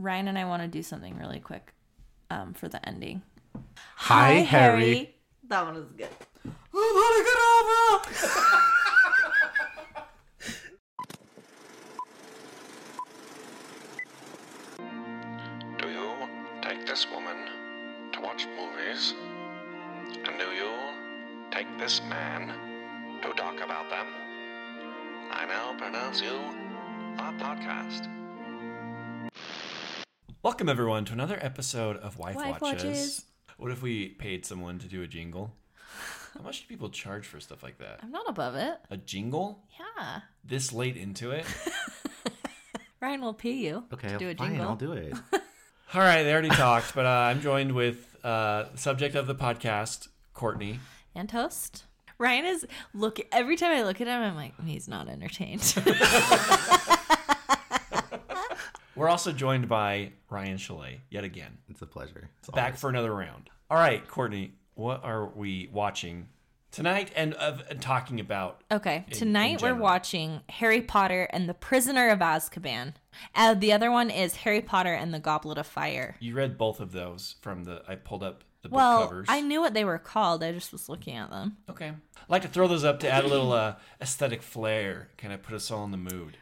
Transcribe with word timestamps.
Ryan 0.00 0.28
and 0.28 0.38
I 0.38 0.44
want 0.46 0.62
to 0.62 0.68
do 0.68 0.82
something 0.82 1.18
really 1.18 1.40
quick 1.40 1.74
um, 2.30 2.54
for 2.54 2.68
the 2.68 2.86
ending. 2.88 3.22
Hi, 3.96 4.32
Harry. 4.32 5.14
That 5.48 5.64
one 5.66 5.76
is 5.76 5.84
good. 5.96 6.08
Do 15.78 15.88
you 15.88 16.10
take 16.62 16.86
this 16.86 17.06
woman 17.12 17.36
to 18.12 18.20
watch 18.20 18.46
movies? 18.56 19.14
And 20.24 20.38
do 20.38 20.46
you 20.46 20.70
take 21.50 21.66
this 21.78 22.00
man 22.08 22.52
to 23.22 23.32
talk 23.34 23.60
about 23.60 23.90
them? 23.90 24.06
I 25.30 25.44
now 25.46 25.74
pronounce 25.76 26.20
you 26.22 26.36
a 27.18 27.32
podcast. 27.38 28.19
Welcome 30.42 30.68
everyone 30.70 31.04
to 31.06 31.12
another 31.12 31.38
episode 31.40 31.96
of 31.98 32.18
Wife, 32.18 32.36
Wife 32.36 32.60
Watches. 32.62 32.84
Watches. 32.84 33.24
What 33.58 33.70
if 33.72 33.82
we 33.82 34.08
paid 34.08 34.46
someone 34.46 34.78
to 34.78 34.86
do 34.88 35.02
a 35.02 35.06
jingle? 35.06 35.52
How 36.34 36.42
much 36.42 36.62
do 36.62 36.66
people 36.66 36.88
charge 36.88 37.26
for 37.26 37.40
stuff 37.40 37.62
like 37.62 37.78
that? 37.78 38.00
I'm 38.02 38.10
not 38.10 38.26
above 38.28 38.54
it. 38.54 38.78
A 38.90 38.96
jingle? 38.96 39.64
Yeah. 39.78 40.20
This 40.42 40.72
late 40.72 40.96
into 40.96 41.30
it? 41.32 41.44
Ryan 43.00 43.20
will 43.20 43.34
pay 43.34 43.52
you 43.52 43.84
Okay, 43.92 44.08
to 44.08 44.18
do 44.18 44.30
a 44.30 44.34
fine, 44.34 44.50
jingle. 44.52 44.68
I'll 44.68 44.76
do 44.76 44.92
it. 44.92 45.12
All 45.94 46.00
right, 46.00 46.22
they 46.22 46.32
already 46.32 46.48
talked, 46.48 46.94
but 46.94 47.04
uh, 47.04 47.08
I'm 47.08 47.40
joined 47.42 47.72
with 47.72 48.16
uh, 48.24 48.64
the 48.72 48.78
subject 48.78 49.14
of 49.16 49.26
the 49.26 49.34
podcast, 49.34 50.08
Courtney. 50.32 50.80
And 51.14 51.28
toast. 51.28 51.84
Ryan 52.18 52.44
is 52.46 52.66
look 52.94 53.18
every 53.32 53.56
time 53.56 53.72
I 53.72 53.82
look 53.82 54.00
at 54.00 54.06
him, 54.06 54.22
I'm 54.22 54.36
like, 54.36 54.52
he's 54.64 54.88
not 54.88 55.08
entertained. 55.08 55.60
We're 58.96 59.08
also 59.08 59.32
joined 59.32 59.68
by 59.68 60.12
Ryan 60.28 60.56
Chalet, 60.58 61.00
yet 61.10 61.24
again. 61.24 61.58
It's 61.68 61.82
a 61.82 61.86
pleasure. 61.86 62.28
It's 62.40 62.50
Back 62.50 62.64
always- 62.64 62.80
for 62.80 62.90
another 62.90 63.14
round. 63.14 63.50
All 63.70 63.78
right, 63.78 64.06
Courtney, 64.06 64.54
what 64.74 65.04
are 65.04 65.26
we 65.26 65.68
watching 65.72 66.28
tonight 66.72 67.12
and, 67.14 67.34
of 67.34 67.62
and 67.70 67.80
talking 67.80 68.18
about? 68.18 68.62
Okay, 68.70 69.04
in 69.08 69.16
tonight 69.16 69.62
we're 69.62 69.74
watching 69.76 70.40
Harry 70.48 70.80
Potter 70.82 71.28
and 71.32 71.48
the 71.48 71.54
Prisoner 71.54 72.08
of 72.08 72.18
Azkaban. 72.18 72.94
Uh, 73.34 73.54
the 73.54 73.72
other 73.72 73.90
one 73.90 74.10
is 74.10 74.36
Harry 74.36 74.60
Potter 74.60 74.92
and 74.94 75.14
the 75.14 75.20
Goblet 75.20 75.58
of 75.58 75.66
Fire. 75.66 76.16
You 76.20 76.34
read 76.34 76.58
both 76.58 76.80
of 76.80 76.90
those 76.92 77.36
from 77.42 77.64
the. 77.64 77.82
I 77.86 77.94
pulled 77.94 78.22
up 78.24 78.42
the 78.62 78.68
book 78.68 78.76
Well, 78.76 79.02
covers. 79.06 79.26
I 79.28 79.40
knew 79.40 79.60
what 79.60 79.72
they 79.74 79.84
were 79.84 79.98
called. 79.98 80.42
I 80.42 80.52
just 80.52 80.72
was 80.72 80.88
looking 80.88 81.14
at 81.14 81.30
them. 81.30 81.56
Okay. 81.68 81.88
I'd 81.88 82.28
like 82.28 82.42
to 82.42 82.48
throw 82.48 82.66
those 82.68 82.84
up 82.84 83.00
to 83.00 83.10
add 83.10 83.24
a 83.24 83.28
little 83.28 83.52
uh, 83.52 83.76
aesthetic 84.00 84.42
flair, 84.42 85.08
kind 85.16 85.32
of 85.32 85.42
put 85.42 85.54
us 85.54 85.70
all 85.70 85.84
in 85.84 85.90
the 85.92 85.96
mood. 85.96 86.36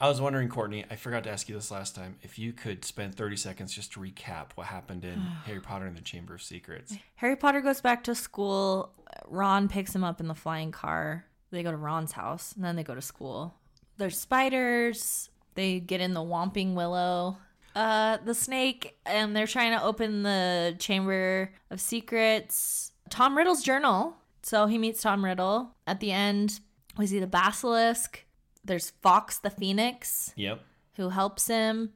I 0.00 0.08
was 0.08 0.18
wondering, 0.18 0.48
Courtney, 0.48 0.84
I 0.90 0.96
forgot 0.96 1.24
to 1.24 1.30
ask 1.30 1.46
you 1.48 1.54
this 1.54 1.70
last 1.70 1.94
time, 1.94 2.16
if 2.22 2.38
you 2.38 2.54
could 2.54 2.86
spend 2.86 3.14
30 3.14 3.36
seconds 3.36 3.74
just 3.74 3.92
to 3.92 4.00
recap 4.00 4.52
what 4.54 4.66
happened 4.66 5.04
in 5.04 5.18
Harry 5.44 5.60
Potter 5.60 5.84
and 5.84 5.96
the 5.96 6.00
Chamber 6.00 6.34
of 6.34 6.42
Secrets. 6.42 6.94
Harry 7.16 7.36
Potter 7.36 7.60
goes 7.60 7.82
back 7.82 8.04
to 8.04 8.14
school. 8.14 8.94
Ron 9.26 9.68
picks 9.68 9.94
him 9.94 10.02
up 10.02 10.18
in 10.18 10.26
the 10.26 10.34
flying 10.34 10.72
car. 10.72 11.26
They 11.50 11.62
go 11.62 11.70
to 11.70 11.76
Ron's 11.76 12.12
house, 12.12 12.52
and 12.54 12.64
then 12.64 12.76
they 12.76 12.82
go 12.82 12.94
to 12.94 13.02
school. 13.02 13.54
There's 13.98 14.18
spiders. 14.18 15.28
They 15.54 15.80
get 15.80 16.00
in 16.00 16.14
the 16.14 16.20
Whomping 16.20 16.74
Willow. 16.74 17.36
Uh, 17.76 18.16
the 18.24 18.34
snake, 18.34 18.96
and 19.04 19.36
they're 19.36 19.46
trying 19.46 19.76
to 19.76 19.84
open 19.84 20.22
the 20.22 20.76
Chamber 20.78 21.52
of 21.70 21.80
Secrets. 21.80 22.92
Tom 23.10 23.36
Riddle's 23.36 23.62
journal. 23.62 24.16
So 24.42 24.66
he 24.66 24.78
meets 24.78 25.02
Tom 25.02 25.22
Riddle. 25.22 25.74
At 25.86 26.00
the 26.00 26.12
end, 26.12 26.60
we 26.96 27.06
see 27.06 27.18
the 27.20 27.26
basilisk. 27.26 28.24
There's 28.70 28.90
Fawkes 29.02 29.38
the 29.38 29.50
Phoenix 29.50 30.32
Yep. 30.36 30.60
who 30.94 31.08
helps 31.08 31.48
him. 31.48 31.90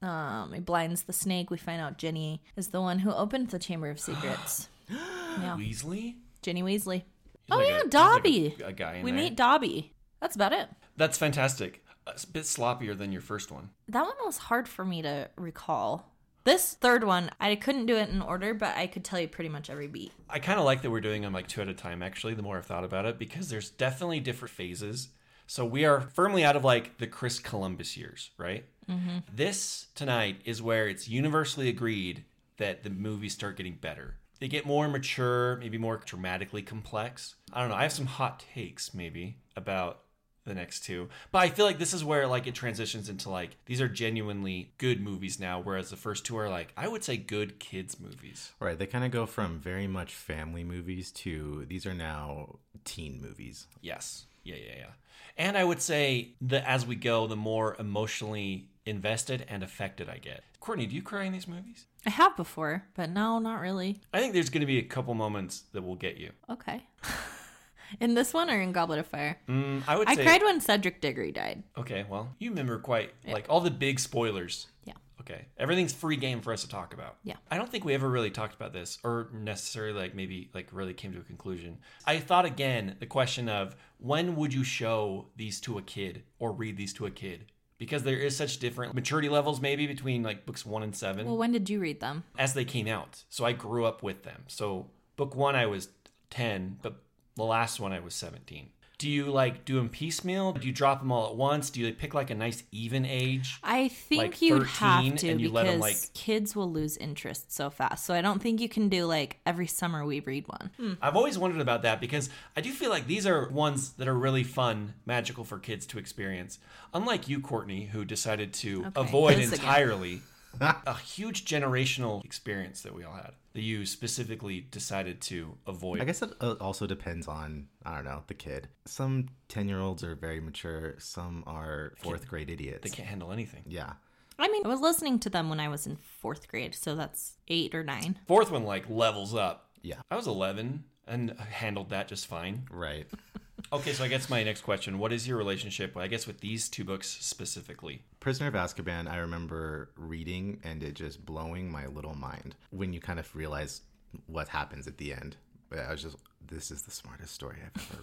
Um, 0.00 0.50
he 0.54 0.60
blinds 0.60 1.02
the 1.02 1.12
snake. 1.12 1.50
We 1.50 1.58
find 1.58 1.78
out 1.78 1.98
Ginny 1.98 2.42
is 2.56 2.68
the 2.68 2.80
one 2.80 3.00
who 3.00 3.12
opened 3.12 3.50
the 3.50 3.58
Chamber 3.58 3.90
of 3.90 4.00
Secrets. 4.00 4.70
yeah, 4.90 5.56
Weasley? 5.58 6.14
Ginny 6.40 6.62
Weasley. 6.62 7.02
He's 7.44 7.52
oh 7.52 7.56
like 7.58 7.66
a- 7.66 7.70
yeah, 7.70 7.76
like 7.80 7.90
Dobby. 7.90 8.56
a, 8.62 8.68
a 8.68 8.72
guy 8.72 8.94
in 8.94 9.02
we 9.04 9.10
there. 9.10 9.20
meet 9.20 9.36
Dobby. 9.36 9.92
That's 10.22 10.34
about 10.34 10.54
it. 10.54 10.70
That's 10.96 11.18
fantastic. 11.18 11.84
It's 12.08 12.24
a 12.24 12.30
bit 12.30 12.44
sloppier 12.44 12.96
than 12.96 13.12
your 13.12 13.20
first 13.20 13.52
one. 13.52 13.68
That 13.88 14.04
one 14.06 14.16
was 14.24 14.38
hard 14.38 14.68
for 14.68 14.86
me 14.86 15.02
to 15.02 15.28
recall. 15.36 16.14
This 16.44 16.72
third 16.80 17.04
one, 17.04 17.30
I 17.38 17.56
couldn't 17.56 17.84
do 17.84 17.96
it 17.96 18.08
in 18.08 18.22
order, 18.22 18.54
but 18.54 18.74
I 18.74 18.86
could 18.86 19.04
tell 19.04 19.20
you 19.20 19.28
pretty 19.28 19.50
much 19.50 19.68
every 19.68 19.88
beat. 19.88 20.12
I 20.30 20.38
kind 20.38 20.58
of 20.58 20.64
like 20.64 20.80
that 20.80 20.90
we're 20.90 21.02
doing 21.02 21.20
them 21.20 21.34
like 21.34 21.46
two 21.48 21.60
at 21.60 21.68
a 21.68 21.74
time, 21.74 22.02
actually, 22.02 22.32
the 22.32 22.42
more 22.42 22.56
I've 22.56 22.64
thought 22.64 22.84
about 22.84 23.04
it, 23.04 23.18
because 23.18 23.50
there's 23.50 23.68
definitely 23.68 24.20
different 24.20 24.54
phases. 24.54 25.08
So 25.46 25.64
we 25.64 25.84
are 25.84 26.00
firmly 26.00 26.44
out 26.44 26.56
of 26.56 26.64
like 26.64 26.98
the 26.98 27.06
Chris 27.06 27.38
Columbus 27.38 27.96
years, 27.96 28.30
right? 28.38 28.64
Mm-hmm. 28.90 29.18
This 29.32 29.86
tonight 29.94 30.40
is 30.44 30.62
where 30.62 30.88
it's 30.88 31.08
universally 31.08 31.68
agreed 31.68 32.24
that 32.58 32.82
the 32.82 32.90
movies 32.90 33.34
start 33.34 33.56
getting 33.56 33.74
better. 33.74 34.16
They 34.38 34.48
get 34.48 34.66
more 34.66 34.88
mature, 34.88 35.56
maybe 35.56 35.78
more 35.78 36.00
dramatically 36.04 36.62
complex. 36.62 37.36
I 37.52 37.60
don't 37.60 37.70
know. 37.70 37.76
I 37.76 37.82
have 37.82 37.92
some 37.92 38.06
hot 38.06 38.44
takes, 38.54 38.92
maybe, 38.92 39.38
about 39.56 40.02
the 40.44 40.54
next 40.54 40.84
two. 40.84 41.08
But 41.32 41.40
I 41.40 41.48
feel 41.48 41.66
like 41.66 41.78
this 41.78 41.92
is 41.92 42.04
where 42.04 42.26
like 42.26 42.46
it 42.46 42.54
transitions 42.54 43.08
into 43.08 43.30
like 43.30 43.56
these 43.66 43.80
are 43.80 43.88
genuinely 43.88 44.72
good 44.78 45.00
movies 45.00 45.40
now, 45.40 45.60
whereas 45.60 45.90
the 45.90 45.96
first 45.96 46.24
two 46.24 46.36
are 46.38 46.48
like 46.48 46.72
I 46.76 46.88
would 46.88 47.04
say 47.04 47.16
good 47.16 47.58
kids 47.58 47.98
movies. 48.00 48.52
Right, 48.60 48.78
they 48.78 48.86
kind 48.86 49.04
of 49.04 49.10
go 49.10 49.26
from 49.26 49.58
very 49.58 49.86
much 49.86 50.14
family 50.14 50.64
movies 50.64 51.10
to 51.12 51.66
these 51.68 51.84
are 51.84 51.94
now 51.94 52.58
teen 52.84 53.20
movies. 53.20 53.66
Yes. 53.80 54.26
Yeah, 54.46 54.56
yeah, 54.56 54.74
yeah. 54.78 54.90
And 55.36 55.58
I 55.58 55.64
would 55.64 55.82
say 55.82 56.34
that 56.42 56.64
as 56.66 56.86
we 56.86 56.94
go, 56.94 57.26
the 57.26 57.36
more 57.36 57.76
emotionally 57.78 58.68
invested 58.86 59.44
and 59.48 59.62
affected 59.62 60.08
I 60.08 60.18
get. 60.18 60.44
Courtney, 60.60 60.86
do 60.86 60.94
you 60.94 61.02
cry 61.02 61.24
in 61.24 61.32
these 61.32 61.48
movies? 61.48 61.86
I 62.06 62.10
have 62.10 62.36
before, 62.36 62.84
but 62.94 63.10
no, 63.10 63.40
not 63.40 63.60
really. 63.60 64.00
I 64.14 64.20
think 64.20 64.32
there's 64.32 64.48
going 64.48 64.60
to 64.60 64.66
be 64.66 64.78
a 64.78 64.84
couple 64.84 65.12
moments 65.14 65.64
that 65.72 65.82
will 65.82 65.96
get 65.96 66.16
you. 66.16 66.30
Okay. 66.48 66.86
in 68.00 68.14
this 68.14 68.32
one 68.32 68.48
or 68.48 68.60
in 68.60 68.70
Goblet 68.70 69.00
of 69.00 69.06
Fire? 69.06 69.38
Mm, 69.48 69.82
I 69.88 69.96
would 69.96 70.08
I 70.08 70.14
say. 70.14 70.22
cried 70.22 70.42
when 70.42 70.60
Cedric 70.60 71.00
Diggory 71.00 71.32
died. 71.32 71.64
Okay, 71.76 72.06
well, 72.08 72.34
you 72.38 72.50
remember 72.50 72.78
quite 72.78 73.12
like 73.26 73.46
all 73.48 73.60
the 73.60 73.70
big 73.70 73.98
spoilers. 73.98 74.68
Yeah. 74.84 74.94
Okay, 75.28 75.46
everything's 75.58 75.92
free 75.92 76.16
game 76.16 76.40
for 76.40 76.52
us 76.52 76.62
to 76.62 76.68
talk 76.68 76.94
about. 76.94 77.16
Yeah. 77.24 77.34
I 77.50 77.56
don't 77.56 77.68
think 77.68 77.84
we 77.84 77.94
ever 77.94 78.08
really 78.08 78.30
talked 78.30 78.54
about 78.54 78.72
this, 78.72 78.98
or 79.02 79.28
necessarily 79.32 79.98
like 79.98 80.14
maybe 80.14 80.50
like 80.54 80.68
really 80.72 80.94
came 80.94 81.12
to 81.12 81.18
a 81.18 81.22
conclusion. 81.22 81.78
I 82.06 82.18
thought 82.18 82.44
again 82.44 82.94
the 83.00 83.06
question 83.06 83.48
of 83.48 83.74
when 83.98 84.36
would 84.36 84.54
you 84.54 84.62
show 84.62 85.26
these 85.36 85.60
to 85.62 85.78
a 85.78 85.82
kid 85.82 86.22
or 86.38 86.52
read 86.52 86.76
these 86.76 86.92
to 86.94 87.06
a 87.06 87.10
kid 87.10 87.46
because 87.78 88.04
there 88.04 88.16
is 88.18 88.36
such 88.36 88.58
different 88.58 88.94
maturity 88.94 89.28
levels 89.28 89.60
maybe 89.60 89.86
between 89.86 90.22
like 90.22 90.46
books 90.46 90.64
one 90.64 90.82
and 90.82 90.94
seven 90.94 91.26
Well, 91.26 91.36
when 91.36 91.52
did 91.52 91.68
you 91.68 91.80
read 91.80 92.00
them? 92.00 92.22
as 92.38 92.54
they 92.54 92.64
came 92.64 92.86
out. 92.86 93.24
So 93.28 93.44
I 93.44 93.52
grew 93.52 93.84
up 93.84 94.02
with 94.02 94.22
them. 94.22 94.44
So 94.46 94.90
book 95.16 95.34
one 95.34 95.56
I 95.56 95.66
was 95.66 95.88
ten, 96.30 96.78
but 96.82 97.02
the 97.34 97.44
last 97.44 97.80
one 97.80 97.92
I 97.92 98.00
was 98.00 98.14
seventeen. 98.14 98.68
Do 98.98 99.10
you 99.10 99.26
like 99.26 99.66
do 99.66 99.76
them 99.76 99.90
piecemeal? 99.90 100.52
Do 100.54 100.66
you 100.66 100.72
drop 100.72 101.00
them 101.00 101.12
all 101.12 101.28
at 101.28 101.36
once? 101.36 101.68
Do 101.68 101.80
you 101.80 101.86
like, 101.86 101.98
pick 101.98 102.14
like 102.14 102.30
a 102.30 102.34
nice 102.34 102.62
even 102.72 103.04
age? 103.04 103.58
I 103.62 103.88
think 103.88 104.22
like 104.22 104.40
you'd 104.42 104.62
13 104.66 104.66
have 105.10 105.16
to 105.16 105.28
and 105.28 105.40
you 105.40 105.50
let 105.50 105.64
because 105.64 105.74
'em, 105.74 105.80
like- 105.80 106.12
kids 106.14 106.56
will 106.56 106.70
lose 106.72 106.96
interest 106.96 107.52
so 107.52 107.68
fast. 107.68 108.06
So 108.06 108.14
I 108.14 108.22
don't 108.22 108.40
think 108.40 108.58
you 108.58 108.70
can 108.70 108.88
do 108.88 109.04
like 109.04 109.38
every 109.44 109.66
summer 109.66 110.04
we 110.06 110.20
read 110.20 110.48
one. 110.48 110.70
Hmm. 110.78 110.92
I've 111.02 111.14
always 111.14 111.36
wondered 111.38 111.60
about 111.60 111.82
that 111.82 112.00
because 112.00 112.30
I 112.56 112.62
do 112.62 112.72
feel 112.72 112.88
like 112.88 113.06
these 113.06 113.26
are 113.26 113.50
ones 113.50 113.92
that 113.94 114.08
are 114.08 114.14
really 114.14 114.44
fun, 114.44 114.94
magical 115.04 115.44
for 115.44 115.58
kids 115.58 115.84
to 115.86 115.98
experience. 115.98 116.58
Unlike 116.94 117.28
you, 117.28 117.40
Courtney, 117.40 117.86
who 117.86 118.02
decided 118.04 118.54
to 118.54 118.80
Okay, 118.86 118.90
avoid 118.96 119.38
entirely 119.38 120.22
a 120.60 120.94
huge 120.94 121.44
generational 121.44 122.24
experience 122.24 122.80
that 122.80 122.94
we 122.94 123.04
all 123.04 123.12
had. 123.14 123.32
That 123.56 123.62
you 123.62 123.86
specifically 123.86 124.60
decided 124.60 125.22
to 125.22 125.56
avoid. 125.66 126.02
I 126.02 126.04
guess 126.04 126.20
it 126.20 126.30
uh, 126.42 126.56
also 126.60 126.86
depends 126.86 127.26
on 127.26 127.68
I 127.86 127.94
don't 127.94 128.04
know 128.04 128.22
the 128.26 128.34
kid. 128.34 128.68
Some 128.84 129.28
ten 129.48 129.66
year 129.66 129.80
olds 129.80 130.04
are 130.04 130.14
very 130.14 130.40
mature. 130.40 130.94
Some 130.98 131.42
are 131.46 131.94
fourth 132.02 132.28
grade 132.28 132.50
idiots. 132.50 132.82
they 132.82 132.94
can't 132.94 133.08
handle 133.08 133.32
anything. 133.32 133.62
Yeah, 133.66 133.94
I 134.38 134.48
mean, 134.48 134.66
I 134.66 134.68
was 134.68 134.80
listening 134.80 135.18
to 135.20 135.30
them 135.30 135.48
when 135.48 135.58
I 135.58 135.68
was 135.68 135.86
in 135.86 135.96
fourth 135.96 136.48
grade, 136.48 136.74
so 136.74 136.94
that's 136.94 137.38
eight 137.48 137.74
or 137.74 137.82
nine. 137.82 138.18
Fourth 138.26 138.50
one 138.50 138.64
like 138.64 138.90
levels 138.90 139.34
up. 139.34 139.70
yeah, 139.82 140.02
I 140.10 140.16
was 140.16 140.26
11 140.26 140.84
and 141.06 141.30
handled 141.38 141.88
that 141.90 142.08
just 142.08 142.26
fine. 142.26 142.66
right. 142.70 143.06
Okay, 143.72 143.92
so 143.92 144.04
I 144.04 144.08
guess 144.08 144.30
my 144.30 144.42
next 144.42 144.62
question: 144.62 144.98
What 144.98 145.12
is 145.12 145.26
your 145.26 145.36
relationship? 145.36 145.96
I 145.96 146.06
guess 146.06 146.26
with 146.26 146.40
these 146.40 146.68
two 146.68 146.84
books 146.84 147.08
specifically. 147.08 148.02
Prisoner 148.20 148.48
of 148.48 148.54
Azkaban, 148.54 149.08
I 149.08 149.16
remember 149.18 149.90
reading 149.96 150.60
and 150.62 150.82
it 150.82 150.94
just 150.94 151.24
blowing 151.24 151.70
my 151.70 151.86
little 151.86 152.14
mind 152.14 152.54
when 152.70 152.92
you 152.92 153.00
kind 153.00 153.18
of 153.18 153.34
realize 153.34 153.82
what 154.26 154.48
happens 154.48 154.86
at 154.86 154.98
the 154.98 155.12
end. 155.12 155.36
I 155.72 155.90
was 155.90 156.02
just, 156.02 156.16
this 156.46 156.70
is 156.70 156.82
the 156.82 156.90
smartest 156.90 157.34
story 157.34 157.56
I've 157.64 157.90
ever 157.92 158.02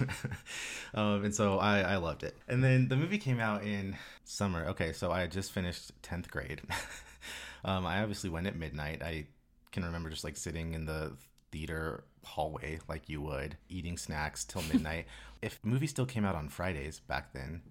read. 0.00 0.08
um, 0.94 1.24
and 1.24 1.34
so 1.34 1.58
I, 1.58 1.80
I 1.80 1.96
loved 1.96 2.22
it. 2.22 2.36
And 2.48 2.64
then 2.64 2.88
the 2.88 2.96
movie 2.96 3.18
came 3.18 3.40
out 3.40 3.62
in 3.62 3.96
summer. 4.24 4.66
Okay, 4.68 4.92
so 4.92 5.12
I 5.12 5.26
just 5.26 5.52
finished 5.52 6.00
10th 6.02 6.28
grade. 6.28 6.62
um, 7.64 7.86
I 7.86 8.00
obviously 8.00 8.30
went 8.30 8.46
at 8.46 8.56
midnight. 8.56 9.02
I 9.02 9.26
can 9.70 9.84
remember 9.84 10.08
just 10.08 10.24
like 10.24 10.36
sitting 10.36 10.72
in 10.72 10.86
the 10.86 11.12
theater 11.52 12.04
hallway 12.24 12.78
like 12.88 13.08
you 13.08 13.20
would, 13.20 13.56
eating 13.68 13.96
snacks 13.96 14.44
till 14.44 14.62
midnight. 14.62 15.06
if 15.42 15.60
movies 15.62 15.90
still 15.90 16.06
came 16.06 16.24
out 16.24 16.34
on 16.34 16.48
Fridays 16.48 16.98
back 17.00 17.32
then, 17.32 17.62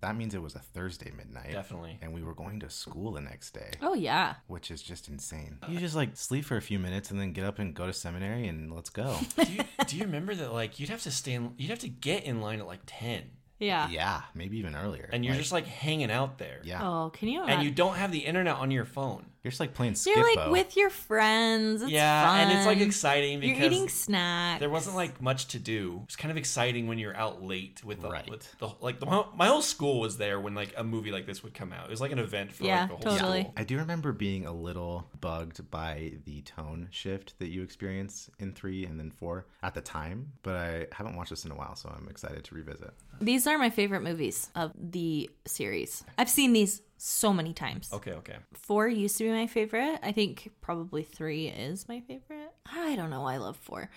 that 0.00 0.16
means 0.16 0.34
it 0.34 0.40
was 0.42 0.54
a 0.54 0.58
Thursday 0.60 1.10
midnight. 1.14 1.52
Definitely. 1.52 1.98
And 2.00 2.14
we 2.14 2.22
were 2.22 2.32
going 2.34 2.60
to 2.60 2.70
school 2.70 3.12
the 3.12 3.20
next 3.20 3.52
day, 3.52 3.72
Oh 3.82 3.92
yeah. 3.94 4.34
which 4.46 4.70
is 4.70 4.82
just 4.82 5.08
insane. 5.08 5.58
You 5.68 5.78
just 5.78 5.94
like 5.94 6.16
sleep 6.16 6.44
for 6.46 6.56
a 6.56 6.62
few 6.62 6.78
minutes 6.78 7.10
and 7.10 7.20
then 7.20 7.32
get 7.32 7.44
up 7.44 7.58
and 7.58 7.74
go 7.74 7.86
to 7.86 7.92
seminary 7.92 8.46
and 8.48 8.72
let's 8.72 8.88
go. 8.90 9.16
do 9.44 9.52
you, 9.52 9.62
do 9.86 9.96
you 9.96 10.04
remember 10.04 10.34
that 10.34 10.52
like 10.54 10.80
you'd 10.80 10.88
have 10.88 11.02
to 11.02 11.10
stay 11.10 11.32
in 11.34 11.52
you'd 11.58 11.68
have 11.70 11.80
to 11.80 11.88
get 11.88 12.24
in 12.24 12.40
line 12.40 12.60
at 12.60 12.66
like 12.66 12.80
10 12.86 13.24
Yeah. 13.58 13.88
yeah, 13.90 14.22
maybe 14.34 14.56
even 14.58 14.74
earlier. 14.74 15.10
and 15.12 15.22
you're 15.22 15.34
Like, 15.34 15.40
just 15.42 15.52
like 15.52 15.66
hanging 15.66 16.10
out 16.10 16.38
there 16.38 16.60
yeah. 16.64 16.80
Oh, 16.82 17.10
can 17.10 17.28
you? 17.28 17.42
and 17.44 17.62
you 17.62 17.70
don't 17.70 17.94
have 17.96 18.10
the 18.10 18.20
internet 18.20 18.56
on 18.56 18.70
your 18.70 18.86
phone 18.86 19.26
You're 19.42 19.50
just 19.50 19.60
like 19.60 19.72
playing 19.74 19.94
Skip 19.94 20.16
you're 20.16 20.36
like 20.36 20.50
with 20.50 20.76
your 20.76 20.90
friends. 20.90 21.82
It's 21.82 21.90
yeah 21.90 22.40
and 22.42 22.52
it's 22.52 22.66
like 22.66 22.80
exciting 22.80 23.40
because 23.40 23.58
You're 23.58 23.66
eating 23.72 23.88
snacks. 23.88 24.60
there 24.60 24.68
wasn't 24.70 24.96
like 24.96 25.20
much 25.22 25.46
to 25.48 25.58
do 25.58 26.02
it's 26.04 26.16
kind 26.16 26.30
of 26.30 26.36
exciting 26.36 26.86
when 26.88 26.98
you're 26.98 27.16
out 27.16 27.42
late 27.42 27.82
with 27.84 28.00
the, 28.02 28.10
Right. 28.10 28.28
with 28.28 28.54
the 28.58 28.68
like 28.80 29.00
the, 29.00 29.06
my 29.06 29.46
whole 29.46 29.62
school 29.62 30.00
was 30.00 30.18
there 30.18 30.38
when 30.40 30.54
like 30.54 30.74
a 30.76 30.84
movie 30.84 31.10
like 31.10 31.26
this 31.26 31.42
would 31.42 31.54
come 31.54 31.72
out 31.72 31.84
it 31.86 31.90
was 31.90 32.00
like 32.00 32.12
an 32.12 32.18
event 32.18 32.52
for 32.52 32.64
Yeah, 32.64 32.80
like 32.80 32.88
the 33.00 33.08
whole 33.08 33.16
totally. 33.18 33.40
school 33.42 33.54
I 33.56 33.64
do 33.64 33.78
remember 33.78 34.12
being 34.12 34.46
a 34.46 34.52
little 34.52 35.06
bugged 35.20 35.70
by 35.70 36.12
the 36.26 36.42
tone 36.42 36.88
shift 36.90 37.38
that 37.38 37.48
you 37.48 37.62
experience 37.62 38.30
in 38.38 38.52
three 38.52 38.84
and 38.84 38.98
then 38.98 39.10
four 39.10 39.46
at 39.62 39.74
the 39.74 39.80
time, 39.80 40.32
but 40.42 40.54
I 40.56 40.86
haven't 40.92 41.16
watched 41.16 41.30
this 41.30 41.44
in 41.44 41.50
a 41.50 41.54
while, 41.54 41.76
so 41.76 41.88
I'm 41.94 42.08
excited 42.08 42.44
to 42.44 42.54
revisit. 42.54 42.90
These 43.20 43.46
are 43.46 43.58
my 43.58 43.70
favorite 43.70 44.02
movies 44.02 44.50
of 44.54 44.72
the 44.78 45.30
series. 45.46 46.04
I've 46.18 46.30
seen 46.30 46.52
these 46.52 46.82
so 47.02 47.32
many 47.32 47.52
times. 47.52 47.90
okay 47.92 48.12
okay 48.12 48.36
Four 48.54 48.88
used 48.88 49.16
to 49.18 49.24
be 49.24 49.30
my 49.30 49.46
favorite. 49.46 49.98
I 50.02 50.12
think 50.12 50.50
probably 50.60 51.02
three 51.02 51.48
is 51.48 51.88
my 51.88 52.00
favorite. 52.00 52.52
I 52.66 52.94
don't 52.96 53.10
know. 53.10 53.24
I 53.24 53.38
love 53.38 53.56
four. 53.56 53.90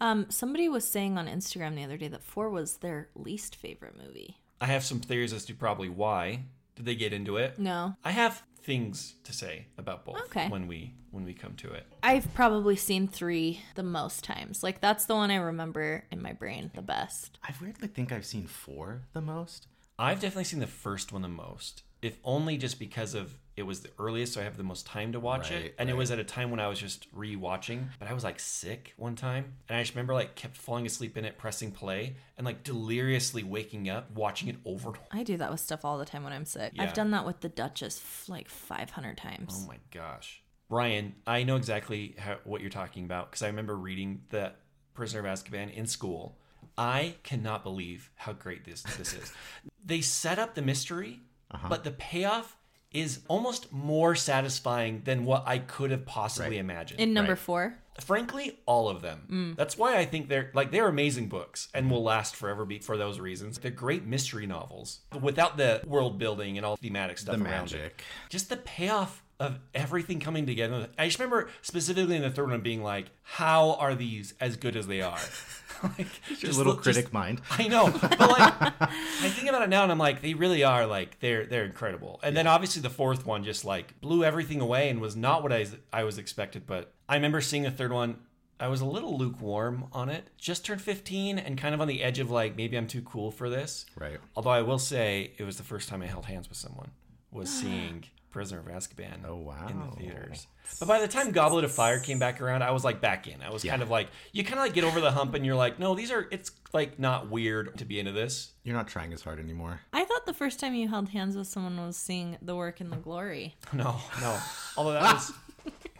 Um, 0.00 0.26
somebody 0.30 0.68
was 0.68 0.86
saying 0.86 1.16
on 1.18 1.26
Instagram 1.26 1.74
the 1.76 1.84
other 1.84 1.96
day 1.96 2.08
that 2.08 2.22
four 2.22 2.50
was 2.50 2.78
their 2.78 3.08
least 3.14 3.56
favorite 3.56 3.94
movie. 3.96 4.36
i 4.60 4.66
have 4.66 4.84
some 4.84 5.00
theories 5.00 5.32
as 5.32 5.44
to 5.46 5.54
probably 5.54 5.88
why 5.88 6.40
did 6.74 6.84
they 6.86 6.94
get 6.94 7.12
into 7.12 7.36
it 7.36 7.58
No, 7.58 7.94
i 8.04 8.10
have 8.10 8.42
things 8.62 9.14
to 9.24 9.32
say 9.32 9.66
about 9.78 10.04
both 10.04 10.16
Okay. 10.26 10.48
when 10.48 10.66
we 10.66 10.92
when 11.12 11.24
we 11.24 11.32
come 11.34 11.54
to 11.56 11.70
it 11.72 11.86
I've 12.02 12.32
probably 12.34 12.76
seen 12.76 13.06
three 13.08 13.60
the 13.74 13.82
most 13.82 14.24
times. 14.24 14.62
Like 14.62 14.80
that's 14.80 15.06
the 15.06 15.14
one 15.14 15.30
I 15.30 15.36
remember 15.36 16.04
in 16.10 16.20
my 16.20 16.32
brain 16.32 16.70
the 16.74 16.82
best. 16.82 17.38
I 17.44 17.52
weirdly 17.60 17.88
think 17.88 18.12
I've 18.12 18.26
seen 18.26 18.46
four 18.46 19.02
the 19.12 19.20
most. 19.20 19.66
I've 19.98 20.20
definitely 20.20 20.44
seen 20.44 20.60
the 20.60 20.66
first 20.66 21.10
one 21.12 21.22
the 21.22 21.28
most, 21.28 21.82
if 22.06 22.18
only 22.24 22.56
just 22.56 22.78
because 22.78 23.14
of 23.14 23.36
it 23.56 23.62
was 23.64 23.80
the 23.80 23.90
earliest, 23.98 24.34
so 24.34 24.40
I 24.42 24.44
have 24.44 24.58
the 24.58 24.62
most 24.62 24.86
time 24.86 25.12
to 25.12 25.20
watch 25.20 25.50
Right, 25.50 25.66
it, 25.66 25.74
and 25.78 25.88
it 25.88 25.96
was 25.96 26.10
at 26.10 26.18
a 26.18 26.24
time 26.24 26.50
when 26.50 26.60
I 26.60 26.68
was 26.68 26.78
just 26.78 27.12
rewatching. 27.14 27.88
But 27.98 28.06
I 28.06 28.12
was 28.12 28.22
like 28.22 28.38
sick 28.38 28.92
one 28.98 29.16
time, 29.16 29.54
and 29.68 29.78
I 29.78 29.82
just 29.82 29.94
remember 29.94 30.12
like 30.12 30.34
kept 30.34 30.58
falling 30.58 30.84
asleep 30.84 31.16
in 31.16 31.24
it, 31.24 31.38
pressing 31.38 31.70
play, 31.70 32.16
and 32.36 32.44
like 32.44 32.64
deliriously 32.64 33.42
waking 33.42 33.88
up, 33.88 34.10
watching 34.10 34.48
it 34.48 34.56
over. 34.66 34.92
I 35.10 35.22
do 35.22 35.38
that 35.38 35.50
with 35.50 35.60
stuff 35.60 35.86
all 35.86 35.96
the 35.96 36.04
time 36.04 36.22
when 36.22 36.34
I'm 36.34 36.44
sick. 36.44 36.72
Yeah. 36.74 36.82
I've 36.82 36.92
done 36.92 37.12
that 37.12 37.24
with 37.24 37.40
the 37.40 37.48
Duchess 37.48 38.28
like 38.28 38.48
500 38.48 39.16
times. 39.16 39.62
Oh 39.64 39.66
my 39.66 39.78
gosh, 39.90 40.42
Ryan, 40.68 41.14
I 41.26 41.42
know 41.44 41.56
exactly 41.56 42.14
how, 42.18 42.36
what 42.44 42.60
you're 42.60 42.68
talking 42.68 43.04
about 43.04 43.30
because 43.30 43.42
I 43.42 43.46
remember 43.46 43.74
reading 43.74 44.22
the 44.28 44.52
Prisoner 44.92 45.26
of 45.26 45.26
Azkaban 45.26 45.72
in 45.72 45.86
school. 45.86 46.38
I 46.78 47.14
cannot 47.22 47.62
believe 47.62 48.10
how 48.16 48.34
great 48.34 48.66
this 48.66 48.82
this 48.82 49.14
is. 49.14 49.32
They 49.86 50.00
set 50.00 50.40
up 50.40 50.56
the 50.56 50.62
mystery, 50.62 51.20
Uh-huh. 51.50 51.68
but 51.68 51.84
the 51.84 51.90
payoff 51.92 52.56
is 52.92 53.20
almost 53.28 53.72
more 53.72 54.14
satisfying 54.14 55.02
than 55.04 55.24
what 55.24 55.42
I 55.46 55.58
could 55.58 55.90
have 55.90 56.06
possibly 56.06 56.50
Right. 56.56 56.60
imagined. 56.60 57.00
in 57.00 57.12
number 57.12 57.32
Right. 57.32 57.38
four, 57.38 57.78
Frankly, 58.00 58.58
all 58.66 58.90
of 58.90 59.00
them. 59.00 59.26
Mm. 59.30 59.56
That's 59.56 59.78
why 59.78 59.96
I 59.96 60.04
think 60.04 60.28
they're 60.28 60.50
like 60.52 60.70
they're 60.70 60.86
amazing 60.88 61.28
books 61.28 61.68
and 61.72 61.90
will 61.90 62.02
last 62.02 62.36
forever 62.36 62.66
be 62.66 62.78
for 62.78 62.98
those 62.98 63.18
reasons. 63.18 63.58
They're 63.58 63.70
great 63.70 64.04
mystery 64.04 64.46
novels 64.46 65.00
without 65.18 65.56
the 65.56 65.80
world 65.86 66.18
building 66.18 66.58
and 66.58 66.66
all 66.66 66.76
thematic 66.76 67.16
stuff 67.16 67.38
The 67.38 67.44
around 67.44 67.72
it 67.72 67.98
just 68.28 68.50
the 68.50 68.58
payoff 68.58 69.22
of 69.40 69.58
everything 69.74 70.20
coming 70.20 70.44
together. 70.44 70.88
I 70.98 71.06
just 71.06 71.18
remember 71.18 71.48
specifically 71.62 72.16
in 72.16 72.22
the 72.22 72.30
third 72.30 72.50
one 72.50 72.60
being 72.60 72.82
like, 72.82 73.06
"How 73.22 73.74
are 73.76 73.94
these 73.94 74.34
as 74.40 74.56
good 74.58 74.76
as 74.76 74.86
they 74.86 75.00
are?" 75.00 75.18
like, 75.98 76.42
Your 76.42 76.52
little 76.52 76.74
look- 76.74 76.82
critic 76.82 77.12
mind. 77.12 77.40
I 77.50 77.68
know, 77.68 77.90
but 77.90 78.18
like, 78.18 78.54
I 78.80 79.28
think 79.30 79.48
about 79.48 79.62
it 79.62 79.68
now, 79.68 79.82
and 79.82 79.92
I'm 79.92 79.98
like, 79.98 80.22
they 80.22 80.34
really 80.34 80.64
are 80.64 80.86
like 80.86 81.18
they're 81.20 81.46
they're 81.46 81.64
incredible. 81.64 82.20
And 82.22 82.36
then 82.36 82.46
obviously 82.46 82.82
the 82.82 82.90
fourth 82.90 83.26
one 83.26 83.44
just 83.44 83.64
like 83.64 84.00
blew 84.00 84.24
everything 84.24 84.60
away 84.60 84.88
and 84.88 85.00
was 85.00 85.16
not 85.16 85.42
what 85.42 85.52
I 85.52 85.66
I 85.92 86.04
was 86.04 86.18
expected. 86.18 86.66
But 86.66 86.92
I 87.08 87.14
remember 87.16 87.40
seeing 87.40 87.62
the 87.62 87.70
third 87.70 87.92
one. 87.92 88.18
I 88.58 88.68
was 88.68 88.80
a 88.80 88.86
little 88.86 89.18
lukewarm 89.18 89.84
on 89.92 90.08
it. 90.08 90.28
Just 90.38 90.64
turned 90.64 90.80
15 90.80 91.38
and 91.38 91.58
kind 91.58 91.74
of 91.74 91.82
on 91.82 91.88
the 91.88 92.02
edge 92.02 92.18
of 92.18 92.30
like 92.30 92.56
maybe 92.56 92.78
I'm 92.78 92.86
too 92.86 93.02
cool 93.02 93.30
for 93.30 93.50
this. 93.50 93.84
Right. 93.98 94.18
Although 94.34 94.48
I 94.48 94.62
will 94.62 94.78
say 94.78 95.32
it 95.36 95.44
was 95.44 95.58
the 95.58 95.62
first 95.62 95.90
time 95.90 96.00
I 96.00 96.06
held 96.06 96.24
hands 96.24 96.48
with 96.48 96.56
someone 96.56 96.90
was 97.36 97.50
seeing 97.60 98.04
Prisoner 98.30 98.58
of 98.60 98.66
Azkaban 98.66 99.24
Oh, 99.26 99.36
wow. 99.36 99.66
in 99.70 99.80
the 99.80 99.96
theaters. 99.96 100.46
But 100.78 100.88
by 100.88 101.00
the 101.00 101.08
time 101.08 101.30
Goblet 101.30 101.64
of 101.64 101.72
Fire 101.72 101.98
came 102.00 102.18
back 102.18 102.40
around, 102.42 102.62
I 102.62 102.70
was 102.72 102.84
like 102.84 103.00
back 103.00 103.26
in. 103.28 103.40
I 103.40 103.50
was 103.50 103.62
kind 103.62 103.80
of 103.82 103.88
like 103.88 104.08
you 104.32 104.42
kind 104.44 104.58
of 104.58 104.64
like 104.64 104.74
get 104.74 104.84
over 104.84 105.00
the 105.00 105.10
hump 105.12 105.34
and 105.34 105.46
you're 105.46 105.54
like, 105.54 105.78
no, 105.78 105.94
these 105.94 106.10
are 106.10 106.26
it's 106.30 106.50
like 106.74 106.98
not 106.98 107.30
weird 107.30 107.78
to 107.78 107.84
be 107.86 107.98
into 107.98 108.12
this. 108.12 108.50
You're 108.64 108.74
not 108.76 108.88
trying 108.88 109.12
as 109.14 109.22
hard 109.22 109.38
anymore. 109.38 109.80
I 109.92 110.04
thought 110.04 110.26
the 110.26 110.34
first 110.34 110.58
time 110.60 110.74
you 110.74 110.88
held 110.88 111.08
hands 111.10 111.36
with 111.36 111.46
someone 111.46 111.78
was 111.86 111.96
seeing 111.96 112.36
the 112.42 112.54
Work 112.56 112.80
and 112.80 112.92
the 112.92 112.96
Glory. 112.96 113.54
No, 113.72 113.96
no. 114.20 114.38
Although 114.76 114.92
that 114.94 115.14
was 115.14 115.32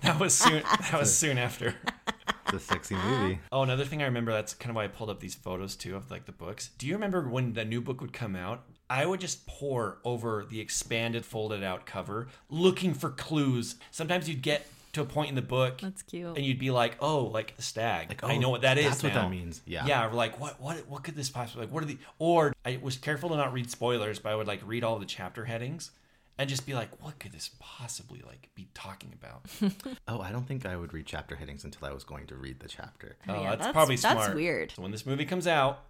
that 0.03 0.21
was 0.21 0.35
soon 0.35 0.63
that 0.91 0.99
was 0.99 1.17
soon 1.17 1.39
after. 1.39 1.75
It's 2.49 2.55
a 2.55 2.61
sexy 2.61 2.97
movie. 2.97 3.39
Oh, 3.53 3.63
another 3.63 3.85
thing 3.85 4.03
I 4.03 4.07
remember 4.07 4.33
that's 4.33 4.53
kind 4.53 4.71
of 4.71 4.77
why 4.77 4.85
I 4.85 4.89
pulled 4.89 5.11
up 5.11 5.21
these 5.21 5.35
photos 5.35 5.75
too 5.77 5.97
of 5.97 6.11
like 6.11 6.27
the 6.27 6.33
books. 6.33 6.71
Do 6.77 6.87
you 6.87 6.95
remember 6.95 7.29
when 7.29 7.55
the 7.55 7.65
new 7.65 7.81
book 7.81 8.01
would 8.01 8.13
come 8.13 8.37
out? 8.37 8.65
I 8.89 9.05
would 9.05 9.21
just 9.21 9.47
pour 9.47 9.99
over 10.05 10.47
the 10.49 10.61
expanded 10.61 11.25
folded 11.25 11.63
out 11.63 11.87
cover 11.87 12.29
looking 12.49 12.95
for 12.95 13.11
clues. 13.11 13.77
Sometimes 13.91 14.29
you'd 14.29 14.43
get 14.43 14.67
to 14.97 15.03
a 15.03 15.05
point 15.05 15.29
in 15.29 15.35
the 15.35 15.43
book 15.43 15.81
That's 15.81 16.03
cute. 16.03 16.37
and 16.37 16.45
you'd 16.45 16.59
be 16.59 16.71
like, 16.71 16.97
"Oh, 17.01 17.25
like 17.25 17.57
the 17.57 17.63
stag. 17.63 18.09
Like, 18.09 18.25
I 18.25 18.37
oh, 18.37 18.41
know 18.41 18.49
what 18.49 18.63
that 18.63 18.79
is 18.79 18.87
that's 18.87 19.03
what 19.03 19.15
that 19.15 19.31
means. 19.31 19.61
Yeah. 19.67 19.87
Yeah, 19.87 20.07
we're 20.07 20.15
like, 20.15 20.41
"What 20.41 20.61
what 20.61 20.77
what 20.89 21.03
could 21.03 21.15
this 21.15 21.29
possibly 21.29 21.67
like 21.67 21.75
what 21.75 21.83
are 21.83 21.87
the 21.87 21.99
or 22.19 22.55
I 22.65 22.79
was 22.83 22.97
careful 22.97 23.29
to 23.31 23.37
not 23.37 23.53
read 23.53 23.71
spoilers, 23.71 24.19
but 24.19 24.33
I 24.33 24.37
would 24.37 24.47
like 24.47 24.61
read 24.65 24.85
all 24.85 24.99
the 24.99 25.07
chapter 25.07 25.45
headings 25.45 25.91
and 26.39 26.49
just 26.49 26.67
be 26.67 26.75
like, 26.75 26.89
"What 27.03 27.19
could 27.19 27.33
this 27.33 27.51
possibly 27.59 28.23
like 28.27 28.49
be 28.55 28.69
talking 28.75 29.13
about?" 29.13 29.43
Oh, 30.09 30.21
I 30.21 30.31
don't 30.31 30.47
think 30.47 30.65
I 30.65 30.77
would 30.77 30.95
read 30.95 31.05
chapter 31.05 31.35
headings 31.37 31.65
until 31.65 31.87
I 31.89 31.93
was 31.93 32.05
going 32.05 32.27
to 32.29 32.37
read 32.37 32.61
the 32.61 32.69
chapter. 32.69 33.17
Oh, 33.29 33.35
oh 33.35 33.43
Yeah, 33.43 33.51
that's, 33.51 33.59
that's- 33.59 33.73
probably 33.73 33.97
that's 33.97 34.35
weird. 34.35 34.73
So 34.77 34.83
when 34.83 34.93
this 34.93 35.05
movie 35.05 35.25
comes 35.25 35.47
out, 35.47 35.83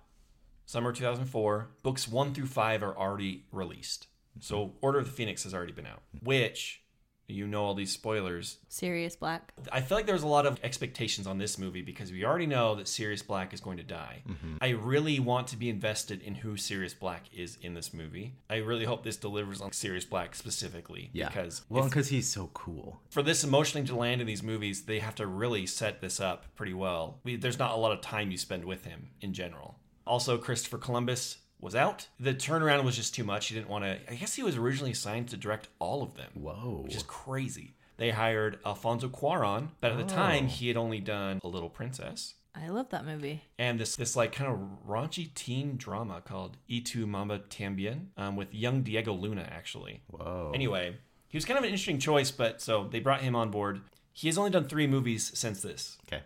summer 0.66 0.92
2004, 0.92 1.68
books 1.82 2.06
one 2.06 2.34
through 2.34 2.46
five 2.46 2.82
are 2.82 2.96
already 2.96 3.44
released. 3.52 4.08
So 4.40 4.74
Order 4.82 4.98
of 4.98 5.06
the 5.06 5.12
Phoenix 5.12 5.44
has 5.44 5.54
already 5.54 5.72
been 5.72 5.86
out, 5.86 6.02
which 6.22 6.82
you 7.28 7.46
know 7.46 7.64
all 7.64 7.74
these 7.74 7.90
spoilers. 7.90 8.58
Sirius 8.68 9.16
Black. 9.16 9.52
I 9.72 9.80
feel 9.80 9.96
like 9.98 10.06
there's 10.06 10.22
a 10.22 10.28
lot 10.28 10.46
of 10.46 10.60
expectations 10.62 11.26
on 11.26 11.38
this 11.38 11.58
movie 11.58 11.82
because 11.82 12.12
we 12.12 12.24
already 12.24 12.46
know 12.46 12.76
that 12.76 12.86
Sirius 12.86 13.22
Black 13.22 13.52
is 13.52 13.60
going 13.60 13.78
to 13.78 13.82
die. 13.82 14.22
Mm-hmm. 14.28 14.56
I 14.60 14.68
really 14.70 15.18
want 15.18 15.48
to 15.48 15.56
be 15.56 15.68
invested 15.68 16.22
in 16.22 16.36
who 16.36 16.56
Sirius 16.56 16.94
Black 16.94 17.24
is 17.34 17.58
in 17.62 17.74
this 17.74 17.92
movie. 17.92 18.34
I 18.48 18.56
really 18.58 18.84
hope 18.84 19.02
this 19.02 19.16
delivers 19.16 19.60
on 19.60 19.72
Sirius 19.72 20.04
Black 20.04 20.36
specifically 20.36 21.10
Yeah. 21.14 21.28
because 21.28 21.62
well, 21.68 21.84
because 21.84 22.08
he's 22.08 22.28
so 22.30 22.50
cool. 22.54 23.00
for 23.10 23.22
this 23.22 23.42
emotionally 23.42 23.86
to 23.88 23.96
land 23.96 24.20
in 24.20 24.26
these 24.28 24.42
movies, 24.44 24.82
they 24.82 25.00
have 25.00 25.16
to 25.16 25.26
really 25.26 25.66
set 25.66 26.00
this 26.00 26.20
up 26.20 26.44
pretty 26.54 26.74
well. 26.74 27.18
We, 27.24 27.34
there's 27.36 27.58
not 27.58 27.72
a 27.72 27.76
lot 27.76 27.90
of 27.92 28.02
time 28.02 28.30
you 28.30 28.38
spend 28.38 28.64
with 28.64 28.84
him 28.84 29.08
in 29.20 29.32
general. 29.32 29.78
Also, 30.06 30.38
Christopher 30.38 30.78
Columbus 30.78 31.38
was 31.60 31.74
out. 31.74 32.08
The 32.20 32.34
turnaround 32.34 32.84
was 32.84 32.96
just 32.96 33.14
too 33.14 33.24
much. 33.24 33.48
He 33.48 33.54
didn't 33.54 33.68
want 33.68 33.84
to. 33.84 33.98
I 34.10 34.14
guess 34.14 34.34
he 34.34 34.42
was 34.42 34.56
originally 34.56 34.94
signed 34.94 35.28
to 35.28 35.36
direct 35.36 35.68
all 35.78 36.02
of 36.02 36.14
them, 36.14 36.30
Whoa. 36.34 36.82
which 36.84 36.94
is 36.94 37.02
crazy. 37.02 37.74
They 37.96 38.10
hired 38.10 38.58
Alfonso 38.64 39.08
Cuaron, 39.08 39.68
but 39.80 39.92
at 39.92 39.98
the 39.98 40.04
time 40.04 40.48
he 40.48 40.68
had 40.68 40.76
only 40.76 41.00
done 41.00 41.40
A 41.42 41.48
Little 41.48 41.70
Princess 41.70 42.34
I 42.54 42.68
love 42.68 42.88
that 42.90 43.04
movie. 43.04 43.42
and 43.58 43.78
this 43.78 43.96
this 43.96 44.16
like 44.16 44.32
kind 44.32 44.50
of 44.50 44.58
raunchy 44.88 45.32
teen 45.34 45.76
drama 45.76 46.22
called 46.24 46.56
E 46.68 46.80
tu 46.80 47.06
Mama 47.06 47.40
Tambien 47.50 48.06
um, 48.16 48.36
with 48.36 48.54
young 48.54 48.82
Diego 48.82 49.12
Luna 49.12 49.46
actually. 49.50 50.02
Whoa. 50.08 50.52
Anyway, 50.54 50.96
he 51.28 51.36
was 51.36 51.44
kind 51.44 51.58
of 51.58 51.64
an 51.64 51.70
interesting 51.70 51.98
choice, 51.98 52.30
but 52.30 52.62
so 52.62 52.88
they 52.90 53.00
brought 53.00 53.20
him 53.20 53.36
on 53.36 53.50
board. 53.50 53.80
He 54.12 54.28
has 54.28 54.38
only 54.38 54.50
done 54.50 54.68
three 54.68 54.86
movies 54.86 55.30
since 55.34 55.60
this 55.60 55.98
Okay. 56.06 56.22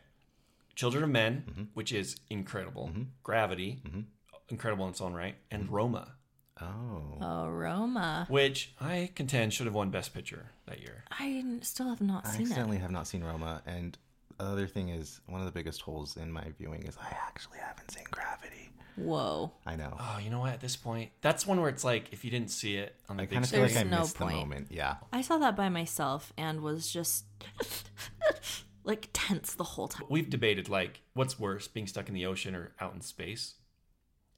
Children 0.80 1.04
of 1.04 1.10
Men, 1.10 1.44
mm-hmm. 1.46 1.62
which 1.75 1.92
is 1.92 2.16
incredible, 2.30 2.88
mm-hmm. 2.90 3.02
Gravity, 3.22 3.82
mm-hmm. 3.87 4.00
incredible 4.49 4.87
in 4.87 4.92
its 4.92 5.02
own 5.02 5.12
right, 5.12 5.34
and 5.50 5.70
Roma, 5.70 6.14
Oh. 6.58 7.18
Oh, 7.20 7.49
Roma. 7.50 8.26
which 8.30 8.72
I 8.80 9.10
contend 9.14 9.52
should 9.52 9.66
have 9.66 9.75
won 9.75 9.90
Best 9.90 10.14
Picture 10.14 10.46
that 10.66 10.80
year. 10.80 11.04
I 11.10 11.44
still 11.60 11.90
have 11.90 12.00
not 12.00 12.26
I 12.26 12.30
seen 12.30 12.40
it. 12.40 12.44
I 12.44 12.46
accidentally 12.46 12.78
have 12.78 12.90
not 12.90 13.06
seen 13.06 13.22
Roma, 13.22 13.60
and 13.66 13.99
the 14.38 14.44
other 14.44 14.66
thing 14.66 14.88
is 14.88 15.20
one 15.26 15.42
of 15.42 15.46
the 15.46 15.52
biggest 15.52 15.82
holes 15.82 16.16
in 16.16 16.32
my 16.32 16.46
viewing 16.56 16.84
is 16.84 16.96
I 16.96 17.14
actually 17.26 17.58
haven't 17.58 17.90
seen 17.90 18.04
Gravity. 18.10 18.70
Whoa. 18.96 19.52
I 19.66 19.76
know. 19.76 19.94
Oh, 20.00 20.18
you 20.25 20.30
know 20.30 20.40
what? 20.40 20.54
At 20.54 20.60
this 20.62 20.76
point, 20.76 21.10
that's 21.20 21.46
one 21.46 21.60
where 21.60 21.68
it's 21.68 21.84
like 21.84 22.08
if 22.10 22.25
you 22.25 22.30
didn't 22.30 22.50
see 22.50 22.76
it 22.76 22.96
on 23.10 23.18
the 23.18 23.25
I 23.25 23.26
big 23.26 23.34
kind 23.34 23.44
of 23.44 23.50
feel 23.50 23.60
like 23.60 23.70
I 23.72 23.75
There's 23.75 23.90
no 23.90 24.00
missed 24.00 24.16
point. 24.16 24.30
the 24.32 24.37
moment. 24.38 24.68
Yeah. 24.70 24.94
I 25.12 25.20
saw 25.20 25.37
that 25.37 25.56
by 25.56 25.68
myself 25.68 26.32
and 26.38 26.62
was 26.62 26.90
just 26.90 27.26
like 28.84 29.08
tense 29.12 29.54
the 29.54 29.64
whole 29.64 29.88
time. 29.88 30.06
we've 30.10 30.30
debated 30.30 30.68
like 30.68 31.02
what's 31.14 31.38
worse 31.38 31.68
being 31.68 31.87
stuck 31.87 32.08
in 32.08 32.14
the 32.14 32.26
ocean 32.26 32.54
or 32.54 32.72
out 32.80 32.94
in 32.94 33.00
space 33.00 33.54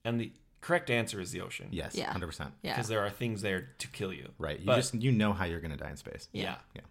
and 0.05 0.21
the 0.21 0.33
correct 0.61 0.91
answer 0.91 1.21
is 1.21 1.31
the 1.33 1.41
ocean. 1.41 1.69
Yes, 1.71 1.95
Yeah. 1.95 2.13
hundred 2.13 2.27
percent. 2.29 2.53
Yeah. 2.63 2.75
Because 2.75 2.89
there 2.89 3.01
are 3.01 3.11
things 3.11 3.43
there 3.43 3.71
to 3.79 3.89
kill 3.89 4.13
you. 4.13 4.31
Right. 4.39 4.59
You 4.61 4.67
But- 4.67 4.77
just 4.77 4.95
you 4.95 5.13
know 5.13 5.33
how 5.33 5.45
you're 5.45 5.61
gonna 5.61 5.77
die 5.77 5.91
in 5.91 5.97
space. 5.97 6.29
Yeah. 6.33 6.57
Yeah. 6.75 6.83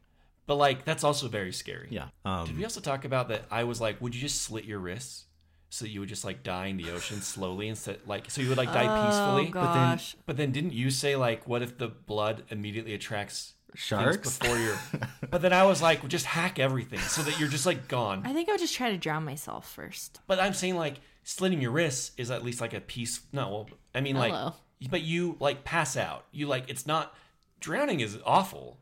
But 0.47 0.55
like 0.55 0.83
that's 0.85 1.03
also 1.03 1.27
very 1.27 1.53
scary. 1.53 1.87
Yeah. 1.91 2.09
Um, 2.25 2.47
Did 2.47 2.57
we 2.57 2.63
also 2.63 2.81
talk 2.81 3.05
about 3.05 3.27
that? 3.29 3.43
I 3.51 3.63
was 3.63 3.79
like, 3.79 4.01
would 4.01 4.13
you 4.15 4.21
just 4.21 4.41
slit 4.41 4.65
your 4.65 4.79
wrists 4.79 5.25
so 5.69 5.85
you 5.85 6.01
would 6.01 6.09
just 6.09 6.25
like 6.25 6.43
die 6.43 6.65
in 6.67 6.75
the 6.77 6.89
ocean 6.91 7.21
slowly 7.33 7.69
instead, 7.69 7.99
like 8.05 8.29
so 8.29 8.41
you 8.41 8.49
would 8.49 8.57
like 8.57 8.73
die 8.73 9.07
peacefully? 9.07 9.47
Oh 9.49 9.51
But 9.65 9.73
then, 9.73 9.99
but 10.25 10.37
then 10.37 10.51
didn't 10.51 10.73
you 10.73 10.89
say 10.89 11.15
like, 11.15 11.47
what 11.47 11.61
if 11.61 11.77
the 11.77 11.87
blood 11.87 12.43
immediately 12.49 12.93
attracts 12.93 13.37
things 13.45 13.60
Sharks? 13.75 14.37
before 14.37 14.57
you're? 14.57 14.77
but 15.29 15.41
then 15.41 15.53
I 15.53 15.63
was 15.63 15.81
like, 15.81 16.01
well, 16.01 16.09
just 16.09 16.25
hack 16.25 16.59
everything 16.59 16.99
so 16.99 17.21
that 17.23 17.39
you're 17.39 17.49
just 17.49 17.65
like 17.65 17.87
gone. 17.87 18.23
I 18.25 18.33
think 18.33 18.49
I 18.49 18.53
would 18.53 18.61
just 18.61 18.75
try 18.75 18.91
to 18.91 18.97
drown 18.97 19.23
myself 19.25 19.71
first. 19.71 20.19
But 20.27 20.39
I'm 20.39 20.53
saying 20.53 20.75
like 20.75 20.95
slitting 21.23 21.61
your 21.61 21.71
wrists 21.71 22.11
is 22.17 22.31
at 22.31 22.43
least 22.43 22.61
like 22.61 22.73
a 22.73 22.81
piece. 22.81 23.21
No, 23.31 23.49
well, 23.49 23.69
I 23.95 24.01
mean 24.01 24.15
like, 24.15 24.31
Hello. 24.31 24.53
but 24.89 25.01
you 25.01 25.37
like 25.39 25.63
pass 25.63 25.95
out. 25.97 26.25
You 26.31 26.47
like 26.47 26.69
it's 26.69 26.85
not 26.85 27.15
drowning 27.59 27.99
is 27.99 28.17
awful, 28.25 28.79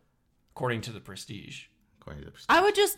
according 0.56 0.82
to 0.82 0.92
the 0.92 1.00
Prestige. 1.00 1.66
according 2.00 2.24
to 2.24 2.30
the- 2.32 2.38
I 2.50 2.62
would 2.62 2.76
just 2.76 2.98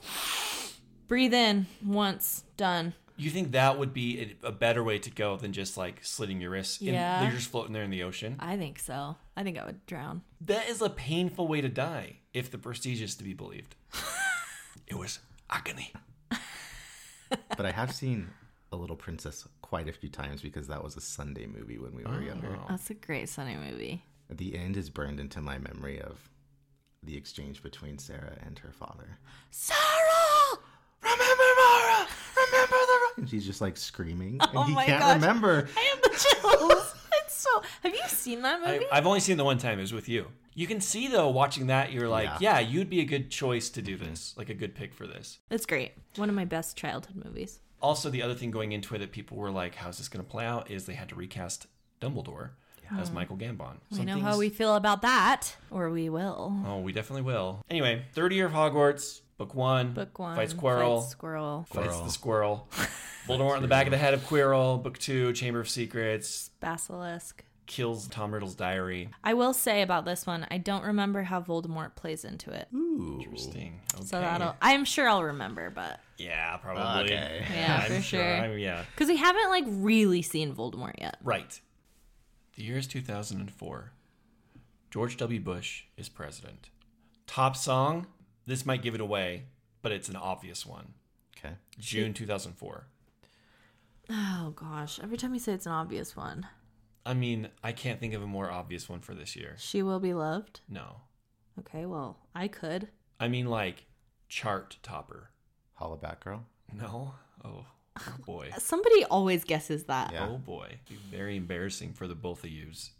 breathe 1.08 1.34
in 1.34 1.66
once, 1.86 2.44
done. 2.58 2.94
You 3.22 3.30
think 3.30 3.52
that 3.52 3.78
would 3.78 3.94
be 3.94 4.36
a, 4.44 4.48
a 4.48 4.52
better 4.52 4.84
way 4.84 4.98
to 4.98 5.12
go 5.12 5.38
than 5.38 5.54
just 5.54 5.78
like 5.78 6.04
slitting 6.04 6.42
your 6.42 6.50
wrists? 6.50 6.80
and 6.80 6.90
Yeah. 6.90 7.22
You're 7.22 7.34
just 7.34 7.52
floating 7.52 7.72
there 7.72 7.84
in 7.84 7.92
the 7.92 8.02
ocean. 8.02 8.36
I 8.40 8.58
think 8.58 8.80
so. 8.80 9.16
I 9.38 9.44
think 9.44 9.60
I 9.60 9.66
would 9.66 9.86
drown. 9.86 10.24
That 10.42 10.68
is 10.68 10.82
a 10.82 10.90
painful 10.90 11.48
way 11.48 11.62
to 11.62 11.70
die, 11.70 12.18
if 12.34 12.50
the 12.50 12.58
prestige 12.58 13.00
is 13.00 13.14
to 13.18 13.24
be 13.24 13.36
believed. 13.36 13.76
it 14.88 14.96
was 14.98 15.20
agony. 15.52 15.94
but 17.30 17.64
I 17.64 17.72
have 17.72 17.94
seen 17.94 18.30
A 18.72 18.76
Little 18.76 18.96
Princess 18.96 19.48
quite 19.62 19.88
a 19.88 19.94
few 19.94 20.10
times 20.10 20.42
because 20.42 20.68
that 20.70 20.84
was 20.84 20.98
a 20.98 21.02
Sunday 21.02 21.46
movie 21.46 21.78
when 21.78 21.94
we 21.94 22.04
were 22.04 22.24
younger. 22.24 22.58
Oh. 22.60 22.66
That's 22.70 22.90
a 22.90 22.96
great 22.96 23.30
Sunday 23.30 23.56
movie. 23.56 24.04
The 24.32 24.58
end 24.58 24.78
is 24.78 24.90
burned 24.90 25.20
into 25.20 25.42
my 25.42 25.60
memory 25.60 26.02
of 26.02 26.28
the 27.04 27.16
exchange 27.16 27.62
between 27.62 28.00
Sarah 28.00 28.38
and 28.44 28.58
her 28.60 28.72
father. 28.72 29.20
Sarah! 29.52 30.58
Remember 31.04 31.50
Mara! 31.58 32.08
Remember 32.36 32.78
the 32.78 33.01
and 33.18 33.30
she's 33.30 33.46
just 33.46 33.62
like 33.62 33.78
screaming 33.78 34.38
and 34.42 34.50
Oh 34.56 34.64
he 34.64 34.74
my 34.74 34.86
can't 34.86 35.00
gosh. 35.02 35.16
remember. 35.16 35.68
I 35.78 35.82
have 35.82 36.02
the 36.02 36.10
chills. 36.10 36.96
it's 37.24 37.34
so. 37.36 37.50
Have 37.84 37.94
you 37.94 38.02
seen 38.08 38.42
that 38.44 38.62
movie? 38.66 38.86
I've 38.92 39.08
only 39.08 39.20
seen 39.20 39.38
the 39.38 39.44
one 39.44 39.58
time. 39.58 39.78
It 39.80 39.84
was 39.84 39.94
with 39.94 40.10
you. 40.10 40.28
You 40.54 40.68
can 40.68 40.82
see 40.82 41.08
though, 41.08 41.30
watching 41.30 41.68
that, 41.68 41.92
you're 41.92 42.10
like, 42.10 42.30
yeah, 42.40 42.60
Yeah. 42.60 42.60
you'd 42.60 42.90
be 42.90 43.00
a 43.02 43.06
good 43.06 43.30
choice 43.32 43.70
to 43.72 43.82
do 43.82 43.96
this, 43.96 44.34
like 44.38 44.50
a 44.50 44.54
good 44.54 44.76
pick 44.76 44.94
for 44.94 45.08
this. 45.08 45.40
it's 45.50 45.66
great. 45.66 45.94
One 46.18 46.30
of 46.30 46.36
my 46.36 46.46
best 46.46 46.76
childhood 46.78 47.24
movies. 47.24 47.60
Also, 47.82 48.10
the 48.10 48.22
other 48.22 48.36
thing 48.36 48.52
going 48.52 48.74
into 48.74 48.94
it 48.94 49.00
that 49.00 49.12
people 49.12 49.38
were 49.38 49.50
like, 49.50 49.76
how's 49.76 49.98
this 49.98 50.08
going 50.10 50.24
to 50.24 50.30
play 50.30 50.46
out? 50.46 50.70
Is 50.70 50.86
they 50.86 50.94
had 50.94 51.10
to 51.10 51.16
recast 51.16 51.68
Dumbledore 52.00 52.52
as 53.00 53.10
Michael 53.10 53.38
Gambon. 53.38 53.78
We 53.90 53.98
Some 53.98 54.06
know 54.06 54.16
things- 54.16 54.26
how 54.26 54.38
we 54.38 54.50
feel 54.50 54.76
about 54.76 55.02
that, 55.04 55.56
or 55.72 55.90
we 55.90 56.10
will. 56.10 56.62
Oh, 56.68 56.80
we 56.82 56.92
definitely 56.92 57.22
will. 57.22 57.64
Anyway, 57.70 58.04
third 58.14 58.34
year 58.34 58.46
of 58.48 58.52
Hogwarts, 58.52 59.22
book 59.46 59.56
one. 59.56 59.94
Book 59.94 60.20
one. 60.20 60.36
Fight 60.36 60.50
Squirrel. 60.52 61.02
Fight 61.02 61.10
squirrel. 61.12 61.66
Fights 61.72 62.00
the 62.02 62.10
squirrel. 62.10 62.68
Voldemort 63.28 63.56
on 63.56 63.62
the 63.62 63.68
back 63.68 63.88
of 63.88 63.92
the 63.92 63.98
head 63.98 64.14
of 64.14 64.22
Quirrell. 64.28 64.82
Book 64.84 64.98
two, 65.00 65.34
Chamber 65.34 65.60
of 65.60 65.70
Secrets. 65.70 66.50
Basilisk. 66.60 67.44
Kills 67.66 68.08
Tom 68.08 68.34
Riddle's 68.34 68.56
diary. 68.56 69.10
I 69.24 69.34
will 69.34 69.54
say 69.54 69.82
about 69.82 70.04
this 70.06 70.28
one, 70.28 70.46
I 70.52 70.58
don't 70.58 70.84
remember 70.84 71.24
how 71.24 71.42
Voldemort 71.42 71.96
plays 71.96 72.26
into 72.26 72.52
it. 72.52 72.68
Ooh. 72.74 73.20
Interesting. 73.24 73.80
Okay. 73.96 74.04
So 74.06 74.20
that'll. 74.20 74.56
I'm 74.62 74.84
sure 74.84 75.08
I'll 75.08 75.24
remember, 75.24 75.70
but 75.70 76.00
Yeah, 76.18 76.58
probably. 76.58 77.14
Okay. 77.14 77.46
Yeah, 77.54 77.82
I'm 77.86 77.92
for 77.96 78.02
sure. 78.02 78.24
I'm- 78.24 78.58
yeah. 78.60 78.84
because 78.92 79.08
we 79.08 79.16
haven't 79.18 79.50
like 79.50 79.64
really 79.68 80.22
seen 80.22 80.54
Voldemort 80.54 81.00
yet. 81.00 81.18
Right. 81.24 81.60
The 82.58 82.64
year 82.64 82.78
is 82.78 82.88
2004. 82.88 83.92
George 84.92 85.16
W. 85.18 85.40
Bush 85.40 85.84
is 85.98 86.10
president. 86.10 86.70
Top 87.26 87.56
song. 87.56 88.08
This 88.46 88.66
might 88.66 88.82
give 88.82 88.96
it 88.96 89.02
away, 89.02 89.46
but 89.82 89.92
it's 89.92 90.10
an 90.10 90.16
obvious 90.16 90.66
one. 90.66 90.94
Okay. 91.38 91.56
June 91.80 92.14
2004. 92.14 92.88
Oh 94.10 94.54
gosh! 94.56 95.00
Every 95.02 95.18
time 95.18 95.34
you 95.34 95.40
say 95.40 95.54
it's 95.54 95.66
an 95.66 95.72
obvious 95.72 96.16
one, 96.16 96.48
I 97.06 97.14
mean, 97.14 97.50
I 97.64 97.72
can't 97.72 98.00
think 98.00 98.14
of 98.14 98.22
a 98.22 98.28
more 98.28 98.52
obvious 98.52 98.90
one 98.90 99.00
for 99.00 99.16
this 99.16 99.36
year. 99.36 99.56
she 99.58 99.82
will 99.82 100.00
be 100.00 100.14
loved. 100.14 100.62
No. 100.68 100.98
Okay, 101.60 101.86
well 101.86 102.18
I 102.36 102.48
could. 102.48 102.90
I 103.20 103.28
mean, 103.28 103.46
like, 103.48 103.86
chart 104.28 104.78
topper. 104.84 105.30
Hollaback 105.80 106.20
Girl. 106.20 106.46
No. 106.74 107.14
Oh, 107.44 107.66
oh 108.00 108.14
boy. 108.26 108.52
Somebody 108.58 109.06
always 109.06 109.44
guesses 109.44 109.86
that. 109.86 110.12
Yeah. 110.14 110.28
Oh 110.28 110.38
boy. 110.38 110.80
Be 110.90 110.96
very 111.10 111.38
embarrassing 111.38 111.94
for 111.94 112.08
the 112.08 112.16
both 112.16 112.44
of 112.44 112.50
yous. 112.50 112.92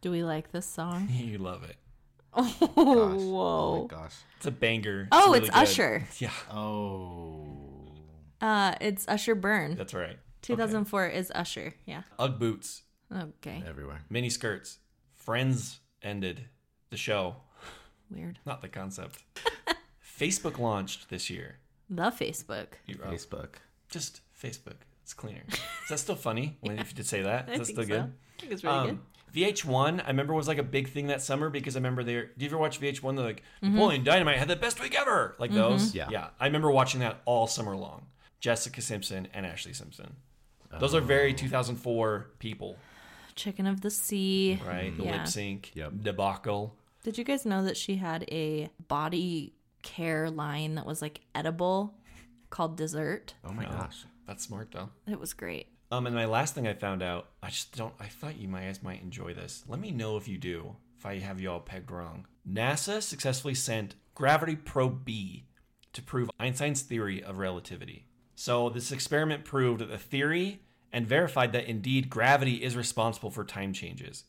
Do 0.00 0.10
we 0.10 0.22
like 0.22 0.52
this 0.52 0.66
song? 0.66 1.08
you 1.10 1.38
love 1.38 1.64
it. 1.64 1.76
Oh, 2.38 2.44
Gosh. 2.58 2.68
Oh 2.76 3.30
whoa! 3.30 3.80
my 3.82 3.86
gosh. 4.02 4.14
It's 4.36 4.46
a 4.46 4.50
banger. 4.50 5.08
Oh, 5.10 5.26
really 5.32 5.38
it's 5.40 5.50
good. 5.50 5.58
Usher. 5.62 6.04
Yeah, 6.18 6.30
Oh. 6.52 7.46
Uh, 8.40 8.74
it's 8.80 9.08
Usher 9.08 9.34
Burn. 9.34 9.74
that's 9.76 9.94
right. 9.94 10.18
2004 10.42 11.06
is 11.08 11.32
Usher. 11.34 11.74
Yeah. 11.86 12.02
Ugg 12.18 12.38
boots, 12.38 12.82
Okay. 13.12 13.62
Everywhere. 13.66 14.02
mini 14.10 14.28
skirts. 14.30 14.78
Friends 15.14 15.80
ended 16.02 16.44
the 16.90 16.96
show, 16.96 17.36
Weird. 18.10 18.38
not 18.44 18.60
the 18.62 18.68
concept. 18.68 19.18
Facebook 20.18 20.58
launched 20.58 21.08
this 21.08 21.30
year. 21.30 21.58
The 21.90 22.10
Facebook. 22.10 22.66
You- 22.86 22.98
oh, 23.04 23.08
Facebook. 23.10 23.54
just 23.90 24.20
Facebook. 24.40 24.76
It's 25.02 25.14
cleaner. 25.14 25.42
Is 25.48 25.88
that 25.88 25.98
still 25.98 26.16
funny 26.16 26.56
when 26.60 26.78
if 26.78 26.90
you 26.90 26.96
did 26.96 27.06
say 27.06 27.22
that? 27.22 27.48
Is 27.48 27.54
I 27.54 27.58
that 27.58 27.64
think 27.66 27.76
still 27.78 27.84
so. 27.84 27.88
good? 27.88 28.12
I 28.36 28.40
think 28.40 28.52
it's 28.52 28.64
really 28.64 28.90
Um, 28.90 29.02
VH1, 29.36 30.02
I 30.04 30.08
remember 30.08 30.32
was 30.34 30.48
like 30.48 30.58
a 30.58 30.62
big 30.62 30.88
thing 30.88 31.08
that 31.08 31.20
summer 31.22 31.50
because 31.50 31.76
I 31.76 31.78
remember 31.78 32.02
they. 32.02 32.12
Do 32.14 32.28
you 32.38 32.46
ever 32.46 32.58
watch 32.58 32.80
VH1? 32.80 33.16
They're 33.16 33.24
like 33.24 33.42
Mm-hmm. 33.62 33.74
Napoleon 33.74 34.04
Dynamite 34.04 34.38
had 34.38 34.48
the 34.48 34.56
best 34.56 34.80
week 34.80 34.98
ever, 34.98 35.34
like 35.38 35.52
those. 35.52 35.94
Yeah. 35.94 36.08
yeah. 36.10 36.28
I 36.40 36.46
remember 36.46 36.70
watching 36.70 37.00
that 37.00 37.20
all 37.26 37.46
summer 37.46 37.76
long. 37.76 38.06
Jessica 38.40 38.80
Simpson 38.80 39.28
and 39.34 39.44
Ashlee 39.46 39.74
Simpson. 39.74 40.16
Those 40.78 40.94
are 40.94 41.00
very 41.00 41.32
2004 41.32 42.30
people. 42.38 42.76
Chicken 43.34 43.66
of 43.66 43.80
the 43.82 43.90
Sea. 43.90 44.60
right? 44.66 44.96
The 44.96 45.04
Yeah. 45.04 45.16
lip 45.18 45.26
sync 45.26 45.72
Yep. 45.74 45.92
debacle. 46.02 46.74
Did 47.02 47.18
you 47.18 47.24
guys 47.24 47.46
know 47.46 47.64
that 47.64 47.76
she 47.76 47.96
had 47.96 48.24
a 48.32 48.68
body 48.88 49.54
care 49.82 50.28
line 50.30 50.74
that 50.74 50.84
was 50.86 51.00
like 51.02 51.20
edible 51.34 51.94
called 52.50 52.76
Dessert? 52.76 53.34
Oh 53.44 53.52
my 53.52 53.64
No. 53.64 53.70
gosh. 53.70 54.04
That's 54.26 54.44
smart 54.44 54.72
though. 54.72 54.90
It 55.06 55.20
was 55.20 55.32
great. 55.34 55.68
Um, 55.90 56.06
and 56.06 56.14
my 56.14 56.26
last 56.26 56.54
thing 56.54 56.66
I 56.66 56.74
found 56.74 57.02
out, 57.02 57.28
I 57.42 57.50
just 57.50 57.76
don't. 57.76 57.94
I 58.00 58.06
thought 58.06 58.38
you 58.38 58.48
guys 58.48 58.82
might 58.82 59.02
enjoy 59.02 59.34
this. 59.34 59.64
Let 59.68 59.80
me 59.80 59.90
know 59.90 60.16
if 60.16 60.26
you 60.26 60.38
do. 60.38 60.76
If 60.98 61.06
I 61.06 61.18
have 61.18 61.40
you 61.40 61.50
all 61.50 61.60
pegged 61.60 61.90
wrong. 61.90 62.26
NASA 62.50 63.02
successfully 63.02 63.54
sent 63.54 63.94
Gravity 64.14 64.56
Probe 64.56 65.04
B 65.04 65.44
to 65.92 66.02
prove 66.02 66.30
Einstein's 66.40 66.82
theory 66.82 67.22
of 67.22 67.38
relativity. 67.38 68.06
So 68.34 68.68
this 68.68 68.92
experiment 68.92 69.44
proved 69.44 69.80
the 69.80 69.98
theory 69.98 70.60
and 70.92 71.06
verified 71.06 71.52
that 71.52 71.66
indeed 71.66 72.10
gravity 72.10 72.62
is 72.62 72.76
responsible 72.76 73.30
for 73.30 73.44
time 73.44 73.72
changes. 73.72 74.24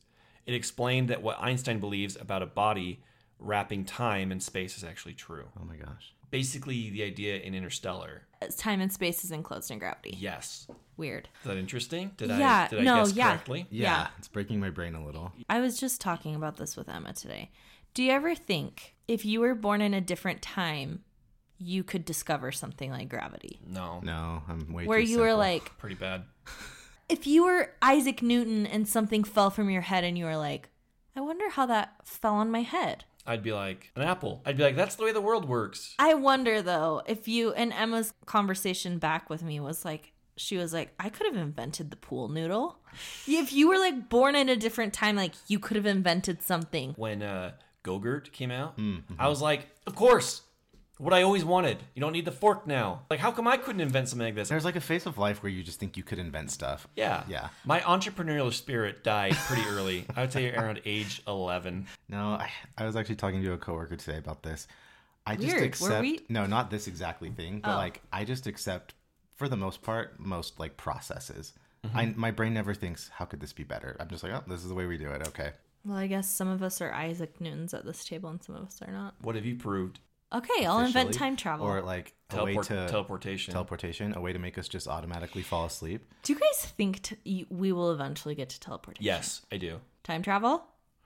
It 0.45 0.53
explained 0.53 1.09
that 1.09 1.21
what 1.21 1.41
Einstein 1.41 1.79
believes 1.79 2.15
about 2.15 2.41
a 2.41 2.47
body 2.47 3.03
wrapping 3.39 3.85
time 3.85 4.31
and 4.31 4.41
space 4.41 4.77
is 4.77 4.83
actually 4.83 5.13
true. 5.13 5.47
Oh 5.59 5.65
my 5.65 5.75
gosh. 5.75 6.13
Basically, 6.29 6.89
the 6.89 7.03
idea 7.03 7.37
in 7.39 7.53
Interstellar. 7.55 8.23
Time 8.57 8.81
and 8.81 8.91
space 8.91 9.23
is 9.23 9.31
enclosed 9.31 9.71
in 9.71 9.79
gravity. 9.79 10.15
Yes. 10.19 10.67
Weird. 10.97 11.29
Is 11.41 11.47
that 11.47 11.57
interesting? 11.57 12.11
Did 12.17 12.29
Yeah, 12.29 12.65
I 12.65 12.67
did 12.69 12.79
I 12.79 12.83
no, 12.83 12.95
guess 13.05 13.13
yeah. 13.13 13.27
correctly? 13.29 13.65
Yeah, 13.69 13.83
Yeah. 13.83 14.07
It's 14.19 14.27
breaking 14.27 14.59
my 14.59 14.69
brain 14.69 14.93
a 14.95 15.03
little. 15.05 15.31
I 15.49 15.59
was 15.59 15.79
just 15.79 16.01
talking 16.01 16.35
about 16.35 16.57
this 16.57 16.75
with 16.75 16.89
Emma 16.89 17.13
today. 17.13 17.51
Do 17.93 18.03
you 18.03 18.11
ever 18.11 18.35
think 18.35 18.95
if 19.07 19.25
you 19.25 19.39
were 19.39 19.55
born 19.55 19.81
in 19.81 19.93
a 19.93 20.01
different 20.01 20.41
time, 20.41 21.03
you 21.57 21.83
could 21.83 22.05
discover 22.05 22.51
something 22.51 22.91
like 22.91 23.09
gravity? 23.09 23.59
No. 23.65 23.99
No, 24.03 24.43
I'm 24.47 24.71
way 24.71 24.85
Where 24.85 24.99
too 25.01 25.07
you 25.09 25.19
were 25.19 25.33
like, 25.33 25.75
Pretty 25.79 25.95
bad. 25.95 26.23
if 27.09 27.25
you 27.25 27.43
were 27.45 27.71
Isaac 27.81 28.21
Newton 28.21 28.67
and 28.67 28.87
something 28.87 29.23
fell 29.23 29.49
from 29.49 29.69
your 29.69 29.81
head 29.81 30.03
and 30.03 30.17
you 30.17 30.25
were 30.25 30.37
like, 30.37 30.69
I 31.15 31.21
wonder 31.21 31.49
how 31.49 31.65
that 31.67 31.95
fell 32.03 32.35
on 32.35 32.51
my 32.51 32.61
head. 32.61 33.05
I'd 33.27 33.43
be 33.43 33.51
like, 33.53 33.91
an 33.95 34.03
apple. 34.03 34.41
I'd 34.45 34.57
be 34.57 34.63
like, 34.63 34.75
that's 34.75 34.95
the 34.95 35.03
way 35.03 35.11
the 35.11 35.21
world 35.21 35.47
works. 35.47 35.93
I 35.99 36.13
wonder 36.13 36.61
though, 36.61 37.03
if 37.05 37.27
you 37.27 37.51
and 37.53 37.73
Emma's 37.73 38.13
conversation 38.25 38.97
back 38.97 39.29
with 39.29 39.43
me 39.43 39.59
was 39.59 39.83
like, 39.85 40.13
she 40.37 40.55
was 40.57 40.71
like, 40.73 40.93
I 40.99 41.09
could 41.09 41.25
have 41.27 41.35
invented 41.35 41.89
the 41.89 41.95
pool 41.97 42.29
noodle. 42.29 42.79
If 43.27 43.51
you 43.53 43.67
were 43.67 43.77
like 43.77 44.07
born 44.09 44.35
in 44.35 44.49
a 44.49 44.55
different 44.55 44.93
time, 44.93 45.15
like 45.15 45.33
you 45.47 45.59
could 45.59 45.75
have 45.75 45.85
invented 45.85 46.41
something. 46.41 46.93
When 46.95 47.21
uh, 47.21 47.51
Gogurt 47.83 48.31
came 48.31 48.51
out, 48.51 48.77
Mm-hmm. 48.77 49.15
I 49.19 49.27
was 49.27 49.41
like, 49.41 49.67
of 49.85 49.95
course. 49.95 50.41
What 50.97 51.13
I 51.13 51.21
always 51.21 51.45
wanted. 51.45 51.77
You 51.93 52.01
don't 52.01 52.11
need 52.13 52.25
the 52.25 52.31
fork 52.31 52.65
now. 52.65 53.01
Like, 53.09 53.19
how 53.19 53.31
come 53.31 53.47
I 53.47 53.57
couldn't 53.57 53.81
invent 53.81 54.09
something 54.09 54.25
like 54.25 54.35
this? 54.35 54.49
There's 54.49 54.65
like 54.65 54.75
a 54.75 54.81
phase 54.81 55.05
of 55.05 55.17
life 55.17 55.43
where 55.43 55.51
you 55.51 55.61
just 55.63 55.79
think 55.79 55.95
you 55.95 56.03
could 56.03 56.17
invent 56.19 56.49
stuff. 56.51 56.87
Yeah. 56.95 57.23
Yeah. 57.27 57.49
My 57.65 57.81
entrepreneurial 57.81 58.51
spirit 58.51 59.03
died 59.03 59.33
pretty 59.35 59.61
early. 59.69 60.05
I 60.15 60.21
would 60.21 60.33
say 60.33 60.51
around 60.55 60.81
age 60.85 61.21
11. 61.27 61.85
No, 62.09 62.17
I, 62.31 62.49
I 62.77 62.85
was 62.85 62.95
actually 62.95 63.15
talking 63.17 63.43
to 63.43 63.53
a 63.53 63.57
coworker 63.57 63.95
today 63.95 64.17
about 64.17 64.41
this. 64.43 64.67
I 65.25 65.35
just 65.35 65.47
Weird. 65.47 65.59
Were 65.59 65.65
accept 65.67 66.01
we- 66.01 66.25
no, 66.29 66.45
not 66.45 66.71
this 66.71 66.87
exactly 66.87 67.29
thing, 67.29 67.59
but 67.59 67.73
Oh. 67.73 67.77
like 67.77 68.01
I 68.11 68.23
just 68.25 68.47
accept 68.47 68.93
for 69.35 69.47
the 69.47 69.57
most 69.57 69.81
part 69.83 70.19
most 70.19 70.59
like 70.59 70.77
processes. 70.77 71.53
Mm-hmm. 71.85 71.97
I 71.97 72.13
my 72.15 72.31
brain 72.31 72.53
never 72.55 72.73
thinks 72.73 73.09
how 73.09 73.25
could 73.25 73.39
this 73.39 73.53
be 73.53 73.63
better. 73.63 73.95
I'm 73.99 74.07
just 74.07 74.23
like, 74.23 74.31
oh, 74.33 74.43
this 74.47 74.61
is 74.63 74.69
the 74.69 74.73
way 74.73 74.85
we 74.87 74.97
do 74.97 75.11
it. 75.11 75.27
Okay. 75.27 75.51
Well, 75.85 75.97
I 75.97 76.07
guess 76.07 76.27
some 76.29 76.47
of 76.47 76.63
us 76.63 76.81
are 76.81 76.91
Isaac 76.91 77.39
Newtons 77.39 77.73
at 77.73 77.85
this 77.85 78.03
table 78.03 78.29
and 78.29 78.41
some 78.41 78.55
of 78.55 78.63
us 78.65 78.81
are 78.81 78.91
not. 78.91 79.13
What 79.21 79.35
have 79.35 79.45
you 79.45 79.55
proved? 79.55 79.99
Okay, 80.33 80.65
I'll 80.65 80.79
invent 80.79 81.13
time 81.13 81.35
travel. 81.37 81.65
Or 81.65 81.81
like 81.81 82.13
a 82.31 82.43
way 82.43 82.55
to 82.55 82.87
teleportation. 82.87 83.53
teleportation, 83.53 84.13
a 84.15 84.21
way 84.21 84.33
to 84.33 84.39
make 84.39 84.57
us 84.57 84.67
just 84.67 84.87
automatically 84.87 85.41
fall 85.41 85.65
asleep. 85.65 86.05
Do 86.23 86.33
you 86.33 86.39
guys 86.39 86.65
think 86.77 87.01
t- 87.01 87.15
y- 87.25 87.45
we 87.49 87.71
will 87.71 87.91
eventually 87.91 88.35
get 88.35 88.49
to 88.49 88.59
teleportation? 88.59 89.05
yes, 89.05 89.45
I 89.51 89.57
do. 89.57 89.79
Time 90.03 90.21
travel? 90.21 90.63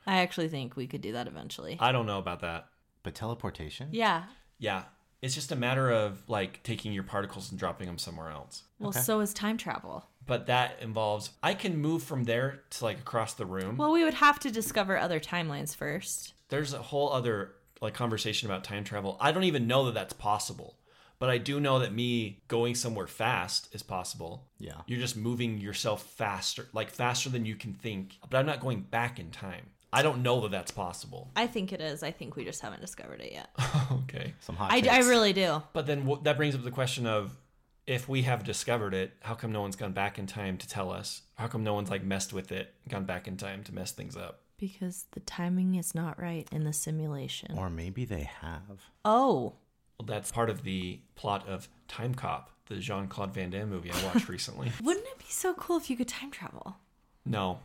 I 0.07 0.21
actually 0.21 0.47
think 0.47 0.75
we 0.75 0.87
could 0.87 1.01
do 1.01 1.11
that 1.11 1.27
eventually. 1.27 1.77
I 1.79 1.91
don't 1.91 2.07
know 2.07 2.17
about 2.17 2.41
that. 2.41 2.67
But 3.03 3.13
teleportation? 3.15 3.89
yeah. 3.91 4.23
Yeah, 4.57 4.83
it's 5.23 5.33
just 5.35 5.51
a 5.51 5.55
matter 5.55 5.89
of 5.91 6.23
like 6.27 6.61
taking 6.63 6.91
your 6.93 7.03
particles 7.03 7.49
and 7.51 7.59
dropping 7.59 7.87
them 7.87 7.97
somewhere 7.99 8.29
else. 8.29 8.63
Well, 8.79 8.89
Okay. 8.89 8.99
so 9.01 9.19
is 9.19 9.33
time 9.33 9.57
travel. 9.57 10.05
But 10.27 10.45
that 10.47 10.77
involves 10.81 11.31
I 11.43 11.53
can 11.55 11.77
move 11.77 12.03
from 12.03 12.23
there 12.25 12.61
to 12.71 12.83
like 12.85 12.99
across 12.99 13.33
the 13.35 13.45
room. 13.45 13.77
Well, 13.77 13.91
we 13.91 14.03
would 14.03 14.13
have 14.15 14.39
to 14.41 14.51
discover 14.51 14.97
other 14.97 15.19
timelines 15.19 15.75
first. 15.75 16.33
There's 16.49 16.73
a 16.73 16.79
whole 16.81 17.11
other 17.11 17.53
like 17.81 17.93
conversation 17.93 18.49
about 18.49 18.63
time 18.63 18.83
travel. 18.83 19.17
I 19.19 19.31
don't 19.31 19.43
even 19.43 19.67
know 19.67 19.85
that 19.85 19.93
that's 19.93 20.13
possible. 20.13 20.77
But 21.19 21.29
I 21.29 21.37
do 21.37 21.59
know 21.59 21.77
that 21.77 21.93
me 21.93 22.41
going 22.47 22.73
somewhere 22.73 23.05
fast 23.05 23.69
is 23.75 23.83
possible. 23.83 24.47
Yeah. 24.57 24.81
You're 24.87 24.99
just 24.99 25.15
moving 25.15 25.59
yourself 25.59 26.01
faster, 26.03 26.67
like 26.73 26.89
faster 26.89 27.29
than 27.29 27.45
you 27.45 27.55
can 27.55 27.73
think. 27.73 28.17
But 28.27 28.37
I'm 28.37 28.47
not 28.47 28.59
going 28.59 28.81
back 28.81 29.19
in 29.19 29.29
time. 29.29 29.67
I 29.93 30.01
don't 30.01 30.23
know 30.23 30.41
that 30.41 30.51
that's 30.51 30.71
possible. 30.71 31.29
I 31.35 31.45
think 31.45 31.73
it 31.73 31.79
is. 31.79 32.01
I 32.01 32.09
think 32.09 32.35
we 32.35 32.43
just 32.43 32.61
haven't 32.61 32.81
discovered 32.81 33.21
it 33.21 33.33
yet. 33.33 33.49
okay. 33.91 34.33
Some 34.39 34.55
hot 34.55 34.71
I, 34.73 34.81
I 34.89 34.99
really 35.01 35.31
do. 35.31 35.61
But 35.73 35.85
then 35.85 36.09
wh- 36.09 36.23
that 36.23 36.37
brings 36.37 36.55
up 36.55 36.63
the 36.63 36.71
question 36.71 37.05
of 37.05 37.37
if 37.85 38.09
we 38.09 38.23
have 38.23 38.43
discovered 38.43 38.95
it, 38.95 39.11
how 39.21 39.35
come 39.35 39.51
no 39.51 39.61
one's 39.61 39.75
gone 39.75 39.91
back 39.91 40.17
in 40.17 40.25
time 40.25 40.57
to 40.57 40.67
tell 40.67 40.91
us? 40.91 41.21
How 41.35 41.47
come 41.47 41.63
no 41.63 41.73
one's 41.73 41.91
like 41.91 42.03
messed 42.03 42.33
with 42.33 42.51
it, 42.51 42.73
gone 42.89 43.05
back 43.05 43.27
in 43.27 43.37
time 43.37 43.63
to 43.65 43.73
mess 43.75 43.91
things 43.91 44.15
up? 44.15 44.41
Because 44.61 45.07
the 45.13 45.19
timing 45.21 45.73
is 45.73 45.95
not 45.95 46.21
right 46.21 46.47
in 46.51 46.63
the 46.65 46.71
simulation. 46.71 47.57
Or 47.57 47.69
maybe 47.69 48.05
they 48.05 48.29
have. 48.41 48.61
oh. 49.03 49.55
Well, 49.99 50.05
that's 50.05 50.31
part 50.31 50.49
of 50.51 50.63
the 50.63 50.99
plot 51.15 51.47
of 51.49 51.67
Time 51.87 52.13
Cop, 52.13 52.51
the 52.67 52.75
Jean 52.75 53.07
Claude 53.07 53.33
Van 53.33 53.49
Damme 53.49 53.69
movie 53.69 53.91
I 53.91 54.05
watched 54.05 54.29
recently. 54.29 54.71
Wouldn't 54.83 55.05
it 55.05 55.17
be 55.17 55.25
so 55.29 55.53
cool 55.55 55.77
if 55.77 55.89
you 55.89 55.97
could 55.97 56.07
time 56.07 56.29
travel? 56.29 56.77
No. 57.25 57.59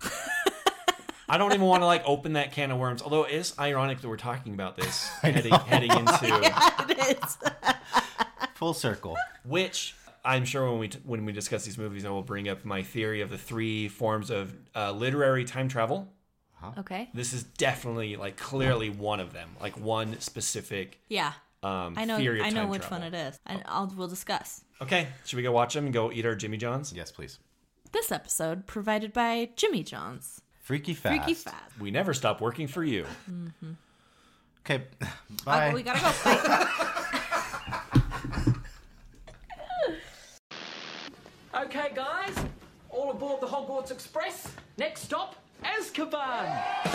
I 1.28 1.38
don't 1.38 1.52
even 1.54 1.66
want 1.66 1.82
to 1.82 1.86
like 1.86 2.02
open 2.04 2.34
that 2.34 2.52
can 2.52 2.70
of 2.70 2.78
worms. 2.78 3.00
Although 3.00 3.24
it 3.24 3.32
is 3.32 3.54
ironic 3.58 4.02
that 4.02 4.08
we're 4.08 4.16
talking 4.18 4.52
about 4.52 4.76
this 4.76 5.08
heading 5.22 5.52
heading 5.52 5.90
into 5.90 6.18
it 6.90 7.16
is. 7.24 7.38
Full 8.54 8.74
circle. 8.74 9.16
which 9.44 9.94
I'm 10.24 10.44
sure 10.44 10.70
when 10.70 10.78
we 10.78 10.88
t- 10.88 10.98
when 11.04 11.24
we 11.24 11.32
discuss 11.32 11.64
these 11.64 11.78
movies, 11.78 12.04
I 12.04 12.10
will 12.10 12.22
bring 12.22 12.48
up 12.48 12.64
my 12.66 12.82
theory 12.82 13.22
of 13.22 13.30
the 13.30 13.38
three 13.38 13.88
forms 13.88 14.28
of 14.30 14.54
uh, 14.76 14.92
literary 14.92 15.44
time 15.44 15.68
travel. 15.68 16.08
Uh-huh. 16.62 16.80
okay. 16.80 17.08
This 17.14 17.32
is 17.32 17.42
definitely 17.42 18.16
like 18.16 18.36
clearly 18.36 18.90
one 18.90 19.20
of 19.20 19.32
them, 19.32 19.50
like 19.60 19.78
one 19.78 20.20
specific 20.20 20.98
Yeah. 21.08 21.32
um, 21.62 21.94
I 21.96 22.04
know. 22.04 22.16
theory 22.18 22.40
of 22.40 22.46
I 22.46 22.50
know 22.50 22.66
which 22.66 22.82
travel. 22.82 22.98
one 23.00 23.14
it 23.14 23.16
is, 23.16 23.38
and 23.46 23.62
oh. 23.66 23.68
I'll 23.68 23.92
we'll 23.96 24.08
discuss. 24.08 24.62
Okay, 24.80 25.08
should 25.24 25.36
we 25.36 25.42
go 25.42 25.52
watch 25.52 25.74
them 25.74 25.84
and 25.84 25.92
go 25.94 26.10
eat 26.12 26.24
our 26.26 26.34
Jimmy 26.34 26.56
Johns? 26.56 26.92
Yes, 26.92 27.10
please. 27.10 27.38
This 27.92 28.10
episode 28.12 28.66
provided 28.66 29.12
by 29.12 29.50
Jimmy 29.56 29.82
John's. 29.82 30.40
Freaky 30.60 30.94
fast. 30.94 31.16
Freaky 31.16 31.34
Fast. 31.34 31.78
We 31.80 31.90
never 31.90 32.14
stop 32.14 32.40
working 32.40 32.68
for 32.68 32.84
you. 32.84 33.04
Mm-hmm. 33.30 33.72
Okay. 34.64 34.84
Uh, 35.02 35.06
bye. 35.44 35.70
Oh, 35.70 35.74
we 35.74 35.82
gotta 35.82 36.00
go. 36.00 36.12
Bye. 36.24 36.68
Okay, 41.54 41.90
guys, 41.94 42.34
all 42.90 43.10
aboard 43.10 43.40
the 43.40 43.46
Hogwarts 43.46 43.90
Express. 43.90 44.48
Next 44.78 45.02
stop, 45.02 45.36
Azkaban. 45.64 46.92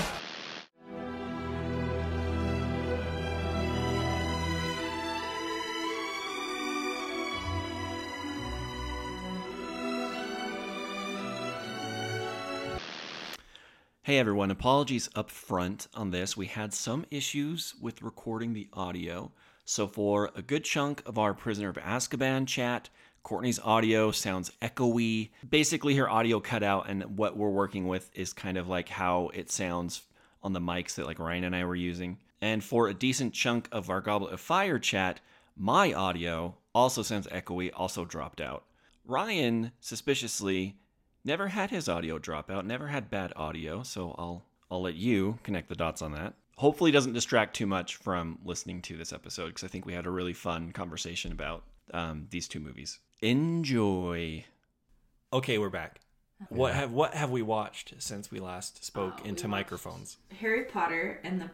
Hey 14.04 14.20
everyone, 14.20 14.52
apologies 14.52 15.10
up 15.16 15.30
front 15.30 15.88
on 15.94 16.12
this. 16.12 16.38
We 16.38 16.46
had 16.46 16.74
some 16.74 17.06
issues 17.12 17.76
with 17.82 18.02
recording 18.02 18.54
the 18.54 18.70
audio. 18.72 19.32
So, 19.66 19.86
for 19.86 20.32
a 20.34 20.42
good 20.42 20.64
chunk 20.64 21.04
of 21.06 21.18
our 21.18 21.34
Prisoner 21.34 21.68
of 21.68 21.76
Azkaban 21.76 22.48
chat, 22.48 22.90
Courtney's 23.28 23.60
audio 23.60 24.12
sounds 24.12 24.54
echoey. 24.62 25.32
Basically, 25.50 25.96
her 25.96 26.10
audio 26.10 26.40
cut 26.40 26.64
out, 26.64 26.90
and 26.90 27.18
what 27.18 27.36
we're 27.36 27.50
working 27.50 27.86
with 27.86 28.10
is 28.14 28.32
kind 28.32 28.58
of 28.58 28.70
like 28.70 28.88
how 28.88 29.32
it 29.34 29.52
sounds 29.52 30.04
on 30.42 30.54
the 30.54 30.62
mics 30.62 30.96
that 30.96 31.06
like 31.06 31.20
Ryan 31.20 31.44
and 31.44 31.54
I 31.54 31.66
were 31.66 31.76
using. 31.76 32.20
And 32.40 32.64
for 32.64 32.88
a 32.88 32.94
decent 32.94 33.34
chunk 33.34 33.68
of 33.70 33.90
our 33.90 34.00
Goblet 34.00 34.32
of 34.32 34.40
Fire 34.40 34.80
chat, 34.80 35.20
my 35.58 35.92
audio 35.92 36.56
also 36.74 37.02
sounds 37.02 37.28
echoey, 37.28 37.70
also 37.76 38.06
dropped 38.06 38.40
out. 38.40 38.64
Ryan, 39.04 39.74
suspiciously, 39.82 40.78
never 41.26 41.50
had 41.50 41.70
his 41.70 41.90
audio 41.90 42.20
drop 42.20 42.50
out, 42.50 42.66
never 42.66 42.88
had 42.88 43.10
bad 43.10 43.34
audio, 43.36 43.84
so 43.84 44.16
I'll 44.18 44.46
I'll 44.72 44.82
let 44.82 44.96
you 44.96 45.38
connect 45.44 45.68
the 45.68 45.76
dots 45.76 46.02
on 46.02 46.14
that. 46.14 46.36
Hopefully, 46.56 46.92
doesn't 46.92 47.12
distract 47.12 47.58
too 47.58 47.68
much 47.68 47.98
from 47.98 48.40
listening 48.46 48.82
to 48.84 48.96
this 48.96 49.12
episode 49.12 49.48
because 49.48 49.66
I 49.66 49.68
think 49.68 49.86
we 49.86 49.92
had 49.92 50.06
a 50.06 50.12
really 50.12 50.32
fun 50.32 50.72
conversation 50.72 51.34
about 51.34 51.66
um, 51.94 52.28
these 52.30 52.48
two 52.48 52.62
movies. 52.62 53.00
Enjoy. 53.22 54.46
Okay, 55.34 55.58
we're 55.58 55.70
back. 55.70 56.02
What 56.50 56.76
have 56.76 56.92
what 56.92 57.16
have 57.16 57.32
we 57.32 57.42
watched 57.42 57.96
since 57.98 58.30
we 58.30 58.40
last 58.40 58.86
spoke 58.86 59.26
into 59.26 59.48
microphones? 59.48 60.18
Harry 60.40 60.66
Potter 60.66 61.20
and 61.24 61.42
the 61.42 61.50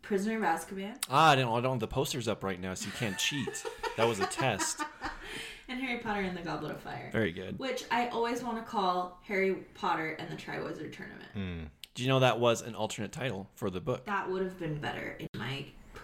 Prisoner 0.00 0.38
of 0.38 0.42
Azkaban 0.42 0.96
Ah, 1.10 1.30
I 1.30 1.34
don't, 1.34 1.52
I 1.52 1.60
don't 1.60 1.72
have 1.72 1.80
the 1.80 1.86
posters 1.86 2.26
up 2.26 2.42
right 2.42 2.58
now, 2.58 2.72
so 2.72 2.86
you 2.86 2.92
can't 2.92 3.18
cheat. 3.18 3.64
That 3.98 4.08
was 4.08 4.18
a 4.20 4.26
test. 4.26 4.80
and 5.68 5.78
Harry 5.80 5.98
Potter 5.98 6.22
and 6.22 6.36
the 6.36 6.42
Goblet 6.42 6.72
of 6.72 6.80
Fire. 6.80 7.10
Very 7.12 7.32
good. 7.32 7.58
Which 7.58 7.84
I 7.90 8.08
always 8.08 8.42
want 8.42 8.56
to 8.56 8.62
call 8.64 9.20
Harry 9.24 9.54
Potter 9.74 10.16
and 10.18 10.30
the 10.30 10.36
Triwizard 10.36 10.94
Tournament. 10.94 11.70
Do 11.94 12.02
you 12.02 12.08
know 12.08 12.20
that 12.20 12.40
was 12.40 12.60
an 12.60 12.74
alternate 12.74 13.12
title 13.12 13.48
for 13.54 13.70
the 13.70 13.80
book? 13.80 14.04
That 14.06 14.28
would 14.28 14.42
have 14.42 14.58
been 14.58 14.78
better, 14.80 15.16
in 15.20 15.28
my 15.33 15.33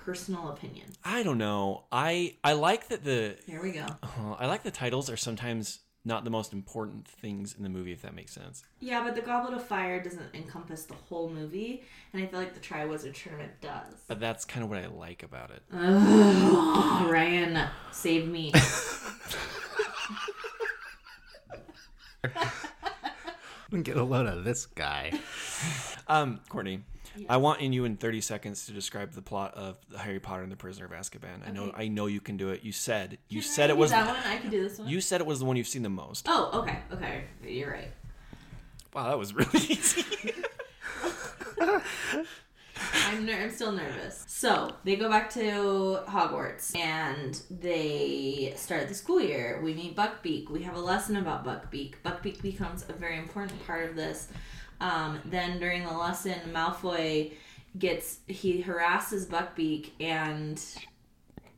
personal 0.05 0.49
opinion. 0.51 0.87
I 1.05 1.23
don't 1.23 1.39
know. 1.39 1.85
I 1.93 2.37
I 2.43 2.53
like 2.55 2.89
that 2.89 3.05
the 3.05 3.37
Here 3.47 3.63
we 3.63 3.73
go. 3.73 3.87
uh, 4.03 4.33
I 4.39 4.47
like 4.47 4.63
the 4.63 4.71
titles 4.71 5.11
are 5.11 5.17
sometimes 5.17 5.81
not 6.05 6.25
the 6.25 6.31
most 6.31 6.53
important 6.55 7.07
things 7.07 7.55
in 7.55 7.63
the 7.63 7.69
movie, 7.69 7.93
if 7.93 8.01
that 8.03 8.15
makes 8.15 8.33
sense. 8.33 8.65
Yeah, 8.81 9.05
but 9.05 9.15
the 9.15 9.21
Goblet 9.21 9.53
of 9.53 9.67
Fire 9.67 10.03
doesn't 10.03 10.35
encompass 10.35 10.85
the 10.85 10.95
whole 10.95 11.29
movie, 11.29 11.85
and 12.13 12.23
I 12.23 12.27
feel 12.27 12.39
like 12.41 12.55
the 12.55 12.61
Triwizard 12.61 13.15
Tournament 13.15 13.53
does. 13.61 13.95
But 14.09 14.19
that's 14.19 14.47
kind 14.47 14.65
of 14.65 14.71
what 14.71 14.79
I 14.79 14.87
like 14.87 15.23
about 15.23 15.51
it. 15.51 15.63
Oh, 15.73 17.07
Ryan, 17.11 17.69
save 17.93 18.27
me. 18.29 18.53
Get 23.83 23.97
a 23.97 24.03
load 24.03 24.27
of 24.27 24.45
this 24.45 24.67
guy. 24.67 25.13
Um, 26.09 26.41
Courtney, 26.49 26.83
I 27.29 27.37
want 27.39 27.61
in 27.61 27.73
you 27.73 27.85
in 27.85 27.97
30 27.97 28.21
seconds 28.21 28.67
to 28.67 28.73
describe 28.73 29.13
the 29.13 29.23
plot 29.23 29.55
of 29.55 29.77
Harry 29.99 30.21
Potter 30.21 30.43
and 30.43 30.53
the 30.53 30.57
Prisoner 30.57 30.87
of 30.87 30.93
Azkaban. 30.93 31.47
I 31.47 31.51
know 31.51 31.73
I 31.77 31.89
know 31.89 32.07
you 32.07 32.21
can 32.21 32.37
do 32.37 32.51
it. 32.51 32.63
You 32.63 32.73
said 32.73 33.19
you 33.29 33.41
Can 33.41 33.51
I 33.51 33.55
said 33.55 33.71
it 33.71 33.77
was 33.77 33.91
that 33.91 34.07
one. 34.07 34.17
I 34.27 34.37
can 34.37 34.51
do 34.51 34.63
this 34.63 34.79
one. 34.79 34.89
you 34.89 35.01
said 35.01 35.21
it 35.21 35.27
was 35.27 35.39
the 35.41 35.45
one 35.45 35.57
you've 35.57 35.69
seen 35.69 35.83
the 35.83 35.89
most. 35.91 36.27
Oh, 36.29 36.61
okay, 36.63 36.79
okay. 36.93 37.25
You're 37.45 37.71
right. 37.73 37.91
Wow, 38.95 39.09
that 39.09 39.19
was 39.19 39.35
really 39.35 39.51
easy. 39.69 40.05
I'm, 43.07 43.27
ner- 43.27 43.43
I'm 43.43 43.51
still 43.51 43.73
nervous. 43.73 44.25
So 44.27 44.75
they 44.85 44.97
go 44.97 45.09
back 45.09 45.31
to 45.31 46.01
Hogwarts 46.09 46.75
and 46.77 47.41
they 47.51 48.55
start 48.57 48.89
the 48.89 48.95
school 48.95 49.21
year. 49.21 49.61
We 49.63 49.75
meet 49.75 49.97
Buckbeak. 49.97 50.49
We 50.51 50.63
have 50.63 50.77
a 50.77 50.81
lesson 50.81 51.17
about 51.17 51.45
Buckbeak. 51.45 51.95
Buckbeak 52.05 52.41
becomes 52.41 52.85
a 52.89 52.93
very 52.93 53.19
important 53.19 53.65
part 53.67 53.89
of 53.89 53.97
this. 53.97 54.29
Um, 54.81 55.21
then 55.25 55.59
during 55.59 55.85
the 55.85 55.93
lesson, 55.93 56.39
Malfoy 56.53 57.33
gets 57.79 58.19
he 58.27 58.63
harasses 58.63 59.27
Buckbeak 59.27 59.91
and. 60.01 60.61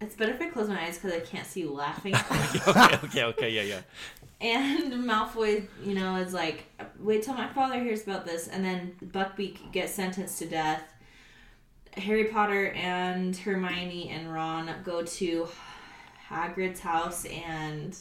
It's 0.01 0.17
better 0.17 0.33
if 0.33 0.41
I 0.41 0.49
close 0.49 0.69
my 0.69 0.83
eyes 0.85 0.99
because 0.99 1.13
I 1.13 1.21
can't 1.21 1.47
see 1.47 1.61
you 1.61 1.73
laughing. 1.73 2.13
okay, 2.67 2.99
okay, 3.05 3.23
okay, 3.23 3.51
yeah, 3.51 3.63
yeah. 3.63 3.81
And 4.41 4.93
Malfoy, 4.95 5.65
you 5.85 5.95
know, 5.95 6.17
is 6.17 6.35
like, 6.35 6.65
wait 6.99 7.23
till 7.23 7.35
my 7.35 7.47
father 7.47 7.79
hears 7.79 8.03
about 8.03 8.27
this. 8.27 8.49
And 8.49 8.65
then 8.65 8.97
Buckbeak 9.01 9.71
gets 9.71 9.93
sentenced 9.93 10.41
to 10.41 10.47
death. 10.47 10.83
Harry 11.97 12.25
Potter 12.25 12.73
and 12.73 13.37
Hermione 13.37 14.09
and 14.09 14.33
Ron 14.33 14.75
go 14.83 15.05
to 15.05 15.47
Hagrid's 16.29 16.81
house, 16.81 17.25
and 17.27 17.97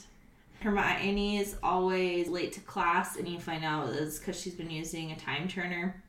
Hermione 0.61 1.39
is 1.39 1.55
always 1.63 2.27
late 2.27 2.53
to 2.53 2.59
class, 2.61 3.17
and 3.17 3.27
you 3.27 3.39
find 3.39 3.65
out 3.65 3.89
it's 3.89 4.19
because 4.19 4.39
she's 4.39 4.53
been 4.53 4.69
using 4.69 5.11
a 5.11 5.15
time 5.15 5.47
turner. 5.47 6.03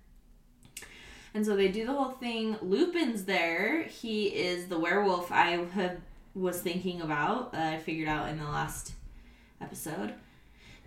And 1.34 1.44
so 1.44 1.56
they 1.56 1.68
do 1.68 1.86
the 1.86 1.92
whole 1.92 2.10
thing. 2.10 2.58
Lupin's 2.60 3.24
there. 3.24 3.84
He 3.84 4.26
is 4.26 4.66
the 4.66 4.78
werewolf 4.78 5.32
I 5.32 5.64
have 5.74 6.00
was 6.34 6.60
thinking 6.60 7.00
about. 7.00 7.54
Uh, 7.54 7.60
I 7.60 7.78
figured 7.78 8.08
out 8.08 8.28
in 8.28 8.38
the 8.38 8.44
last 8.44 8.92
episode. 9.60 10.14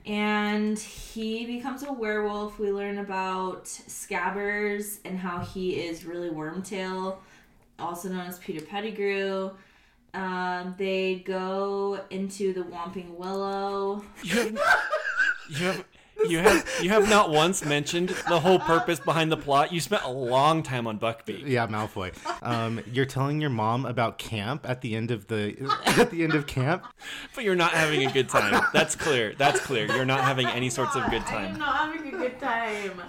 And 0.06 0.78
he 0.78 1.46
becomes 1.46 1.82
a 1.82 1.92
werewolf. 1.92 2.60
We 2.60 2.72
learn 2.72 3.00
about 3.00 3.66
Scabbers 3.66 5.00
and 5.04 5.18
how 5.18 5.40
he 5.40 5.82
is 5.82 6.06
really 6.06 6.30
Wormtail, 6.30 7.18
also 7.80 8.10
known 8.10 8.28
as 8.28 8.38
Peter 8.38 8.64
Pettigrew. 8.64 9.52
Um, 10.16 10.76
they 10.78 11.16
go 11.26 12.00
into 12.10 12.54
the 12.54 12.62
Whomping 12.62 13.16
Willow. 13.18 14.04
You 14.24 14.36
have, 14.36 14.56
you 15.50 15.58
have, 15.58 15.86
you 16.30 16.40
have, 16.40 16.70
you 16.82 16.90
have 16.90 17.10
not 17.10 17.30
once 17.32 17.66
mentioned 17.66 18.10
the 18.30 18.40
whole 18.40 18.58
purpose 18.58 19.00
behind 19.00 19.30
the 19.32 19.38
plot. 19.38 19.74
You 19.74 19.82
spent 19.82 20.04
a 20.04 20.10
long 20.10 20.64
time 20.64 20.88
on 20.88 20.98
Buckbeak. 21.00 21.46
Yeah, 21.46 21.68
Malfoy. 21.68 22.14
Um, 22.42 22.80
you're 22.92 23.06
telling 23.06 23.42
your 23.42 23.50
mom 23.50 23.86
about 23.86 24.18
camp 24.18 24.68
at 24.68 24.80
the 24.82 24.96
end 24.96 25.12
of 25.12 25.28
the 25.28 25.70
at 25.98 26.12
the 26.12 26.24
end 26.24 26.34
of 26.34 26.48
camp. 26.48 26.86
But 27.36 27.44
you're 27.44 27.56
not 27.56 27.72
having 27.72 28.08
a 28.08 28.12
good 28.12 28.30
time. 28.30 28.64
That's 28.74 28.96
clear. 28.96 29.36
That's 29.38 29.60
clear. 29.60 29.86
You're 29.88 30.06
not 30.06 30.22
having 30.22 30.48
any 30.48 30.70
sorts 30.70 30.96
of 30.96 31.04
good 31.10 31.24
I 31.24 31.44
am 31.44 31.50
time. 31.52 31.60
not 31.60 31.76
having 31.94 32.14
a 32.14 32.18
good 32.18 32.40
time. 32.40 33.02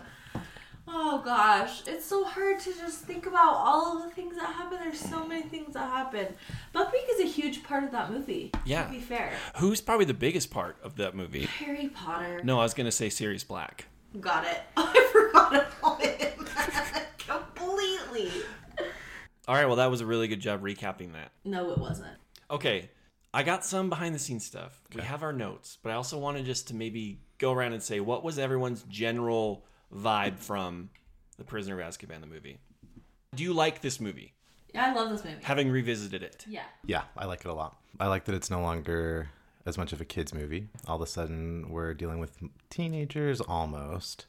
Oh 0.99 1.21
gosh, 1.23 1.83
it's 1.87 2.07
so 2.07 2.25
hard 2.25 2.59
to 2.61 2.73
just 2.73 3.03
think 3.03 3.27
about 3.27 3.53
all 3.53 3.99
of 3.99 4.05
the 4.05 4.11
things 4.15 4.35
that 4.37 4.47
happen. 4.47 4.79
There's 4.83 4.99
so 4.99 5.27
many 5.27 5.43
things 5.43 5.75
that 5.75 5.91
happen. 5.91 6.29
Buckbeak 6.75 7.07
is 7.11 7.21
a 7.21 7.27
huge 7.27 7.63
part 7.63 7.85
of 7.85 7.91
that 7.91 8.11
movie. 8.11 8.51
Yeah. 8.65 8.87
To 8.87 8.93
be 8.93 9.01
fair. 9.01 9.35
Who's 9.59 9.83
probably 9.83 10.07
the 10.07 10.15
biggest 10.15 10.51
part 10.51 10.79
of 10.83 10.97
that 10.97 11.15
movie? 11.15 11.45
Harry 11.45 11.89
Potter. 11.89 12.41
No, 12.43 12.59
I 12.59 12.63
was 12.63 12.73
gonna 12.73 12.91
say 12.91 13.11
Sirius 13.11 13.45
Black. 13.45 13.85
Got 14.19 14.47
it. 14.47 14.63
I 14.79 15.09
forgot 15.13 15.55
about 15.55 16.01
him. 16.01 16.47
Completely. 17.19 18.31
All 19.47 19.55
right, 19.55 19.67
well, 19.67 19.77
that 19.77 19.91
was 19.91 20.01
a 20.01 20.07
really 20.07 20.29
good 20.29 20.41
job 20.41 20.63
recapping 20.63 21.13
that. 21.13 21.31
No, 21.45 21.73
it 21.73 21.79
wasn't. 21.79 22.17
Okay, 22.51 22.89
I 23.35 23.43
got 23.43 23.67
some 23.67 23.91
behind 23.91 24.15
the 24.15 24.19
scenes 24.19 24.47
stuff. 24.47 24.81
We 24.95 25.03
have 25.03 25.23
our 25.23 25.35
notes, 25.35 25.77
but 25.83 25.93
I 25.93 25.97
also 25.97 26.17
wanted 26.17 26.47
just 26.47 26.69
to 26.69 26.75
maybe 26.75 27.21
go 27.37 27.53
around 27.53 27.75
and 27.75 27.83
say 27.83 28.01
what 28.01 28.25
was 28.25 28.39
everyone's 28.39 28.83
general 28.85 29.67
vibe 29.95 30.39
from 30.39 30.91
The 31.39 31.45
Prisoner 31.45 31.81
of 31.81 31.87
Azkaban, 31.89 32.21
the 32.21 32.27
movie. 32.27 32.59
Do 33.35 33.43
you 33.43 33.53
like 33.53 33.81
this 33.83 34.01
movie, 34.01 34.33
Yeah, 34.75 34.87
I 34.87 34.95
love 34.95 35.11
this 35.11 35.25
movie. 35.25 35.43
having 35.43 35.71
revisited 35.71 36.23
it? 36.23 36.45
Yeah. 36.49 36.63
Yeah, 36.85 37.03
I 37.17 37.27
like 37.27 37.41
it 37.41 37.47
a 37.49 37.55
lot. 37.55 37.77
I 38.01 38.07
like 38.07 38.25
that 38.27 38.35
it's 38.35 38.51
no 38.51 38.61
longer 38.61 39.29
as 39.67 39.77
much 39.77 39.93
of 39.93 40.01
a 40.01 40.05
kids 40.05 40.33
movie. 40.33 40.69
All 40.87 40.97
of 40.97 41.03
a 41.03 41.07
sudden, 41.07 41.69
we're 41.71 41.93
dealing 41.95 42.19
with 42.19 42.39
teenagers 42.71 43.41
almost. 43.41 44.27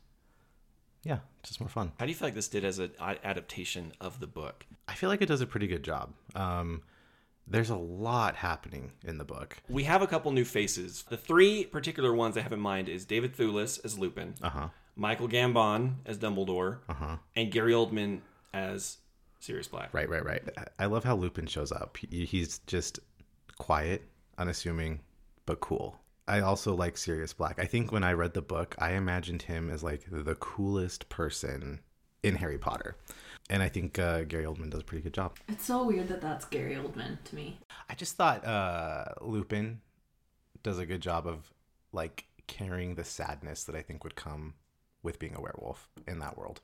Yeah, 1.03 1.19
just 1.43 1.59
more 1.61 1.69
fun. 1.69 1.91
How 1.99 2.05
do 2.05 2.11
you 2.11 2.15
feel 2.17 2.27
like 2.27 2.35
this 2.35 2.49
did 2.49 2.65
as 2.65 2.79
an 2.79 2.91
adaptation 3.23 3.93
of 4.01 4.19
the 4.19 4.27
book? 4.27 4.65
I 4.87 4.93
feel 4.93 5.09
like 5.09 5.21
it 5.21 5.27
does 5.27 5.41
a 5.41 5.47
pretty 5.47 5.67
good 5.67 5.83
job. 5.83 6.11
Um, 6.35 6.81
there's 7.47 7.69
a 7.69 7.77
lot 7.77 8.35
happening 8.35 8.91
in 9.05 9.17
the 9.17 9.23
book. 9.23 9.55
We 9.69 9.83
have 9.85 10.01
a 10.01 10.07
couple 10.07 10.31
new 10.33 10.43
faces. 10.43 11.05
The 11.07 11.15
three 11.15 11.63
particular 11.65 12.13
ones 12.13 12.35
I 12.35 12.41
have 12.41 12.51
in 12.51 12.59
mind 12.59 12.89
is 12.89 13.05
David 13.05 13.37
Thewlis 13.37 13.79
as 13.85 13.97
Lupin, 13.97 14.35
Uh 14.41 14.49
huh. 14.49 14.67
Michael 14.97 15.29
Gambon 15.29 15.95
as 16.05 16.17
Dumbledore, 16.17 16.79
Uh 16.89 16.93
huh. 16.93 17.17
and 17.35 17.51
Gary 17.51 17.71
Oldman 17.73 18.19
as 18.53 18.97
Sirius 19.39 19.67
Black. 19.67 19.93
Right, 19.93 20.09
right, 20.09 20.25
right. 20.25 20.41
I- 20.57 20.83
I 20.83 20.85
love 20.87 21.03
how 21.03 21.15
Lupin 21.15 21.45
shows 21.47 21.71
up. 21.71 21.97
He's 21.97 22.59
just 22.67 22.99
quiet, 23.57 24.09
unassuming, 24.37 25.01
but 25.45 25.59
cool. 25.59 25.99
I 26.27 26.41
also 26.41 26.75
like 26.75 26.97
Sirius 26.97 27.31
Black. 27.33 27.57
I 27.59 27.65
think 27.65 27.91
when 27.91 28.03
I 28.03 28.11
read 28.13 28.33
the 28.33 28.41
book, 28.41 28.75
I 28.79 28.91
imagined 28.93 29.43
him 29.43 29.69
as 29.69 29.83
like 29.83 30.03
the 30.11 30.35
coolest 30.35 31.07
person 31.09 31.79
in 32.23 32.35
Harry 32.35 32.57
Potter. 32.57 32.97
And 33.49 33.63
I 33.63 33.69
think 33.69 33.97
uh, 33.97 34.23
Gary 34.23 34.43
Oldman 34.43 34.71
does 34.71 34.81
a 34.81 34.83
pretty 34.83 35.03
good 35.03 35.13
job. 35.13 35.37
It's 35.47 35.65
so 35.65 35.85
weird 35.85 36.09
that 36.09 36.19
that's 36.19 36.43
Gary 36.45 36.75
Oldman 36.75 37.23
to 37.25 37.35
me. 37.35 37.59
I 37.89 37.93
just 37.95 38.15
thought 38.17 38.43
uh, 38.45 39.05
Lupin 39.21 39.79
does 40.63 40.79
a 40.79 40.85
good 40.85 41.01
job 41.01 41.27
of 41.27 41.53
like 41.93 42.25
carrying 42.47 42.95
the 42.95 43.05
sadness 43.05 43.63
that 43.65 43.75
I 43.75 43.81
think 43.81 44.03
would 44.03 44.15
come 44.15 44.55
with 45.07 45.19
being 45.19 45.33
a 45.35 45.41
werewolf 45.41 45.87
in 46.05 46.19
that 46.19 46.37
world. 46.37 46.59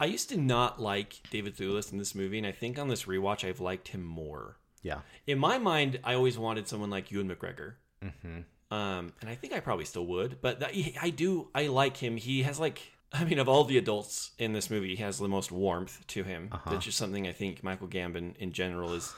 I 0.00 0.06
used 0.06 0.28
to 0.30 0.36
not 0.36 0.80
like 0.82 1.20
David 1.30 1.56
Thewlis 1.56 1.92
in 1.92 1.98
this 1.98 2.12
movie, 2.14 2.36
and 2.36 2.46
I 2.46 2.50
think 2.50 2.76
on 2.76 2.88
this 2.88 3.04
rewatch 3.04 3.48
I've 3.48 3.60
liked 3.60 3.88
him 3.88 4.02
more. 4.02 4.56
Yeah. 4.82 4.98
In 5.28 5.38
my 5.38 5.58
mind, 5.58 6.00
I 6.02 6.14
always 6.14 6.36
wanted 6.36 6.66
someone 6.66 6.90
like 6.90 7.12
Ewan 7.12 7.28
McGregor. 7.30 7.74
hmm 8.02 8.40
Um, 8.74 9.12
and 9.20 9.30
I 9.30 9.36
think 9.36 9.52
I 9.52 9.60
probably 9.60 9.84
still 9.84 10.06
would, 10.06 10.38
but 10.42 10.58
that, 10.60 10.72
I 11.00 11.10
do. 11.10 11.48
I 11.54 11.68
like 11.68 11.96
him. 11.98 12.16
He 12.16 12.42
has 12.42 12.58
like, 12.58 12.82
I 13.12 13.22
mean, 13.24 13.38
of 13.38 13.48
all 13.48 13.62
the 13.64 13.78
adults 13.78 14.32
in 14.38 14.52
this 14.54 14.70
movie, 14.70 14.96
he 14.96 15.02
has 15.04 15.18
the 15.18 15.28
most 15.28 15.52
warmth 15.52 16.04
to 16.08 16.24
him. 16.24 16.50
That's 16.68 16.84
just 16.86 16.98
something 16.98 17.28
I 17.28 17.32
think 17.32 17.62
Michael 17.62 17.86
Gambon 17.88 18.36
in 18.38 18.50
general 18.52 18.94
is. 18.94 19.14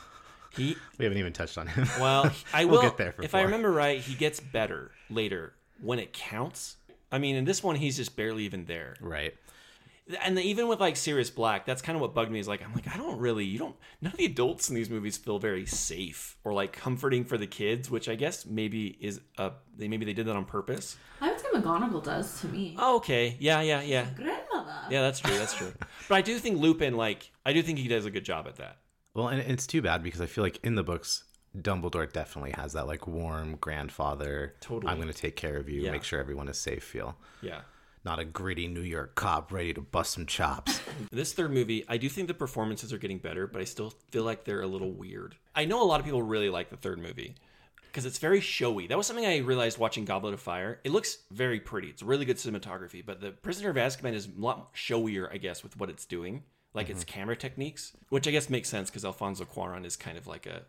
He 0.55 0.77
We 0.99 1.05
haven't 1.07 1.19
even 1.19 1.33
touched 1.33 1.57
on 1.57 1.67
him. 1.67 1.87
well, 1.99 2.31
I 2.53 2.65
will 2.67 2.73
We'll 2.73 2.83
get 2.83 2.99
there 2.99 3.13
for 3.13 3.23
if 3.23 3.31
four. 3.31 3.41
I 3.41 3.45
remember 3.45 3.73
right. 3.73 4.01
He 4.01 4.15
gets 4.15 4.39
better 4.41 4.91
later 5.09 5.55
when 5.81 5.99
it 5.99 6.13
counts. 6.13 6.77
I 7.15 7.19
mean, 7.19 7.37
in 7.37 7.45
this 7.45 7.63
one, 7.63 7.77
he's 7.77 7.97
just 7.97 8.17
barely 8.17 8.45
even 8.45 8.65
there. 8.65 8.97
right. 9.01 9.35
And 10.23 10.39
even 10.39 10.69
with 10.69 10.81
like 10.81 10.97
Sirius 10.97 11.31
Black, 11.31 11.65
that's 11.65 11.81
kind 11.81 11.97
of 11.97 12.03
what 12.03 12.13
bugged 12.13 12.31
me. 12.31 12.39
Is 12.39 12.47
like 12.47 12.63
I'm 12.63 12.75
like 12.75 12.87
I 12.95 12.99
don't 12.99 13.19
really, 13.19 13.47
you 13.47 13.59
don't. 13.59 13.75
None 14.03 14.13
of 14.13 14.19
the 14.19 14.27
adults 14.27 14.69
in 14.69 14.75
these 14.75 14.91
movies 14.91 15.17
feel 15.17 15.39
very 15.39 15.65
safe 15.65 16.37
or 16.45 16.53
like 16.53 16.73
comforting 16.75 17.25
for 17.25 17.39
the 17.39 17.47
kids, 17.47 17.91
which 17.91 18.07
I 18.07 18.15
guess 18.15 18.45
maybe 18.45 18.99
is 19.01 19.23
uh 19.39 19.51
they 19.79 19.89
maybe 19.89 20.05
they 20.05 20.13
did 20.13 20.27
that 20.27 20.37
on 20.37 20.45
purpose. 20.45 20.97
I 21.23 21.31
would 21.31 21.41
say 21.41 21.49
McGonagall 21.55 22.05
does 22.05 22.39
to 22.43 22.49
me. 22.49 22.77
Oh, 22.79 22.97
okay, 22.97 23.37
yeah, 23.41 23.63
yeah, 23.63 23.81
yeah, 23.81 24.05
Grandmother. 24.15 24.75
yeah. 24.91 25.01
That's 25.01 25.21
true. 25.21 25.39
That's 25.39 25.55
true. 25.55 25.73
but 26.09 26.17
I 26.17 26.21
do 26.21 26.39
think 26.39 26.61
Lupin, 26.61 26.99
like, 26.99 27.31
I 27.47 27.55
do 27.55 27.63
think 27.63 27.79
he 27.79 27.89
does 27.89 28.05
a 28.05 28.11
good 28.11 28.27
job 28.27 28.47
at 28.47 28.57
that. 28.57 28.77
Well, 29.15 29.29
and 29.29 29.41
it's 29.41 29.67
too 29.67 29.81
bad 29.81 30.03
because 30.03 30.21
I 30.21 30.27
feel 30.27 30.45
like 30.45 30.59
in 30.63 30.75
the 30.75 30.83
books, 30.83 31.25
Dumbledore 31.57 32.11
definitely 32.13 32.53
has 32.53 32.73
that 32.73 32.87
like 32.87 33.07
warm 33.07 33.57
grandfather. 33.61 34.55
Totally. 34.61 34.91
I'm 34.91 34.99
going 34.99 35.13
to 35.13 35.15
take 35.15 35.37
care 35.37 35.57
of 35.57 35.69
you, 35.69 35.83
Yeah. 35.83 35.93
make 35.93 36.05
sure 36.05 36.19
everyone 36.19 36.49
is 36.49 36.59
safe. 36.59 36.83
Feel 36.83 37.17
Yeah. 37.43 37.61
not 38.05 38.19
a 38.19 38.25
gritty 38.25 38.69
New 38.69 38.81
York 38.83 39.15
cop 39.15 39.53
ready 39.53 39.73
to 39.73 39.81
bust 39.81 40.13
some 40.15 40.27
chops. 40.27 40.81
This 41.11 41.33
third 41.33 41.53
movie, 41.53 41.85
I 41.89 41.97
do 41.97 42.09
think 42.09 42.29
the 42.29 42.35
performances 42.35 42.93
are 42.93 42.99
getting 42.99 43.19
better, 43.19 43.47
but 43.47 43.61
I 43.61 43.65
still 43.65 43.91
feel 44.11 44.25
like 44.25 44.45
they're 44.45 44.63
a 44.63 44.67
little 44.67 44.91
weird. 44.93 45.37
I 45.55 45.65
know 45.65 45.83
a 45.83 45.85
lot 45.85 46.01
of 46.01 46.05
people 46.05 46.23
really 46.23 46.51
like 46.51 46.71
the 46.71 46.77
third 46.77 46.99
movie 46.99 47.37
because 47.95 48.05
it's 48.05 48.19
very 48.19 48.41
showy. 48.41 48.89
That 48.89 48.99
was 48.99 49.07
something 49.07 49.25
I 49.25 49.39
realized 49.39 49.79
watching 49.79 50.05
Goblet 50.05 50.35
of 50.35 50.41
Fire. 50.41 50.81
It 50.83 50.91
looks 50.91 51.19
very 51.31 51.61
pretty. 51.61 51.89
It's 51.89 52.03
really 52.03 52.25
good 52.25 52.37
cinematography, 52.39 53.07
but 53.07 53.21
the 53.21 53.31
Prisoner 53.31 53.71
of 53.71 53.77
Azkaban 53.77 54.15
is 54.15 54.27
a 54.27 54.41
lot 54.41 54.75
showier, 54.75 55.33
I 55.33 55.37
guess, 55.37 55.63
with 55.63 55.79
what 55.79 55.89
it's 55.89 56.05
doing, 56.05 56.43
like 56.75 56.87
mm-hmm. 56.87 56.97
its 56.97 57.05
camera 57.05 57.37
techniques, 57.37 57.93
which 58.09 58.27
I 58.27 58.33
guess 58.33 58.51
makes 58.51 58.69
sense 58.69 58.91
because 58.91 59.05
Alfonso 59.05 59.45
Cuarón 59.45 59.85
is 59.87 59.95
kind 59.95 60.19
of 60.19 60.27
like 60.27 60.47
a 60.47 60.63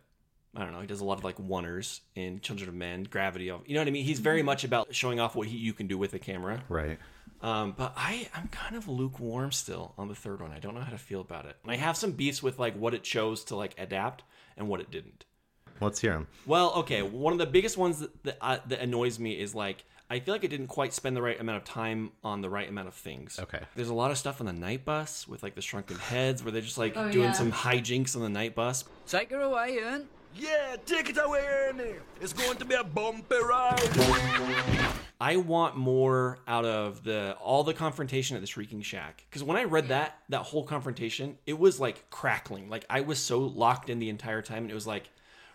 I 0.56 0.64
don't 0.64 0.72
know. 0.72 0.80
He 0.80 0.86
does 0.86 1.00
a 1.00 1.04
lot 1.04 1.18
of 1.18 1.24
like 1.24 1.36
oners 1.36 2.00
in 2.14 2.40
Children 2.40 2.68
of 2.70 2.74
Men, 2.74 3.04
Gravity. 3.04 3.50
Of 3.50 3.60
you 3.66 3.74
know 3.74 3.80
what 3.80 3.88
I 3.88 3.90
mean. 3.90 4.04
He's 4.04 4.20
very 4.20 4.42
much 4.42 4.64
about 4.64 4.94
showing 4.94 5.20
off 5.20 5.36
what 5.36 5.46
he, 5.48 5.56
you 5.56 5.72
can 5.72 5.86
do 5.86 5.98
with 5.98 6.14
a 6.14 6.18
camera. 6.18 6.62
right. 6.68 6.98
Um, 7.42 7.74
but 7.76 7.92
I, 7.96 8.28
I'm 8.34 8.48
kind 8.48 8.76
of 8.76 8.88
lukewarm 8.88 9.52
still 9.52 9.92
on 9.98 10.08
the 10.08 10.14
third 10.14 10.40
one. 10.40 10.52
I 10.52 10.58
don't 10.58 10.74
know 10.74 10.80
how 10.80 10.90
to 10.90 10.96
feel 10.98 11.20
about 11.20 11.44
it. 11.44 11.56
And 11.62 11.70
I 11.70 11.76
have 11.76 11.94
some 11.94 12.12
beefs 12.12 12.42
with 12.42 12.58
like 12.58 12.74
what 12.76 12.94
it 12.94 13.02
chose 13.04 13.44
to 13.44 13.56
like 13.56 13.74
adapt 13.78 14.22
and 14.56 14.68
what 14.68 14.80
it 14.80 14.90
didn't. 14.90 15.26
Let's 15.78 16.00
hear 16.00 16.12
him. 16.14 16.28
Well, 16.46 16.72
okay, 16.76 17.02
one 17.02 17.34
of 17.34 17.38
the 17.38 17.44
biggest 17.46 17.76
ones 17.76 17.98
that 18.00 18.24
that, 18.24 18.38
uh, 18.40 18.58
that 18.68 18.80
annoys 18.80 19.18
me 19.18 19.38
is 19.38 19.54
like 19.54 19.84
I 20.08 20.20
feel 20.20 20.32
like 20.32 20.44
it 20.44 20.48
didn't 20.48 20.68
quite 20.68 20.94
spend 20.94 21.14
the 21.16 21.20
right 21.20 21.38
amount 21.38 21.58
of 21.58 21.64
time 21.64 22.12
on 22.24 22.40
the 22.40 22.48
right 22.48 22.68
amount 22.68 22.88
of 22.88 22.94
things. 22.94 23.38
Okay. 23.38 23.60
There's 23.74 23.88
a 23.90 23.94
lot 23.94 24.10
of 24.12 24.16
stuff 24.16 24.40
on 24.40 24.46
the 24.46 24.52
night 24.54 24.84
bus 24.86 25.28
with 25.28 25.42
like 25.42 25.54
the 25.56 25.60
shrunken 25.62 25.98
heads 25.98 26.42
where 26.42 26.52
they're 26.52 26.62
just 26.62 26.78
like 26.78 26.96
Oh, 26.96 27.10
doing 27.12 27.26
yeah. 27.26 27.32
some 27.32 27.52
hijinks 27.52 28.16
on 28.16 28.22
the 28.22 28.28
night 28.30 28.54
bus. 28.54 28.84
Take 29.06 29.30
her 29.30 29.40
away, 29.40 29.78
Ern. 29.82 30.06
Yeah, 30.38 30.76
take 30.84 31.08
it 31.08 31.18
away, 31.22 31.44
Ernie. 31.46 31.94
It's 32.20 32.32
going 32.32 32.58
to 32.58 32.64
be 32.64 32.74
a 32.74 32.84
bumpy 32.84 33.36
ride. 33.42 33.80
I 35.18 35.36
want 35.36 35.76
more 35.76 36.38
out 36.46 36.66
of 36.66 37.02
the 37.04 37.36
all 37.40 37.64
the 37.64 37.72
confrontation 37.72 38.36
at 38.36 38.42
the 38.42 38.46
Shrieking 38.46 38.82
Shack 38.82 39.24
because 39.30 39.42
when 39.42 39.56
I 39.56 39.64
read 39.64 39.88
that 39.88 40.18
that 40.28 40.42
whole 40.42 40.64
confrontation, 40.64 41.38
it 41.46 41.58
was 41.58 41.80
like 41.80 42.10
crackling. 42.10 42.68
Like 42.68 42.84
I 42.90 43.00
was 43.00 43.18
so 43.18 43.38
locked 43.38 43.88
in 43.88 43.98
the 43.98 44.10
entire 44.10 44.42
time, 44.42 44.64
and 44.64 44.70
it 44.70 44.74
was 44.74 44.86
like, 44.86 45.08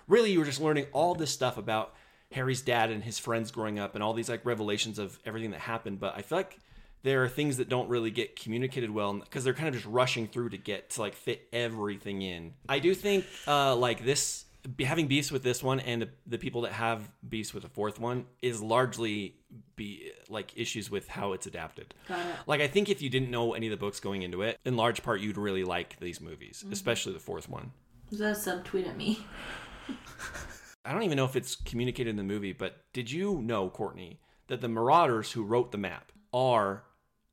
really, 0.08 0.32
you 0.32 0.40
were 0.40 0.46
just 0.46 0.62
learning 0.62 0.88
all 0.94 1.14
this 1.14 1.30
stuff 1.30 1.58
about 1.58 1.94
Harry's 2.32 2.62
dad 2.62 2.90
and 2.90 3.04
his 3.04 3.20
friends 3.20 3.52
growing 3.52 3.78
up, 3.78 3.94
and 3.94 4.04
all 4.04 4.14
these 4.14 4.30
like 4.30 4.46
revelations 4.46 4.98
of 4.98 5.20
everything 5.26 5.52
that 5.52 5.60
happened. 5.60 6.00
But 6.00 6.18
I 6.18 6.24
feel 6.24 6.40
like 6.40 6.58
there 7.04 7.24
are 7.24 7.30
things 7.30 7.58
that 7.58 7.70
don't 7.70 7.90
really 7.90 8.12
get 8.12 8.36
communicated 8.36 8.90
well 8.90 9.14
because 9.14 9.44
they're 9.44 9.54
kind 9.54 9.68
of 9.68 9.76
just 9.76 9.86
rushing 9.86 10.28
through 10.28 10.50
to 10.50 10.58
get 10.58 10.90
to 10.92 11.02
like 11.02 11.14
fit 11.14 11.48
everything 11.54 12.24
in. 12.24 12.54
I 12.68 12.80
do 12.80 12.96
think 12.96 13.26
uh, 13.48 13.76
like 13.76 14.04
this 14.04 14.46
having 14.80 15.08
beefs 15.08 15.32
with 15.32 15.44
this 15.44 15.64
one 15.64 15.80
and 15.80 16.04
the, 16.04 16.10
the 16.28 16.38
people 16.38 16.62
that 16.62 16.72
have 16.72 17.10
beefs 17.28 17.54
with 17.54 17.64
the 17.64 17.70
fourth 17.70 18.00
one 18.00 18.26
is 18.42 18.62
largely 18.62 19.36
be 19.76 20.12
like 20.30 20.54
issues 20.56 20.90
with 20.90 21.08
how 21.08 21.34
it's 21.34 21.48
adapted. 21.48 21.94
Got 22.08 22.20
it. 22.20 22.36
Like 22.48 22.62
I 22.62 22.68
think 22.68 22.90
if 22.90 23.02
you 23.02 23.10
didn't 23.10 23.32
know 23.32 23.54
any 23.54 23.68
of 23.68 23.72
the 23.72 23.78
books 23.78 24.00
going 24.00 24.22
into 24.22 24.42
it, 24.42 24.60
in 24.66 24.76
large 24.76 25.04
part 25.04 25.22
you'd 25.22 25.38
really 25.38 25.64
like 25.64 26.00
these 26.00 26.22
movies, 26.22 26.62
mm-hmm. 26.64 26.74
especially 26.74 27.14
the 27.14 27.20
fourth 27.20 27.50
one. 27.50 27.72
Is 28.12 28.20
that 28.20 28.38
a 28.38 28.40
subtweet 28.40 28.88
at 28.88 28.98
me? 28.98 29.26
I 30.86 30.94
don't 30.94 31.04
even 31.04 31.18
know 31.18 31.26
if 31.26 31.36
it's 31.36 31.56
communicated 31.56 32.10
in 32.10 32.16
the 32.16 32.24
movie, 32.24 32.54
but 32.54 32.78
did 32.92 33.12
you 33.12 33.42
know, 33.42 33.70
Courtney, 33.70 34.20
that 34.48 34.62
the 34.62 34.68
Marauders 34.68 35.32
who 35.32 35.44
wrote 35.44 35.72
the 35.72 35.78
map 35.78 36.12
are 36.34 36.84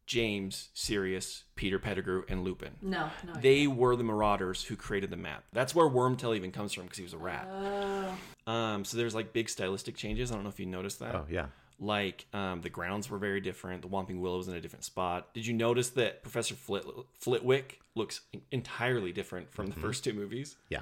James, 0.08 0.70
Sirius, 0.72 1.44
Peter 1.54 1.78
Pettigrew, 1.78 2.22
and 2.28 2.42
Lupin. 2.42 2.70
No, 2.80 3.10
no. 3.26 3.34
They 3.40 3.66
were 3.66 3.94
the 3.94 4.02
Marauders 4.02 4.64
who 4.64 4.74
created 4.74 5.10
the 5.10 5.16
map. 5.18 5.44
That's 5.52 5.74
where 5.74 5.86
Wormtail 5.86 6.34
even 6.34 6.50
comes 6.50 6.72
from 6.72 6.84
because 6.84 6.96
he 6.96 7.04
was 7.04 7.12
a 7.12 7.18
rat. 7.18 7.46
Um, 8.46 8.84
so 8.86 8.96
there's 8.96 9.14
like 9.14 9.34
big 9.34 9.50
stylistic 9.50 9.96
changes. 9.96 10.32
I 10.32 10.34
don't 10.34 10.44
know 10.44 10.48
if 10.48 10.58
you 10.58 10.64
noticed 10.66 10.98
that. 11.00 11.14
Oh 11.14 11.26
yeah. 11.30 11.46
Like 11.78 12.24
um, 12.32 12.62
the 12.62 12.70
grounds 12.70 13.08
were 13.10 13.18
very 13.18 13.40
different. 13.40 13.82
The 13.82 13.88
Whomping 13.88 14.18
Willow 14.20 14.38
was 14.38 14.48
in 14.48 14.54
a 14.54 14.60
different 14.60 14.84
spot. 14.84 15.32
Did 15.34 15.46
you 15.46 15.52
notice 15.52 15.90
that 15.90 16.22
Professor 16.22 16.54
Flit- 16.54 16.86
Flitwick 17.20 17.80
looks 17.94 18.22
entirely 18.50 19.12
different 19.12 19.52
from 19.52 19.66
the 19.66 19.74
first 19.76 20.02
two 20.04 20.14
movies? 20.14 20.56
Yeah. 20.70 20.80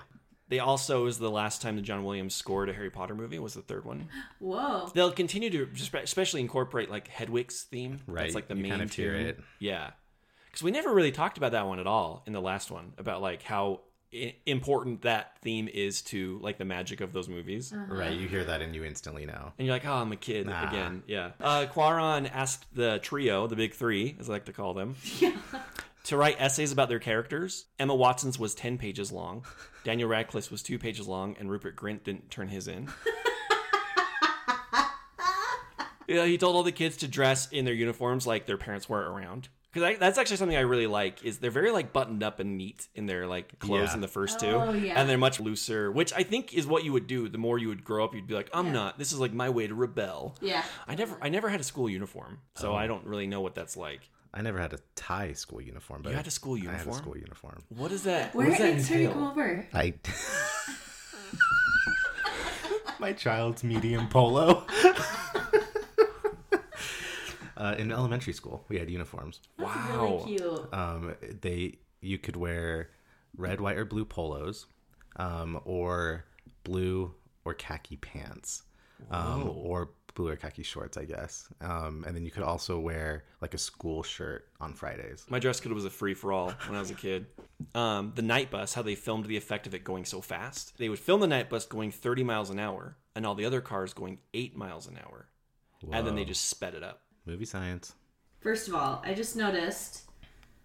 They 0.49 0.59
also 0.61 1.01
it 1.01 1.05
was 1.05 1.19
the 1.19 1.31
last 1.31 1.61
time 1.63 1.77
that 1.77 1.83
John 1.83 2.05
Williams 2.05 2.35
scored 2.35 2.69
a 2.69 2.73
Harry 2.73 2.91
Potter 2.91 3.15
movie. 3.15 3.39
Was 3.39 3.55
the 3.55 3.63
third 3.63 3.85
one. 3.85 4.09
Whoa. 4.39 4.89
They'll 4.95 5.11
continue 5.13 5.51
to 5.51 5.67
just 5.67 5.93
especially 5.95 6.41
incorporate 6.41 6.91
like 6.91 7.09
Hedwig's 7.09 7.63
theme. 7.65 8.01
Right, 8.07 8.23
That's 8.23 8.35
like 8.35 8.49
the 8.49 8.55
you 8.57 8.63
main 8.63 8.71
kind 8.71 8.83
of 8.83 8.93
hear 8.93 9.13
tune. 9.17 9.27
it. 9.27 9.41
Yeah. 9.59 9.91
Because 10.47 10.63
we 10.63 10.71
never 10.71 10.95
really 10.95 11.13
talked 11.13 11.37
about 11.37 11.53
that 11.53 11.67
one 11.67 11.81
at 11.81 11.87
all 11.87 12.23
in 12.27 12.33
the 12.33 12.41
last 12.41 12.71
one 12.71 12.93
about 12.97 13.21
like 13.23 13.43
how 13.43 13.81
i- 14.15 14.35
important 14.47 15.03
that 15.03 15.37
theme 15.43 15.69
is 15.69 16.01
to 16.03 16.39
like 16.41 16.57
the 16.59 16.65
magic 16.65 17.01
of 17.01 17.13
those 17.13 17.29
movies. 17.29 17.75
Right. 17.89 18.13
You 18.13 18.29
hear 18.29 18.45
that 18.45 18.63
and 18.63 18.75
you 18.75 18.85
instantly 18.85 19.27
know. 19.27 19.53
And 19.59 19.67
you're 19.67 19.75
like, 19.75 19.85
oh, 19.85 19.95
I'm 19.95 20.13
a 20.13 20.17
kid 20.17 20.47
Nah. 20.47 20.69
again. 20.69 21.03
Yeah. 21.09 21.33
Uh, 21.41 21.67
Cuarón 21.67 22.31
asked 22.33 22.65
the 22.73 23.01
trio, 23.03 23.49
the 23.49 23.57
big 23.57 23.75
three, 23.75 24.17
as 24.21 24.31
I 24.31 24.35
like 24.35 24.45
to 24.47 24.53
call 24.53 24.73
them, 24.75 24.95
to 26.07 26.17
write 26.17 26.37
essays 26.41 26.73
about 26.73 26.89
their 26.89 26.99
characters. 26.99 27.67
Emma 27.79 27.95
Watson's 27.95 28.39
was 28.39 28.55
10 28.55 28.79
pages 28.79 29.11
long. 29.13 29.45
Daniel 29.85 30.09
Radcliffe's 30.09 30.51
was 30.51 30.63
two 30.63 30.79
pages 30.79 31.07
long, 31.07 31.37
and 31.39 31.51
Rupert 31.51 31.77
Grint 31.77 32.05
didn't 32.05 32.31
turn 32.31 32.49
his 32.49 32.69
in. 32.69 32.89
yeah, 36.09 36.25
he 36.25 36.39
told 36.39 36.55
all 36.57 36.63
the 36.63 36.73
kids 36.73 36.97
to 36.99 37.09
dress 37.09 37.49
in 37.51 37.65
their 37.65 37.75
uniforms 37.75 38.27
like 38.27 38.47
their 38.47 38.57
parents 38.57 38.89
weren't 38.89 39.09
around. 39.09 39.49
Because 39.73 39.99
that's 39.99 40.17
actually 40.17 40.39
something 40.39 40.57
I 40.57 40.61
really 40.61 40.87
like 40.87 41.23
is 41.23 41.39
they're 41.39 41.51
very 41.51 41.71
like 41.71 41.93
buttoned 41.93 42.23
up 42.23 42.41
and 42.41 42.57
neat 42.57 42.87
in 42.95 43.05
their 43.05 43.27
like 43.27 43.59
clothes 43.59 43.89
Yeah. 43.91 43.95
in 43.97 44.01
the 44.01 44.09
first 44.09 44.41
two, 44.41 44.47
Oh, 44.47 44.73
yeah. 44.73 44.99
and 44.99 45.07
they're 45.09 45.19
much 45.19 45.39
looser, 45.39 45.93
which 45.93 46.15
I 46.15 46.23
think 46.23 46.55
is 46.55 46.67
what 46.67 46.85
you 46.85 46.93
would 46.95 47.07
do. 47.07 47.29
The 47.29 47.37
more 47.37 47.59
you 47.59 47.69
would 47.69 47.85
grow 47.85 48.05
up, 48.05 48.15
you'd 48.15 48.27
be 48.27 48.33
like, 48.33 48.49
I'm 48.55 48.73
not. 48.73 48.97
This 48.99 49.13
is 49.13 49.19
like 49.21 49.35
my 49.35 49.51
way 49.51 49.67
to 49.67 49.75
rebel. 49.75 50.35
Yeah. 50.41 50.63
I 50.89 50.95
never, 50.95 51.19
I 51.21 51.29
never 51.29 51.51
had 51.51 51.61
a 51.61 51.65
school 51.65 51.91
uniform, 51.91 52.39
so 52.55 52.73
oh. 52.73 52.75
I 52.75 52.87
don't 52.87 53.05
really 53.05 53.27
know 53.27 53.43
what 53.43 53.55
that's 53.55 53.77
like. 53.77 54.09
I 54.35 54.43
never 54.43 54.59
had 54.59 54.73
a 54.73 54.79
tie 54.95 55.33
school 55.33 55.61
uniform, 55.61 56.03
but 56.03 56.11
You 56.11 56.17
had 56.17 56.27
a 56.27 56.31
school 56.31 56.57
uniform. 56.57 56.77
I 56.77 56.79
had 56.79 56.89
a 56.89 56.95
school 56.95 57.17
uniform. 57.17 57.63
What 57.69 57.93
is 57.93 58.03
that? 58.05 58.35
Where 58.35 58.47
what 58.49 58.59
does 58.59 58.67
that 58.67 58.75
next 58.77 58.91
you 58.91 59.09
come 59.11 59.25
over? 59.25 59.67
I. 59.73 59.95
My 62.99 63.13
child's 63.13 63.63
medium 63.63 64.09
polo. 64.09 64.65
uh, 67.57 67.75
in 67.79 67.93
elementary 67.93 68.33
school, 68.33 68.65
we 68.69 68.79
had 68.79 68.91
uniforms. 68.91 69.41
Wow. 69.59 70.23
Really 70.25 70.39
cute. 70.39 70.73
Um, 70.73 71.15
they 71.43 71.79
you 72.01 72.19
could 72.19 72.37
wear 72.37 72.91
red, 73.37 73.61
white, 73.61 73.77
or 73.77 73.85
blue 73.85 74.05
polos, 74.07 74.67
um, 75.17 75.61
or 75.65 76.25
blue 76.65 77.15
or 77.45 77.55
khaki 77.55 77.97
pants, 77.97 78.63
um, 79.11 79.51
or 79.55 79.91
blue 80.17 80.31
or 80.31 80.37
khaki 80.37 80.65
shorts, 80.65 80.97
I 80.97 81.05
guess. 81.05 81.47
Um, 81.61 82.03
and 82.07 82.17
then 82.17 82.25
you 82.25 82.33
could 82.33 82.43
also 82.43 82.81
wear 82.81 83.25
like 83.41 83.55
a 83.55 83.59
school 83.59 84.03
shirt 84.03 84.49
on 84.61 84.75
Fridays. 84.75 85.25
My 85.29 85.39
dress 85.39 85.61
code 85.61 85.73
was 85.73 85.85
a 85.85 85.91
free 85.91 86.15
for 86.15 86.33
all 86.33 86.51
when 86.67 86.77
I 86.77 86.81
was 86.81 86.91
a 86.91 86.95
kid. 86.95 87.27
Um, 87.75 88.13
the 88.17 88.23
night 88.23 88.51
bus, 88.51 88.75
how 88.75 88.83
they 88.83 88.97
filmed 88.97 89.27
the 89.27 89.37
effect 89.37 89.69
of 89.69 89.75
it 89.75 89.85
going 89.85 90.05
so 90.05 90.21
fast. 90.21 90.77
They 90.79 90.89
would 90.89 90.99
film 90.99 91.21
the 91.21 91.29
night 91.29 91.49
bus 91.49 91.67
going 91.67 91.93
30 91.93 92.25
miles 92.25 92.51
an 92.51 92.59
hour, 92.59 92.97
and 93.15 93.25
all 93.25 93.37
the 93.37 93.45
other 93.45 93.61
cars 93.61 93.95
going 93.95 94.19
eight 94.35 94.57
miles 94.57 94.89
an 94.89 94.99
hour, 95.05 95.29
and 95.93 96.07
then 96.07 96.17
they 96.17 96.25
just 96.25 96.49
sped 96.49 96.75
it 96.75 96.83
up. 96.83 97.03
Movie 97.25 97.45
science. 97.45 97.95
First 98.41 98.69
of 98.69 98.75
all, 98.75 99.03
I 99.05 99.15
just 99.15 99.37
noticed 99.37 100.03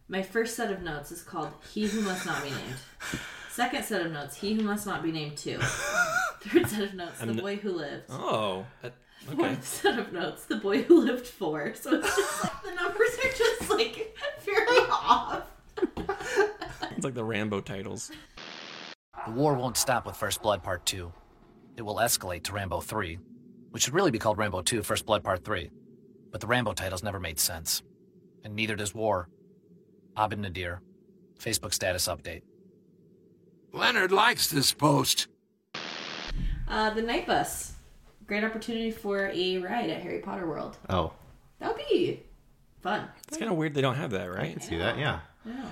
my 0.08 0.22
first 0.22 0.56
set 0.56 0.72
of 0.72 0.82
notes 0.82 1.12
is 1.12 1.22
called 1.22 1.52
He 1.74 1.88
Who 1.88 2.02
Must 2.02 2.26
Not 2.26 2.44
Be 2.44 2.50
Named. 2.50 2.76
Second 3.52 3.84
set 3.84 4.06
of 4.06 4.12
notes, 4.12 4.38
He 4.38 4.54
Who 4.54 4.64
Must 4.64 4.86
Not 4.86 5.04
Be 5.04 5.12
Named 5.12 5.38
Two. 5.38 5.58
Third 6.42 6.68
set 6.68 6.82
of 6.84 6.94
notes, 6.94 7.20
The 7.20 7.34
Boy 7.34 7.58
Who 7.58 7.72
Lived. 7.72 8.06
Oh, 8.10 8.66
that, 8.82 8.94
okay. 9.30 9.58
Set 9.62 10.00
of 10.00 10.12
notes, 10.12 10.46
The 10.46 10.56
Boy 10.56 10.84
Who 10.84 11.02
Lived 11.02 11.28
Four. 11.28 11.74
So 11.76 11.96
it's 11.96 12.16
just 12.16 12.44
like 12.44 12.64
the 12.64 12.72
numbers 12.74 13.10
are 13.24 13.38
just 13.38 13.70
like 13.70 14.18
very 14.44 14.80
off. 14.90 15.44
It's 15.78 17.06
like 17.06 17.14
the 17.14 17.24
Rambo 17.24 17.62
titles. 17.62 18.12
The 19.26 19.32
war 19.32 19.54
won't 19.56 19.78
stop 19.78 20.06
with 20.06 20.16
First 20.16 20.42
Blood 20.42 20.64
Part 20.64 20.86
2. 20.86 21.12
It 21.78 21.82
will 21.84 21.96
escalate 21.96 22.44
to 22.44 22.54
Rambo 22.54 22.80
3, 22.82 23.18
which 23.72 23.84
should 23.84 23.94
really 23.94 24.12
be 24.12 24.20
called 24.20 24.38
Rambo 24.38 24.62
2 24.62 24.84
First 24.84 25.06
Blood 25.06 25.24
Part 25.24 25.44
3. 25.44 25.70
But 26.32 26.42
the 26.42 26.48
Rambo 26.48 26.74
titles 26.74 27.04
never 27.04 27.20
made 27.20 27.40
sense. 27.40 27.84
And 28.44 28.56
neither 28.56 28.76
does 28.76 28.94
war. 28.94 29.30
Abed 30.18 30.40
Nadir. 30.40 30.82
Facebook 31.40 31.74
status 31.74 32.08
update. 32.08 32.44
Leonard 33.74 34.12
likes 34.12 34.48
this 34.48 34.74
post. 34.74 35.28
Uh, 36.68 36.90
the 36.92 37.02
Night 37.02 37.26
Bus. 37.26 37.71
Great 38.32 38.46
opportunity 38.46 38.91
for 38.91 39.30
a 39.34 39.58
ride 39.58 39.89
at 39.89 40.02
Harry 40.04 40.20
Potter 40.20 40.48
World. 40.48 40.78
Oh, 40.89 41.12
That 41.60 41.76
would 41.76 41.86
be 41.89 42.22
fun. 42.82 43.10
It's 43.28 43.36
kind 43.36 43.52
of 43.52 43.58
weird 43.58 43.74
they 43.74 43.82
don't 43.82 43.96
have 43.96 44.12
that, 44.12 44.34
right? 44.34 44.63
see 44.63 44.78
that? 44.78 44.98
Yeah. 44.98 45.20
Yeah. 45.46 45.65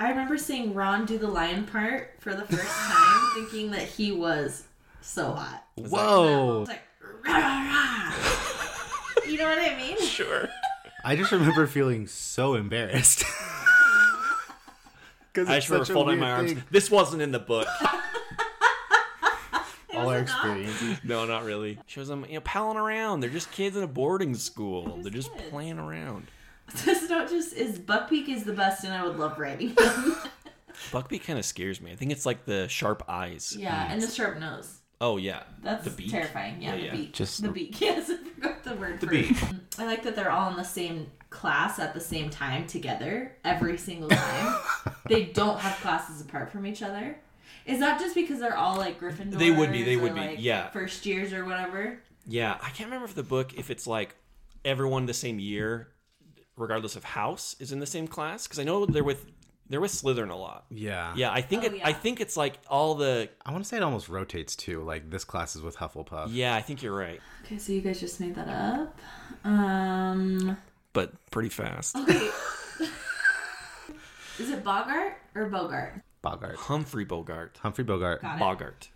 I 0.00 0.08
remember 0.08 0.38
seeing 0.38 0.72
Ron 0.72 1.04
do 1.04 1.18
the 1.18 1.28
lion 1.28 1.66
part 1.66 2.14
for 2.20 2.34
the 2.34 2.46
first 2.46 2.66
time, 2.74 3.20
thinking 3.34 3.70
that 3.72 3.82
he 3.82 4.12
was 4.12 4.64
so 5.02 5.32
hot. 5.32 5.62
Whoa! 5.74 6.62
It's 6.62 6.70
like, 6.70 6.80
rah, 7.26 7.36
rah, 7.36 7.42
rah. 7.42 9.26
you 9.26 9.36
know 9.36 9.50
what 9.50 9.58
I 9.58 9.76
mean? 9.76 10.00
Sure. 10.00 10.48
I 11.04 11.16
just 11.16 11.32
remember 11.32 11.66
feeling 11.66 12.06
so 12.06 12.54
embarrassed. 12.54 13.24
Because 15.34 15.48
I 15.50 15.56
just 15.56 15.68
remember 15.68 15.92
folding 15.92 16.18
my 16.18 16.30
arms. 16.30 16.54
This 16.70 16.90
wasn't 16.90 17.20
in 17.20 17.30
the 17.30 17.38
book. 17.38 17.68
All 19.98 20.10
our 20.10 20.18
experiences. 20.20 20.98
no, 21.04 21.24
not 21.24 21.44
really. 21.44 21.78
Shows 21.86 22.08
them, 22.08 22.24
you 22.28 22.34
know, 22.34 22.40
palling 22.40 22.78
around. 22.78 23.20
They're 23.20 23.30
just 23.30 23.50
kids 23.52 23.76
in 23.76 23.82
a 23.82 23.86
boarding 23.88 24.34
school. 24.34 24.98
They're 25.02 25.12
just 25.12 25.32
kids. 25.34 25.48
playing 25.50 25.78
around. 25.78 26.26
This 26.84 27.08
note 27.08 27.30
just 27.30 27.54
is 27.54 27.78
Buckbeak 27.78 28.28
is 28.28 28.44
the 28.44 28.52
best, 28.52 28.84
and 28.84 28.92
I 28.92 29.02
would 29.02 29.16
love 29.16 29.38
writing 29.38 29.68
him. 29.70 29.76
Buckbeak 30.90 31.24
kind 31.24 31.38
of 31.38 31.44
scares 31.46 31.80
me. 31.80 31.92
I 31.92 31.96
think 31.96 32.12
it's 32.12 32.26
like 32.26 32.44
the 32.44 32.68
sharp 32.68 33.02
eyes. 33.08 33.56
yeah, 33.58 33.90
and 33.90 34.02
the 34.02 34.06
sharp 34.10 34.38
nose. 34.38 34.78
Oh 35.00 35.16
yeah. 35.16 35.44
That's 35.62 35.84
the 35.84 35.90
beak. 35.90 36.10
terrifying. 36.10 36.60
Yeah, 36.60 36.74
Yeah, 36.74 36.90
the 36.90 36.96
beak. 36.98 37.12
Just 37.14 37.40
the 37.40 37.48
the- 37.48 37.52
beak. 37.54 37.80
Yes, 37.80 38.10
I 38.10 38.16
forgot 38.16 38.64
the 38.64 38.74
word. 38.74 39.00
The 39.00 39.06
for 39.06 39.12
beak. 39.12 39.30
It. 39.30 39.54
I 39.78 39.86
like 39.86 40.02
that 40.02 40.14
they're 40.16 40.30
all 40.30 40.50
in 40.50 40.56
the 40.56 40.62
same 40.64 41.06
class 41.30 41.78
at 41.78 41.94
the 41.94 42.00
same 42.00 42.28
time 42.30 42.66
together 42.66 43.36
every 43.44 43.78
single 43.78 44.08
time. 44.10 44.56
they 45.08 45.24
don't 45.24 45.58
have 45.60 45.76
classes 45.80 46.20
apart 46.20 46.50
from 46.52 46.66
each 46.66 46.82
other. 46.82 47.16
Is 47.68 47.78
that 47.80 48.00
just 48.00 48.14
because 48.14 48.40
they're 48.40 48.56
all 48.56 48.76
like 48.76 48.98
Gryffindors? 49.00 49.38
They 49.38 49.50
would 49.50 49.70
be, 49.70 49.82
they 49.84 49.96
or, 49.96 50.00
would 50.02 50.14
be, 50.14 50.36
yeah. 50.38 50.70
First 50.70 51.04
years 51.06 51.32
or 51.32 51.44
whatever. 51.44 52.00
Yeah, 52.26 52.56
I 52.62 52.70
can't 52.70 52.88
remember 52.88 53.04
if 53.06 53.14
the 53.14 53.22
book 53.22 53.54
if 53.54 53.70
it's 53.70 53.86
like 53.86 54.16
everyone 54.64 55.06
the 55.06 55.14
same 55.14 55.38
year, 55.38 55.88
regardless 56.56 56.96
of 56.96 57.04
house, 57.04 57.54
is 57.60 57.70
in 57.72 57.78
the 57.80 57.86
same 57.86 58.08
class. 58.08 58.46
Because 58.46 58.58
I 58.58 58.64
know 58.64 58.86
they're 58.86 59.04
with 59.04 59.24
they're 59.70 59.80
with 59.82 59.92
Slytherin 59.92 60.30
a 60.30 60.34
lot. 60.34 60.64
Yeah. 60.70 61.12
Yeah, 61.14 61.30
I 61.30 61.42
think 61.42 61.64
Oh, 61.64 61.66
it, 61.66 61.80
I 61.84 61.92
think 61.92 62.20
it's 62.20 62.36
like 62.38 62.58
all 62.68 62.94
the 62.94 63.28
I 63.44 63.52
want 63.52 63.64
to 63.64 63.68
say 63.68 63.76
it 63.76 63.82
almost 63.82 64.08
rotates 64.08 64.56
too. 64.56 64.82
Like 64.82 65.10
this 65.10 65.24
class 65.24 65.54
is 65.56 65.62
with 65.62 65.76
Hufflepuff. 65.76 66.28
yeah. 66.32 66.54
I 66.54 66.62
think 66.62 66.82
you're 66.82 66.96
right, 66.96 67.20
Okay, 67.44 67.58
so 67.58 67.72
you 67.72 67.82
guys 67.82 68.00
just 68.00 68.18
made 68.18 68.34
that 68.34 68.48
up. 68.48 68.98
Um. 69.44 70.56
but 70.94 71.12
pretty 71.30 71.50
fast. 71.50 71.96
Okay. 71.96 72.30
Is 74.38 74.50
it 74.50 74.62
Bogart 74.62 75.14
or 75.34 75.46
Bogart? 75.46 76.00
Bogart. 76.22 76.56
Humphrey 76.56 77.04
Bogart. 77.04 77.58
Humphrey 77.62 77.84
Bogart. 77.84 78.22
Got 78.22 78.36
it. 78.36 78.40
Bogart. 78.40 78.88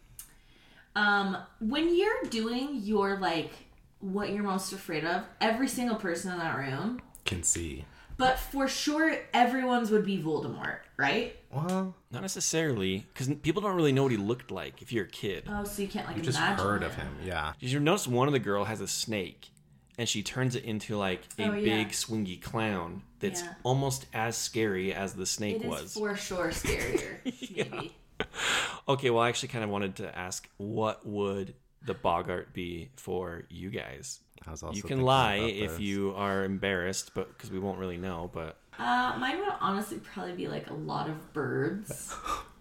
Um, 0.94 1.37
when 1.61 1.96
you're 1.96 2.22
doing 2.28 2.80
your 2.82 3.18
like 3.18 3.52
what 4.00 4.30
you're 4.30 4.42
most 4.42 4.72
afraid 4.72 5.04
of, 5.04 5.22
every 5.40 5.68
single 5.68 5.96
person 5.96 6.32
in 6.32 6.38
that 6.38 6.56
room, 6.56 7.00
Can 7.24 7.42
see. 7.44 7.85
but 8.18 8.37
for 8.38 8.66
sure 8.66 9.16
everyone's 9.32 9.90
would 9.92 10.04
be 10.04 10.20
Voldemort, 10.20 10.78
right? 10.96 11.37
Well, 11.52 11.94
Not 12.11 12.22
necessarily, 12.22 13.06
because 13.14 13.28
people 13.42 13.62
don't 13.62 13.76
really 13.76 13.92
know 13.92 14.02
what 14.02 14.11
he 14.12 14.18
looked 14.18 14.50
like 14.50 14.82
if 14.82 14.92
you're 14.92 15.04
a 15.04 15.08
kid. 15.08 15.44
Oh, 15.48 15.62
so 15.64 15.82
you 15.82 15.88
can't 15.88 16.06
like 16.08 16.16
you 16.16 16.22
just 16.22 16.37
imagine 16.38 16.64
heard 16.64 16.82
it. 16.82 16.87
of 16.87 16.94
him. 16.96 17.14
Yeah. 17.24 17.52
Did 17.61 17.70
you 17.70 17.78
notice 17.78 18.08
one 18.08 18.26
of 18.26 18.32
the 18.32 18.40
girl 18.40 18.64
has 18.64 18.80
a 18.80 18.88
snake, 18.88 19.50
and 19.98 20.09
she 20.09 20.22
turns 20.22 20.55
it 20.57 20.64
into 20.64 20.96
like 20.96 21.22
a 21.38 21.48
Oh, 21.48 21.52
yeah. 21.55 21.64
big 21.64 21.88
swingy 21.90 22.40
clown 22.40 23.02
that's 23.20 23.42
Yeah. 23.42 23.55
almost 23.62 24.07
as 24.14 24.37
scary 24.37 24.92
as 24.94 25.14
the 25.14 25.26
snake 25.26 25.57
It 25.57 25.64
is 25.64 25.68
was. 25.70 25.94
for 25.94 26.16
sure 26.16 26.48
scarier, 26.48 27.18
maybe. 27.24 27.94
Okay, 28.88 29.11
well, 29.11 29.22
I 29.22 29.28
actually 29.28 29.48
kind 29.48 29.64
of 29.64 29.70
wanted 29.70 29.96
to 29.96 30.16
ask, 30.18 30.48
what 30.57 31.07
would 31.07 31.55
the 31.85 31.94
Boggart 31.94 32.52
be 32.52 32.90
for 32.96 33.42
you 33.48 33.70
guys? 33.70 34.20
I 34.46 34.50
was 34.50 34.62
also 34.62 34.76
You 34.76 34.83
can 34.83 35.02
lie 35.02 35.37
if 35.37 35.78
you 35.81 36.14
are 36.16 36.44
embarrassed, 36.44 37.12
but 37.14 37.28
because 37.28 37.50
we 37.50 37.59
won't 37.61 37.78
really 37.78 37.96
know. 37.96 38.31
But 38.33 38.57
Uh, 38.78 39.16
mine 39.18 39.38
would 39.38 39.52
honestly 39.61 39.98
probably 39.98 40.33
be 40.35 40.48
like 40.48 40.68
a 40.70 40.74
lot 40.74 41.09
of 41.09 41.33
birds 41.33 42.14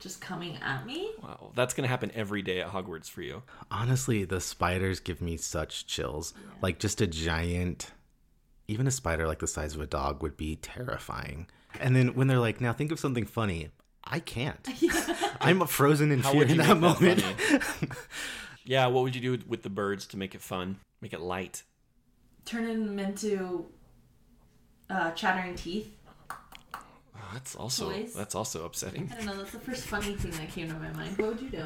just 0.00 0.20
coming 0.20 0.58
at 0.62 0.84
me. 0.86 1.12
wow, 1.22 1.52
that's 1.54 1.74
gonna 1.74 1.88
happen 1.88 2.10
every 2.14 2.42
day 2.42 2.60
at 2.60 2.68
Hogwarts 2.68 3.08
for 3.08 3.22
you. 3.22 3.42
Honestly, 3.70 4.24
the 4.24 4.40
spiders 4.40 4.98
give 4.98 5.20
me 5.20 5.36
such 5.36 5.86
chills. 5.86 6.34
Like 6.60 6.78
just 6.78 7.00
a 7.00 7.06
giant 7.06 7.90
even 8.70 8.86
a 8.86 8.90
spider 8.90 9.26
like 9.26 9.40
the 9.40 9.48
size 9.48 9.74
of 9.74 9.80
a 9.80 9.86
dog 9.86 10.22
would 10.22 10.36
be 10.36 10.54
terrifying. 10.54 11.48
And 11.80 11.96
then 11.96 12.14
when 12.14 12.28
they're 12.28 12.38
like, 12.38 12.60
now 12.60 12.72
think 12.72 12.92
of 12.92 13.00
something 13.00 13.26
funny. 13.26 13.70
I 14.04 14.20
can't. 14.20 14.66
I'm 15.40 15.66
frozen 15.66 16.12
in 16.12 16.20
How 16.20 16.32
fear 16.32 16.42
in 16.42 16.56
that 16.56 16.56
make 16.56 16.66
that 16.68 16.80
moment. 16.80 17.24
yeah, 18.64 18.86
what 18.86 19.02
would 19.02 19.16
you 19.16 19.20
do 19.20 19.44
with 19.48 19.62
the 19.62 19.70
birds 19.70 20.06
to 20.08 20.16
make 20.16 20.36
it 20.36 20.40
fun? 20.40 20.78
Make 21.00 21.12
it 21.12 21.20
light. 21.20 21.64
Turn 22.44 22.86
them 22.86 22.98
into 23.00 23.66
uh, 24.88 25.10
chattering 25.12 25.56
teeth. 25.56 25.92
That's 27.32 27.54
also 27.54 27.90
Toys? 27.90 28.14
that's 28.14 28.34
also 28.34 28.64
upsetting. 28.64 29.10
I 29.12 29.16
don't 29.16 29.26
know. 29.26 29.36
That's 29.36 29.52
the 29.52 29.60
first 29.60 29.82
funny 29.84 30.14
thing 30.14 30.30
that 30.32 30.50
came 30.50 30.68
to 30.68 30.74
my 30.74 30.90
mind. 30.92 31.16
What 31.18 31.28
would 31.28 31.40
you 31.40 31.50
do? 31.50 31.64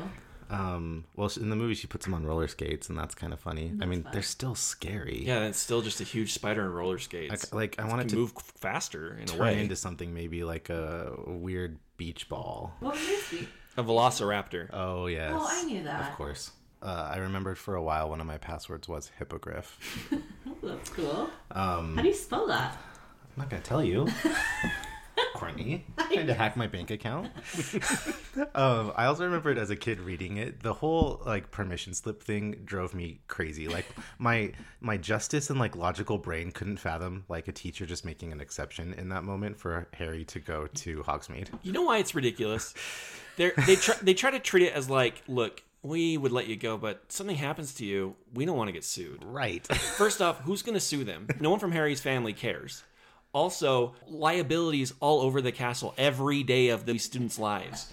Um, 0.51 1.05
well, 1.17 1.31
in 1.41 1.49
the 1.49 1.57
movie, 1.57 1.75
she 1.75 1.87
puts 1.87 2.05
them 2.05 2.13
on 2.15 2.25
roller 2.25 2.47
skates, 2.49 2.89
and 2.91 2.99
that's 2.99 3.15
kind 3.15 3.33
of 3.33 3.41
funny. 3.41 3.73
I 3.81 3.87
mean, 3.87 4.03
fun. 4.03 4.13
they're 4.13 4.23
still 4.23 4.55
scary. 4.55 5.23
Yeah, 5.25 5.45
it's 5.47 5.59
still 5.59 5.81
just 5.81 6.01
a 6.01 6.05
huge 6.05 6.35
spider 6.35 6.63
on 6.65 6.71
roller 6.73 6.99
skates. 6.99 7.53
Like, 7.53 7.79
like 7.79 7.85
I 7.85 7.89
wanted 7.89 8.11
to 8.11 8.17
move 8.17 8.33
faster 8.57 9.17
in 9.17 9.25
a 9.25 9.27
turn 9.27 9.39
way. 9.41 9.61
into 9.63 9.75
something 9.75 10.13
maybe 10.13 10.45
like 10.45 10.69
a 10.69 11.13
weird 11.27 11.79
beach 11.97 12.29
ball. 12.29 12.75
What 12.81 12.95
would 12.95 13.09
yours 13.09 13.31
be? 13.31 13.49
a 13.77 13.83
velociraptor. 13.83 14.69
Oh 14.73 15.07
yes. 15.07 15.33
Oh, 15.35 15.47
I 15.49 15.65
knew 15.65 15.83
that. 15.85 16.11
Of 16.11 16.17
course. 16.17 16.51
Uh, 16.83 17.09
I 17.13 17.17
remembered 17.17 17.57
for 17.57 17.77
a 17.77 17.83
while 17.83 18.11
one 18.11 18.21
of 18.21 18.27
my 18.27 18.37
passwords 18.39 18.87
was 18.89 19.11
hippogriff. 19.19 20.11
Oh, 20.47 20.69
that's 20.69 20.89
cool. 20.91 21.29
Um, 21.51 21.95
How 21.97 22.01
do 22.03 22.09
you 22.09 22.15
spell 22.15 22.47
that? 22.47 22.73
I'm 23.37 23.43
not 23.43 23.51
gonna 23.51 23.63
tell 23.63 23.83
you. 23.85 24.09
Courtney, 25.35 25.85
trying 26.13 26.27
to 26.27 26.35
hack 26.35 26.57
my 26.57 26.67
bank 26.67 26.91
account. 26.91 27.27
um, 28.55 28.93
I 28.97 29.07
also 29.07 29.25
remembered 29.25 29.59
as 29.59 29.69
a 29.69 29.77
kid 29.77 30.01
reading 30.01 30.39
it. 30.39 30.63
The 30.63 30.73
whole 30.73 31.21
like 31.27 31.51
permission 31.51 31.93
slip 31.93 32.23
thing 32.23 32.63
drove 32.65 32.95
me 32.95 33.21
crazy. 33.29 33.69
Like 33.69 33.87
my 34.19 34.53
my 34.81 34.97
justice 34.97 35.51
and 35.51 35.59
like 35.59 35.77
logical 35.77 36.17
brain 36.17 36.53
couldn't 36.53 36.79
fathom 36.79 37.25
like 37.29 37.49
a 37.49 37.53
teacher 37.53 37.85
just 37.85 38.05
making 38.05 38.33
an 38.33 38.41
exception 38.41 38.95
in 38.95 39.11
that 39.11 39.25
moment 39.25 39.59
for 39.59 39.89
Harry 39.95 40.25
to 40.27 40.39
go 40.41 40.69
to 40.69 41.03
Hogsmeade. 41.03 41.49
You 41.63 41.73
know 41.73 41.83
why 41.83 41.99
it's 41.99 42.15
ridiculous? 42.15 42.73
They 43.37 43.51
they 43.67 43.77
try 43.77 43.97
they 44.01 44.15
try 44.15 44.31
to 44.31 44.39
treat 44.39 44.63
it 44.63 44.73
as 44.73 44.89
like, 44.89 45.23
look, 45.29 45.63
we 45.83 46.17
would 46.17 46.33
let 46.33 46.47
you 46.47 46.57
go, 46.57 46.79
but 46.79 47.13
something 47.13 47.37
happens 47.37 47.75
to 47.75 47.85
you, 47.85 48.17
we 48.33 48.47
don't 48.47 48.57
want 48.57 48.69
to 48.69 48.73
get 48.73 48.85
sued. 48.85 49.23
Right. 49.23 49.67
First 49.67 50.23
off, 50.23 50.41
who's 50.41 50.63
going 50.63 50.75
to 50.75 50.81
sue 50.81 51.05
them? 51.05 51.29
No 51.41 51.51
one 51.51 51.61
from 51.61 51.73
Harry's 51.73 52.01
family 52.01 52.33
cares. 52.33 52.83
Also, 53.35 53.95
liabilities 54.09 54.95
all 55.01 55.21
over 55.21 55.43
the 55.43 55.51
castle 55.53 55.93
every 55.99 56.43
day 56.45 56.69
of 56.69 56.87
these 56.87 57.05
students' 57.05 57.39
lives. 57.39 57.91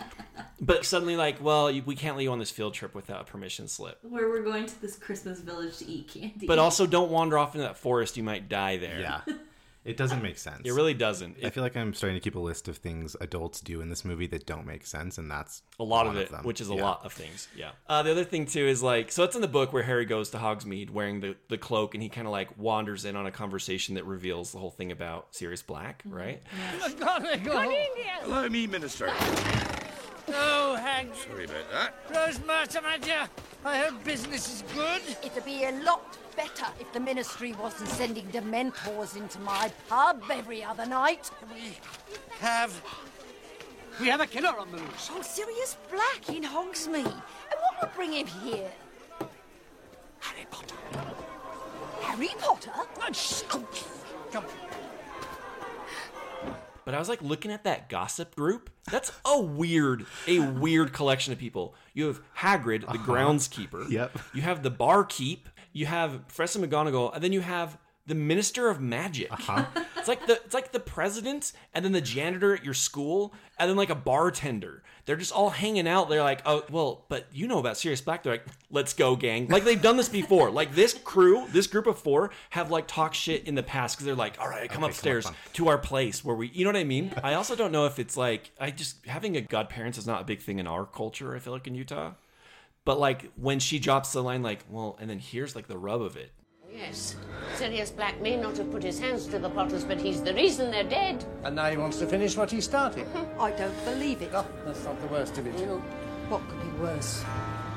But 0.62 0.86
suddenly, 0.86 1.16
like, 1.16 1.42
well, 1.44 1.72
you- 1.72 1.82
we 1.84 1.96
can't 1.96 2.16
let 2.16 2.22
you 2.24 2.32
on 2.32 2.38
this 2.40 2.52
field 2.52 2.76
trip 2.76 2.94
without 2.94 3.22
a 3.22 3.24
permission 3.24 3.68
slip. 3.68 3.98
Where 4.04 4.30
we're 4.30 4.44
going 4.44 4.68
to 4.68 4.82
this 4.82 4.96
Christmas 4.96 5.40
village 5.40 5.78
to 5.80 5.88
eat 5.90 6.08
candy. 6.10 6.46
But 6.46 6.60
also, 6.60 6.86
don't 6.86 7.10
wander 7.10 7.38
off 7.40 7.56
into 7.56 7.66
that 7.66 7.78
forest; 7.78 8.16
you 8.18 8.24
might 8.24 8.48
die 8.50 8.78
there. 8.78 9.00
yeah. 9.00 9.22
It 9.84 9.98
doesn't 9.98 10.22
make 10.22 10.38
sense. 10.38 10.62
it 10.64 10.72
really 10.74 10.94
doesn't. 10.94 11.38
I 11.44 11.48
It, 11.48 11.54
feel 11.56 11.64
like 11.64 11.76
I'm 11.76 11.94
starting 11.96 12.16
to 12.16 12.24
keep 12.24 12.36
a 12.36 12.40
list 12.40 12.68
of 12.68 12.78
things 12.78 13.16
adults 13.20 13.62
do 13.62 13.82
in 13.82 13.90
this 13.90 14.06
movie 14.06 14.28
that 14.28 14.46
don't 14.46 14.66
make 14.68 14.86
sense, 14.86 15.18
and 15.18 15.30
that's 15.32 15.64
a 15.80 15.84
lot 15.84 16.06
one 16.06 16.16
of 16.16 16.22
it, 16.22 16.30
them. 16.30 16.44
which 16.44 16.62
is 16.62 16.70
a 16.70 16.76
Yeah. 16.76 16.84
lot 16.84 17.04
of 17.04 17.12
things. 17.14 17.48
Yeah. 17.56 17.72
Uh, 17.90 18.04
the 18.04 18.12
other 18.12 18.24
thing 18.24 18.46
too 18.46 18.66
is 18.68 18.84
like, 18.84 19.12
so 19.12 19.24
it's 19.24 19.36
in 19.36 19.42
the 19.42 19.48
book 19.48 19.74
where 19.74 19.82
Harry 19.84 20.06
goes 20.06 20.30
to 20.32 20.38
Hogsmeade 20.38 20.92
wearing 20.92 21.20
the, 21.22 21.36
the 21.50 21.58
cloak, 21.58 21.96
and 21.96 22.04
he 22.04 22.10
kind 22.10 22.28
of 22.28 22.32
like 22.32 22.56
wanders 22.60 23.06
in 23.06 23.16
on 23.16 23.26
a 23.26 23.32
conversation 23.32 23.96
that 23.96 24.06
reveals 24.06 24.52
the 24.52 24.60
whole 24.60 24.70
thing 24.72 24.92
about 24.92 25.34
Sirius 25.36 25.64
Black, 25.64 26.04
right? 26.06 26.44
Allow 28.26 28.48
me, 28.50 28.68
Minister. 28.68 29.08
Oh, 30.34 30.76
hang. 30.76 31.10
Sorry 31.28 31.46
about 31.46 31.72
that. 31.72 32.08
Rosmerta, 32.10 32.84
my 32.84 32.98
dear. 33.00 33.28
I 33.66 33.78
hope 33.80 34.04
business 34.04 34.48
is 34.54 34.64
good. 34.74 35.02
It'll 35.24 35.44
be 35.44 35.64
a 35.66 35.72
lot 35.84 36.18
better 36.36 36.66
if 36.80 36.92
the 36.94 37.00
ministry 37.00 37.54
wasn't 37.54 37.90
sending 37.90 38.26
dementors 38.28 39.16
into 39.16 39.40
my 39.40 39.72
pub 39.88 40.24
every 40.32 40.64
other 40.64 40.86
night. 40.86 41.30
We 41.54 41.78
have. 42.40 42.82
We 44.00 44.08
have 44.08 44.22
a 44.22 44.28
killer 44.28 44.58
on 44.58 44.72
the 44.72 44.78
loose. 44.78 45.10
Oh, 45.12 45.22
Sirius 45.22 45.78
Black 45.92 46.30
in 46.36 46.44
Hogsmeade. 46.44 47.06
And 47.06 47.60
what 47.60 47.82
would 47.82 47.94
bring 47.94 48.14
him 48.14 48.28
here? 48.28 48.72
Harry 50.20 50.48
Potter. 50.50 50.76
Harry 52.02 52.30
Potter? 52.40 52.72
Shh. 53.14 53.42
Come, 53.44 53.68
come. 54.32 54.46
But 56.84 56.96
I 56.96 57.00
was 57.00 57.10
like 57.10 57.22
looking 57.22 57.52
at 57.52 57.64
that 57.66 57.90
gossip 57.90 58.36
group. 58.36 58.70
That's 58.90 59.12
a 59.24 59.40
weird, 59.40 60.06
a 60.28 60.40
weird 60.40 60.94
collection 60.94 61.32
of 61.32 61.40
people. 61.40 61.76
You 61.94 62.08
have 62.08 62.22
Hagrid, 62.36 62.82
the 62.82 62.88
uh-huh. 62.90 63.12
groundskeeper. 63.12 63.90
Yep. 63.90 64.18
You 64.34 64.42
have 64.42 64.64
the 64.64 64.72
barkeep. 64.72 65.48
You 65.74 65.86
have 65.86 66.28
Professor 66.28 66.60
McGonagall, 66.60 67.14
and 67.14 67.24
then 67.24 67.34
you 67.34 67.42
have 67.42 67.78
the 68.06 68.16
Minister 68.16 68.70
of 68.70 68.80
Magic. 68.82 69.32
It's 70.02 70.08
like 70.08 70.26
the 70.26 70.34
it's 70.44 70.56
like 70.56 70.72
the 70.72 70.80
president, 70.80 71.54
and 71.76 71.86
then 71.86 71.92
the 71.92 72.02
janitor 72.02 72.56
at 72.56 72.66
your 72.66 72.74
school, 72.74 73.36
and 73.60 73.70
then 73.70 73.78
like 73.78 73.92
a 73.92 73.96
bartender. 73.96 74.82
They're 75.06 75.16
just 75.16 75.32
all 75.32 75.52
hanging 75.52 75.88
out. 75.88 76.10
They're 76.10 76.24
like, 76.24 76.42
oh 76.44 76.64
well, 76.72 77.06
but 77.08 77.28
you 77.32 77.48
know 77.48 77.60
about 77.60 77.78
Sirius 77.78 78.02
Black. 78.02 78.24
They're 78.24 78.34
like, 78.34 78.46
let's 78.72 78.96
go, 78.96 79.16
gang. 79.16 79.48
Like 79.48 79.64
they've 79.64 79.80
done 79.80 79.98
this 79.98 80.10
before. 80.10 80.50
Like 80.62 80.74
this 80.74 80.96
crew, 80.96 81.46
this 81.52 81.68
group 81.68 81.86
of 81.86 82.00
four 82.00 82.32
have 82.50 82.72
like 82.72 82.88
talked 82.88 83.16
shit 83.16 83.48
in 83.48 83.54
the 83.54 83.62
past 83.62 83.96
because 83.96 84.08
they're 84.08 84.16
like, 84.16 84.40
all 84.42 84.50
right, 84.50 84.68
come 84.68 84.84
Okay, 84.84 84.90
upstairs 84.90 85.26
come 85.26 85.36
to 85.54 85.68
our 85.68 85.78
place 85.78 86.26
where 86.26 86.36
we 86.36 86.50
you 86.50 86.66
know 86.66 86.70
what 86.70 86.80
I 86.80 86.84
mean? 86.84 87.14
I 87.24 87.36
also 87.36 87.56
don't 87.56 87.72
know 87.72 87.86
if 87.86 88.00
it's 88.00 88.18
like 88.18 88.50
I 88.60 88.72
just 88.72 89.06
having 89.06 89.38
a 89.38 89.42
godparents 89.42 90.00
is 90.00 90.08
not 90.08 90.22
a 90.22 90.26
big 90.26 90.42
thing 90.42 90.58
in 90.58 90.66
our 90.66 90.88
culture, 90.88 91.36
I 91.36 91.40
feel 91.40 91.54
like 91.54 91.68
in 91.68 91.76
Utah. 91.76 92.14
But 92.86 93.00
like 93.00 93.32
when 93.36 93.60
she 93.60 93.80
drops 93.80 94.12
the 94.12 94.24
line 94.24 94.42
like, 94.42 94.66
well, 94.70 94.98
and 95.00 95.10
then 95.10 95.20
here's 95.20 95.56
like 95.56 95.68
the 95.68 95.78
rub 95.78 96.02
of 96.02 96.18
it. 96.18 96.32
Yes. 96.74 97.16
Sirius 97.56 97.92
Black 97.92 98.20
may 98.22 98.38
not 98.38 98.58
have 98.58 98.72
put 98.72 98.82
his 98.82 98.98
hands 99.00 99.28
to 99.28 99.40
the 99.40 99.50
Potters, 99.50 99.84
but 99.84 100.00
he's 100.00 100.24
the 100.24 100.34
reason 100.34 100.72
they're 100.72 100.84
dead. 100.84 101.24
And 101.44 101.56
now 101.56 101.70
he 101.70 101.78
wants 101.78 101.98
to 102.00 102.08
finish 102.08 102.38
what 102.38 102.50
he 102.50 102.62
started. 102.62 103.06
I 103.40 103.52
don't 103.52 103.86
believe 103.86 104.22
it. 104.22 104.32
Oh, 104.34 104.48
that's 104.66 104.84
not 104.86 105.00
the 105.02 105.08
worst 105.08 105.38
of 105.38 105.46
it. 105.48 105.52
What 106.30 106.48
could 106.48 106.62
be 106.62 106.80
worse? 106.82 107.24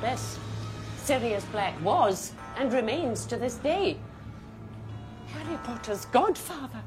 Yes. 0.01 0.39
Sirius 0.97 1.43
Black 1.45 1.79
was 1.83 2.31
and 2.57 2.71
remains 2.73 3.25
to 3.27 3.35
this 3.35 3.55
day 3.55 3.97
Harry 5.27 5.57
Potter's 5.63 6.05
godfather. 6.05 6.81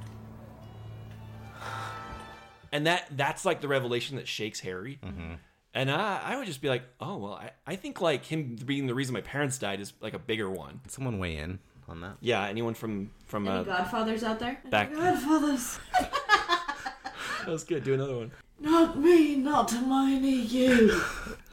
And 2.72 2.86
that 2.86 3.06
that's 3.16 3.44
like 3.44 3.60
the 3.60 3.68
revelation 3.68 4.16
that 4.16 4.28
shakes 4.28 4.60
Harry. 4.60 4.98
Mm-hmm. 5.04 5.34
And 5.74 5.90
I, 5.90 6.20
I 6.24 6.36
would 6.36 6.46
just 6.46 6.60
be 6.60 6.68
like, 6.68 6.82
oh 7.00 7.16
well, 7.18 7.34
I, 7.34 7.50
I 7.66 7.76
think 7.76 8.00
like 8.00 8.24
him 8.24 8.56
being 8.64 8.86
the 8.86 8.94
reason 8.94 9.12
my 9.12 9.20
parents 9.20 9.58
died 9.58 9.80
is 9.80 9.92
like 10.00 10.14
a 10.14 10.18
bigger 10.18 10.50
one. 10.50 10.80
Someone 10.88 11.18
weigh 11.18 11.36
in 11.36 11.58
on 11.88 12.00
that. 12.00 12.16
Yeah, 12.20 12.46
anyone 12.46 12.74
from 12.74 13.10
from 13.26 13.46
Any 13.46 13.58
uh, 13.58 13.62
Godfathers 13.64 14.24
out 14.24 14.38
there? 14.38 14.58
back 14.70 14.92
Godfathers. 14.92 15.78
that 16.00 17.48
was 17.48 17.64
good. 17.64 17.84
Do 17.84 17.94
another 17.94 18.16
one. 18.16 18.32
Not 18.60 18.98
me, 18.98 19.36
not 19.36 19.70
Hermione, 19.70 20.30
you. 20.30 21.00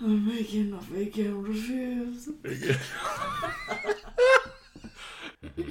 I'm 0.02 0.28
making 0.28 0.74
a 0.74 0.78
vegan 0.78 1.44
refuse. 1.44 2.30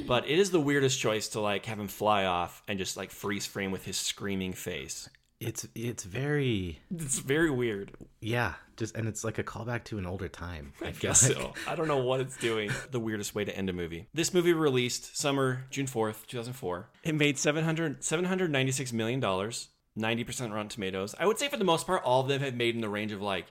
But 0.06 0.28
it 0.28 0.38
is 0.38 0.50
the 0.50 0.60
weirdest 0.60 1.00
choice 1.00 1.28
to 1.30 1.40
like 1.40 1.66
have 1.66 1.78
him 1.78 1.88
fly 1.88 2.24
off 2.24 2.62
and 2.68 2.78
just 2.78 2.96
like 2.96 3.10
freeze 3.10 3.46
frame 3.46 3.70
with 3.70 3.84
his 3.84 3.96
screaming 3.96 4.52
face. 4.52 5.08
It's 5.46 5.66
it's 5.74 6.04
very 6.04 6.80
It's 6.94 7.18
very 7.18 7.50
weird. 7.50 7.92
yeah, 8.20 8.54
just 8.76 8.96
and 8.96 9.06
it's 9.06 9.24
like 9.24 9.38
a 9.38 9.44
callback 9.44 9.84
to 9.84 9.98
an 9.98 10.06
older 10.06 10.28
time. 10.28 10.72
I, 10.82 10.88
I 10.88 10.90
guess 10.92 11.28
like. 11.28 11.36
so. 11.36 11.52
I 11.68 11.74
don't 11.74 11.88
know 11.88 11.98
what 11.98 12.20
it's 12.20 12.36
doing. 12.36 12.70
The 12.90 13.00
weirdest 13.00 13.34
way 13.34 13.44
to 13.44 13.56
end 13.56 13.68
a 13.70 13.72
movie. 13.72 14.06
This 14.14 14.32
movie 14.32 14.52
released 14.52 15.16
summer, 15.16 15.64
June 15.70 15.86
4th, 15.86 16.26
2004. 16.26 16.88
It 17.02 17.14
made 17.14 17.38
700, 17.38 18.00
$796 18.02 18.92
million, 18.92 19.20
90% 19.20 20.52
Rotten 20.52 20.68
Tomatoes. 20.68 21.14
I 21.18 21.26
would 21.26 21.38
say 21.38 21.48
for 21.48 21.56
the 21.56 21.64
most 21.64 21.86
part, 21.86 22.02
all 22.04 22.20
of 22.20 22.28
them 22.28 22.40
have 22.40 22.54
made 22.54 22.74
in 22.74 22.80
the 22.80 22.88
range 22.88 23.12
of 23.12 23.20
like 23.20 23.46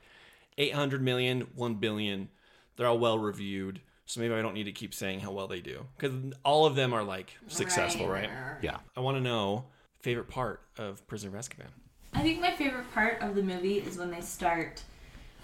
800 0.57 1.01
million, 1.01 1.47
1 1.55 1.75
billion. 1.75 2.29
They're 2.75 2.87
all 2.87 2.99
well 2.99 3.19
reviewed. 3.19 3.81
So 4.05 4.19
maybe 4.19 4.33
I 4.33 4.41
don't 4.41 4.53
need 4.53 4.65
to 4.65 4.71
keep 4.71 4.93
saying 4.93 5.21
how 5.21 5.31
well 5.31 5.47
they 5.47 5.61
do. 5.61 5.85
Because 5.97 6.13
all 6.43 6.65
of 6.65 6.75
them 6.75 6.93
are 6.93 7.03
like 7.03 7.33
successful, 7.47 8.07
right? 8.07 8.29
Yeah. 8.61 8.77
I 8.95 8.99
want 8.99 9.17
to 9.17 9.21
know 9.21 9.65
favorite 10.01 10.27
part 10.27 10.61
of 10.77 11.05
Prisoner 11.07 11.35
of 11.37 11.43
Azkaban. 11.43 11.69
I 12.15 12.21
think 12.21 12.41
my 12.41 12.51
favorite 12.51 12.91
part 12.93 13.21
of 13.21 13.35
the 13.35 13.41
movie 13.41 13.79
is 13.79 13.97
when 13.97 14.11
they 14.11 14.21
start 14.21 14.81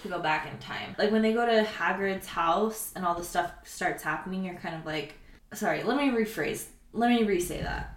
to 0.01 0.07
go 0.07 0.19
back 0.19 0.49
in 0.51 0.57
time. 0.59 0.95
Like 0.97 1.11
when 1.11 1.21
they 1.21 1.33
go 1.33 1.45
to 1.45 1.63
Hagrid's 1.63 2.27
house 2.27 2.91
and 2.95 3.05
all 3.05 3.15
the 3.15 3.23
stuff 3.23 3.51
starts 3.63 4.03
happening, 4.03 4.43
you're 4.43 4.55
kind 4.55 4.75
of 4.75 4.85
like, 4.85 5.15
sorry, 5.53 5.83
let 5.83 5.97
me 5.97 6.09
rephrase. 6.09 6.65
Let 6.93 7.09
me 7.09 7.23
re-say 7.23 7.61
that. 7.61 7.95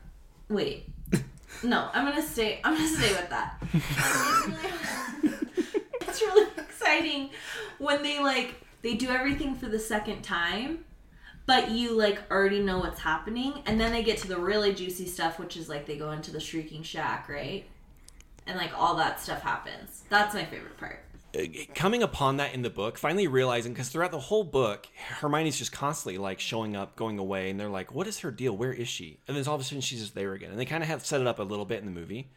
Wait. 0.48 0.88
No, 1.62 1.90
I'm 1.92 2.06
gonna 2.06 2.22
stay. 2.22 2.60
I'm 2.64 2.74
gonna 2.74 2.88
stay 2.88 3.12
with 3.12 3.28
that. 3.28 3.62
it's 6.00 6.20
really 6.20 6.50
exciting 6.56 7.30
when 7.78 8.02
they 8.02 8.18
like 8.20 8.54
they 8.80 8.94
do 8.94 9.10
everything 9.10 9.54
for 9.54 9.66
the 9.66 9.78
second 9.78 10.22
time, 10.22 10.84
but 11.46 11.70
you 11.70 11.96
like 11.96 12.18
already 12.32 12.60
know 12.60 12.78
what's 12.78 13.00
happening, 13.00 13.62
and 13.66 13.80
then 13.80 13.92
they 13.92 14.02
get 14.02 14.18
to 14.18 14.28
the 14.28 14.38
really 14.38 14.74
juicy 14.74 15.06
stuff, 15.06 15.38
which 15.38 15.56
is 15.56 15.68
like 15.68 15.86
they 15.86 15.96
go 15.96 16.10
into 16.10 16.32
the 16.32 16.40
shrieking 16.40 16.82
shack, 16.82 17.28
right? 17.28 17.66
And 18.46 18.56
like 18.58 18.72
all 18.78 18.96
that 18.96 19.20
stuff 19.20 19.42
happens. 19.42 20.02
That's 20.08 20.34
my 20.34 20.44
favorite 20.44 20.76
part. 20.78 21.04
uh, 21.38 21.42
coming 21.74 22.02
upon 22.02 22.36
that 22.36 22.54
in 22.54 22.62
the 22.62 22.70
book, 22.70 22.98
finally 22.98 23.26
realizing 23.26 23.72
because 23.72 23.88
throughout 23.88 24.10
the 24.10 24.18
whole 24.18 24.44
book, 24.44 24.86
Hermione's 25.20 25.58
just 25.58 25.72
constantly 25.72 26.18
like 26.18 26.40
showing 26.40 26.76
up, 26.76 26.96
going 26.96 27.18
away, 27.18 27.50
and 27.50 27.58
they're 27.58 27.68
like, 27.70 27.94
"What 27.94 28.06
is 28.06 28.18
her 28.20 28.30
deal? 28.30 28.56
Where 28.56 28.72
is 28.72 28.88
she?" 28.88 29.18
And 29.26 29.36
then 29.36 29.46
all 29.46 29.54
of 29.54 29.60
a 29.60 29.64
sudden, 29.64 29.80
she's 29.80 30.00
just 30.00 30.14
there 30.14 30.32
again, 30.34 30.50
and 30.50 30.58
they 30.60 30.66
kind 30.66 30.82
of 30.82 30.88
have 30.88 31.04
set 31.06 31.20
it 31.20 31.26
up 31.26 31.38
a 31.38 31.42
little 31.42 31.64
bit 31.64 31.78
in 31.80 31.86
the 31.86 31.90
movie, 32.00 32.30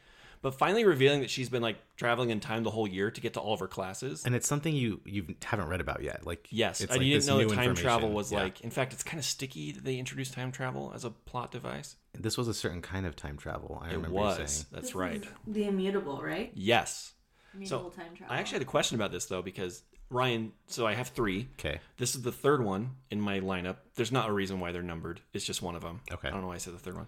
but 0.46 0.54
finally 0.54 0.86
revealing 0.86 1.22
that 1.22 1.32
she's 1.32 1.50
been 1.50 1.64
like 1.64 1.78
traveling 1.98 2.30
in 2.30 2.40
time 2.40 2.62
the 2.62 2.70
whole 2.70 2.88
year 2.88 3.10
to 3.10 3.20
get 3.20 3.34
to 3.34 3.40
all 3.40 3.56
of 3.56 3.60
her 3.62 3.68
classes. 3.68 4.24
And 4.28 4.36
it's 4.36 4.48
something 4.48 4.76
you 4.76 5.02
you 5.04 5.34
haven't 5.44 5.70
read 5.70 5.82
about 5.82 6.04
yet. 6.04 6.24
Like 6.24 6.48
Yes, 6.52 6.82
it's 6.82 6.92
I 6.92 6.98
like 6.98 7.02
didn't 7.02 7.18
this 7.18 7.26
know 7.28 7.40
that 7.40 7.50
time 7.56 7.74
travel 7.74 8.12
was 8.12 8.32
Yeah. 8.32 8.44
like. 8.44 8.62
In 8.62 8.70
fact, 8.70 8.94
it's 8.94 9.02
kind 9.02 9.18
of 9.18 9.26
sticky 9.26 9.72
that 9.72 9.84
they 9.84 9.98
introduced 9.98 10.34
time 10.36 10.52
travel 10.52 10.92
as 10.94 11.04
a 11.04 11.10
plot 11.10 11.52
device. 11.52 11.96
this 12.14 12.38
was 12.38 12.48
a 12.48 12.54
certain 12.54 12.84
kind 12.84 13.08
of 13.08 13.16
time 13.16 13.38
travel. 13.38 13.80
I 13.84 13.88
It 13.88 13.94
remember 13.96 14.10
you 14.10 14.14
was. 14.24 14.52
saying. 14.52 14.66
That's 14.72 14.94
right. 14.94 15.24
The 15.48 15.66
immutable, 15.66 16.22
right? 16.22 16.52
Yes. 16.54 17.14
Immutable 17.56 17.90
so 17.92 17.98
time 17.98 18.16
travel. 18.16 18.36
I 18.36 18.38
actually 18.40 18.58
had 18.58 18.62
a 18.62 18.66
question 18.66 18.96
about 18.98 19.12
this 19.12 19.26
though 19.26 19.42
because 19.42 19.82
Ryan. 20.12 20.52
So 20.68 20.86
I 20.86 20.94
have 20.94 21.08
three. 21.08 21.48
Okay. 21.60 21.80
This 21.98 22.14
is 22.14 22.22
the 22.22 22.32
third 22.32 22.64
one 22.64 22.92
in 23.10 23.20
my 23.20 23.40
lineup. 23.40 23.78
There's 23.96 24.12
not 24.12 24.30
a 24.30 24.32
reason 24.32 24.60
why 24.60 24.72
they're 24.72 24.84
numbered. 24.84 25.22
It's 25.34 25.44
just 25.44 25.64
one 25.64 25.76
of 25.76 25.82
them. 25.82 26.02
Okay. 26.12 26.28
I 26.28 26.32
don't 26.32 26.42
know 26.42 26.50
why 26.50 26.56
I 26.56 26.60
said 26.60 26.76
the 26.76 26.80
third 26.80 26.96
one. 26.98 27.08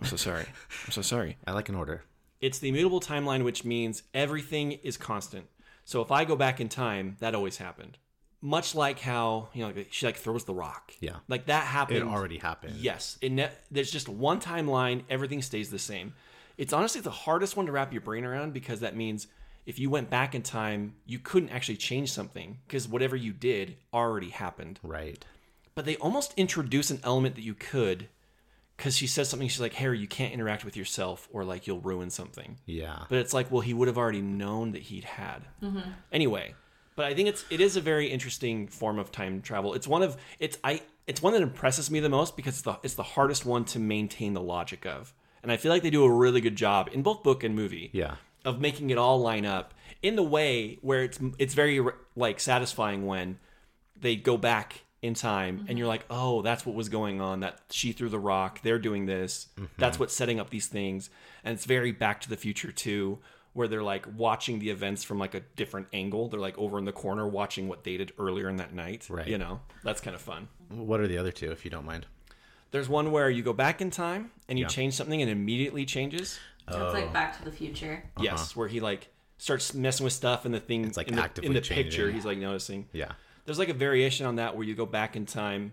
I'm 0.00 0.06
so 0.06 0.16
sorry. 0.16 0.44
I'm 0.86 0.90
so 0.90 1.02
sorry. 1.02 1.36
I 1.46 1.52
like 1.52 1.68
an 1.68 1.76
order. 1.76 2.02
It's 2.44 2.58
the 2.58 2.68
immutable 2.68 3.00
timeline, 3.00 3.42
which 3.42 3.64
means 3.64 4.02
everything 4.12 4.72
is 4.72 4.98
constant. 4.98 5.46
So 5.86 6.02
if 6.02 6.10
I 6.10 6.26
go 6.26 6.36
back 6.36 6.60
in 6.60 6.68
time, 6.68 7.16
that 7.20 7.34
always 7.34 7.56
happened. 7.56 7.96
Much 8.42 8.74
like 8.74 9.00
how 9.00 9.48
you 9.54 9.62
know 9.62 9.72
like, 9.74 9.88
she 9.90 10.04
like 10.04 10.18
throws 10.18 10.44
the 10.44 10.52
rock. 10.52 10.92
Yeah. 11.00 11.16
Like 11.26 11.46
that 11.46 11.64
happened. 11.64 12.00
It 12.00 12.02
already 12.02 12.36
happened. 12.36 12.76
Yes. 12.76 13.16
It 13.22 13.32
ne- 13.32 13.50
there's 13.70 13.90
just 13.90 14.10
one 14.10 14.42
timeline. 14.42 15.04
Everything 15.08 15.40
stays 15.40 15.70
the 15.70 15.78
same. 15.78 16.12
It's 16.58 16.74
honestly 16.74 17.00
the 17.00 17.08
hardest 17.08 17.56
one 17.56 17.64
to 17.64 17.72
wrap 17.72 17.94
your 17.94 18.02
brain 18.02 18.26
around 18.26 18.52
because 18.52 18.80
that 18.80 18.94
means 18.94 19.26
if 19.64 19.78
you 19.78 19.88
went 19.88 20.10
back 20.10 20.34
in 20.34 20.42
time, 20.42 20.96
you 21.06 21.18
couldn't 21.18 21.48
actually 21.48 21.78
change 21.78 22.12
something 22.12 22.58
because 22.68 22.86
whatever 22.86 23.16
you 23.16 23.32
did 23.32 23.78
already 23.94 24.28
happened. 24.28 24.80
Right. 24.82 25.24
But 25.74 25.86
they 25.86 25.96
almost 25.96 26.34
introduce 26.36 26.90
an 26.90 27.00
element 27.04 27.36
that 27.36 27.42
you 27.42 27.54
could 27.54 28.10
because 28.76 28.96
she 28.96 29.06
says 29.06 29.28
something. 29.28 29.48
She's 29.48 29.60
like, 29.60 29.74
Harry, 29.74 29.98
you 29.98 30.06
can't 30.08 30.32
interact 30.32 30.64
with 30.64 30.76
yourself 30.76 31.28
or 31.32 31.44
like 31.44 31.66
you'll 31.66 31.80
ruin 31.80 32.10
something. 32.10 32.58
Yeah. 32.66 33.04
But 33.08 33.18
it's 33.18 33.32
like, 33.32 33.50
well, 33.50 33.60
he 33.60 33.74
would 33.74 33.88
have 33.88 33.98
already 33.98 34.22
known 34.22 34.72
that 34.72 34.82
he'd 34.82 35.04
had. 35.04 35.44
Mhm. 35.62 35.94
Anyway, 36.12 36.54
but 36.96 37.06
I 37.06 37.14
think 37.14 37.28
it's 37.28 37.44
it 37.50 37.60
is 37.60 37.76
a 37.76 37.80
very 37.80 38.08
interesting 38.08 38.68
form 38.68 38.98
of 38.98 39.10
time 39.12 39.42
travel. 39.42 39.74
It's 39.74 39.86
one 39.88 40.02
of 40.02 40.16
it's 40.38 40.58
I 40.64 40.82
it's 41.06 41.22
one 41.22 41.32
that 41.34 41.42
impresses 41.42 41.90
me 41.90 42.00
the 42.00 42.08
most 42.08 42.36
because 42.36 42.54
it's 42.54 42.62
the 42.62 42.78
it's 42.82 42.94
the 42.94 43.02
hardest 43.02 43.44
one 43.44 43.64
to 43.66 43.78
maintain 43.78 44.32
the 44.34 44.40
logic 44.42 44.86
of. 44.86 45.12
And 45.42 45.52
I 45.52 45.56
feel 45.58 45.70
like 45.70 45.82
they 45.82 45.90
do 45.90 46.04
a 46.04 46.10
really 46.10 46.40
good 46.40 46.56
job 46.56 46.88
in 46.92 47.02
both 47.02 47.22
book 47.22 47.44
and 47.44 47.54
movie. 47.54 47.90
Yeah. 47.92 48.16
Of 48.44 48.60
making 48.60 48.90
it 48.90 48.98
all 48.98 49.20
line 49.20 49.46
up 49.46 49.74
in 50.02 50.16
the 50.16 50.22
way 50.22 50.78
where 50.82 51.02
it's 51.02 51.18
it's 51.38 51.54
very 51.54 51.80
like 52.14 52.40
satisfying 52.40 53.06
when 53.06 53.38
they 53.96 54.16
go 54.16 54.36
back 54.36 54.83
in 55.04 55.12
time 55.12 55.66
and 55.68 55.78
you're 55.78 55.84
mm-hmm. 55.84 55.90
like, 55.90 56.06
oh, 56.08 56.40
that's 56.40 56.64
what 56.64 56.74
was 56.74 56.88
going 56.88 57.20
on. 57.20 57.40
That 57.40 57.60
she 57.70 57.92
threw 57.92 58.08
the 58.08 58.18
rock. 58.18 58.62
They're 58.62 58.78
doing 58.78 59.04
this. 59.04 59.48
Mm-hmm. 59.56 59.66
That's 59.76 59.98
what's 59.98 60.14
setting 60.14 60.40
up 60.40 60.48
these 60.48 60.66
things. 60.66 61.10
And 61.44 61.54
it's 61.54 61.66
very 61.66 61.92
Back 61.92 62.22
to 62.22 62.30
the 62.30 62.38
Future 62.38 62.72
too, 62.72 63.18
where 63.52 63.68
they're 63.68 63.82
like 63.82 64.06
watching 64.16 64.60
the 64.60 64.70
events 64.70 65.04
from 65.04 65.18
like 65.18 65.34
a 65.34 65.40
different 65.56 65.88
angle. 65.92 66.28
They're 66.28 66.40
like 66.40 66.56
over 66.56 66.78
in 66.78 66.86
the 66.86 66.92
corner 66.92 67.28
watching 67.28 67.68
what 67.68 67.84
they 67.84 67.98
did 67.98 68.12
earlier 68.18 68.48
in 68.48 68.56
that 68.56 68.72
night. 68.74 69.06
Right. 69.10 69.28
You 69.28 69.36
know, 69.36 69.60
that's 69.82 70.00
kind 70.00 70.14
of 70.14 70.22
fun. 70.22 70.48
What 70.70 71.00
are 71.00 71.06
the 71.06 71.18
other 71.18 71.32
two, 71.32 71.52
if 71.52 71.66
you 71.66 71.70
don't 71.70 71.84
mind? 71.84 72.06
There's 72.70 72.88
one 72.88 73.12
where 73.12 73.28
you 73.28 73.42
go 73.42 73.52
back 73.52 73.82
in 73.82 73.90
time 73.90 74.30
and 74.48 74.58
you 74.58 74.64
Yeah. 74.64 74.68
change 74.68 74.94
something 74.94 75.20
and 75.20 75.28
it 75.28 75.32
immediately 75.32 75.84
changes. 75.84 76.40
That's 76.66 76.78
Oh. 76.78 76.92
like 76.92 77.12
Back 77.12 77.36
to 77.38 77.44
the 77.44 77.52
Future. 77.52 78.04
Yes, 78.18 78.40
uh-huh. 78.40 78.52
where 78.54 78.68
he 78.68 78.80
like 78.80 79.08
starts 79.36 79.74
messing 79.74 80.04
with 80.04 80.14
stuff 80.14 80.46
and 80.46 80.54
the 80.54 80.60
thing 80.60 80.84
It's, 80.86 80.96
like, 80.96 81.08
in 81.08 81.16
the, 81.16 81.22
actively 81.22 81.48
in 81.48 81.52
the 81.52 81.60
changing. 81.60 81.84
picture 81.84 82.10
he's 82.10 82.24
like 82.24 82.38
noticing. 82.38 82.88
Yeah. 82.92 83.12
There's 83.44 83.58
like 83.58 83.68
a 83.68 83.74
variation 83.74 84.26
on 84.26 84.36
that 84.36 84.56
where 84.56 84.64
you 84.66 84.74
go 84.74 84.86
back 84.86 85.16
in 85.16 85.26
time 85.26 85.72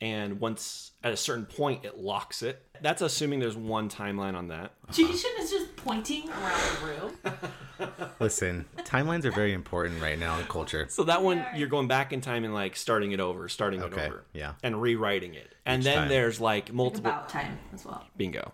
and 0.00 0.40
once 0.40 0.90
at 1.02 1.12
a 1.12 1.16
certain 1.16 1.46
point 1.46 1.84
it 1.84 1.98
locks 1.98 2.42
it. 2.42 2.62
That's 2.82 3.00
assuming 3.00 3.40
there's 3.40 3.56
one 3.56 3.88
timeline 3.88 4.34
on 4.34 4.48
that. 4.48 4.72
Jason 4.92 5.30
is 5.40 5.50
just 5.50 5.74
pointing 5.76 6.28
around 6.28 6.60
the 6.80 6.86
room. 6.86 8.10
Listen, 8.20 8.66
timelines 8.78 9.24
are 9.24 9.30
very 9.30 9.52
important 9.54 10.02
right 10.02 10.18
now 10.18 10.38
in 10.38 10.46
culture. 10.46 10.86
So 10.90 11.04
that 11.04 11.22
one 11.22 11.44
you're 11.54 11.68
going 11.68 11.88
back 11.88 12.12
in 12.12 12.20
time 12.20 12.44
and 12.44 12.52
like 12.52 12.76
starting 12.76 13.12
it 13.12 13.20
over, 13.20 13.48
starting 13.48 13.82
Okay, 13.82 14.02
it 14.02 14.06
over. 14.08 14.24
yeah. 14.34 14.52
And 14.62 14.80
rewriting 14.82 15.34
it. 15.34 15.54
And 15.64 15.80
Each 15.80 15.84
then 15.84 15.98
time. 16.00 16.08
there's 16.08 16.40
like 16.40 16.72
multiple 16.72 17.10
About 17.10 17.28
time 17.28 17.58
as 17.72 17.84
well. 17.84 18.04
bingo. 18.16 18.52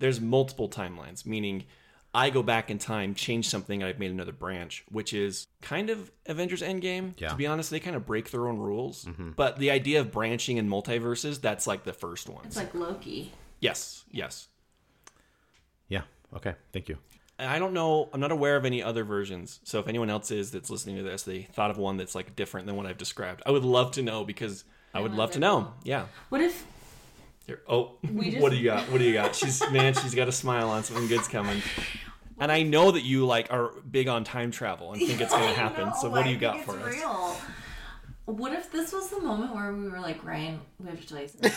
There's 0.00 0.20
multiple 0.20 0.68
timelines, 0.68 1.24
meaning 1.24 1.64
I 2.14 2.30
go 2.30 2.42
back 2.42 2.70
in 2.70 2.78
time, 2.78 3.14
change 3.14 3.48
something, 3.48 3.82
and 3.82 3.88
I've 3.88 3.98
made 3.98 4.12
another 4.12 4.32
branch, 4.32 4.84
which 4.88 5.12
is 5.12 5.48
kind 5.60 5.90
of 5.90 6.12
Avengers 6.26 6.62
Endgame. 6.62 7.14
Yeah. 7.18 7.30
To 7.30 7.34
be 7.34 7.46
honest, 7.46 7.70
they 7.70 7.80
kind 7.80 7.96
of 7.96 8.06
break 8.06 8.30
their 8.30 8.46
own 8.46 8.58
rules. 8.58 9.04
Mhm. 9.04 9.34
But 9.34 9.58
the 9.58 9.70
idea 9.70 10.00
of 10.00 10.12
branching 10.12 10.56
in 10.56 10.68
multiverses, 10.68 11.40
that's 11.40 11.66
like 11.66 11.82
the 11.84 11.92
first 11.92 12.28
one. 12.28 12.44
It's 12.46 12.56
like 12.56 12.72
Loki. 12.74 13.32
Yes, 13.60 14.04
yes. 14.10 14.48
Yeah. 15.88 16.02
Okay. 16.36 16.54
Thank 16.72 16.88
you. 16.88 16.98
And 17.38 17.50
I 17.50 17.58
don't 17.58 17.72
know, 17.72 18.08
I'm 18.12 18.20
not 18.20 18.30
aware 18.30 18.56
of 18.56 18.64
any 18.64 18.80
other 18.80 19.02
versions. 19.02 19.58
So 19.64 19.80
if 19.80 19.88
anyone 19.88 20.08
else 20.08 20.30
is 20.30 20.52
that's 20.52 20.70
listening 20.70 20.96
to 20.96 21.02
this, 21.02 21.24
they 21.24 21.42
thought 21.42 21.70
of 21.70 21.78
one 21.78 21.96
that's 21.96 22.14
like 22.14 22.36
different 22.36 22.66
than 22.68 22.76
what 22.76 22.86
I've 22.86 22.98
described. 22.98 23.42
I 23.44 23.50
would 23.50 23.64
love 23.64 23.90
to 23.92 24.02
know 24.02 24.24
because 24.24 24.64
I 24.94 25.00
would 25.00 25.10
Yeah, 25.12 25.18
love 25.18 25.30
to 25.32 25.40
know. 25.40 25.74
Yeah. 25.82 26.06
What 26.28 26.40
if 26.40 26.64
Here. 27.46 27.60
Oh, 27.68 27.96
just- 28.04 28.38
what 28.40 28.50
do 28.50 28.56
you 28.56 28.64
got? 28.64 28.90
What 28.90 28.98
do 28.98 29.04
you 29.04 29.12
got? 29.12 29.34
She's 29.34 29.62
man, 29.72 29.94
she's 29.94 30.14
got 30.14 30.28
a 30.28 30.32
smile 30.32 30.70
on. 30.70 30.82
Something 30.84 31.08
good's 31.08 31.28
coming. 31.28 31.60
And 32.40 32.50
I 32.50 32.62
know 32.62 32.90
that 32.90 33.02
you 33.04 33.26
like 33.26 33.52
are 33.52 33.72
big 33.90 34.08
on 34.08 34.24
time 34.24 34.50
travel 34.50 34.92
and 34.92 35.00
think 35.00 35.20
it's 35.20 35.32
going 35.32 35.48
to 35.54 35.60
happen. 35.60 35.92
so 36.00 36.08
what 36.10 36.24
do 36.24 36.30
you 36.30 36.36
got 36.38 36.64
for 36.64 36.78
us? 36.80 36.96
Real. 36.96 37.36
What 38.26 38.52
if 38.52 38.72
this 38.72 38.92
was 38.92 39.10
the 39.10 39.20
moment 39.20 39.54
where 39.54 39.72
we 39.74 39.88
were 39.88 40.00
like, 40.00 40.24
Ryan, 40.24 40.60
we 40.80 40.88
have 40.88 41.00
to 41.00 41.06
tell 41.06 41.20
you 41.20 41.28
something. 41.28 41.52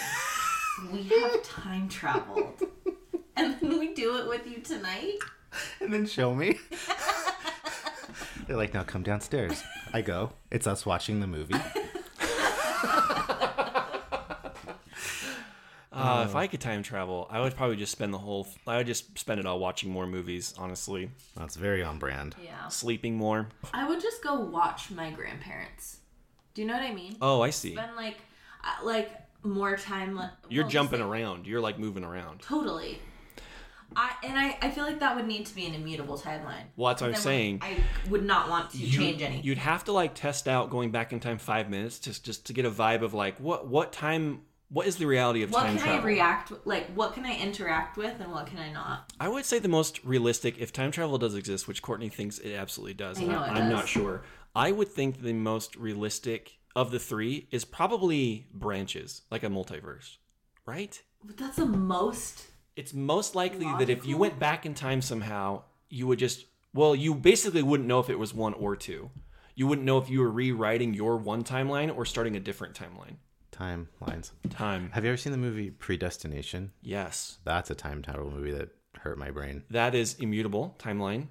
we 0.92 1.04
have 1.04 1.42
time 1.44 1.88
traveled. 1.88 2.62
And 3.38 3.56
then 3.62 3.80
we 3.80 3.94
do 3.94 4.18
it 4.18 4.28
with 4.28 4.46
you 4.46 4.60
tonight? 4.60 5.18
And 5.80 5.94
then 5.94 6.06
show 6.06 6.36
me. 6.36 6.60
They're 8.48 8.58
like, 8.58 8.74
now 8.74 8.84
come 8.84 9.04
downstairs. 9.04 9.64
I 9.94 10.02
go. 10.02 10.32
It's 10.52 10.68
us 10.68 10.86
watching 10.86 11.20
the 11.22 11.28
movie. 11.28 11.56
Uh, 15.98 16.24
if 16.28 16.36
I 16.36 16.48
could 16.48 16.62
time 16.62 16.84
travel, 16.84 17.28
I 17.30 17.42
would 17.42 17.56
probably 17.56 17.76
just 17.76 17.92
spend 17.92 18.14
the 18.14 18.18
whole. 18.20 18.48
I 18.68 18.78
would 18.78 18.88
just 18.88 19.18
spend 19.18 19.40
it 19.40 19.46
all 19.46 19.60
watching 19.60 19.90
more 19.90 20.06
movies. 20.08 20.54
Honestly, 20.58 21.10
That's 21.36 21.56
very 21.56 21.84
on 21.84 21.98
brand. 22.00 22.36
Yeah. 22.44 22.68
sleeping 22.68 23.16
more. 23.18 23.50
I 23.74 23.88
would 23.88 24.00
just 24.02 24.24
go 24.24 24.40
watch 24.40 24.92
my 24.92 25.12
grandparents. 25.12 25.98
Do 26.54 26.62
you 26.62 26.68
know 26.68 26.74
what 26.76 26.84
I 26.84 26.94
mean? 26.94 27.18
Oh, 27.22 27.42
I 27.42 27.50
see. 27.50 27.74
Spend 27.74 27.96
like, 27.96 28.18
uh, 28.64 28.86
like 28.86 29.12
more 29.44 29.76
time. 29.78 30.16
li- 30.18 30.26
You're 30.50 30.64
well, 30.66 30.72
jumping 30.72 31.00
like, 31.02 31.10
around. 31.10 31.48
You're 31.48 31.62
like 31.62 31.78
moving 31.80 32.04
around. 32.04 32.42
Totally. 32.42 33.00
I 33.96 34.12
and 34.24 34.38
I, 34.38 34.58
I 34.62 34.70
feel 34.70 34.84
like 34.84 35.00
that 35.00 35.16
would 35.16 35.26
need 35.28 35.46
to 35.46 35.56
be 35.56 35.66
an 35.66 35.74
immutable 35.74 36.18
timeline. 36.18 36.64
Well, 36.76 36.90
that's 36.90 37.02
what 37.02 37.08
I'm 37.08 37.14
Then 37.14 37.22
saying. 37.22 37.60
I 37.62 37.78
would 38.10 38.26
not 38.26 38.50
want 38.50 38.72
to 38.72 38.78
You- 38.78 38.98
change 39.00 39.22
anything. 39.22 39.46
You'd 39.46 39.58
have 39.60 39.86
to 39.86 39.94
like 39.94 40.14
test 40.14 40.48
out 40.48 40.70
going 40.70 40.92
back 40.92 41.14
in 41.14 41.20
time 41.20 41.38
five 41.38 41.70
minutes 41.70 41.98
just 42.00 42.26
just 42.26 42.46
to 42.48 42.54
get 42.54 42.66
a 42.66 42.72
vibe 42.72 43.02
of 43.02 43.14
like 43.14 43.40
what 43.40 43.68
what 43.68 43.94
time 43.94 44.42
what 44.70 44.86
is 44.86 44.98
the 44.98 45.06
reality 45.06 45.44
of 45.44 45.52
What 45.52 45.64
time 45.64 45.78
can. 45.78 46.00
I 46.00 46.04
react 46.04 46.52
like? 46.66 46.88
What 46.94 47.14
can 47.14 47.26
I 47.26 47.38
interact 47.38 47.98
with, 47.98 48.20
and 48.20 48.32
what 48.32 48.48
can 48.48 48.60
I 48.60 48.72
not? 48.72 49.12
I 49.20 49.30
would 49.30 49.46
say 49.46 49.60
the 49.60 49.70
most 49.70 50.04
realistic, 50.04 50.58
if 50.60 50.74
time 50.74 50.92
travel 50.92 51.18
does 51.18 51.36
exist, 51.36 51.68
which 51.68 51.82
Courtney 51.82 52.10
thinks 52.10 52.40
it 52.40 52.54
absolutely 52.54 52.96
does, 52.96 53.22
I 53.22 53.26
know 53.26 53.40
I, 53.40 53.48
it 53.48 53.58
am 53.58 53.70
does. 53.70 53.72
not 53.72 53.88
sure. 53.88 54.24
I 54.56 54.72
would 54.72 54.90
think 54.90 55.22
the 55.22 55.34
most 55.34 55.76
realistic 55.76 56.58
of 56.76 56.92
the 56.92 57.00
three 57.00 57.48
is 57.52 57.64
probably 57.66 58.48
branches, 58.54 59.22
like 59.32 59.44
a 59.44 59.48
multiverse, 59.48 60.18
right? 60.66 61.02
But 61.24 61.38
that's 61.38 61.58
the 61.58 61.66
most. 61.66 62.48
It's 62.76 62.94
most 62.94 63.36
likely 63.36 63.66
that 63.80 63.90
if 63.90 64.06
you 64.06 64.18
went 64.18 64.38
back 64.38 64.66
in 64.66 64.74
time 64.74 65.02
somehow, 65.02 65.64
you 65.90 66.06
would 66.08 66.20
just 66.20 66.46
well, 66.74 66.96
you 66.96 67.16
basically 67.16 67.64
wouldn't 67.64 67.88
know 67.88 68.00
if 68.00 68.10
it 68.10 68.20
was 68.20 68.34
one 68.34 68.54
or 68.54 68.76
two. 68.76 69.10
You 69.56 69.66
wouldn't 69.66 69.86
know 69.86 69.98
if 69.98 70.10
you 70.10 70.20
were 70.20 70.30
rewriting 70.30 70.94
your 70.94 71.18
one 71.18 71.44
timeline 71.44 71.96
or 71.96 72.06
starting 72.06 72.36
a 72.36 72.40
different 72.40 72.76
timeline. 72.76 73.16
Timelines. 73.60 74.32
Time. 74.50 74.92
Have 74.94 75.04
you 75.04 75.10
ever 75.12 75.18
seen 75.18 75.32
the 75.32 75.38
movie 75.38 75.72
Predestination? 75.72 76.72
Yes. 76.82 77.40
That's 77.44 77.70
a 77.70 77.76
time 77.76 78.02
travel 78.02 78.30
movie 78.30 78.52
that 78.52 78.70
hurt 79.00 79.18
my 79.18 79.32
brain. 79.32 79.64
That 79.70 79.96
is 79.96 80.16
immutable 80.20 80.76
timeline, 80.80 81.28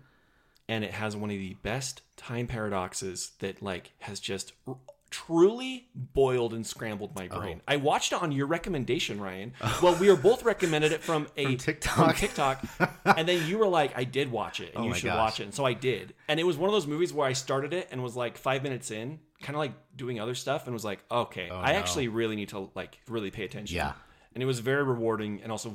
and 0.68 0.84
it 0.84 0.92
has 0.92 1.16
one 1.16 1.30
of 1.30 1.36
the 1.36 1.54
best 1.62 2.02
time 2.16 2.46
paradoxes 2.46 3.32
that 3.40 3.62
like 3.62 3.92
has 4.00 4.18
just 4.20 4.52
r- 4.66 4.76
truly 5.10 5.88
boiled 5.94 6.52
and 6.52 6.66
scrambled 6.66 7.14
my 7.14 7.28
oh. 7.30 7.40
brain. 7.40 7.62
I 7.68 7.76
watched 7.76 8.12
it 8.12 8.20
on 8.20 8.32
your 8.32 8.46
recommendation, 8.46 9.20
Ryan. 9.20 9.52
Well, 9.82 9.94
we 9.94 10.08
were 10.08 10.16
both 10.16 10.44
recommended 10.44 10.92
it 10.92 11.02
from 11.02 11.28
a 11.36 11.44
From 11.46 11.56
TikTok. 11.56 12.16
TikTok, 12.16 12.64
and 13.04 13.28
then 13.28 13.46
you 13.46 13.58
were 13.58 13.68
like, 13.68 13.96
"I 13.96 14.04
did 14.04 14.30
watch 14.30 14.60
it, 14.60 14.74
and 14.74 14.84
Oh 14.84 14.88
you 14.88 14.94
should 14.94 15.06
gosh. 15.06 15.16
watch 15.18 15.40
it." 15.40 15.44
And 15.44 15.54
so 15.54 15.64
I 15.64 15.74
did, 15.74 16.14
and 16.28 16.40
it 16.40 16.44
was 16.44 16.56
one 16.56 16.68
of 16.68 16.74
those 16.74 16.86
movies 16.86 17.12
where 17.12 17.26
I 17.26 17.34
started 17.34 17.72
it 17.72 17.88
and 17.90 18.02
was 18.02 18.16
like 18.16 18.36
five 18.36 18.62
minutes 18.62 18.90
in, 18.90 19.20
kind 19.43 19.55
of 19.57 19.59
like 19.61 19.72
doing 19.97 20.18
other 20.20 20.34
stuff, 20.34 20.66
and 20.66 20.72
was 20.74 20.84
like, 20.84 21.01
"Okay, 21.11 21.49
oh, 21.51 21.57
I 21.59 21.72
no. 21.72 21.78
actually 21.78 22.09
really 22.09 22.37
need 22.37 22.49
to 22.51 22.70
like 22.74 22.99
really 23.09 23.30
pay 23.30 23.45
attention." 23.45 23.76
Yeah. 23.76 23.93
and 24.34 24.43
it 24.43 24.47
was 24.47 24.61
very 24.61 24.82
rewarding 24.84 25.41
and 25.43 25.51
also 25.51 25.74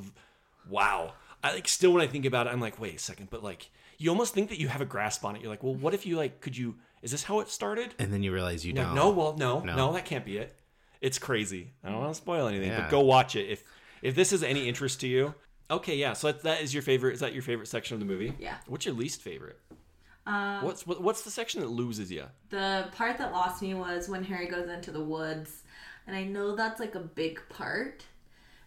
wow 0.70 1.12
I 1.44 1.54
like 1.54 1.66
still 1.66 1.92
when 1.92 2.02
I 2.02 2.06
think 2.06 2.24
about 2.24 2.46
it, 2.46 2.50
I'm 2.50 2.60
like, 2.60 2.78
wait 2.80 2.94
a 2.94 2.98
second, 3.00 3.28
but 3.30 3.42
like 3.42 3.68
you 3.98 4.10
almost 4.10 4.32
think 4.32 4.48
that 4.50 4.58
you 4.60 4.68
have 4.68 4.80
a 4.80 4.84
grasp 4.84 5.24
on 5.24 5.34
it. 5.34 5.42
You're 5.42 5.50
like, 5.50 5.62
well, 5.64 5.74
what 5.74 5.92
if 5.94 6.06
you 6.06 6.16
like 6.16 6.40
could 6.40 6.56
you 6.56 6.76
is 7.02 7.10
this 7.10 7.24
how 7.24 7.40
it 7.40 7.48
started? 7.48 7.94
And 7.98 8.12
then 8.12 8.22
you 8.22 8.32
realize 8.32 8.64
you 8.64 8.72
no, 8.72 8.84
don't. 8.84 8.94
no, 8.94 9.10
well, 9.10 9.36
no, 9.36 9.60
no, 9.60 9.74
No. 9.76 9.92
that 9.94 10.04
can't 10.04 10.24
be 10.24 10.38
it. 10.38 10.54
It's 11.00 11.18
crazy. 11.18 11.72
I 11.82 11.88
don't 11.90 11.98
want 11.98 12.12
to 12.14 12.16
spoil 12.16 12.46
anything, 12.46 12.68
Yeah. 12.70 12.82
but 12.82 12.90
go 12.90 13.00
watch 13.00 13.34
it 13.34 13.48
if 13.48 13.64
if 14.02 14.14
this 14.14 14.32
is 14.32 14.42
any 14.44 14.68
interest 14.68 15.00
to 15.00 15.08
you. 15.08 15.34
Okay, 15.68 15.96
yeah. 15.96 16.12
So 16.12 16.28
that, 16.30 16.42
that 16.42 16.62
is 16.62 16.72
your 16.72 16.82
favorite. 16.82 17.14
Is 17.14 17.20
that 17.20 17.32
your 17.32 17.42
favorite 17.42 17.66
section 17.66 17.94
of 17.94 18.00
the 18.00 18.06
movie? 18.06 18.34
Yeah. 18.38 18.56
What's 18.68 18.84
your 18.86 18.94
least 18.94 19.20
favorite? 19.22 19.58
Um, 20.26 20.62
What's 20.64 20.86
what, 20.86 21.02
what's 21.02 21.22
the 21.22 21.30
section 21.30 21.60
that 21.62 21.68
loses 21.68 22.10
you? 22.12 22.24
The 22.50 22.88
part 22.92 23.18
that 23.18 23.32
lost 23.32 23.60
me 23.62 23.74
was 23.74 24.08
when 24.08 24.22
Harry 24.24 24.46
goes 24.46 24.68
into 24.68 24.90
the 24.92 25.02
woods. 25.02 25.62
And 26.06 26.14
I 26.16 26.24
know 26.24 26.54
that's 26.56 26.78
like 26.80 26.94
a 26.94 27.00
big 27.00 27.40
part. 27.48 28.04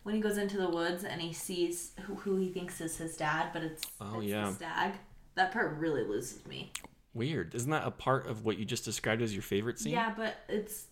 When 0.03 0.13
he 0.15 0.21
goes 0.21 0.37
into 0.37 0.57
the 0.57 0.69
woods 0.69 1.03
and 1.03 1.21
he 1.21 1.33
sees 1.33 1.91
who, 2.01 2.15
who 2.15 2.35
he 2.37 2.49
thinks 2.49 2.79
is 2.81 2.97
his 2.97 3.17
dad, 3.17 3.49
but 3.53 3.63
it's, 3.63 3.83
Oh, 3.99 4.19
it's 4.19 4.27
yeah. 4.27 4.45
the 4.49 4.53
stag. 4.53 4.93
That 5.35 5.51
part 5.51 5.77
really 5.77 6.03
loses 6.03 6.45
me. 6.45 6.71
Weird. 7.13 7.55
Isn't 7.55 7.71
that 7.71 7.87
a 7.87 7.91
part 7.91 8.27
of 8.27 8.45
what 8.45 8.57
you 8.57 8.65
just 8.65 8.85
described 8.85 9.21
as 9.21 9.33
your 9.33 9.41
favorite 9.41 9.79
scene? 9.79 9.93
Yeah, 9.93 10.13
but 10.15 10.35
it's 10.49 10.85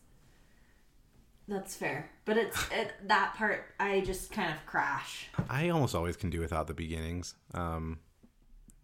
that's 1.48 1.76
fair. 1.76 2.10
But 2.26 2.38
it's 2.38 2.58
it, 2.72 2.94
that 3.08 3.34
part 3.36 3.66
I 3.80 4.02
just 4.02 4.32
kind 4.32 4.52
of 4.54 4.66
crash. 4.66 5.28
I 5.50 5.70
almost 5.70 5.94
always 5.96 6.16
can 6.18 6.30
do 6.30 6.40
without 6.40 6.68
the 6.68 6.74
beginnings. 6.74 7.36
Um, 7.54 8.00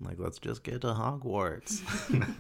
like 0.02 0.18
let's 0.20 0.40
just 0.40 0.64
get 0.64 0.82
to 0.82 0.88
Hogwarts. 0.88 1.82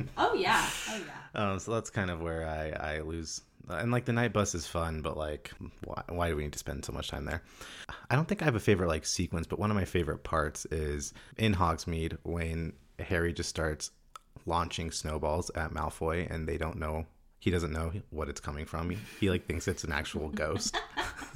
Oh 0.17 0.33
yeah. 0.33 0.65
Oh 0.89 0.99
yeah. 1.35 1.51
um, 1.51 1.59
so 1.59 1.73
that's 1.73 1.89
kind 1.89 2.09
of 2.11 2.21
where 2.21 2.47
I 2.47 2.95
I 2.95 2.99
lose. 3.01 3.41
And 3.69 3.91
like 3.91 4.05
the 4.05 4.13
Knight 4.13 4.33
Bus 4.33 4.55
is 4.55 4.65
fun, 4.65 5.01
but 5.01 5.15
like, 5.15 5.51
why, 5.83 6.01
why 6.09 6.29
do 6.29 6.35
we 6.35 6.43
need 6.43 6.53
to 6.53 6.59
spend 6.59 6.83
so 6.83 6.91
much 6.91 7.09
time 7.09 7.25
there? 7.25 7.43
I 8.09 8.15
don't 8.15 8.27
think 8.27 8.41
I 8.41 8.45
have 8.45 8.55
a 8.55 8.59
favorite 8.59 8.87
like 8.87 9.05
sequence, 9.05 9.45
but 9.47 9.59
one 9.59 9.69
of 9.69 9.75
my 9.77 9.85
favorite 9.85 10.23
parts 10.23 10.65
is 10.71 11.13
in 11.37 11.53
Hogsmeade 11.53 12.17
when 12.23 12.73
Harry 12.97 13.31
just 13.31 13.49
starts 13.49 13.91
launching 14.47 14.89
snowballs 14.89 15.51
at 15.53 15.71
Malfoy, 15.71 16.29
and 16.33 16.47
they 16.47 16.57
don't 16.57 16.77
know. 16.79 17.05
He 17.39 17.51
doesn't 17.51 17.71
know 17.71 17.91
what 18.09 18.27
it's 18.27 18.41
coming 18.41 18.65
from. 18.65 18.89
He, 18.89 18.97
he 19.19 19.29
like 19.29 19.45
thinks 19.45 19.67
it's 19.67 19.83
an 19.83 19.91
actual 19.91 20.29
ghost. 20.29 20.75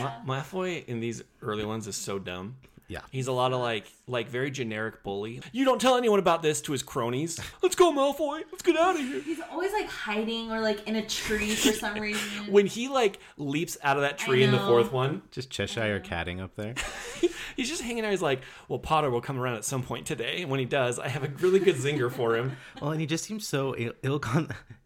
Ma- 0.00 0.20
Malfoy 0.26 0.84
in 0.86 1.00
these 1.00 1.22
early 1.40 1.64
ones 1.64 1.86
is 1.86 1.96
so 1.96 2.18
dumb. 2.18 2.56
Yeah. 2.88 3.00
He's 3.10 3.26
a 3.26 3.32
lot 3.32 3.52
of 3.52 3.60
like 3.60 3.84
like 4.06 4.28
very 4.28 4.50
generic 4.50 5.02
bully. 5.02 5.42
You 5.52 5.64
don't 5.64 5.80
tell 5.80 5.96
anyone 5.96 6.18
about 6.18 6.42
this 6.42 6.60
to 6.62 6.72
his 6.72 6.82
cronies. 6.82 7.38
Let's 7.62 7.76
go, 7.76 7.92
Malfoy. 7.92 8.42
Let's 8.50 8.62
get 8.62 8.76
out 8.76 8.96
of 8.96 9.02
here. 9.02 9.20
He's 9.20 9.40
always 9.52 9.72
like 9.72 9.88
hiding 9.88 10.50
or 10.50 10.60
like 10.60 10.88
in 10.88 10.96
a 10.96 11.06
tree 11.06 11.54
for 11.54 11.72
some 11.72 11.94
reason. 12.00 12.50
When 12.50 12.66
he 12.66 12.88
like 12.88 13.20
leaps 13.36 13.76
out 13.82 13.96
of 13.96 14.02
that 14.02 14.18
tree 14.18 14.42
in 14.42 14.50
the 14.50 14.58
fourth 14.58 14.92
one, 14.92 15.22
Just 15.30 15.50
Cheshire 15.50 15.96
uh-huh. 15.96 16.08
catting 16.08 16.40
up 16.40 16.56
there. 16.56 16.74
he's 17.56 17.68
just 17.68 17.82
hanging 17.82 18.04
out. 18.04 18.10
He's 18.10 18.22
like, 18.22 18.40
"Well, 18.68 18.78
Potter 18.78 19.10
will 19.10 19.20
come 19.20 19.38
around 19.38 19.56
at 19.56 19.64
some 19.64 19.82
point 19.82 20.06
today, 20.06 20.42
and 20.42 20.50
when 20.50 20.60
he 20.60 20.66
does, 20.66 20.98
I 20.98 21.08
have 21.08 21.24
a 21.24 21.28
really 21.40 21.58
good 21.58 21.76
zinger 21.76 22.10
for 22.10 22.36
him." 22.36 22.56
Well, 22.80 22.92
and 22.92 23.00
he 23.00 23.06
just 23.06 23.24
seems 23.24 23.46
so 23.46 23.74
ill, 23.76 23.92
ill 24.02 24.20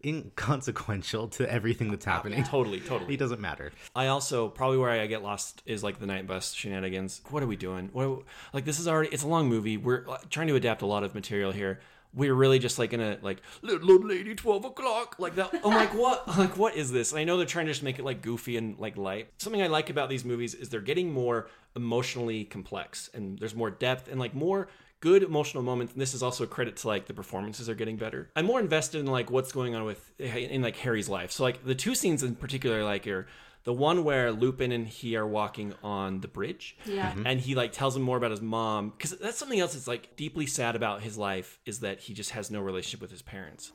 inconsequential 0.03 1.29
to 1.29 1.51
everything 1.51 1.91
that's 1.91 2.07
oh, 2.07 2.11
happening. 2.11 2.43
Totally, 2.43 2.81
totally. 2.81 3.11
He 3.11 3.17
doesn't 3.17 3.39
matter. 3.39 3.71
I 3.95 4.07
also 4.07 4.49
probably 4.49 4.77
where 4.77 4.89
I 4.89 5.07
get 5.07 5.23
lost 5.23 5.61
is 5.65 5.83
like 5.83 5.99
the 5.99 6.05
Knight 6.05 6.27
Bus 6.27 6.53
shenanigans. 6.53 7.21
What 7.29 7.43
are 7.43 7.47
we 7.47 7.55
doing? 7.55 7.89
What 7.93 8.23
like 8.53 8.65
this 8.65 8.79
is 8.79 8.87
already 8.87 9.09
it's 9.09 9.23
a 9.23 9.27
long 9.27 9.47
movie. 9.47 9.77
We're 9.77 10.07
uh, 10.09 10.17
trying 10.29 10.47
to 10.47 10.55
adapt 10.55 10.81
a 10.81 10.85
lot 10.85 11.03
of 11.03 11.15
material 11.15 11.51
here. 11.51 11.79
We're 12.15 12.35
really 12.35 12.59
just 12.59 12.77
like 12.77 12.91
gonna 12.91 13.17
like 13.21 13.41
little 13.61 14.07
lady 14.07 14.35
twelve 14.35 14.65
o'clock 14.65 15.15
like 15.19 15.35
that. 15.35 15.53
I'm 15.63 15.73
like 15.73 15.93
what 15.93 16.27
like 16.37 16.57
what 16.57 16.75
is 16.75 16.91
this? 16.91 17.11
And 17.11 17.19
I 17.19 17.23
know 17.23 17.37
they're 17.37 17.45
trying 17.45 17.65
to 17.65 17.71
just 17.71 17.83
make 17.83 17.99
it 17.99 18.05
like 18.05 18.21
goofy 18.21 18.57
and 18.57 18.77
like 18.77 18.97
light. 18.97 19.29
Something 19.37 19.61
I 19.61 19.67
like 19.67 19.89
about 19.89 20.09
these 20.09 20.25
movies 20.25 20.53
is 20.53 20.69
they're 20.69 20.81
getting 20.81 21.11
more 21.11 21.47
emotionally 21.75 22.43
complex 22.43 23.09
and 23.13 23.39
there's 23.39 23.55
more 23.55 23.71
depth 23.71 24.07
and 24.09 24.19
like 24.19 24.35
more 24.35 24.67
good 25.03 25.21
emotional 25.21 25.63
moments. 25.63 25.91
And 25.91 26.01
this 26.01 26.13
is 26.13 26.23
also 26.23 26.45
a 26.45 26.47
credit 26.47 26.77
to 26.77 26.87
like 26.87 27.07
the 27.07 27.13
performances 27.13 27.67
are 27.67 27.75
getting 27.75 27.97
better. 27.97 28.29
I'm 28.37 28.45
more 28.45 28.61
invested 28.61 29.01
in 29.01 29.05
like 29.05 29.29
what's 29.29 29.51
going 29.51 29.75
on 29.75 29.83
with 29.83 30.17
in 30.17 30.61
like 30.61 30.77
Harry's 30.77 31.09
life. 31.09 31.29
So 31.31 31.43
like 31.43 31.65
the 31.65 31.75
two 31.75 31.93
scenes 31.93 32.23
in 32.23 32.35
particular 32.35 32.85
like 32.85 33.05
are 33.07 33.27
the 33.63 33.73
one 33.73 34.03
where 34.03 34.31
Lupin 34.31 34.71
and 34.71 34.87
he 34.87 35.15
are 35.15 35.25
walking 35.25 35.73
on 35.83 36.19
the 36.19 36.27
bridge. 36.27 36.75
Yeah. 36.85 37.11
Mm-hmm. 37.11 37.27
And 37.27 37.39
he 37.39 37.55
like 37.55 37.71
tells 37.71 37.95
him 37.95 38.01
more 38.01 38.17
about 38.17 38.31
his 38.31 38.41
mom 38.41 38.89
because 38.89 39.17
that's 39.17 39.37
something 39.37 39.59
else 39.59 39.73
that's 39.73 39.87
like 39.87 40.15
deeply 40.15 40.45
sad 40.45 40.75
about 40.75 41.01
his 41.01 41.17
life 41.17 41.59
is 41.65 41.79
that 41.79 41.99
he 41.99 42.13
just 42.13 42.31
has 42.31 42.51
no 42.51 42.61
relationship 42.61 43.01
with 43.01 43.11
his 43.11 43.21
parents. 43.21 43.71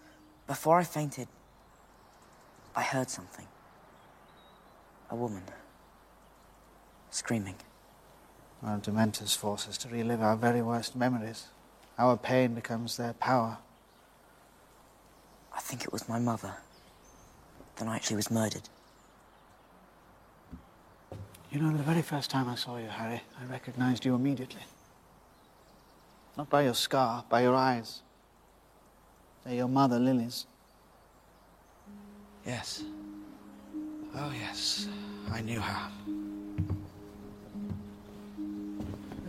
Before 0.47 0.79
I 0.79 0.85
fainted, 0.85 1.29
I 2.77 2.83
heard 2.83 3.11
something. 3.11 3.47
A 5.11 5.17
woman. 5.17 5.43
Screaming. 7.11 7.57
Our 8.63 8.79
Dementors 8.79 9.37
force 9.37 9.69
us 9.69 9.79
to 9.79 9.89
relive 9.89 10.21
our 10.21 10.37
very 10.37 10.61
worst 10.61 10.95
memories. 10.97 11.47
Our 11.99 12.17
pain 12.17 12.55
becomes 12.55 12.97
their 12.97 13.15
power. 13.15 13.59
I 15.55 15.61
think 15.61 15.85
it 15.85 15.93
was 15.93 16.09
my 16.09 16.19
mother. 16.19 16.57
The 17.77 17.85
night 17.85 18.05
she 18.05 18.15
was 18.15 18.31
murdered. 18.31 18.69
You 21.51 21.61
know, 21.61 21.75
the 21.75 21.83
very 21.83 22.03
first 22.03 22.31
time 22.31 22.49
I 22.49 22.57
saw 22.57 22.77
you, 22.77 22.89
Harry, 22.89 23.23
I 23.41 23.51
recognized 23.51 24.05
you 24.05 24.15
immediately. 24.15 24.61
Not 26.37 26.51
by 26.51 26.63
your 26.63 26.75
scar, 26.75 27.25
by 27.29 27.43
your 27.43 27.55
eyes. 27.55 28.03
They're 29.45 29.55
your 29.55 29.69
mother, 29.69 29.99
Lily's. 29.99 30.47
Yes. 32.47 32.85
Oh, 34.15 34.31
yes. 34.39 34.89
I 35.33 35.41
knew 35.41 35.61
her. 35.61 35.91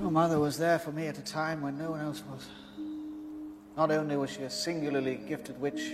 Your 0.01 0.11
mother 0.11 0.39
was 0.39 0.57
there 0.57 0.79
for 0.79 0.91
me 0.91 1.07
at 1.07 1.17
a 1.17 1.23
time 1.23 1.61
when 1.61 1.77
no 1.77 1.91
one 1.91 2.01
else 2.01 2.21
was. 2.29 2.47
Not 3.77 3.91
only 3.91 4.17
was 4.17 4.29
she 4.29 4.41
a 4.41 4.49
singularly 4.49 5.21
gifted 5.27 5.59
witch, 5.59 5.93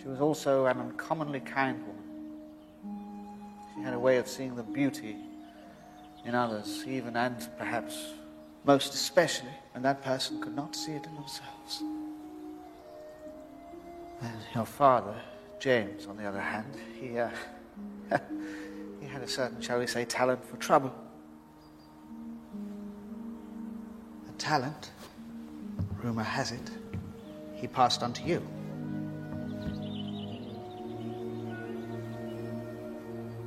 she 0.00 0.08
was 0.08 0.20
also 0.20 0.66
an 0.66 0.78
uncommonly 0.78 1.40
kind 1.40 1.80
woman. 1.80 1.93
Way 4.04 4.18
of 4.18 4.28
seeing 4.28 4.54
the 4.54 4.62
beauty 4.62 5.16
in 6.26 6.34
others, 6.34 6.84
even 6.86 7.16
and 7.16 7.48
perhaps 7.56 8.12
most 8.62 8.92
especially 8.92 9.48
when 9.72 9.82
that 9.84 10.04
person 10.04 10.42
could 10.42 10.54
not 10.54 10.76
see 10.76 10.92
it 10.92 11.06
in 11.06 11.14
themselves. 11.14 11.82
And 14.20 14.38
your 14.54 14.66
father, 14.66 15.14
James, 15.58 16.06
on 16.06 16.18
the 16.18 16.26
other 16.26 16.38
hand, 16.38 16.76
he, 17.00 17.18
uh, 17.18 17.30
he 19.00 19.06
had 19.06 19.22
a 19.22 19.26
certain, 19.26 19.62
shall 19.62 19.78
we 19.78 19.86
say, 19.86 20.04
talent 20.04 20.44
for 20.44 20.58
trouble. 20.58 20.94
A 24.28 24.32
talent, 24.36 24.90
rumor 26.02 26.24
has 26.24 26.52
it, 26.52 26.70
he 27.54 27.66
passed 27.66 28.02
on 28.02 28.12
to 28.12 28.22
you. 28.22 28.46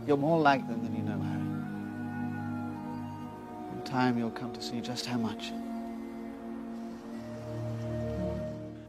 You're 0.08 0.18
more 0.18 0.40
like 0.40 0.68
them 0.68 0.82
than 0.84 0.96
you 0.96 1.04
know, 1.04 1.20
Harry. 1.20 1.42
In 3.78 3.84
time, 3.84 4.18
you'll 4.18 4.32
come 4.32 4.54
to 4.54 4.62
see 4.62 4.80
just 4.80 5.06
how 5.06 5.18
much. 5.18 5.52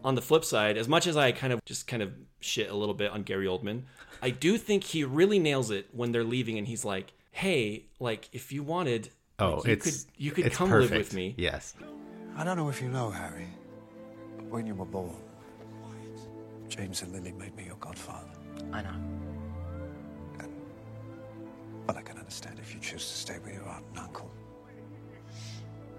On 0.05 0.15
the 0.15 0.23
flip 0.23 0.45
side, 0.45 0.77
as 0.79 0.89
much 0.89 1.07
as 1.09 1.17
I 1.17 1.33
kind 1.33 1.53
of 1.53 1.63
just 1.65 1.87
kind 1.89 2.03
of 2.03 2.13
shit 2.41 2.71
a 2.71 2.75
little 2.75 2.95
bit 2.95 3.11
on 3.11 3.25
Gary 3.25 3.47
Oldman, 3.47 3.83
I 4.23 4.31
do 4.31 4.57
think 4.57 4.85
he 4.85 5.03
really 5.05 5.39
nails 5.41 5.71
it 5.73 5.89
when 5.93 6.13
they're 6.13 6.25
leaving 6.25 6.57
and 6.57 6.67
he's 6.69 6.85
like, 6.85 7.13
"Hey, 7.33 7.87
like 7.99 8.29
if 8.33 8.53
you 8.53 8.63
wanted, 8.63 9.11
Oh, 9.41 9.57
like, 9.57 9.67
you 9.67 9.73
it's 9.73 9.85
could 9.85 10.13
you 10.17 10.31
could 10.31 10.47
it's 10.47 10.57
come 10.57 10.69
perfect. 10.69 10.93
live 10.93 10.99
with 11.01 11.15
me." 11.15 11.35
Yes. 11.37 11.75
I 12.37 12.45
don't 12.45 12.57
know 12.57 12.69
if 12.69 12.81
you 12.81 12.89
know, 12.89 13.11
Harry, 13.11 13.49
but 14.37 14.47
when 14.47 14.67
you 14.67 14.75
were 14.77 14.87
born, 14.87 15.17
James 16.69 17.03
and 17.03 17.13
Lily 17.13 17.33
made 17.33 17.57
me 17.57 17.65
your 17.67 17.77
godfather. 17.77 18.29
I 18.73 18.83
know. 18.83 18.95
Understand 22.29 22.59
if 22.61 22.75
you 22.75 22.81
choose 22.81 23.09
to 23.11 23.17
stay 23.17 23.39
with 23.43 23.55
your 23.55 23.67
aunt 23.67 23.87
and 23.89 24.01
uncle. 24.01 24.31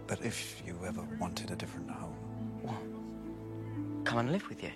But 0.06 0.24
if 0.24 0.62
you 0.64 0.78
ever 0.86 1.02
wanted 1.20 1.50
a 1.50 1.56
different 1.56 1.90
home, 1.90 2.14
Come 4.04 4.20
and 4.20 4.32
live 4.32 4.48
with 4.48 4.62
you. 4.64 4.70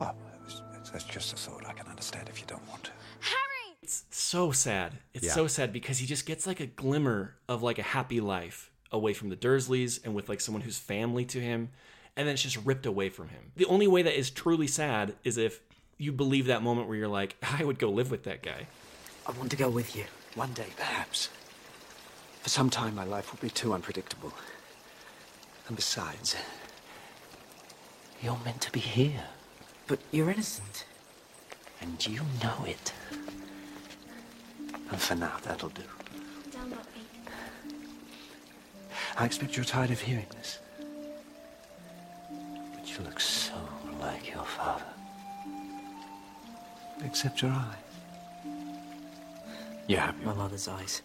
well, 0.00 0.16
it's, 0.44 0.62
it's, 0.76 0.90
it's 0.92 1.04
just 1.04 1.32
a 1.32 1.36
thought. 1.36 1.64
I 1.66 1.72
can 1.74 1.86
understand 1.86 2.28
if 2.28 2.40
you 2.40 2.46
don't 2.48 2.68
want 2.68 2.84
to. 2.84 2.90
Harry! 3.20 3.76
It's 3.82 4.04
so 4.10 4.50
sad. 4.50 4.94
It's 5.14 5.26
Yeah. 5.26 5.32
so 5.32 5.46
sad 5.46 5.72
because 5.72 5.98
he 5.98 6.06
just 6.06 6.26
gets 6.26 6.44
like 6.46 6.58
a 6.58 6.66
glimmer 6.66 7.36
of 7.48 7.62
like 7.62 7.78
a 7.78 7.82
happy 7.82 8.20
life 8.20 8.72
away 8.90 9.12
from 9.14 9.28
the 9.28 9.36
Dursleys 9.36 10.04
and 10.04 10.12
with 10.14 10.28
like 10.28 10.40
someone 10.40 10.62
who's 10.62 10.78
family 10.78 11.24
to 11.26 11.40
him, 11.40 11.68
and 12.16 12.26
then 12.26 12.34
it's 12.34 12.42
just 12.42 12.58
ripped 12.66 12.84
away 12.86 13.10
from 13.10 13.28
him. 13.28 13.52
The 13.54 13.66
only 13.66 13.86
way 13.86 14.02
that 14.02 14.18
is 14.18 14.28
truly 14.30 14.66
sad 14.66 15.14
is 15.22 15.36
if 15.38 15.60
you 15.98 16.10
believe 16.12 16.46
that 16.46 16.62
moment 16.64 16.88
where 16.88 16.96
you're 16.96 17.06
like, 17.08 17.36
I 17.60 17.62
would 17.64 17.78
go 17.78 17.90
live 17.90 18.10
with 18.10 18.24
that 18.24 18.42
guy. 18.42 18.66
I 19.28 19.32
want 19.32 19.50
to 19.50 19.56
go 19.56 19.68
with 19.68 19.94
you. 19.94 20.04
One 20.34 20.52
day, 20.54 20.68
perhaps. 20.76 21.28
For 22.42 22.48
some 22.48 22.70
time, 22.70 22.94
my 22.94 23.04
life 23.04 23.30
will 23.30 23.40
be 23.40 23.50
too 23.50 23.74
unpredictable. 23.74 24.32
And 25.66 25.76
besides, 25.76 26.34
You're 28.22 28.38
meant 28.44 28.60
to 28.62 28.72
be 28.72 28.80
here. 28.80 29.24
But 29.86 30.00
you're 30.10 30.30
innocent. 30.30 30.84
And 31.80 32.04
you 32.04 32.22
know 32.42 32.64
it. 32.66 32.92
and 34.90 35.00
for 35.00 35.14
now, 35.14 35.36
that'll 35.44 35.68
do. 35.68 35.82
I 39.16 39.24
expect 39.24 39.56
you're 39.56 39.64
tired 39.64 39.90
of 39.90 40.00
hearing 40.00 40.26
this. 40.32 40.58
But 42.74 42.88
you 42.88 43.04
look 43.04 43.20
so 43.20 43.54
like 44.00 44.30
your 44.32 44.44
father. 44.44 44.84
Except 47.04 47.42
your 47.42 47.52
eyes. 47.52 47.87
You 49.88 49.96
happy? 49.96 50.22
My 50.22 50.34
mother's 50.34 50.68
eyes. 50.68 51.00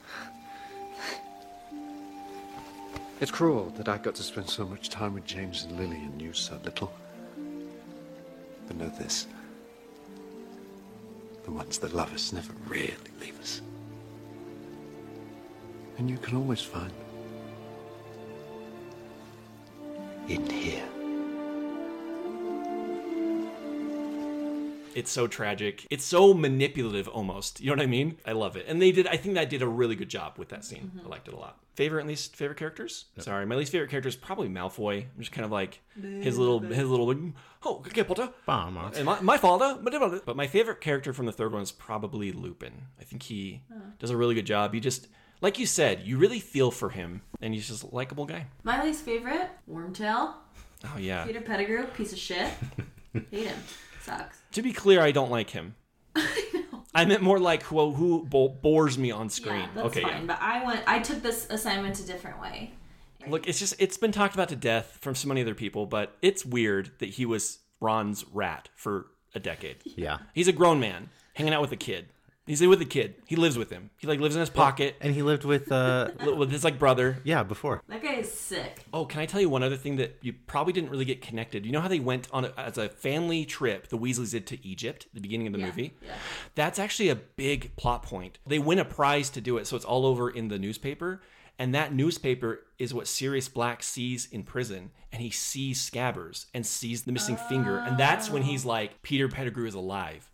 It's 3.21 3.31
cruel 3.31 3.71
that 3.77 3.87
I 3.87 3.97
got 3.97 4.15
to 4.15 4.23
spend 4.23 4.49
so 4.49 4.65
much 4.65 4.89
time 4.89 5.13
with 5.13 5.25
James 5.25 5.63
and 5.63 5.79
Lily 5.79 5.95
and 5.95 6.21
you 6.21 6.33
so 6.33 6.59
little. 6.65 6.91
But 8.67 8.75
know 8.75 8.89
this. 8.89 9.27
The 11.45 11.51
ones 11.51 11.77
that 11.79 11.93
love 11.93 12.13
us 12.13 12.33
never 12.33 12.51
really 12.67 12.93
leave 13.21 13.39
us. 13.39 13.61
And 15.97 16.09
you 16.09 16.17
can 16.17 16.35
always 16.35 16.61
find 16.61 16.89
them. 16.89 16.97
In 20.27 20.49
here. 20.49 20.92
It's 24.95 25.11
so 25.11 25.27
tragic. 25.27 25.87
It's 25.89 26.05
so 26.05 26.33
manipulative 26.33 27.07
almost. 27.07 27.59
You 27.59 27.67
know 27.67 27.73
what 27.73 27.83
I 27.83 27.87
mean? 27.87 28.17
I 28.25 28.31
love 28.33 28.55
it. 28.55 28.65
And 28.67 28.81
they 28.81 28.91
did 28.91 29.07
I 29.07 29.17
think 29.17 29.35
that 29.35 29.49
did 29.49 29.61
a 29.61 29.67
really 29.67 29.95
good 29.95 30.09
job 30.09 30.37
with 30.37 30.49
that 30.49 30.63
scene. 30.63 30.91
Mm-hmm. 30.95 31.07
I 31.07 31.09
liked 31.09 31.27
it 31.27 31.33
a 31.33 31.37
lot. 31.37 31.59
Favorite 31.75 32.01
and 32.01 32.09
least 32.09 32.35
favorite 32.35 32.57
characters? 32.59 33.05
Sorry, 33.17 33.45
my 33.47 33.55
least 33.55 33.71
favorite 33.71 33.89
character 33.89 34.07
is 34.07 34.15
probably 34.15 34.47
Malfoy. 34.47 35.01
I'm 35.01 35.19
just 35.19 35.31
kind 35.31 35.43
of 35.43 35.51
like 35.51 35.81
his 36.21 36.37
little 36.37 36.59
his 36.59 36.87
little 36.87 37.07
like, 37.07 37.17
oh, 37.65 37.77
okay, 37.87 38.03
Potter. 38.03 38.29
Vamos. 38.45 38.95
And 38.95 39.05
my, 39.05 39.19
my 39.21 39.37
father, 39.37 39.79
but 39.81 40.35
my 40.35 40.45
favorite 40.45 40.81
character 40.81 41.13
from 41.13 41.25
the 41.25 41.31
third 41.31 41.51
one 41.51 41.63
is 41.63 41.71
probably 41.71 42.31
Lupin. 42.31 42.83
I 43.01 43.03
think 43.03 43.23
he 43.23 43.63
does 43.97 44.11
a 44.11 44.17
really 44.17 44.35
good 44.35 44.45
job. 44.45 44.73
He 44.75 44.79
just, 44.79 45.07
like 45.41 45.57
you 45.57 45.65
said, 45.65 46.01
you 46.03 46.17
really 46.19 46.39
feel 46.39 46.69
for 46.69 46.89
him, 46.91 47.21
and 47.41 47.55
he's 47.55 47.67
just 47.67 47.83
a 47.83 47.87
likable 47.87 48.25
guy. 48.25 48.45
My 48.63 48.83
least 48.83 49.03
favorite, 49.03 49.49
Wormtail. 49.67 50.33
Oh 50.85 50.97
yeah. 50.99 51.25
Peter 51.25 51.41
Pettigrew, 51.41 51.85
piece 51.87 52.11
of 52.13 52.19
shit. 52.19 52.49
Hate 53.31 53.47
him. 53.47 53.57
Sucks. 54.03 54.37
To 54.53 54.61
be 54.61 54.73
clear, 54.73 55.01
I 55.01 55.11
don't 55.11 55.31
like 55.31 55.51
him. 55.51 55.75
I 56.95 57.05
meant 57.05 57.23
more 57.23 57.39
like 57.39 57.63
who 57.63 57.91
who 57.93 58.23
bores 58.23 58.97
me 58.97 59.09
on 59.11 59.29
screen. 59.29 59.61
Yeah, 59.61 59.69
that's 59.75 59.87
okay, 59.87 60.01
fine. 60.01 60.11
yeah. 60.11 60.25
But 60.27 60.37
I 60.41 60.63
went. 60.63 60.83
I 60.87 60.99
took 60.99 61.23
this 61.23 61.47
assignment 61.49 61.99
a 61.99 62.05
different 62.05 62.39
way. 62.39 62.73
Look, 63.27 63.47
it's 63.47 63.57
just 63.59 63.75
it's 63.79 63.97
been 63.97 64.11
talked 64.11 64.33
about 64.35 64.49
to 64.49 64.55
death 64.55 64.97
from 65.01 65.15
so 65.15 65.27
many 65.27 65.41
other 65.41 65.55
people, 65.55 65.85
but 65.85 66.15
it's 66.21 66.45
weird 66.45 66.91
that 66.99 67.09
he 67.09 67.25
was 67.25 67.59
Ron's 67.79 68.25
rat 68.31 68.69
for 68.75 69.07
a 69.33 69.39
decade. 69.39 69.77
Yeah. 69.83 70.19
He's 70.33 70.47
a 70.47 70.51
grown 70.51 70.79
man 70.79 71.09
hanging 71.33 71.53
out 71.53 71.61
with 71.61 71.71
a 71.71 71.77
kid. 71.77 72.07
He's 72.45 72.61
with 72.61 72.81
a 72.81 72.85
kid. 72.85 73.15
He 73.25 73.35
lives 73.37 73.57
with 73.57 73.69
him. 73.69 73.89
He 73.97 74.05
like 74.07 74.19
lives 74.19 74.35
in 74.35 74.41
his 74.41 74.49
pocket. 74.49 74.95
And 74.99 75.15
he 75.15 75.21
lived 75.21 75.45
with 75.45 75.71
uh 75.71 76.09
with 76.37 76.51
his 76.51 76.63
like 76.63 76.77
brother. 76.77 77.19
yeah, 77.23 77.43
before. 77.43 77.81
That 77.87 78.03
guy 78.03 78.15
is 78.15 78.31
sick. 78.31 78.83
Oh, 78.93 79.05
can 79.05 79.21
I 79.21 79.25
tell 79.25 79.39
you 79.39 79.47
one 79.49 79.63
other 79.63 79.77
thing 79.77 79.95
that 79.95 80.17
you 80.21 80.33
probably 80.45 80.73
didn't 80.73 80.89
really 80.89 81.05
get 81.05 81.21
connected? 81.21 81.65
You 81.65 81.71
know 81.71 81.79
how 81.81 81.87
they 81.87 81.99
went 82.01 82.27
on 82.31 82.45
a, 82.45 82.53
as 82.57 82.77
a 82.77 82.89
family 82.89 83.45
trip, 83.45 83.87
the 83.87 83.97
Weasleys 83.97 84.31
did 84.31 84.45
to 84.47 84.67
Egypt, 84.67 85.05
at 85.07 85.13
the 85.13 85.21
beginning 85.21 85.47
of 85.47 85.53
the 85.53 85.59
Yeah, 85.59 85.65
movie? 85.67 85.93
yeah. 86.05 86.15
That's 86.55 86.79
actually 86.79 87.09
a 87.09 87.15
big 87.15 87.75
plot 87.77 88.03
point. 88.03 88.39
They 88.45 88.59
win 88.59 88.77
a 88.79 88.85
prize 88.85 89.29
to 89.31 89.41
do 89.41 89.57
it, 89.57 89.65
so 89.65 89.75
it's 89.77 89.85
all 89.85 90.05
over 90.05 90.29
in 90.29 90.49
the 90.49 90.59
newspaper. 90.59 91.21
And 91.59 91.73
that 91.75 91.93
newspaper 91.93 92.65
is 92.79 92.93
what 92.95 93.07
Sirius 93.07 93.47
Black 93.47 93.83
sees 93.83 94.27
in 94.31 94.43
prison. 94.43 94.89
And 95.11 95.21
he 95.21 95.29
sees 95.29 95.87
Scabbers 95.87 96.47
and 96.53 96.65
sees 96.65 97.03
the 97.03 97.11
missing 97.11 97.37
finger. 97.37 97.77
And 97.77 97.95
that's 97.97 98.29
when 98.29 98.41
he's 98.41 98.65
like, 98.65 99.01
Peter 99.03 99.29
Pettigrew 99.29 99.67
is 99.67 99.75
alive. 99.75 100.29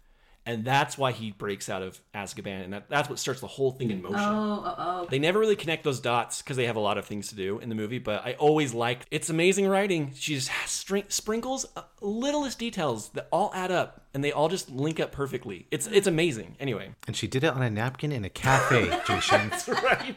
And 0.49 0.65
that's 0.65 0.97
why 0.97 1.11
he 1.11 1.29
breaks 1.29 1.69
out 1.69 1.83
of 1.83 2.01
Azkaban. 2.15 2.63
And 2.63 2.73
that, 2.73 2.89
that's 2.89 3.07
what 3.07 3.19
starts 3.19 3.39
the 3.39 3.45
whole 3.45 3.69
thing 3.69 3.91
in 3.91 4.01
motion. 4.01 4.17
Oh, 4.19 4.63
oh, 4.65 4.75
oh. 4.79 5.07
They 5.07 5.19
never 5.19 5.37
really 5.37 5.55
connect 5.55 5.83
those 5.83 5.99
dots 5.99 6.41
because 6.41 6.57
they 6.57 6.65
have 6.65 6.75
a 6.75 6.79
lot 6.79 6.97
of 6.97 7.05
things 7.05 7.27
to 7.27 7.35
do 7.35 7.59
in 7.59 7.69
the 7.69 7.75
movie, 7.75 7.99
but 7.99 8.25
I 8.25 8.33
always 8.33 8.73
liked 8.73 9.05
it's 9.11 9.29
amazing 9.29 9.67
writing. 9.67 10.11
She 10.15 10.33
just 10.33 10.47
has 10.47 10.71
string, 10.71 11.03
sprinkles 11.07 11.67
uh, 11.75 11.83
littlest 12.01 12.57
details 12.57 13.09
that 13.09 13.27
all 13.31 13.51
add 13.53 13.69
up 13.71 14.07
and 14.15 14.23
they 14.23 14.31
all 14.31 14.49
just 14.49 14.71
link 14.71 14.99
up 14.99 15.11
perfectly. 15.11 15.67
It's 15.69 15.85
it's 15.85 16.07
amazing. 16.07 16.55
Anyway, 16.59 16.95
And 17.05 17.15
she 17.15 17.27
did 17.27 17.43
it 17.43 17.53
on 17.53 17.61
a 17.61 17.69
napkin 17.69 18.11
in 18.11 18.25
a 18.25 18.29
cafe, 18.29 18.89
Jason. 19.07 19.49
that's 19.51 19.67
right. 19.69 20.15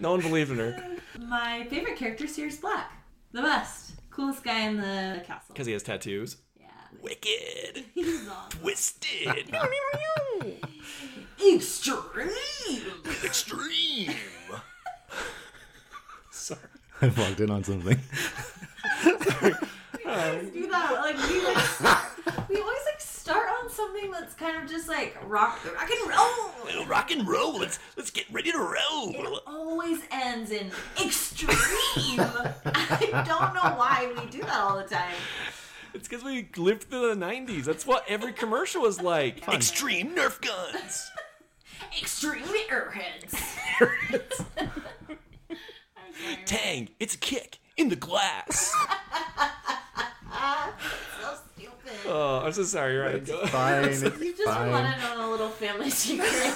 No 0.00 0.12
one 0.12 0.22
believed 0.22 0.52
in 0.52 0.56
her 0.56 0.96
My 1.18 1.66
favorite 1.68 1.96
character, 1.96 2.24
is 2.24 2.34
Sirius 2.34 2.56
Black. 2.56 2.92
The 3.32 3.42
best, 3.42 3.92
coolest 4.10 4.42
guy 4.42 4.60
in 4.60 4.78
the 4.78 5.22
castle. 5.26 5.48
because 5.52 5.66
he 5.66 5.74
has 5.74 5.82
tattoos. 5.82 6.38
Yeah. 6.92 6.98
Wicked, 7.02 7.84
He's 7.94 8.28
awesome. 8.28 8.60
twisted, 8.60 9.28
Extreme. 11.52 12.82
extreme. 13.24 14.14
Sorry. 16.30 16.60
I 17.02 17.08
walked 17.08 17.40
in 17.40 17.50
on 17.50 17.64
something. 17.64 17.98
always 20.06 20.50
do 20.52 20.68
that. 20.68 20.92
Like 21.00 21.16
we 21.28 21.40
like, 21.44 22.48
we 22.48 22.56
always 22.60 22.84
like 22.86 23.00
start 23.00 23.48
on 23.62 23.70
something 23.70 24.10
that's 24.10 24.34
kind 24.34 24.62
of 24.62 24.68
just 24.70 24.88
like 24.88 25.16
rock, 25.26 25.58
rock 25.74 25.88
and 25.90 26.10
roll. 26.10 26.86
Rock 26.86 27.10
and 27.10 27.26
roll. 27.28 27.58
Let's 27.58 27.78
let's 27.96 28.10
get 28.10 28.26
ready 28.30 28.52
to 28.52 28.58
roll. 28.58 29.10
It 29.14 29.42
always 29.46 30.00
ends 30.10 30.50
in 30.50 30.70
extreme. 31.02 32.20
I 32.20 33.24
don't 33.26 33.54
know 33.54 33.76
why 33.78 34.12
we 34.18 34.26
do 34.30 34.40
that 34.42 34.58
all 34.60 34.76
the 34.76 34.84
time. 34.84 35.14
It's 35.94 36.08
because 36.08 36.24
we 36.24 36.48
lived 36.56 36.84
through 36.84 37.14
the 37.14 37.26
'90s. 37.26 37.64
That's 37.64 37.86
what 37.86 38.04
every 38.08 38.32
commercial 38.32 38.82
was 38.82 39.00
like. 39.00 39.46
Extreme 39.48 40.14
Nerf 40.14 40.40
guns. 40.40 41.10
Extreme 42.00 42.44
airheads. 42.70 43.34
Tang, 46.44 46.88
it's 47.00 47.14
a 47.14 47.18
kick 47.18 47.58
in 47.76 47.88
the 47.88 47.96
glass. 47.96 48.74
so 52.02 52.08
stupid. 52.08 52.16
oh, 52.16 52.42
I'm 52.44 52.52
so 52.52 52.62
sorry, 52.64 52.96
Ryan. 52.96 53.24
Go. 53.24 53.46
Fine. 53.46 53.84
It's 53.88 54.02
You 54.02 54.32
just 54.36 54.44
fine. 54.44 54.70
wanted 54.70 55.02
on 55.04 55.20
a 55.20 55.30
little 55.30 55.48
family 55.48 55.90
secret. 56.04 56.54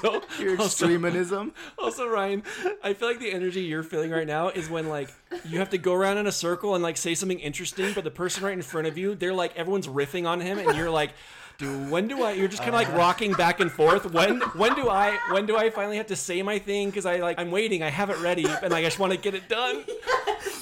So, 0.00 0.22
Your 0.38 0.52
also, 0.60 0.64
extremism. 0.86 1.52
also, 1.78 2.08
Ryan, 2.08 2.42
I 2.84 2.94
feel 2.94 3.08
like 3.08 3.18
the 3.18 3.32
energy 3.32 3.62
you're 3.62 3.82
feeling 3.82 4.10
right 4.12 4.26
now 4.26 4.48
is 4.48 4.70
when 4.70 4.88
like 4.88 5.12
you 5.44 5.58
have 5.58 5.70
to 5.70 5.78
go 5.78 5.92
around 5.94 6.18
in 6.18 6.26
a 6.26 6.32
circle 6.32 6.74
and 6.74 6.82
like 6.84 6.96
say 6.96 7.14
something 7.14 7.40
interesting, 7.40 7.92
but 7.94 8.04
the 8.04 8.10
person 8.10 8.44
right 8.44 8.52
in 8.52 8.62
front 8.62 8.86
of 8.86 8.96
you, 8.96 9.14
they're 9.16 9.34
like 9.34 9.56
everyone's 9.56 9.88
riffing 9.88 10.26
on 10.26 10.40
him, 10.40 10.58
and 10.58 10.76
you're 10.76 10.90
like. 10.90 11.10
Do 11.58 11.70
when 11.88 12.06
do 12.06 12.22
I? 12.22 12.32
You're 12.32 12.48
just 12.48 12.60
kind 12.62 12.74
of 12.74 12.78
like 12.82 12.90
uh. 12.90 12.98
rocking 12.98 13.32
back 13.32 13.60
and 13.60 13.72
forth. 13.72 14.12
When 14.12 14.40
when 14.40 14.74
do 14.74 14.90
I 14.90 15.18
when 15.30 15.46
do 15.46 15.56
I 15.56 15.70
finally 15.70 15.96
have 15.96 16.08
to 16.08 16.16
say 16.16 16.42
my 16.42 16.58
thing? 16.58 16.90
Because 16.90 17.06
I 17.06 17.16
like 17.16 17.40
I'm 17.40 17.50
waiting. 17.50 17.82
I 17.82 17.88
have 17.88 18.10
it 18.10 18.20
ready, 18.20 18.44
and 18.44 18.70
like 18.70 18.84
I 18.84 18.88
just 18.88 18.98
want 18.98 19.14
to 19.14 19.18
get 19.18 19.32
it 19.34 19.48
done. 19.48 19.82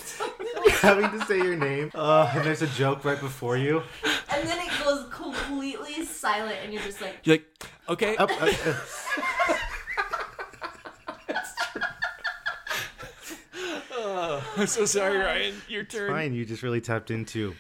Having 0.81 1.19
to 1.19 1.27
say 1.27 1.39
your 1.39 1.57
name. 1.57 1.91
Uh, 1.95 2.31
and 2.35 2.45
there's 2.45 2.63
a 2.63 2.67
joke 2.69 3.05
right 3.05 3.21
before 3.21 3.57
you. 3.57 3.83
and 4.31 4.49
then 4.49 4.59
it 4.59 4.71
goes 4.85 5.07
completely 5.11 6.05
silent, 6.05 6.57
and 6.63 6.73
you're 6.73 6.83
just 6.83 7.01
like, 7.01 7.19
You're 7.25 7.37
like, 7.37 7.67
okay, 7.89 8.17
Up, 8.17 8.31
uh, 8.41 8.51
Oh, 13.97 14.45
I'm 14.57 14.67
so 14.67 14.85
sorry, 14.85 15.19
Ryan. 15.19 15.55
Your 15.69 15.85
turn. 15.85 16.11
fine. 16.11 16.35
You 16.35 16.45
just 16.45 16.63
really 16.63 16.81
tapped 16.81 17.11
into. 17.11 17.55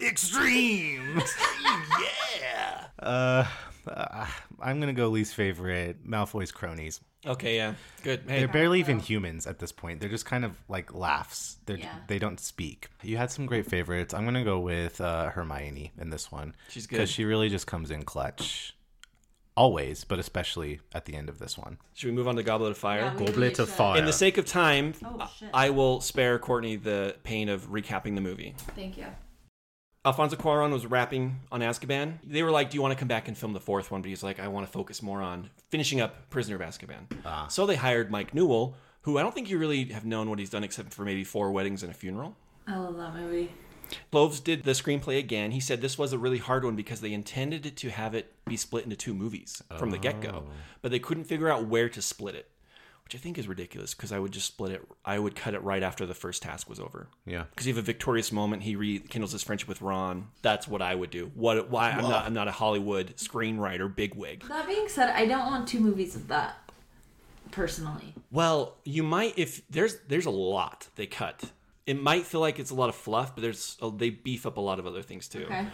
Extreme. 0.00 1.20
yeah. 2.40 2.84
Uh, 2.98 3.46
uh, 3.86 4.26
I'm 4.60 4.80
gonna 4.80 4.92
go 4.92 5.08
least 5.08 5.34
favorite 5.34 6.06
Malfoy's 6.06 6.52
cronies. 6.52 7.00
Okay, 7.26 7.56
yeah, 7.56 7.74
good. 8.02 8.22
Hey, 8.26 8.38
They're 8.38 8.48
barely 8.48 8.80
even 8.80 8.98
humans 8.98 9.46
at 9.46 9.58
this 9.58 9.72
point. 9.72 10.00
They're 10.00 10.08
just 10.08 10.24
kind 10.24 10.42
of 10.44 10.56
like 10.68 10.94
laughs. 10.94 11.58
They're 11.66 11.76
Yeah. 11.76 11.94
they 12.06 12.18
don't 12.18 12.40
speak. 12.40 12.88
You 13.02 13.18
had 13.18 13.30
some 13.30 13.44
great 13.44 13.66
favorites. 13.66 14.14
I'm 14.14 14.24
gonna 14.24 14.44
go 14.44 14.58
with 14.60 15.00
uh, 15.00 15.28
Hermione 15.30 15.92
in 15.98 16.08
this 16.10 16.32
one. 16.32 16.54
She's 16.70 16.86
good 16.86 16.96
because 16.96 17.10
she 17.10 17.24
really 17.26 17.50
just 17.50 17.66
comes 17.66 17.90
in 17.90 18.04
clutch, 18.04 18.74
always, 19.54 20.04
but 20.04 20.18
especially 20.18 20.80
at 20.94 21.04
the 21.04 21.14
end 21.14 21.28
of 21.28 21.38
this 21.38 21.58
one. 21.58 21.76
should 21.92 22.06
we 22.08 22.12
move 22.14 22.26
on 22.26 22.36
to 22.36 22.42
Goblet 22.42 22.70
of 22.70 22.78
Fire? 22.78 23.00
Yeah, 23.00 23.14
Goblet 23.26 23.58
of. 23.58 23.68
Fire. 23.68 23.98
In 23.98 24.06
the 24.06 24.12
sake 24.14 24.38
of 24.38 24.46
time, 24.46 24.94
Oh. 25.04 25.30
I 25.52 25.68
will 25.70 26.00
spare 26.00 26.38
Courtney 26.38 26.76
the 26.76 27.16
pain 27.22 27.50
of 27.50 27.68
recapping 27.68 28.14
the 28.14 28.22
movie. 28.22 28.54
Thank 28.74 28.96
you. 28.96 29.04
Alfonso 30.02 30.34
Cuarón 30.34 30.72
was 30.72 30.86
wrapping 30.86 31.40
on 31.52 31.60
Azkaban. 31.60 32.18
They 32.24 32.42
were 32.42 32.50
like, 32.50 32.70
"Do 32.70 32.76
you 32.76 32.82
want 32.82 32.92
to 32.92 32.98
come 32.98 33.08
back 33.08 33.28
and 33.28 33.36
film 33.36 33.52
the 33.52 33.60
fourth 33.60 33.90
one?" 33.90 34.00
But 34.00 34.08
he's 34.08 34.22
like, 34.22 34.40
"I 34.40 34.48
want 34.48 34.66
to 34.66 34.72
focus 34.72 35.02
more 35.02 35.20
on 35.20 35.50
finishing 35.68 36.00
up 36.00 36.30
Prisoner 36.30 36.56
of 36.56 36.62
Azkaban." 36.62 37.06
Ah. 37.24 37.48
So 37.48 37.66
they 37.66 37.76
hired 37.76 38.10
Mike 38.10 38.32
Newell, 38.34 38.76
who 39.02 39.18
I 39.18 39.22
don't 39.22 39.34
think 39.34 39.50
you 39.50 39.58
really 39.58 39.86
have 39.86 40.06
known 40.06 40.30
what 40.30 40.38
he's 40.38 40.50
done 40.50 40.64
except 40.64 40.94
for 40.94 41.04
maybe 41.04 41.22
four 41.22 41.52
weddings 41.52 41.82
and 41.82 41.92
a 41.92 41.94
funeral. 41.94 42.34
I 42.66 42.78
love 42.78 42.96
that 42.96 43.14
movie. 43.14 43.50
Kloves 44.12 44.42
did 44.42 44.62
the 44.62 44.70
screenplay 44.70 45.18
again. 45.18 45.50
He 45.50 45.60
said 45.60 45.80
this 45.80 45.98
was 45.98 46.12
a 46.12 46.18
really 46.18 46.38
hard 46.38 46.64
one 46.64 46.76
because 46.76 47.00
they 47.00 47.12
intended 47.12 47.76
to 47.76 47.90
have 47.90 48.14
it 48.14 48.32
be 48.46 48.56
split 48.56 48.84
into 48.84 48.96
two 48.96 49.12
movies 49.12 49.62
from 49.78 49.90
the 49.90 49.98
get 49.98 50.20
go, 50.20 50.44
but 50.80 50.90
they 50.90 50.98
couldn't 50.98 51.24
figure 51.24 51.48
out 51.48 51.66
where 51.66 51.88
to 51.88 52.00
split 52.00 52.36
it, 52.36 52.48
which 53.10 53.20
I 53.20 53.22
think 53.24 53.38
is 53.38 53.48
ridiculous 53.48 53.92
because 53.92 54.12
I 54.12 54.20
would 54.20 54.30
just 54.30 54.46
split 54.46 54.70
it. 54.70 54.86
I 55.04 55.18
would 55.18 55.34
cut 55.34 55.54
it 55.54 55.62
right 55.64 55.82
after 55.82 56.06
the 56.06 56.14
first 56.14 56.42
task 56.42 56.68
was 56.68 56.78
over. 56.78 57.08
Yeah. 57.26 57.46
Because 57.50 57.66
you 57.66 57.74
have 57.74 57.82
a 57.82 57.84
victorious 57.84 58.30
moment, 58.30 58.62
he 58.62 58.76
rekindles 58.76 59.32
his 59.32 59.42
friendship 59.42 59.68
with 59.68 59.82
Ron. 59.82 60.28
That's 60.42 60.68
what 60.68 60.80
I 60.80 60.94
would 60.94 61.10
do. 61.10 61.32
What? 61.34 61.68
Why? 61.70 61.90
I'm 61.90 62.02
not. 62.02 62.24
I'm 62.24 62.34
not 62.34 62.46
a 62.46 62.52
Hollywood 62.52 63.16
screenwriter 63.16 63.92
bigwig. 63.92 64.46
That 64.46 64.68
being 64.68 64.86
said, 64.86 65.10
I 65.10 65.26
don't 65.26 65.46
want 65.46 65.66
two 65.66 65.80
movies 65.80 66.14
of 66.14 66.28
that. 66.28 66.56
personally. 67.50 68.14
Well, 68.30 68.76
you 68.84 69.02
might 69.02 69.36
if 69.36 69.62
there's 69.68 69.96
there's 70.08 70.26
a 70.26 70.30
lot 70.30 70.86
they 70.96 71.06
cut. 71.06 71.50
It 71.86 72.00
might 72.00 72.24
feel 72.24 72.40
like 72.40 72.60
it's 72.60 72.70
a 72.70 72.74
lot 72.74 72.88
of 72.88 72.94
fluff, 72.94 73.34
but 73.34 73.42
there's 73.42 73.76
oh, 73.82 73.90
they 73.90 74.10
beef 74.10 74.46
up 74.46 74.56
a 74.56 74.60
lot 74.60 74.78
of 74.78 74.86
other 74.86 75.02
things 75.02 75.26
too. 75.26 75.44
Okay. 75.46 75.66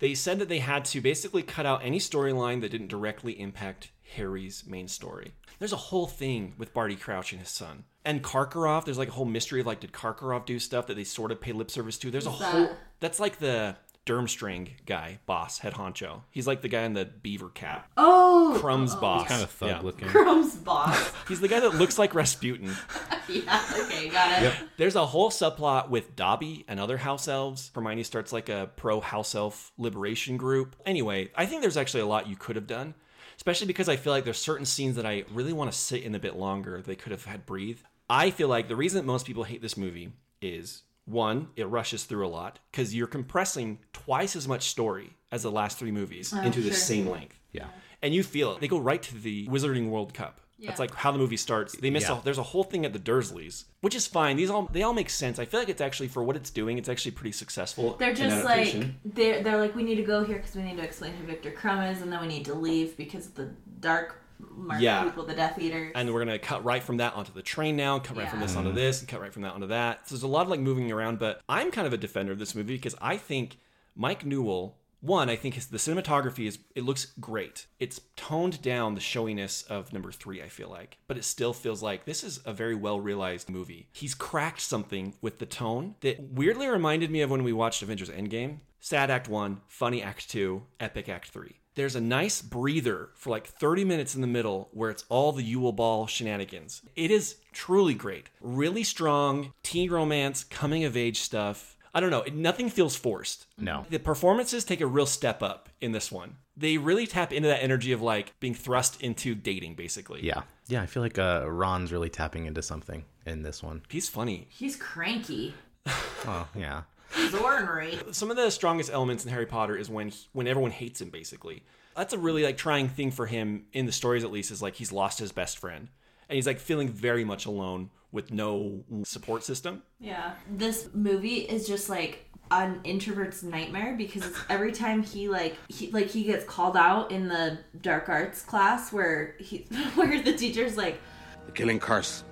They 0.00 0.14
said 0.14 0.40
that 0.40 0.48
they 0.48 0.58
had 0.58 0.84
to 0.86 1.00
basically 1.00 1.44
cut 1.44 1.66
out 1.66 1.82
any 1.84 2.00
storyline 2.00 2.60
that 2.62 2.70
didn't 2.72 2.88
directly 2.88 3.38
impact 3.38 3.90
Harry's 4.14 4.64
main 4.66 4.88
story. 4.88 5.34
There's 5.58 5.72
a 5.72 5.76
whole 5.76 6.06
thing 6.06 6.54
with 6.58 6.74
Barty 6.74 6.96
Crouch 6.96 7.32
and 7.32 7.40
his 7.40 7.50
son. 7.50 7.84
And 8.04 8.22
Karkaroff, 8.22 8.84
there's 8.84 8.98
like 8.98 9.08
a 9.08 9.12
whole 9.12 9.26
mystery 9.26 9.60
of 9.60 9.66
like, 9.66 9.80
did 9.80 9.92
Karkaroff 9.92 10.46
do 10.46 10.58
stuff 10.58 10.86
that 10.86 10.94
they 10.94 11.04
sort 11.04 11.32
of 11.32 11.40
pay 11.40 11.52
lip 11.52 11.70
service 11.70 11.98
to? 11.98 12.10
There's 12.10 12.26
a 12.26 12.30
Who's 12.30 12.46
whole. 12.46 12.70
That's 12.98 13.20
like 13.20 13.38
the 13.38 13.76
Durmstrang 14.06 14.70
guy, 14.86 15.18
boss, 15.26 15.58
head 15.58 15.74
honcho. 15.74 16.22
He's 16.30 16.46
like 16.46 16.62
the 16.62 16.68
guy 16.68 16.82
in 16.82 16.94
the 16.94 17.04
beaver 17.04 17.50
cap. 17.50 17.90
Oh, 17.96 18.58
Krum's 18.60 18.94
oh, 18.94 19.00
boss. 19.00 19.28
Kinda 19.28 19.46
thug 19.46 19.84
looking. 19.84 20.08
Krum's 20.08 20.56
boss. 20.56 21.12
He's 21.28 21.40
the 21.40 21.48
guy 21.48 21.60
that 21.60 21.74
looks 21.74 21.98
like 21.98 22.14
Rasputin. 22.14 22.74
yeah. 23.28 23.62
Okay. 23.78 24.08
Got 24.08 24.42
it. 24.42 24.54
There's 24.78 24.96
a 24.96 25.06
whole 25.06 25.30
subplot 25.30 25.90
with 25.90 26.16
Dobby 26.16 26.64
and 26.66 26.80
other 26.80 26.96
house 26.96 27.28
elves. 27.28 27.70
Hermione 27.74 28.02
starts 28.02 28.32
like 28.32 28.48
a 28.48 28.70
pro 28.74 29.00
house 29.00 29.34
elf 29.34 29.70
liberation 29.76 30.38
group. 30.38 30.76
Anyway, 30.86 31.30
I 31.36 31.44
think 31.46 31.60
there's 31.60 31.76
actually 31.76 32.00
a 32.00 32.06
lot 32.06 32.26
you 32.26 32.36
could 32.36 32.56
have 32.56 32.66
done, 32.66 32.94
especially 33.40 33.66
because 33.66 33.88
I 33.88 33.96
feel 33.96 34.12
like 34.12 34.24
there's 34.24 34.36
certain 34.36 34.66
scenes 34.66 34.96
that 34.96 35.06
I 35.06 35.24
really 35.32 35.54
want 35.54 35.72
to 35.72 35.78
sit 35.78 36.02
in 36.02 36.14
a 36.14 36.18
bit 36.18 36.36
longer. 36.36 36.82
They 36.82 36.94
could 36.94 37.10
have 37.10 37.24
had 37.24 37.46
breathe. 37.46 37.78
I 38.10 38.30
feel 38.30 38.48
like 38.48 38.68
the 38.68 38.76
reason 38.76 38.98
that 38.98 39.06
most 39.06 39.24
people 39.24 39.44
hate 39.44 39.62
this 39.62 39.78
movie 39.78 40.12
is 40.42 40.82
one, 41.06 41.48
it 41.56 41.66
rushes 41.66 42.04
through 42.04 42.26
a 42.26 42.28
lot 42.28 42.58
because 42.70 42.94
you're 42.94 43.06
compressing 43.06 43.78
twice 43.94 44.36
as 44.36 44.46
much 44.46 44.68
story 44.68 45.14
as 45.32 45.42
the 45.42 45.50
last 45.50 45.78
three 45.78 45.90
movies 45.90 46.34
Oh, 46.36 46.42
into 46.42 46.60
the 46.60 46.74
same 46.74 47.08
length. 47.08 47.38
Yeah. 47.50 47.68
And 48.02 48.14
you 48.14 48.22
feel 48.22 48.52
it. 48.52 48.60
They 48.60 48.68
go 48.68 48.78
right 48.78 49.02
to 49.04 49.16
the 49.16 49.48
Wizarding 49.48 49.88
World 49.88 50.12
Cup. 50.12 50.42
That's 50.68 50.80
like 50.80 50.94
how 50.94 51.10
the 51.12 51.18
movie 51.18 51.36
starts. 51.36 51.76
They 51.76 51.90
miss. 51.90 52.08
Yeah. 52.08 52.18
A, 52.18 52.22
there's 52.22 52.38
a 52.38 52.42
whole 52.42 52.64
thing 52.64 52.84
at 52.84 52.92
the 52.92 52.98
Dursleys, 52.98 53.64
which 53.80 53.94
is 53.94 54.06
fine. 54.06 54.36
These 54.36 54.50
all 54.50 54.68
they 54.72 54.82
all 54.82 54.92
make 54.92 55.10
sense. 55.10 55.38
I 55.38 55.44
feel 55.44 55.60
like 55.60 55.68
it's 55.68 55.80
actually 55.80 56.08
for 56.08 56.22
what 56.22 56.36
it's 56.36 56.50
doing. 56.50 56.78
It's 56.78 56.88
actually 56.88 57.12
pretty 57.12 57.32
successful. 57.32 57.96
They're 57.98 58.14
just 58.14 58.44
like 58.44 58.74
they're 59.04 59.42
they're 59.42 59.58
like 59.58 59.74
we 59.74 59.82
need 59.82 59.96
to 59.96 60.02
go 60.02 60.24
here 60.24 60.36
because 60.36 60.54
we 60.54 60.62
need 60.62 60.76
to 60.76 60.82
explain 60.82 61.14
who 61.14 61.26
Viktor 61.26 61.50
Krum 61.50 61.90
is, 61.90 62.02
and 62.02 62.12
then 62.12 62.20
we 62.20 62.26
need 62.26 62.44
to 62.46 62.54
leave 62.54 62.96
because 62.96 63.26
of 63.26 63.34
the 63.34 63.50
dark 63.80 64.16
mark 64.38 64.80
Yeah. 64.80 65.04
people, 65.04 65.24
the 65.26 65.34
Death 65.34 65.58
Eaters. 65.58 65.92
and 65.94 66.12
we're 66.12 66.20
gonna 66.24 66.38
cut 66.38 66.64
right 66.64 66.82
from 66.82 66.96
that 66.98 67.14
onto 67.14 67.32
the 67.32 67.42
train 67.42 67.76
now, 67.76 67.98
cut 67.98 68.16
right 68.16 68.28
from 68.28 68.40
this 68.40 68.56
onto 68.56 68.72
this, 68.72 69.00
and 69.00 69.08
cut 69.08 69.20
right 69.20 69.32
from 69.32 69.42
that 69.42 69.52
onto 69.54 69.66
that. 69.68 70.08
So 70.08 70.14
there's 70.14 70.22
a 70.22 70.26
lot 70.28 70.42
of 70.42 70.48
like 70.48 70.60
moving 70.60 70.90
around, 70.90 71.18
but 71.18 71.40
I'm 71.48 71.70
kind 71.70 71.86
of 71.86 71.92
a 71.92 71.98
defender 71.98 72.32
of 72.32 72.38
this 72.38 72.54
movie 72.54 72.74
because 72.74 72.94
I 73.00 73.16
think 73.16 73.58
Mike 73.96 74.24
Newell. 74.24 74.76
One, 75.00 75.30
I 75.30 75.36
think 75.36 75.54
the 75.54 75.78
cinematography 75.78 76.46
is 76.46 76.58
it 76.74 76.84
looks 76.84 77.06
great. 77.20 77.66
It's 77.78 78.00
toned 78.16 78.60
down 78.60 78.94
the 78.94 79.00
showiness 79.00 79.62
of 79.62 79.92
number 79.92 80.12
three. 80.12 80.42
I 80.42 80.48
feel 80.48 80.68
like, 80.68 80.98
but 81.06 81.16
it 81.16 81.24
still 81.24 81.52
feels 81.52 81.82
like 81.82 82.04
this 82.04 82.22
is 82.22 82.40
a 82.44 82.52
very 82.52 82.74
well 82.74 83.00
realized 83.00 83.48
movie. 83.48 83.88
He's 83.92 84.14
cracked 84.14 84.60
something 84.60 85.14
with 85.22 85.38
the 85.38 85.46
tone 85.46 85.94
that 86.00 86.20
weirdly 86.20 86.68
reminded 86.68 87.10
me 87.10 87.22
of 87.22 87.30
when 87.30 87.44
we 87.44 87.52
watched 87.52 87.82
Avengers 87.82 88.10
Endgame. 88.10 88.58
Sad 88.78 89.10
Act 89.10 89.28
One, 89.28 89.60
funny 89.66 90.02
Act 90.02 90.30
Two, 90.30 90.62
epic 90.78 91.08
Act 91.08 91.28
Three 91.30 91.60
there's 91.74 91.96
a 91.96 92.00
nice 92.00 92.42
breather 92.42 93.10
for 93.14 93.30
like 93.30 93.46
30 93.46 93.84
minutes 93.84 94.14
in 94.14 94.20
the 94.20 94.26
middle 94.26 94.68
where 94.72 94.90
it's 94.90 95.04
all 95.08 95.32
the 95.32 95.42
Yule 95.42 95.72
Ball 95.72 96.06
shenanigans. 96.06 96.82
It 96.96 97.10
is 97.10 97.36
truly 97.52 97.94
great. 97.94 98.28
Really 98.40 98.82
strong 98.82 99.52
teen 99.62 99.90
romance, 99.90 100.44
coming 100.44 100.84
of 100.84 100.96
age 100.96 101.20
stuff. 101.20 101.76
I 101.92 102.00
don't 102.00 102.10
know, 102.10 102.24
nothing 102.32 102.70
feels 102.70 102.96
forced. 102.96 103.46
No. 103.58 103.84
The 103.90 103.98
performances 103.98 104.64
take 104.64 104.80
a 104.80 104.86
real 104.86 105.06
step 105.06 105.42
up 105.42 105.68
in 105.80 105.92
this 105.92 106.12
one. 106.12 106.36
They 106.56 106.78
really 106.78 107.06
tap 107.06 107.32
into 107.32 107.48
that 107.48 107.62
energy 107.62 107.92
of 107.92 108.00
like 108.02 108.38
being 108.38 108.54
thrust 108.54 109.00
into 109.00 109.34
dating, 109.34 109.74
basically. 109.74 110.24
Yeah. 110.24 110.42
Yeah, 110.68 110.82
I 110.82 110.86
feel 110.86 111.02
like 111.02 111.18
uh, 111.18 111.44
Ron's 111.48 111.90
really 111.92 112.10
tapping 112.10 112.46
into 112.46 112.62
something 112.62 113.04
in 113.26 113.42
this 113.42 113.62
one. 113.62 113.82
He's 113.88 114.08
funny. 114.08 114.46
He's 114.50 114.76
cranky. 114.76 115.54
Oh, 116.26 116.46
yeah. 116.54 116.82
He's 117.16 117.34
ornery. 117.34 117.98
Some 118.12 118.30
of 118.30 118.36
the 118.36 118.50
strongest 118.50 118.90
elements 118.92 119.24
in 119.24 119.30
Harry 119.32 119.46
Potter 119.46 119.74
is 119.74 119.88
when 119.88 120.10
he, 120.10 120.18
when 120.32 120.46
everyone 120.46 120.70
hates 120.70 121.00
him 121.00 121.08
basically. 121.08 121.62
That's 121.96 122.12
a 122.12 122.18
really 122.18 122.44
like 122.44 122.58
trying 122.58 122.88
thing 122.88 123.10
for 123.10 123.24
him 123.26 123.64
in 123.72 123.86
the 123.86 123.92
stories 123.92 124.22
at 124.22 124.30
least 124.30 124.50
is 124.50 124.60
like 124.60 124.74
he's 124.74 124.92
lost 124.92 125.18
his 125.18 125.32
best 125.32 125.56
friend. 125.58 125.88
And 126.28 126.36
he's 126.36 126.46
like 126.46 126.60
feeling 126.60 126.88
very 126.90 127.24
much 127.24 127.46
alone 127.46 127.88
with 128.12 128.32
no 128.32 128.84
support 129.04 129.44
system. 129.44 129.82
Yeah. 130.00 130.34
This 130.50 130.88
movie 130.94 131.38
is 131.38 131.66
just 131.66 131.88
like 131.88 132.26
an 132.50 132.80
introvert's 132.82 133.42
nightmare 133.44 133.94
because 133.96 134.26
it's 134.26 134.38
every 134.48 134.72
time 134.72 135.02
he 135.02 135.28
like 135.28 135.56
he 135.68 135.90
like 135.92 136.08
he 136.08 136.24
gets 136.24 136.44
called 136.44 136.76
out 136.76 137.12
in 137.12 137.28
the 137.28 137.58
dark 137.80 138.08
arts 138.08 138.42
class 138.42 138.92
where 138.92 139.36
he 139.38 139.58
where 139.94 140.20
the 140.20 140.32
teacher's 140.32 140.76
like 140.76 141.00
The 141.46 141.52
killing 141.52 141.78
curse. 141.78 142.24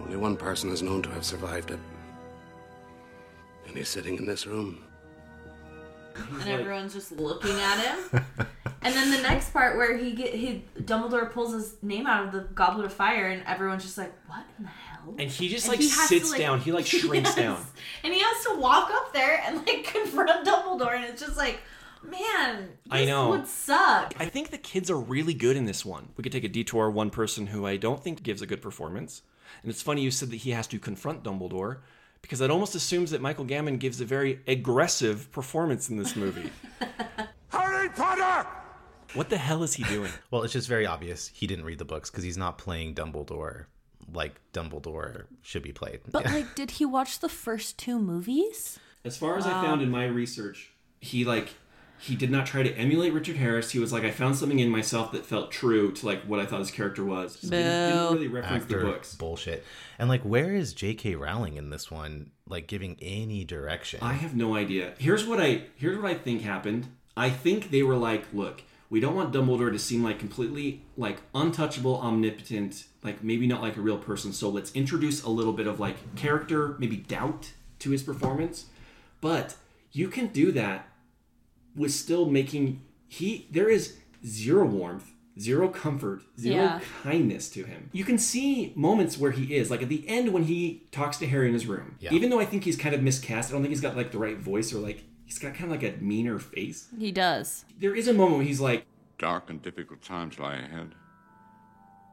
Only 0.00 0.16
one 0.16 0.36
person 0.36 0.70
is 0.70 0.82
known 0.82 1.02
to 1.02 1.10
have 1.10 1.24
survived 1.24 1.70
it. 1.70 1.80
And 3.66 3.76
he's 3.76 3.88
sitting 3.88 4.16
in 4.16 4.26
this 4.26 4.46
room. 4.46 4.84
And 6.40 6.48
everyone's 6.48 6.94
just 6.94 7.12
looking 7.12 7.58
at 7.60 7.78
him. 7.78 8.24
and 8.82 8.94
then 8.94 9.10
the 9.10 9.22
next 9.22 9.52
part 9.52 9.76
where 9.76 9.96
he 9.96 10.12
get 10.12 10.34
he 10.34 10.64
Dumbledore 10.80 11.30
pulls 11.32 11.52
his 11.52 11.76
name 11.82 12.06
out 12.06 12.26
of 12.26 12.32
the 12.32 12.40
goblet 12.54 12.86
of 12.86 12.92
fire 12.92 13.26
and 13.28 13.42
everyone's 13.46 13.82
just 13.84 13.98
like, 13.98 14.12
What 14.26 14.44
in 14.58 14.64
the 14.64 14.70
hell? 14.70 15.14
And 15.18 15.30
he 15.30 15.48
just 15.48 15.66
And 15.66 15.72
like 15.72 15.80
he 15.80 15.88
to, 15.88 15.94
sits 15.94 16.30
like- 16.30 16.40
down. 16.40 16.60
He 16.60 16.72
like 16.72 16.86
shrinks 17.00 17.30
Yes. 17.30 17.34
down. 17.36 17.64
And 18.04 18.12
he 18.14 18.20
has 18.20 18.44
to 18.44 18.56
walk 18.58 18.90
up 18.92 19.12
there 19.12 19.42
and 19.46 19.58
like 19.66 19.84
confront 19.92 20.46
Dumbledore 20.46 20.94
and 20.94 21.04
it's 21.04 21.20
just 21.22 21.36
like, 21.36 21.60
man, 22.02 22.68
I 22.90 23.04
know. 23.04 23.30
would 23.30 23.46
suck. 23.46 24.14
I 24.18 24.26
think 24.26 24.50
the 24.50 24.58
kids 24.58 24.90
are 24.90 24.98
really 24.98 25.34
good 25.34 25.56
in 25.56 25.64
this 25.64 25.84
one. 25.84 26.08
We 26.16 26.22
could 26.22 26.32
take 26.32 26.44
a 26.44 26.48
detour. 26.48 26.90
One 26.90 27.10
person 27.10 27.48
who 27.48 27.66
I 27.66 27.76
don't 27.76 28.02
think 28.02 28.22
gives 28.22 28.40
a 28.42 28.46
good 28.46 28.62
performance, 28.62 29.22
and 29.62 29.70
it's 29.70 29.82
funny 29.82 30.02
you 30.02 30.10
said 30.10 30.30
that 30.30 30.36
he 30.36 30.50
has 30.52 30.66
to 30.68 30.78
confront 30.78 31.24
Dumbledore, 31.24 31.78
because 32.22 32.38
that 32.38 32.50
almost 32.50 32.74
assumes 32.74 33.10
that 33.10 33.20
Michael 33.20 33.44
Gambon 33.44 33.78
gives 33.78 34.00
a 34.00 34.04
very 34.04 34.40
aggressive 34.46 35.30
performance 35.32 35.88
in 35.88 35.96
this 35.96 36.16
movie. 36.16 36.50
Harry 37.48 37.88
Potter! 37.90 38.48
what 39.14 39.30
the 39.30 39.38
hell 39.38 39.62
is 39.62 39.74
he 39.74 39.84
doing? 39.84 40.12
Well, 40.30 40.42
it's 40.42 40.52
just 40.52 40.68
very 40.68 40.84
obvious 40.84 41.28
he 41.28 41.46
didn't 41.46 41.64
read 41.64 41.78
the 41.78 41.84
books 41.84 42.10
because 42.10 42.24
he's 42.24 42.36
not 42.36 42.58
playing 42.58 42.94
Dumbledore 42.94 43.64
like 44.12 44.40
Dumbledore 44.52 45.24
should 45.42 45.62
be 45.62 45.72
played. 45.72 46.00
But 46.10 46.24
like, 46.26 46.54
did 46.54 46.72
he 46.72 46.84
watch 46.84 47.20
the 47.20 47.28
first 47.28 47.78
two 47.78 47.98
movies? 47.98 48.78
As 49.04 49.16
far 49.16 49.36
as 49.36 49.46
I 49.46 49.50
found 49.62 49.82
in 49.82 49.90
my 49.90 50.06
research, 50.06 50.72
he 51.00 51.24
like 51.24 51.54
he 52.00 52.14
did 52.14 52.30
not 52.30 52.46
try 52.46 52.62
to 52.62 52.72
emulate 52.76 53.12
Richard 53.12 53.36
Harris. 53.36 53.70
He 53.70 53.78
was 53.78 53.92
like, 53.92 54.04
I 54.04 54.10
found 54.10 54.36
something 54.36 54.58
in 54.58 54.68
myself 54.70 55.12
that 55.12 55.26
felt 55.26 55.50
true 55.50 55.92
to 55.92 56.06
like 56.06 56.22
what 56.22 56.40
I 56.40 56.46
thought 56.46 56.60
his 56.60 56.70
character 56.70 57.04
was. 57.04 57.38
So 57.40 57.48
he 57.48 57.62
didn't 57.62 58.14
really 58.14 58.28
reference 58.28 58.64
Actor 58.64 58.80
the 58.80 58.86
books. 58.86 59.14
bullshit. 59.14 59.64
And 59.98 60.08
like, 60.08 60.22
where 60.22 60.54
is 60.54 60.72
J.K. 60.74 61.16
Rowling 61.16 61.56
in 61.56 61.70
this 61.70 61.90
one? 61.90 62.30
Like, 62.48 62.66
giving 62.66 62.96
any 63.02 63.44
direction? 63.44 64.00
I 64.02 64.14
have 64.14 64.34
no 64.34 64.54
idea. 64.54 64.94
Here's 64.98 65.26
what 65.26 65.40
I 65.40 65.62
here's 65.76 65.96
what 66.00 66.10
I 66.10 66.14
think 66.14 66.42
happened. 66.42 66.88
I 67.16 67.30
think 67.30 67.70
they 67.70 67.82
were 67.82 67.96
like, 67.96 68.26
look, 68.32 68.62
we 68.90 69.00
don't 69.00 69.14
want 69.14 69.32
Dumbledore 69.32 69.72
to 69.72 69.78
seem 69.78 70.02
like 70.02 70.18
completely 70.18 70.82
like 70.96 71.18
untouchable, 71.34 72.00
omnipotent, 72.00 72.84
like 73.02 73.22
maybe 73.22 73.46
not 73.46 73.60
like 73.60 73.76
a 73.76 73.80
real 73.80 73.98
person. 73.98 74.32
So 74.32 74.48
let's 74.48 74.72
introduce 74.72 75.22
a 75.22 75.30
little 75.30 75.52
bit 75.52 75.66
of 75.66 75.80
like 75.80 76.14
character, 76.14 76.76
maybe 76.78 76.96
doubt 76.96 77.52
to 77.80 77.90
his 77.90 78.02
performance. 78.02 78.66
But 79.20 79.56
you 79.92 80.08
can 80.08 80.28
do 80.28 80.52
that 80.52 80.87
with 81.76 81.92
still 81.92 82.26
making 82.26 82.82
he 83.08 83.46
there 83.50 83.68
is 83.68 83.96
zero 84.26 84.66
warmth, 84.66 85.12
zero 85.38 85.68
comfort, 85.68 86.22
zero 86.38 86.56
Yeah. 86.56 86.80
kindness 87.02 87.48
to 87.50 87.64
him. 87.64 87.88
You 87.92 88.04
can 88.04 88.18
see 88.18 88.72
moments 88.76 89.16
where 89.18 89.30
he 89.30 89.54
is 89.56 89.70
like 89.70 89.82
at 89.82 89.88
the 89.88 90.06
end 90.08 90.32
when 90.32 90.44
he 90.44 90.86
talks 90.92 91.16
to 91.18 91.26
Harry 91.26 91.46
in 91.48 91.54
his 91.54 91.66
room. 91.66 91.96
Yeah. 92.00 92.12
Even 92.12 92.30
though 92.30 92.40
I 92.40 92.44
think 92.44 92.64
he's 92.64 92.76
kind 92.76 92.94
of 92.94 93.02
miscast, 93.02 93.50
I 93.50 93.52
don't 93.52 93.62
think 93.62 93.70
he's 93.70 93.80
got 93.80 93.96
like 93.96 94.10
the 94.12 94.18
right 94.18 94.36
voice 94.38 94.72
or 94.74 94.78
like 94.78 95.04
he's 95.24 95.38
got 95.38 95.54
kind 95.54 95.72
of 95.72 95.80
like 95.80 95.94
a 95.94 95.96
meaner 96.02 96.38
face. 96.38 96.88
He 96.98 97.12
does. 97.12 97.64
There 97.78 97.94
is 97.94 98.08
a 98.08 98.12
moment 98.14 98.38
when 98.38 98.46
he's 98.46 98.60
like, 98.60 98.84
Dark 99.18 99.50
and 99.50 99.60
difficult 99.62 100.00
times 100.02 100.38
lie 100.38 100.56
ahead. 100.56 100.94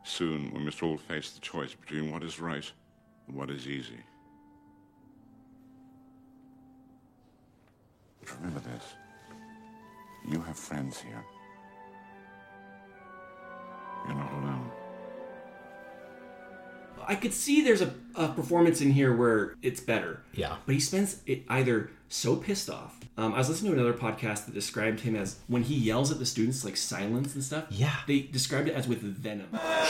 Soon 0.03 0.51
we 0.53 0.59
must 0.63 0.81
all 0.83 0.97
face 0.97 1.31
the 1.31 1.39
choice 1.41 1.73
between 1.73 2.11
what 2.11 2.23
is 2.23 2.39
right 2.39 2.71
and 3.27 3.35
what 3.35 3.49
is 3.49 3.67
easy. 3.67 3.99
But 8.21 8.35
remember 8.37 8.59
this 8.61 8.83
you 10.27 10.41
have 10.41 10.57
friends 10.57 10.99
here. 11.01 11.23
You're 14.07 14.15
not 14.17 14.31
alone. 14.33 14.71
I 17.07 17.15
could 17.15 17.33
see 17.33 17.61
there's 17.61 17.81
a, 17.81 17.93
a 18.15 18.29
performance 18.29 18.81
in 18.81 18.91
here 18.91 19.15
where 19.15 19.55
it's 19.61 19.79
better. 19.79 20.23
Yeah. 20.33 20.55
But 20.65 20.73
he 20.73 20.81
spends 20.81 21.21
it 21.27 21.43
either 21.49 21.91
so 22.09 22.35
pissed 22.35 22.69
off. 22.69 22.99
Um, 23.17 23.33
I 23.33 23.37
was 23.37 23.49
listening 23.49 23.73
to 23.73 23.79
another 23.79 23.97
podcast 23.97 24.45
that 24.45 24.53
described 24.53 25.01
him 25.01 25.15
as 25.15 25.37
when 25.47 25.63
he 25.63 25.75
yells 25.75 26.11
at 26.11 26.19
the 26.19 26.25
students, 26.25 26.65
like 26.65 26.77
silence 26.77 27.35
and 27.35 27.43
stuff. 27.43 27.65
Yeah. 27.69 27.95
They 28.07 28.21
described 28.21 28.67
it 28.67 28.73
as 28.73 28.87
with 28.87 29.01
venom. 29.01 29.47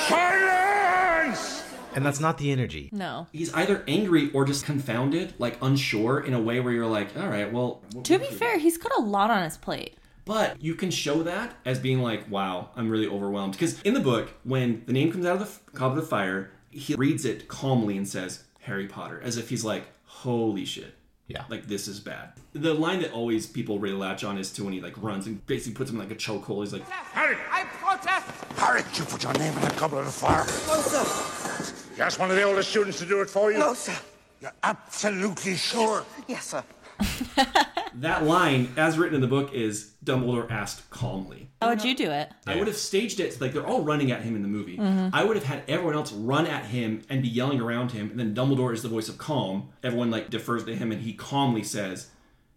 Silence! 0.09 1.63
And 1.95 2.05
that's 2.05 2.19
not 2.19 2.37
the 2.37 2.51
energy. 2.51 2.89
No. 2.91 3.27
He's 3.31 3.53
either 3.53 3.83
angry 3.87 4.29
or 4.33 4.43
just 4.43 4.65
confounded, 4.65 5.33
like 5.39 5.57
unsure 5.61 6.19
in 6.19 6.33
a 6.33 6.41
way 6.41 6.59
where 6.59 6.73
you're 6.73 6.85
like, 6.85 7.15
all 7.17 7.29
right, 7.29 7.51
well. 7.51 7.81
To 8.03 8.19
be 8.19 8.25
fair, 8.25 8.59
he's 8.59 8.77
got 8.77 8.91
a 8.97 9.01
lot 9.01 9.31
on 9.31 9.43
his 9.43 9.55
plate. 9.55 9.97
But 10.25 10.61
you 10.61 10.73
can 10.75 10.89
show 10.89 11.21
that 11.23 11.53
as 11.65 11.77
being 11.79 12.01
like, 12.01 12.29
wow, 12.29 12.69
I'm 12.75 12.89
really 12.89 13.07
overwhelmed. 13.07 13.53
Because 13.53 13.79
in 13.83 13.93
the 13.93 13.99
book, 13.99 14.31
when 14.43 14.83
the 14.87 14.93
name 14.93 15.11
comes 15.11 15.25
out 15.25 15.33
of 15.33 15.39
the 15.39 15.45
f- 15.45 15.61
Goblet 15.73 16.03
of 16.03 16.09
Fire, 16.09 16.51
he 16.71 16.95
reads 16.95 17.25
it 17.25 17.47
calmly 17.47 17.95
and 17.95 18.07
says, 18.07 18.43
Harry 18.61 18.87
Potter, 18.87 19.21
as 19.23 19.37
if 19.37 19.49
he's 19.49 19.63
like, 19.63 19.85
holy 20.05 20.65
shit. 20.65 20.95
Yeah. 21.27 21.43
Like, 21.49 21.67
this 21.67 21.87
is 21.87 21.99
bad. 21.99 22.33
The 22.53 22.73
line 22.73 23.01
that 23.01 23.11
always 23.11 23.45
people 23.47 23.79
really 23.79 23.95
latch 23.95 24.23
on 24.23 24.37
is 24.37 24.51
to 24.53 24.63
when 24.63 24.73
he 24.73 24.81
like 24.81 24.93
runs 25.01 25.25
and 25.27 25.45
basically 25.45 25.73
puts 25.73 25.89
him 25.89 25.99
in 25.99 26.07
like 26.07 26.11
a 26.11 26.19
chokehold. 26.19 26.61
He's 26.61 26.73
like, 26.73 26.87
Harry! 26.89 27.35
I 27.51 27.63
protest! 27.63 28.25
Harry, 28.57 28.81
you 28.95 29.03
put 29.05 29.23
your 29.23 29.33
name 29.33 29.53
in 29.53 29.61
that 29.61 29.75
goblet 29.77 30.01
of 30.01 30.05
the 30.07 30.11
fire. 30.11 30.45
No, 30.67 30.81
sir. 30.81 31.73
You 31.97 32.03
asked 32.03 32.19
one 32.19 32.29
of 32.29 32.35
the 32.35 32.43
oldest 32.43 32.69
students 32.69 32.99
to 32.99 33.05
do 33.05 33.21
it 33.21 33.29
for 33.29 33.51
you? 33.51 33.57
No, 33.59 33.73
sir. 33.73 33.95
You're 34.41 34.51
absolutely 34.63 35.55
sure? 35.55 36.03
Yes, 36.27 36.45
sir. 36.47 36.63
that 38.01 38.23
line, 38.23 38.69
as 38.77 38.97
written 38.97 39.15
in 39.15 39.21
the 39.21 39.27
book, 39.27 39.53
is 39.53 39.91
Dumbledore 40.03 40.49
asked 40.51 40.89
calmly. 40.89 41.49
How 41.61 41.69
would 41.69 41.83
you 41.83 41.95
do 41.95 42.11
it? 42.11 42.29
I 42.45 42.55
would 42.57 42.67
have 42.67 42.75
staged 42.77 43.19
it 43.19 43.39
like 43.41 43.53
they're 43.53 43.65
all 43.65 43.81
running 43.81 44.11
at 44.11 44.21
him 44.21 44.35
in 44.35 44.41
the 44.41 44.47
movie. 44.47 44.77
Mhm. 44.77 45.09
I 45.13 45.23
would 45.23 45.35
have 45.35 45.45
had 45.45 45.63
everyone 45.67 45.95
else 45.95 46.11
run 46.11 46.45
at 46.47 46.65
him 46.65 47.01
and 47.09 47.21
be 47.21 47.27
yelling 47.27 47.59
around 47.59 47.91
him, 47.91 48.09
and 48.11 48.19
then 48.19 48.33
Dumbledore 48.35 48.73
is 48.73 48.81
the 48.83 48.89
voice 48.89 49.09
of 49.09 49.17
calm. 49.17 49.69
Everyone 49.83 50.11
like 50.11 50.29
defers 50.29 50.63
to 50.65 50.75
him, 50.75 50.91
and 50.91 51.01
he 51.01 51.13
calmly 51.13 51.63
says, 51.63 52.07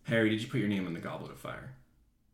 "Harry, 0.04 0.30
did 0.30 0.42
you 0.42 0.48
put 0.48 0.60
your 0.60 0.68
name 0.68 0.86
in 0.86 0.94
the 0.94 1.00
Goblet 1.00 1.30
of 1.32 1.38
Fire?" 1.38 1.74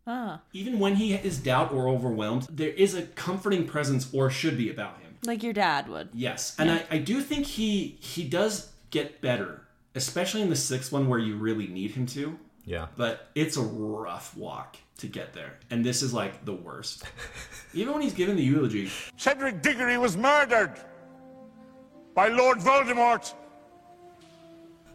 Ah, 0.07 0.40
Even 0.52 0.78
when 0.78 0.96
he 0.96 1.14
is 1.14 1.38
doubt 1.38 1.72
or 1.72 1.88
overwhelmed, 1.88 2.46
there 2.50 2.68
is 2.70 2.94
a 2.94 3.02
comforting 3.02 3.66
presence, 3.66 4.12
or 4.12 4.28
should 4.30 4.57
be, 4.59 4.68
about 4.68 4.98
him. 5.00 5.00
like 5.24 5.42
your 5.42 5.55
dad 5.55 5.88
would. 5.88 6.11
Yes, 6.12 6.55
and 6.59 6.70
I, 6.70 6.82
I 6.90 6.98
do 6.98 7.22
think 7.22 7.46
he 7.46 7.96
he 8.00 8.24
does 8.24 8.72
get 8.90 9.22
better, 9.22 9.62
especially 9.94 10.42
in 10.42 10.50
the 10.50 10.57
sixth 10.57 10.92
one 10.92 11.09
where 11.09 11.18
you 11.18 11.36
really 11.36 11.66
need 11.66 11.92
him 11.92 12.05
to. 12.09 12.38
Yeah. 12.65 12.87
But 12.97 13.29
it's 13.35 13.57
a 13.57 13.62
rough 13.62 14.37
walk 14.37 14.77
to 14.99 15.07
get 15.07 15.33
there, 15.33 15.59
and 15.71 15.85
this 15.85 16.03
is 16.03 16.15
like 16.15 16.45
the 16.45 16.55
worst. 16.55 17.05
Even 17.75 17.93
when 17.93 18.03
he's 18.03 18.15
giving 18.15 18.37
the 18.37 18.43
eulogy, 18.43 18.91
Cedric 19.17 19.62
Diggory 19.62 19.99
was 19.99 20.17
murdered 20.17 20.73
by 22.15 22.29
Lord 22.29 22.59
Voldemort. 22.59 23.35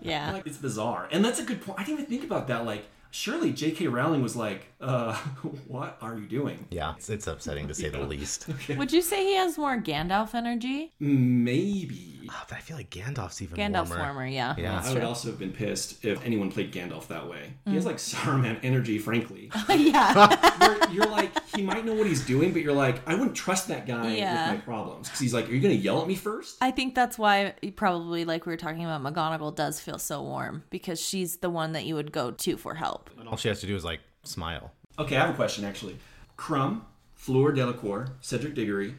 Yeah. 0.02 0.32
Like, 0.32 0.48
it's 0.48 0.58
bizarre. 0.58 1.10
And 1.12 1.24
that's 1.24 1.40
a 1.40 1.44
good 1.44 1.62
point. 1.62 1.80
I 1.80 1.84
didn't 1.84 2.00
even 2.00 2.10
think 2.10 2.24
about 2.24 2.48
that. 2.48 2.66
Like, 2.66 2.86
surely 3.12 3.52
J.K. 3.52 3.88
Rowling 3.88 4.22
was 4.22 4.36
like, 4.36 4.68
uh, 4.82 5.14
what 5.68 5.98
are 6.02 6.16
you 6.18 6.26
doing? 6.28 6.66
Yeah, 6.70 6.94
it's, 6.98 7.10
it's 7.10 7.28
upsetting 7.28 7.68
to 7.68 7.74
say 7.74 7.90
the 7.90 8.00
least. 8.14 8.48
Would 8.70 8.92
you 8.92 9.02
say 9.02 9.24
he 9.26 9.36
has 9.36 9.58
more 9.58 9.78
Gandalf 9.78 10.34
energy? 10.34 10.94
Maybe. 11.00 12.30
but 12.50 12.56
I 12.58 12.60
feel 12.60 12.78
like 12.78 12.90
Gandalf's 12.90 13.42
even 13.42 13.58
Gandalf's 13.58 13.90
warmer. 13.90 14.04
warmer, 14.06 14.28
yeah. 14.28 14.56
Yeah. 14.58 14.82
I 14.84 14.90
would 14.94 15.00
true. 15.00 15.08
also 15.08 15.30
have 15.30 15.40
been 15.40 15.52
pissed 15.52 16.04
if 16.06 16.24
anyone 16.26 16.52
played 16.52 16.72
Gandalf 16.72 17.08
that 17.08 17.28
way. 17.30 17.54
He 17.66 17.74
has 17.76 17.84
Mm. 17.84 17.88
like 17.88 17.98
Saruman 17.98 18.60
energy, 18.64 18.98
frankly. 19.00 19.52
yeah. 19.70 20.58
Where 20.60 20.90
you're 20.92 21.06
like, 21.08 21.32
he 21.56 21.62
might 21.64 21.86
know 21.86 21.94
what 21.94 22.08
he's 22.08 22.26
doing, 22.26 22.54
but 22.54 22.62
you're 22.62 22.74
like, 22.74 23.02
I 23.08 23.16
wouldn't 23.16 23.36
trust 23.36 23.68
that 23.70 23.88
guy 23.88 24.16
Yeah. 24.16 24.52
with 24.52 24.60
my 24.60 24.66
problems. 24.66 25.08
Because 25.08 25.20
he's 25.20 25.34
like, 25.34 25.50
Are 25.50 25.54
you 25.54 25.60
going 25.60 25.76
to 25.76 25.82
yell 25.82 26.02
at 26.02 26.08
me 26.08 26.16
first? 26.16 26.58
I 26.62 26.72
think 26.72 26.94
that's 26.96 27.18
why 27.18 27.54
you 27.62 27.72
probably 27.72 28.26
like 28.26 28.46
we 28.46 28.54
were 28.54 28.58
talking 28.58 28.86
about 28.86 29.02
McGonagall 29.04 29.56
does 29.56 29.80
feel 29.80 29.98
so 30.00 30.22
warm 30.22 30.64
because 30.70 31.00
she's 31.02 31.38
the 31.38 31.50
one 31.50 31.72
that 31.74 31.86
you 31.86 31.96
would 31.96 32.12
go 32.12 32.32
to 32.32 32.58
for 32.58 32.76
help. 32.76 32.99
And 33.20 33.28
all 33.28 33.38
she 33.38 33.48
has 33.50 33.60
to 33.62 33.68
do 33.68 33.76
is 33.76 33.84
like 33.86 34.00
smile. 34.24 34.72
Okay, 34.98 35.16
I 35.16 35.22
have 35.22 35.30
a 35.30 35.34
question 35.34 35.66
actually. 35.66 35.98
Krum, 36.38 36.82
Fleur 37.16 37.52
Delacour, 37.52 38.10
Cedric 38.22 38.56
Diggory, 38.56 38.96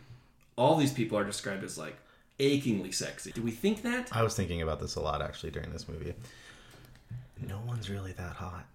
all 0.57 0.77
these 0.77 0.93
people 0.93 1.17
are 1.19 1.25
described 1.25 1.65
as 1.65 1.79
like 1.79 1.97
achingly 2.39 2.93
sexy. 2.93 3.33
Do 3.33 3.43
we 3.43 3.51
think 3.51 3.83
that? 3.83 4.09
I 4.13 4.23
was 4.23 4.35
thinking 4.35 4.63
about 4.63 4.81
this 4.81 4.95
a 4.97 5.01
lot 5.01 5.23
actually 5.23 5.51
during 5.51 5.71
this 5.71 5.89
movie. 5.89 6.15
No 7.47 7.61
one's 7.67 7.89
really 7.89 8.13
that 8.13 8.35
hot. 8.35 8.67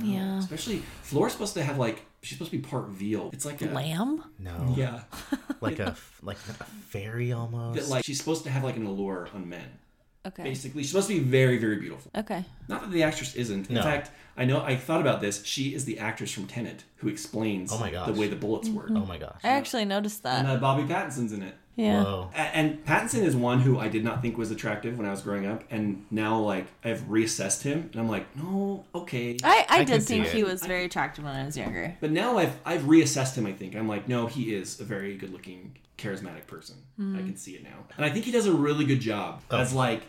Yeah. 0.00 0.38
Especially 0.38 0.78
Flora's 1.02 1.32
supposed 1.32 1.54
to 1.54 1.62
have 1.64 1.76
like 1.78 2.06
she's 2.22 2.38
supposed 2.38 2.52
to 2.52 2.56
be 2.58 2.62
part 2.62 2.88
veal. 2.88 3.30
It's 3.32 3.44
like 3.44 3.60
a 3.62 3.66
Lamb? 3.66 4.24
No. 4.38 4.74
Yeah. 4.76 5.00
Like 5.60 5.78
a 5.78 5.94
like 6.22 6.38
a 6.48 6.64
fairy 6.88 7.32
almost. 7.34 7.78
that 7.78 7.88
like 7.88 8.02
she's 8.02 8.16
supposed 8.18 8.44
to 8.44 8.50
have 8.50 8.64
like 8.64 8.76
an 8.76 8.86
allure 8.86 9.28
on 9.34 9.46
men. 9.46 9.68
Okay. 10.26 10.42
Basically, 10.42 10.82
she's 10.82 10.90
supposed 10.90 11.08
to 11.08 11.14
be 11.14 11.20
very, 11.20 11.56
very 11.58 11.76
beautiful. 11.76 12.10
Okay. 12.14 12.44
Not 12.68 12.82
that 12.82 12.90
the 12.90 13.02
actress 13.02 13.34
isn't. 13.34 13.68
In 13.70 13.76
No. 13.76 13.82
fact, 13.82 14.10
I 14.36 14.44
know 14.44 14.62
I 14.62 14.76
thought 14.76 15.00
about 15.00 15.20
this. 15.22 15.44
She 15.44 15.74
is 15.74 15.86
the 15.86 15.98
actress 15.98 16.30
from 16.30 16.46
Tenet 16.46 16.84
who 16.96 17.08
explains 17.08 17.72
Oh 17.72 17.78
my 17.78 17.90
gosh. 17.90 18.06
the 18.06 18.12
way 18.20 18.28
the 18.28 18.36
bullets 18.36 18.68
work. 18.68 18.90
Oh 18.90 19.06
my 19.06 19.16
gosh. 19.18 19.40
I 19.42 19.48
actually 19.48 19.86
noticed 19.86 20.22
that. 20.24 20.40
And 20.40 20.48
uh, 20.48 20.56
Bobby 20.58 20.82
Pattinson's 20.84 21.32
in 21.32 21.42
it. 21.42 21.54
Yeah. 21.76 22.02
Whoa. 22.02 22.30
A- 22.34 22.38
And 22.38 22.84
Pattinson 22.84 23.22
is 23.22 23.34
one 23.34 23.60
who 23.60 23.78
I 23.78 23.88
did 23.88 24.04
not 24.04 24.20
think 24.20 24.36
was 24.36 24.50
attractive 24.50 24.98
when 24.98 25.06
I 25.06 25.10
was 25.10 25.22
growing 25.22 25.46
up, 25.46 25.64
and 25.70 26.04
now 26.10 26.38
like 26.38 26.66
I've 26.84 27.00
reassessed 27.02 27.62
him, 27.62 27.88
and 27.92 28.00
I'm 28.00 28.08
like, 28.08 28.26
no, 28.36 28.84
okay. 28.94 29.38
I, 29.42 29.64
I, 29.70 29.78
I 29.78 29.84
did 29.84 30.02
think 30.02 30.26
he 30.26 30.44
was 30.44 30.62
very 30.66 30.84
attractive 30.84 31.24
when 31.24 31.34
I 31.34 31.44
was 31.46 31.56
younger. 31.56 31.96
But 32.00 32.10
now 32.10 32.36
I've 32.36 32.58
I've 32.66 32.82
reassessed 32.82 33.36
him. 33.36 33.46
I 33.46 33.52
think 33.52 33.74
I'm 33.74 33.88
like, 33.88 34.08
no, 34.08 34.26
he 34.26 34.54
is 34.54 34.78
a 34.80 34.84
very 34.84 35.16
good 35.16 35.32
looking, 35.32 35.78
charismatic 36.00 36.46
person. 36.46 36.76
Hmm. 36.96 37.16
I 37.16 37.20
can 37.20 37.36
see 37.36 37.52
it 37.52 37.62
now, 37.62 37.84
and 37.96 38.04
I 38.04 38.10
think 38.10 38.24
he 38.24 38.32
does 38.32 38.46
a 38.46 38.52
really 38.52 38.84
good 38.84 39.00
job 39.00 39.42
Oh. 39.50 39.58
as 39.58 39.72
like 39.72 40.02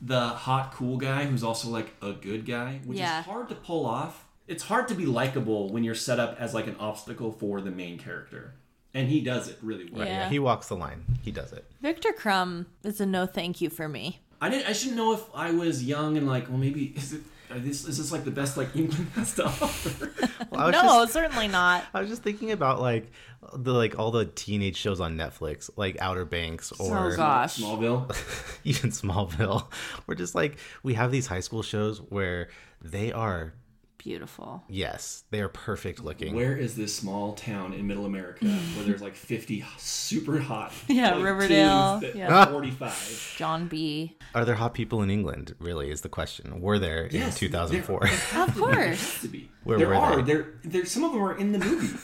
the 0.00 0.20
hot, 0.28 0.72
cool 0.74 0.96
guy 0.96 1.24
who's 1.24 1.42
also 1.42 1.68
like 1.68 1.92
a 2.02 2.12
good 2.12 2.46
guy, 2.46 2.80
which 2.84 2.98
Yeah. 2.98 3.20
is 3.20 3.26
hard 3.26 3.48
to 3.48 3.54
pull 3.54 3.84
off. 3.86 4.24
It's 4.46 4.62
hard 4.64 4.88
to 4.88 4.94
be 4.94 5.04
likable 5.06 5.68
when 5.70 5.84
you're 5.84 5.94
set 5.94 6.18
up 6.20 6.36
as 6.40 6.54
like 6.54 6.66
an 6.66 6.76
obstacle 6.78 7.32
for 7.32 7.60
the 7.60 7.70
main 7.70 7.98
character, 7.98 8.54
and 8.94 9.08
he 9.08 9.20
does 9.20 9.48
it 9.48 9.58
really 9.62 9.88
well. 9.90 10.00
Right, 10.02 10.08
yeah. 10.08 10.22
Yeah. 10.24 10.28
He 10.28 10.38
walks 10.38 10.68
the 10.68 10.76
line. 10.76 11.04
He 11.22 11.30
does 11.30 11.52
it. 11.52 11.64
Viktor 11.82 12.12
Krum 12.12 12.66
is 12.82 13.00
a 13.00 13.06
no 13.06 13.26
thank 13.26 13.60
you 13.60 13.70
for 13.70 13.88
me. 13.88 14.20
I 14.40 14.48
didn't. 14.48 14.68
I 14.68 14.72
shouldn't 14.72 14.96
know 14.96 15.12
if 15.12 15.22
I 15.34 15.50
was 15.50 15.82
young 15.84 16.16
and 16.16 16.26
like, 16.28 16.48
well, 16.48 16.58
maybe 16.58 16.86
is 16.96 17.12
it. 17.14 17.22
Are 17.50 17.58
this, 17.58 17.86
is 17.86 17.98
this 17.98 18.12
like 18.12 18.24
the 18.24 18.30
best 18.30 18.56
like 18.56 18.74
England 18.76 19.08
has 19.14 19.34
to 19.36 19.44
offer? 19.46 20.10
Well, 20.50 20.60
I 20.60 20.64
was 20.66 20.72
no, 20.72 20.82
just- 20.82 21.12
certainly 21.12 21.48
not. 21.48 21.84
I 21.94 22.00
was 22.00 22.08
just 22.10 22.22
thinking 22.22 22.52
about 22.52 22.80
like 22.80 23.10
the 23.54 23.72
like 23.72 23.98
all 23.98 24.10
the 24.10 24.26
teenage 24.26 24.76
shows 24.76 25.00
on 25.00 25.16
Netflix, 25.16 25.70
like 25.76 25.96
Outer 26.00 26.24
Banks 26.24 26.72
oh, 26.78 26.90
or 26.90 27.12
Oh, 27.12 27.16
gosh. 27.16 27.58
Smallville. 27.58 28.60
even 28.64 28.90
Smallville. 28.90 29.66
We're 30.06 30.14
just 30.14 30.34
like 30.34 30.58
we 30.82 30.94
have 30.94 31.10
these 31.10 31.26
high 31.26 31.40
school 31.40 31.62
shows 31.62 31.98
where 31.98 32.48
they 32.82 33.12
are 33.12 33.54
Beautiful. 33.98 34.62
yes, 34.68 35.24
they 35.30 35.40
are 35.40 35.48
perfect 35.48 36.02
looking. 36.04 36.34
Where 36.34 36.56
is 36.56 36.76
this 36.76 36.94
small 36.94 37.34
town 37.34 37.72
in 37.74 37.86
Middle 37.86 38.06
America 38.06 38.46
where 38.46 38.84
there's 38.84 39.02
like 39.02 39.14
50 39.16 39.64
super 39.76 40.38
hot? 40.38 40.72
Yeah, 40.88 41.14
like, 41.16 41.24
Riverdale. 41.24 42.00
teens 42.00 42.12
that 42.14 42.18
Yeah. 42.18 42.46
45. 42.46 43.34
John 43.36 43.66
B. 43.68 44.16
Are 44.34 44.44
there 44.44 44.54
hot 44.54 44.72
people 44.74 45.02
in 45.02 45.10
England? 45.10 45.54
Really, 45.58 45.90
is 45.90 46.02
the 46.02 46.08
question. 46.08 46.60
Were 46.60 46.78
there 46.78 47.06
in 47.06 47.16
Yes, 47.16 47.38
2004? 47.38 48.08
Of 48.36 48.56
course. 48.56 49.20
To 49.22 49.28
be. 49.28 49.50
Where 49.64 49.78
there 49.78 49.88
were 49.88 49.94
are. 49.96 50.22
they? 50.22 50.32
There, 50.32 50.46
there. 50.64 50.86
Some 50.86 51.04
of 51.04 51.12
them 51.12 51.20
are 51.22 51.36
in 51.36 51.52
the 51.52 51.58
movie, 51.58 51.94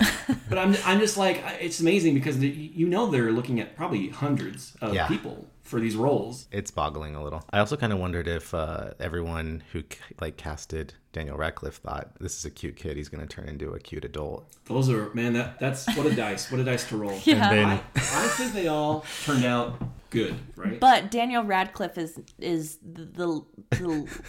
but 0.49 0.59
I'm, 0.59 0.77
I'm 0.85 0.99
just 0.99 1.17
like, 1.17 1.43
it's 1.61 1.81
amazing 1.81 2.15
because 2.15 2.39
you 2.43 2.87
know 2.89 3.07
they're 3.11 3.33
looking 3.33 3.61
at 3.61 3.77
probably 3.77 4.09
hundreds 4.09 4.75
of 4.83 4.93
Yeah. 4.95 5.07
people 5.09 5.47
for 5.65 5.81
these 5.81 5.97
roles. 5.97 6.47
it's 6.53 6.71
boggling 6.71 7.15
a 7.17 7.23
little. 7.25 7.43
I 7.51 7.59
also 7.59 7.77
kind 7.77 7.93
of 7.93 7.99
wondered 7.99 8.29
if 8.29 8.53
uh, 8.55 8.91
everyone 9.01 9.63
who 9.73 9.83
like 10.21 10.37
casted 10.37 10.95
Daniel 11.13 11.37
Radcliffe 11.37 11.77
thought 11.77 12.11
this 12.21 12.37
is 12.39 12.45
a 12.45 12.51
cute 12.51 12.77
kid. 12.77 12.97
He's 12.97 13.09
going 13.09 13.27
to 13.27 13.35
turn 13.35 13.49
into 13.49 13.71
a 13.73 13.79
cute 13.81 14.05
adult. 14.05 14.47
Those 14.67 14.91
are 14.91 15.13
man. 15.15 15.33
That 15.33 15.59
that's 15.59 15.87
what 15.97 16.07
a 16.07 16.15
dice. 16.15 16.51
What 16.51 16.61
a 16.61 16.65
dice 16.65 16.87
to 16.91 16.97
roll. 16.97 17.19
Yeah. 17.25 17.51
And 17.51 17.59
then- 17.59 17.67
I, 17.69 17.81
I 17.97 18.29
think 18.29 18.53
they 18.53 18.67
all 18.69 19.05
turned 19.25 19.45
out 19.45 19.83
good, 20.11 20.35
right? 20.57 20.79
But 20.79 21.11
Daniel 21.11 21.43
Radcliffe 21.45 21.97
is 21.99 22.21
is 22.39 22.79
the, 22.83 23.05
the, 23.05 23.45
the 23.71 24.21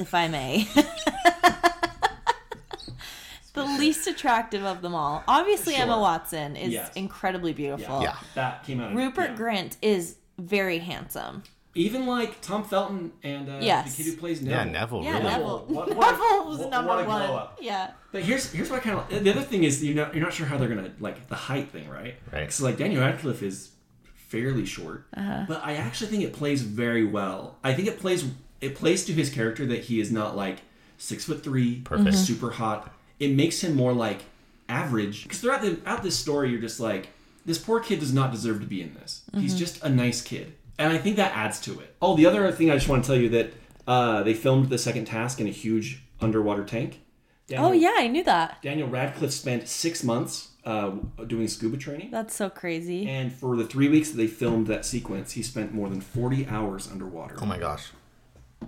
if 0.00 0.12
I 0.14 0.28
may. 0.28 0.66
the 3.52 3.64
least 3.64 4.06
attractive 4.06 4.64
of 4.64 4.80
them 4.82 4.94
all. 4.94 5.24
Obviously 5.26 5.74
Emma 5.74 5.98
Watson 5.98 6.56
is 6.56 6.72
Yes. 6.72 6.90
incredibly 6.94 7.52
beautiful. 7.52 8.02
Yeah. 8.02 8.16
that 8.34 8.62
came 8.64 8.80
out. 8.80 8.92
Of, 8.92 8.96
Rupert 8.96 9.30
yeah. 9.30 9.36
Grint 9.36 9.76
is 9.82 10.16
very 10.40 10.78
handsome. 10.78 11.42
Even 11.76 12.04
like 12.06 12.40
Tom 12.40 12.64
Felton 12.64 13.12
and 13.22 13.48
uh, 13.48 13.58
Yes. 13.60 13.96
the 13.96 14.02
kid 14.02 14.10
who 14.12 14.16
plays 14.18 14.42
Yeah, 14.42 14.64
Neville. 14.64 14.72
Neville. 14.72 15.04
Yeah, 15.04 15.10
really. 15.18 15.24
Neville. 15.30 15.64
What- 15.68 15.94
what 15.96 16.08
a- 16.14 16.18
Neville 16.18 16.48
was 16.48 16.58
what- 16.58 16.70
number 16.70 16.88
what 16.88 17.00
a 17.00 17.04
glow 17.04 17.14
one. 17.14 17.30
up. 17.42 17.58
Yeah. 17.60 17.90
But 18.10 18.22
here's 18.24 18.50
here's 18.52 18.68
what 18.70 18.80
I 18.80 18.82
kind 18.82 18.98
of 18.98 19.22
the 19.24 19.30
other 19.30 19.42
thing 19.42 19.62
is 19.64 19.84
you're 19.84 19.94
not 19.94 20.12
you're 20.14 20.24
not 20.24 20.32
sure 20.32 20.46
how 20.46 20.56
they're 20.58 20.68
gonna 20.68 20.90
like 20.98 21.28
the 21.28 21.36
height 21.36 21.70
thing, 21.70 21.88
right? 21.88 22.16
Right. 22.32 22.52
So 22.52 22.64
like 22.64 22.76
Daniel 22.76 23.00
Radcliffe 23.02 23.42
is 23.42 23.70
fairly 24.14 24.66
short, 24.66 25.06
Uh-huh. 25.16 25.44
but 25.46 25.60
I 25.64 25.74
actually 25.74 26.10
think 26.10 26.24
it 26.24 26.32
plays 26.32 26.62
very 26.62 27.04
well. 27.04 27.56
I 27.62 27.72
think 27.72 27.86
it 27.86 28.00
plays 28.00 28.24
it 28.60 28.74
plays 28.74 29.04
to 29.04 29.12
his 29.12 29.30
character 29.30 29.64
that 29.66 29.84
he 29.84 30.00
is 30.00 30.10
not 30.10 30.36
like 30.36 30.58
six 30.98 31.24
foot 31.24 31.42
three, 31.44 31.82
Perfect. 31.82 32.16
Mhm. 32.16 32.26
super 32.26 32.50
hot. 32.50 32.92
It 33.20 33.30
makes 33.36 33.62
him 33.62 33.76
more 33.76 33.92
like 33.92 34.24
average 34.68 35.22
because 35.22 35.40
throughout 35.40 35.62
the 35.62 35.78
out 35.86 36.02
this 36.02 36.18
story 36.18 36.50
you're 36.50 36.60
just 36.60 36.80
like 36.80 37.10
this 37.50 37.58
poor 37.58 37.80
kid 37.80 37.98
does 38.00 38.12
not 38.14 38.30
deserve 38.30 38.60
to 38.60 38.66
be 38.66 38.80
in 38.80 38.94
this. 38.94 39.22
He's 39.34 39.54
Mhm. 39.54 39.58
just 39.58 39.82
a 39.82 39.88
nice 39.88 40.22
kid, 40.22 40.54
and 40.78 40.92
I 40.92 40.98
think 40.98 41.16
that 41.16 41.32
adds 41.36 41.60
to 41.62 41.72
it. 41.80 41.94
Oh, 42.00 42.16
the 42.16 42.26
other 42.26 42.50
thing 42.52 42.70
I 42.70 42.74
just 42.74 42.88
want 42.88 43.02
to 43.04 43.06
tell 43.10 43.20
you 43.20 43.28
that 43.30 43.52
uh, 43.86 44.22
they 44.22 44.34
filmed 44.34 44.68
the 44.68 44.78
second 44.78 45.06
task 45.06 45.40
in 45.40 45.46
a 45.48 45.50
huge 45.50 46.02
underwater 46.20 46.64
tank. 46.64 47.00
Oh 47.58 47.72
yeah, 47.72 47.94
I 47.96 48.06
knew 48.06 48.22
that. 48.24 48.62
Daniel 48.62 48.88
Radcliffe 48.88 49.32
spent 49.32 49.66
six 49.68 50.04
months 50.04 50.48
uh, 50.64 50.90
doing 51.26 51.48
scuba 51.48 51.76
training. 51.76 52.10
That's 52.12 52.34
so 52.34 52.48
crazy. 52.50 53.08
And 53.08 53.32
for 53.32 53.56
the 53.56 53.64
three 53.64 53.88
weeks 53.88 54.10
that 54.10 54.16
they 54.18 54.28
filmed 54.28 54.68
that 54.68 54.84
sequence, 54.86 55.32
he 55.32 55.42
spent 55.42 55.74
more 55.74 55.88
than 55.88 56.00
40 56.00 56.46
hours 56.46 56.86
underwater. 56.92 57.36
Oh 57.40 57.46
my 57.46 57.58
gosh. 57.58 57.88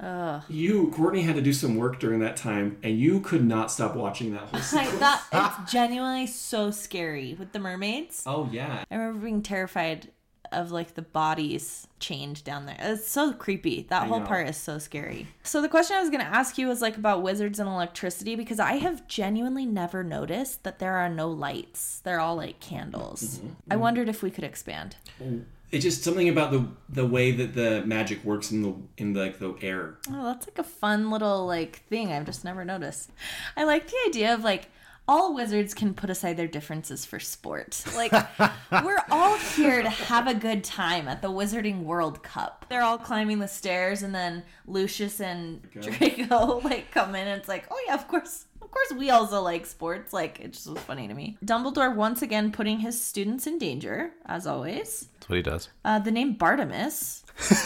Ugh. 0.00 0.42
You, 0.48 0.90
Courtney, 0.94 1.22
had 1.22 1.36
to 1.36 1.42
do 1.42 1.52
some 1.52 1.76
work 1.76 2.00
during 2.00 2.20
that 2.20 2.36
time, 2.36 2.78
and 2.82 2.98
you 2.98 3.20
could 3.20 3.44
not 3.44 3.70
stop 3.70 3.94
watching 3.94 4.32
that 4.32 4.42
whole 4.48 4.60
sequence. 4.60 4.98
that, 4.98 5.22
it's 5.62 5.72
genuinely 5.72 6.26
so 6.26 6.70
scary 6.70 7.34
with 7.38 7.52
the 7.52 7.58
mermaids. 7.58 8.24
Oh 8.26 8.48
yeah, 8.50 8.84
I 8.90 8.94
remember 8.94 9.24
being 9.24 9.42
terrified 9.42 10.08
of 10.50 10.70
like 10.70 10.94
the 10.94 11.02
bodies 11.02 11.86
chained 11.98 12.44
down 12.44 12.66
there. 12.66 12.76
It's 12.78 13.08
so 13.08 13.32
creepy. 13.32 13.86
That 13.88 14.02
I 14.02 14.06
whole 14.06 14.20
know. 14.20 14.26
part 14.26 14.48
is 14.48 14.56
so 14.56 14.78
scary. 14.78 15.28
So 15.42 15.62
the 15.62 15.68
question 15.68 15.96
I 15.96 16.00
was 16.00 16.10
going 16.10 16.20
to 16.20 16.26
ask 16.26 16.58
you 16.58 16.68
was 16.68 16.82
like 16.82 16.96
about 16.96 17.22
wizards 17.22 17.58
and 17.58 17.68
electricity 17.68 18.34
because 18.34 18.60
I 18.60 18.74
have 18.74 19.06
genuinely 19.08 19.64
never 19.64 20.04
noticed 20.04 20.62
that 20.64 20.78
there 20.78 20.96
are 20.96 21.08
no 21.08 21.28
lights. 21.28 22.00
They're 22.04 22.20
all 22.20 22.36
like 22.36 22.60
candles. 22.60 23.38
Mm-hmm. 23.38 23.48
I 23.70 23.76
wondered 23.76 24.08
if 24.10 24.22
we 24.22 24.30
could 24.30 24.44
expand. 24.44 24.96
It's 25.72 25.82
just 25.82 26.04
something 26.04 26.28
about 26.28 26.52
the 26.52 26.66
the 26.90 27.06
way 27.06 27.32
that 27.32 27.54
the 27.54 27.82
magic 27.86 28.22
works 28.24 28.52
in 28.52 28.62
the 28.62 28.74
in 28.98 29.14
the, 29.14 29.20
like 29.20 29.38
the 29.38 29.54
air. 29.62 29.96
Oh, 30.10 30.26
that's 30.26 30.46
like 30.46 30.58
a 30.58 30.62
fun 30.62 31.10
little 31.10 31.46
like 31.46 31.82
thing 31.88 32.12
I've 32.12 32.26
just 32.26 32.44
never 32.44 32.64
noticed. 32.64 33.10
I 33.56 33.64
like 33.64 33.88
the 33.88 33.96
idea 34.06 34.34
of 34.34 34.44
like 34.44 34.68
all 35.08 35.34
wizards 35.34 35.74
can 35.74 35.94
put 35.94 36.10
aside 36.10 36.36
their 36.36 36.46
differences 36.46 37.04
for 37.06 37.18
sport. 37.18 37.82
Like 37.96 38.12
we're 38.84 39.02
all 39.10 39.36
here 39.38 39.82
to 39.82 39.88
have 39.88 40.28
a 40.28 40.34
good 40.34 40.62
time 40.62 41.08
at 41.08 41.22
the 41.22 41.30
Wizarding 41.30 41.82
World 41.82 42.22
Cup. 42.22 42.66
They're 42.68 42.82
all 42.82 42.98
climbing 42.98 43.38
the 43.38 43.48
stairs 43.48 44.02
and 44.02 44.14
then 44.14 44.44
Lucius 44.66 45.20
and 45.20 45.62
Draco 45.72 46.60
like 46.64 46.90
come 46.90 47.14
in 47.14 47.26
and 47.26 47.40
it's 47.40 47.48
like, 47.48 47.64
"Oh 47.70 47.82
yeah, 47.86 47.94
of 47.94 48.06
course. 48.08 48.44
Of 48.72 48.88
course 48.88 48.98
we 48.98 49.10
also 49.10 49.42
like 49.42 49.66
sports." 49.66 50.14
Like 50.14 50.40
it 50.40 50.54
just 50.54 50.66
was 50.66 50.78
funny 50.78 51.06
to 51.06 51.12
me. 51.12 51.36
Dumbledore 51.44 51.94
once 51.94 52.22
again 52.22 52.52
putting 52.52 52.78
his 52.78 52.98
students 52.98 53.46
in 53.46 53.58
danger 53.58 54.12
as 54.24 54.46
always. 54.46 55.08
That's 55.20 55.28
what 55.28 55.36
he 55.36 55.42
does. 55.42 55.68
Uh, 55.84 55.98
the 55.98 56.10
name 56.10 56.36
Bartemius. 56.36 57.21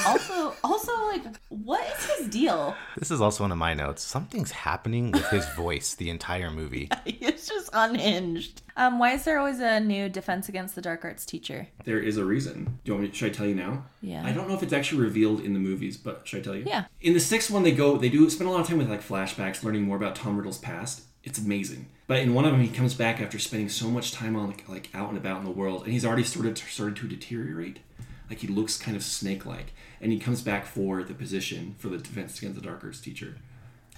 Also, 0.07 0.55
also 0.65 0.93
like, 1.07 1.23
what 1.49 1.87
is 1.97 2.19
his 2.19 2.29
deal? 2.29 2.75
This 2.97 3.11
is 3.11 3.21
also 3.21 3.45
one 3.45 3.53
of 3.53 3.59
my 3.59 3.75
notes. 3.75 4.03
Something's 4.03 4.51
happening 4.51 5.11
with 5.11 5.29
his 5.29 5.47
voice 5.51 5.95
the 5.95 6.11
entire 6.11 6.51
movie. 6.51 6.89
It's 7.07 7.49
just 7.49 7.71
unhinged. 7.73 8.63
Um, 8.77 8.99
why 8.99 9.13
is 9.13 9.25
there 9.25 9.39
always 9.39 9.61
a 9.61 9.79
new 9.81 10.09
Defense 10.09 10.49
Against 10.49 10.75
the 10.75 10.83
Dark 10.83 11.05
Arts 11.05 11.25
teacher? 11.25 11.69
There 11.85 12.01
is 12.01 12.17
a 12.17 12.25
reason. 12.25 12.79
Do 12.85 12.93
you 12.93 12.95
want 12.95 13.09
me? 13.09 13.13
Should 13.13 13.31
I 13.31 13.35
tell 13.35 13.47
you 13.47 13.55
now? 13.55 13.85
Yeah. 14.01 14.25
I 14.25 14.33
don't 14.33 14.49
know 14.49 14.55
if 14.55 14.63
it's 14.63 14.73
actually 14.73 15.03
revealed 15.03 15.41
in 15.41 15.53
the 15.53 15.59
movies, 15.59 15.97
but 15.97 16.27
should 16.27 16.41
I 16.41 16.43
tell 16.43 16.55
you? 16.57 16.65
Yeah. 16.67 16.85
In 17.01 17.15
the 17.15 17.21
sixth 17.21 17.51
one, 17.51 17.63
they 17.63 17.73
go. 17.73 17.97
They 17.97 18.09
do 18.09 18.29
spend 18.31 18.49
a 18.49 18.53
lot 18.53 18.61
of 18.61 18.67
time 18.67 18.79
with 18.79 18.91
like 18.91 19.03
flashbacks, 19.03 19.63
learning 19.63 19.83
more 19.83 19.97
about 19.97 20.15
Tom 20.17 20.37
Riddle's 20.37 20.59
past. 20.59 21.03
It's 21.25 21.39
amazing. 21.39 21.87
But 22.07 22.19
in 22.19 22.35
one 22.35 22.45
of 22.45 22.53
them, 22.53 22.61
he 22.61 22.69
comes 22.69 22.95
back 22.95 23.21
after 23.21 23.39
spending 23.39 23.69
so 23.69 23.89
much 23.91 24.13
time 24.13 24.37
on 24.37 24.47
like, 24.47 24.69
like 24.69 24.89
out 24.95 25.09
and 25.09 25.19
about 25.19 25.41
in 25.41 25.45
the 25.45 25.51
world, 25.51 25.83
and 25.85 25.93
he's 25.93 26.05
already 26.05 26.23
sort 26.23 26.47
of 26.47 26.57
started 26.57 26.97
to 26.97 27.09
deteriorate. 27.09 27.81
Like 28.29 28.39
he 28.39 28.49
looks 28.49 28.77
kind 28.77 28.97
of 28.97 29.03
snake-like, 29.03 29.73
and 30.01 30.13
he 30.13 30.19
comes 30.19 30.43
back 30.43 30.67
for 30.67 31.03
the 31.03 31.15
position 31.15 31.75
for 31.79 31.89
the 31.89 31.99
Defense 31.99 32.39
Against 32.39 32.61
the 32.61 32.67
Dark 32.67 32.83
Arts 32.85 33.01
teacher. 33.01 33.37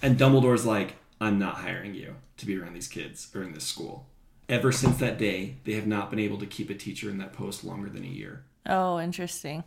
And 0.03 0.18
Dumbledore's 0.18 0.66
like, 0.66 0.97
"I'm 1.20 1.39
not 1.39 1.57
hiring 1.57 1.95
you 1.95 2.16
to 2.37 2.47
be 2.47 2.57
around 2.59 2.74
these 2.74 2.89
kids 2.89 3.31
or 3.35 3.43
in 3.43 3.53
this 3.53 3.64
school." 3.64 4.07
Ever 4.49 4.72
since 4.72 4.97
that 4.99 5.18
day, 5.18 5.57
they 5.64 5.72
have 5.72 5.87
not 5.87 6.11
been 6.11 6.18
able 6.18 6.39
to 6.39 6.47
keep 6.47 6.70
a 6.70 6.74
teacher 6.74 7.11
in 7.11 7.18
that 7.18 7.33
post 7.33 7.64
longer 7.64 7.91
than 7.91 8.05
a 8.05 8.07
year. 8.07 8.45
Oh, 8.66 8.99
interesting. 8.99 9.64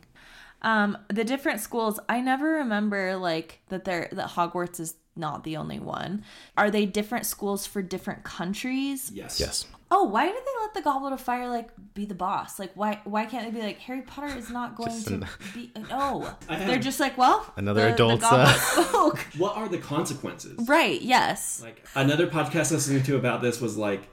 Um, 0.63 0.97
the 1.07 1.23
different 1.23 1.59
schools. 1.59 1.99
I 2.07 2.21
never 2.21 2.53
remember 2.53 3.15
like 3.17 3.61
that. 3.69 3.85
There 3.85 4.09
that 4.11 4.29
Hogwarts 4.29 4.79
is 4.79 4.95
not 5.15 5.43
the 5.43 5.57
only 5.57 5.79
one. 5.79 6.23
Are 6.57 6.71
they 6.71 6.85
different 6.85 7.25
schools 7.25 7.65
for 7.65 7.81
different 7.81 8.23
countries? 8.23 9.11
Yes. 9.13 9.39
Yes. 9.39 9.65
Oh, 9.93 10.05
why 10.05 10.25
did 10.25 10.35
they 10.35 10.61
let 10.61 10.73
the 10.73 10.81
Goblet 10.81 11.11
of 11.11 11.19
Fire 11.19 11.49
like 11.49 11.69
be 11.93 12.05
the 12.05 12.15
boss? 12.15 12.59
Like, 12.59 12.71
why 12.75 13.01
why 13.03 13.25
can't 13.25 13.45
they 13.53 13.59
be 13.59 13.65
like 13.65 13.79
Harry 13.79 14.01
Potter 14.03 14.37
is 14.37 14.49
not 14.49 14.75
going 14.77 15.03
to 15.03 15.13
an- 15.15 15.27
be? 15.53 15.69
No, 15.89 16.33
they're 16.47 16.79
just 16.79 16.99
like, 17.01 17.17
well, 17.17 17.51
Another 17.57 17.81
the, 17.81 17.87
the 17.89 17.93
adult's, 17.95 18.23
uh, 18.23 18.53
spoke. 18.53 19.19
What 19.37 19.57
are 19.57 19.67
the 19.67 19.77
consequences? 19.79 20.65
right? 20.67 21.01
Yes. 21.01 21.61
Like 21.61 21.85
another 21.93 22.27
podcast 22.27 22.55
I 22.55 22.59
was 22.59 22.71
listening 22.71 23.03
to 23.03 23.17
about 23.17 23.41
this 23.41 23.59
was 23.59 23.75
like, 23.75 24.07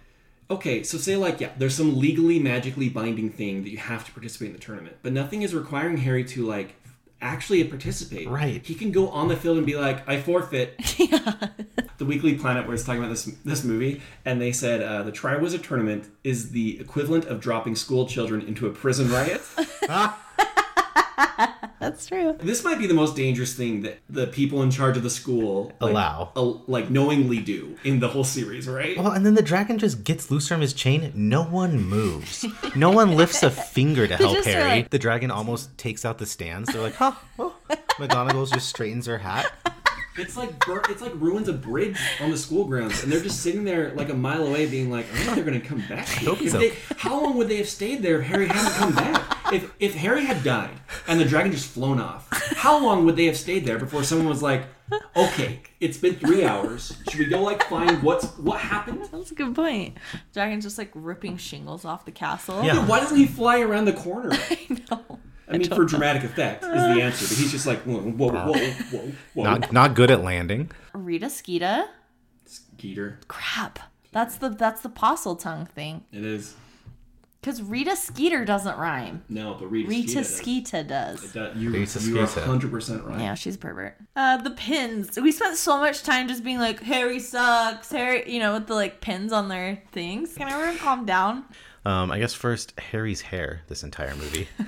okay, 0.51 0.83
so 0.83 0.99
say 0.99 1.15
like 1.15 1.41
yeah, 1.41 1.51
there's 1.59 1.77
some 1.77 1.97
legally 1.97 2.41
magically 2.41 2.89
binding 2.89 3.31
thing 3.31 3.63
that 3.63 3.71
you 3.71 3.79
have 3.79 4.05
to 4.05 4.11
participate 4.11 4.49
in 4.49 4.55
the 4.55 4.59
tournament, 4.61 4.97
but 5.05 5.13
nothing 5.13 5.43
is 5.43 5.55
requiring 5.55 5.99
Harry 5.99 6.25
to 6.25 6.45
like 6.45 6.75
actually 7.21 7.65
participate. 7.65 8.29
Right. 8.29 8.65
He 8.65 8.75
can 8.75 8.93
go 8.93 9.09
on 9.09 9.29
the 9.29 9.37
field 9.37 9.57
and 9.57 9.67
be 9.67 9.77
like, 9.77 10.09
I 10.09 10.21
forfeit. 10.21 10.81
The 11.99 12.05
Weekly 12.05 12.35
Planet 12.37 12.65
where 12.65 12.75
it's 12.75 12.85
talking 12.85 13.01
about 13.01 13.11
this 13.11 13.25
this 13.45 13.65
movie, 13.65 14.01
and 14.25 14.41
they 14.41 14.53
said 14.53 14.81
uh, 14.81 15.03
the 15.03 15.11
Triwizard 15.11 15.65
Tournament 15.65 16.09
is 16.23 16.53
the 16.53 16.79
equivalent 16.79 17.25
of 17.25 17.41
dropping 17.41 17.75
school 17.75 18.07
children 18.07 18.41
into 18.41 18.69
a 18.69 18.71
prison 18.71 19.11
riot. 19.11 19.43
That's 21.91 22.07
true. 22.07 22.37
This 22.41 22.65
might 22.65 22.79
be 22.79 22.87
the 22.87 22.95
most 22.95 23.17
dangerous 23.17 23.55
thing 23.55 23.83
that 23.83 23.99
the 24.11 24.27
people 24.27 24.63
in 24.63 24.71
charge 24.71 24.97
of 24.97 25.03
the 25.03 25.11
school 25.11 25.73
like, 25.81 25.93
Allow. 25.93 26.33
al- 26.37 26.63
like 26.67 26.91
knowingly 26.91 27.39
do 27.41 27.77
in 27.85 28.01
the 28.01 28.09
whole 28.09 28.25
series, 28.25 28.69
right? 28.69 28.97
Well, 28.97 29.13
and 29.13 29.25
then 29.25 29.35
the 29.35 29.43
dragon 29.43 29.79
just 29.79 30.05
gets 30.05 30.31
loose 30.31 30.49
from 30.49 30.61
his 30.61 30.73
chain. 30.73 31.11
No 31.15 31.43
one 31.45 31.83
moves. 31.83 32.45
No 32.77 32.91
one 32.91 33.17
lifts 33.17 33.43
a 33.43 33.51
finger 33.51 34.07
to 34.07 34.17
help 34.19 34.45
Harry. 34.45 34.69
like- 34.83 34.91
The 34.91 34.99
dragon 34.99 35.31
almost 35.31 35.77
takes 35.79 36.05
out 36.05 36.19
the 36.19 36.27
stands. 36.27 36.73
They're 36.73 36.83
like, 36.83 36.95
huh? 36.97 37.13
Oh. 37.39 37.55
McGonagall 37.99 38.53
just 38.53 38.69
straightens 38.69 39.07
her 39.07 39.19
hat. 39.19 39.51
It's 40.19 40.37
like 40.37 40.59
bur- 40.67 40.83
it's 40.89 41.01
like 41.03 41.13
ruins 41.17 41.49
a 41.49 41.53
bridge 41.53 41.99
on 42.21 42.31
the 42.31 42.37
school 42.39 42.65
grounds, 42.65 43.03
and 43.03 43.11
they're 43.13 43.21
just 43.23 43.41
sitting 43.43 43.65
there 43.65 43.93
like 43.95 44.09
a 44.11 44.15
mile 44.15 44.47
away, 44.47 44.67
being 44.67 44.91
like, 44.91 45.07
"I 45.13 45.17
don't 45.17 45.27
know 45.27 45.31
if 45.33 45.35
they're 45.37 45.45
going 45.45 45.61
to 45.61 45.67
come 45.67 45.83
back." 45.89 46.07
hope 46.09 46.39
so. 46.41 46.59
they- 46.59 46.75
how 46.97 47.23
long 47.23 47.37
would 47.37 47.49
they 47.49 47.57
have 47.59 47.69
stayed 47.69 48.03
there 48.03 48.21
if 48.21 48.27
Harry 48.27 48.47
hadn't 48.47 48.73
come 48.75 48.95
back? 48.95 49.53
If 49.53 49.73
if 49.79 49.95
Harry 49.95 50.25
had 50.25 50.43
died 50.45 50.77
and 51.07 51.19
the 51.21 51.25
dragon 51.25 51.53
just 51.53 51.71
flown 51.71 52.01
off, 52.01 52.29
how 52.57 52.83
long 52.85 53.05
would 53.07 53.17
they 53.17 53.27
have 53.27 53.37
stayed 53.37 53.65
there 53.65 53.79
before 53.79 54.03
someone 54.05 54.29
was 54.29 54.43
like, 54.43 54.65
"Okay, 55.17 55.61
it's 55.81 55.97
been 55.97 56.17
three 56.17 56.45
hours. 56.45 56.95
Should 57.09 57.19
we 57.21 57.27
go 57.27 57.43
like 57.43 57.63
find 57.69 58.03
what's 58.03 58.27
what 58.39 58.61
happened?" 58.61 59.09
That's 59.11 59.31
a 59.31 59.35
good 59.35 59.55
point. 59.55 59.97
Dragon's 60.35 60.65
just 60.65 60.77
like 60.79 60.91
ripping 60.95 61.37
shingles 61.39 61.85
off 61.87 62.05
the 62.05 62.13
castle. 62.13 62.63
Yeah. 62.63 62.85
Why 62.87 63.01
doesn't 63.01 63.17
he 63.17 63.27
fly 63.27 63.61
around 63.61 63.87
the 63.87 63.93
corner? 63.95 64.31
I 64.51 64.59
know. 64.91 65.19
I 65.51 65.59
mean, 65.59 65.69
for 65.69 65.85
dramatic 65.85 66.25
effect 66.25 66.63
is 66.65 66.71
the 66.71 67.03
answer, 67.03 67.27
but 67.27 67.39
he's 67.39 67.51
just 67.51 67.67
like, 67.67 67.81
whoa, 67.81 68.01
whoa, 68.01 68.31
whoa, 68.31 68.53
whoa, 68.53 69.13
whoa. 69.35 69.45
Not 69.45 69.73
not 69.73 69.95
good 69.95 70.11
at 70.11 70.23
landing. 70.23 70.71
Rita 70.93 71.27
Skeeta. 71.27 71.87
Skeeter. 72.45 73.19
Crap. 73.29 73.79
That's 74.13 74.37
the 74.37 74.51
that's 74.51 74.83
the 74.83 74.89
postle 74.89 75.37
tongue 75.37 75.67
thing. 75.67 76.05
It 76.13 76.25
is. 76.25 76.55
Because 77.41 77.63
Rita 77.63 77.95
Skeeter 77.95 78.45
doesn't 78.45 78.77
rhyme. 78.77 79.23
No, 79.29 79.55
but 79.55 79.71
Rita, 79.71 79.89
Rita 79.89 80.21
Skeeta 80.21 80.63
Skeeta 80.83 80.89
does. 80.89 81.33
does. 81.33 81.57
You, 81.57 81.71
Rita 81.71 82.01
you 82.01 82.19
are 82.19 82.27
100% 82.27 83.07
right. 83.07 83.21
Yeah, 83.21 83.35
she's 83.35 83.55
a 83.55 83.59
pervert. 83.59 83.97
Uh, 84.17 84.39
the 84.39 84.51
pins. 84.51 85.17
We 85.19 85.31
spent 85.31 85.57
so 85.57 85.79
much 85.79 86.03
time 86.03 86.27
just 86.27 86.43
being 86.43 86.59
like, 86.59 86.83
Harry 86.83 87.21
sucks. 87.21 87.93
Harry, 87.93 88.31
you 88.31 88.41
know, 88.41 88.55
with 88.55 88.67
the 88.67 88.75
like 88.75 89.01
pins 89.01 89.33
on 89.33 89.49
their 89.49 89.81
things. 89.93 90.35
Can 90.35 90.49
everyone 90.49 90.79
calm 90.79 91.07
down? 91.07 91.45
Um, 91.85 92.11
I 92.11 92.19
guess 92.19 92.35
first 92.35 92.79
Harry's 92.79 93.21
hair. 93.21 93.63
This 93.69 93.85
entire 93.85 94.17
movie. 94.17 94.49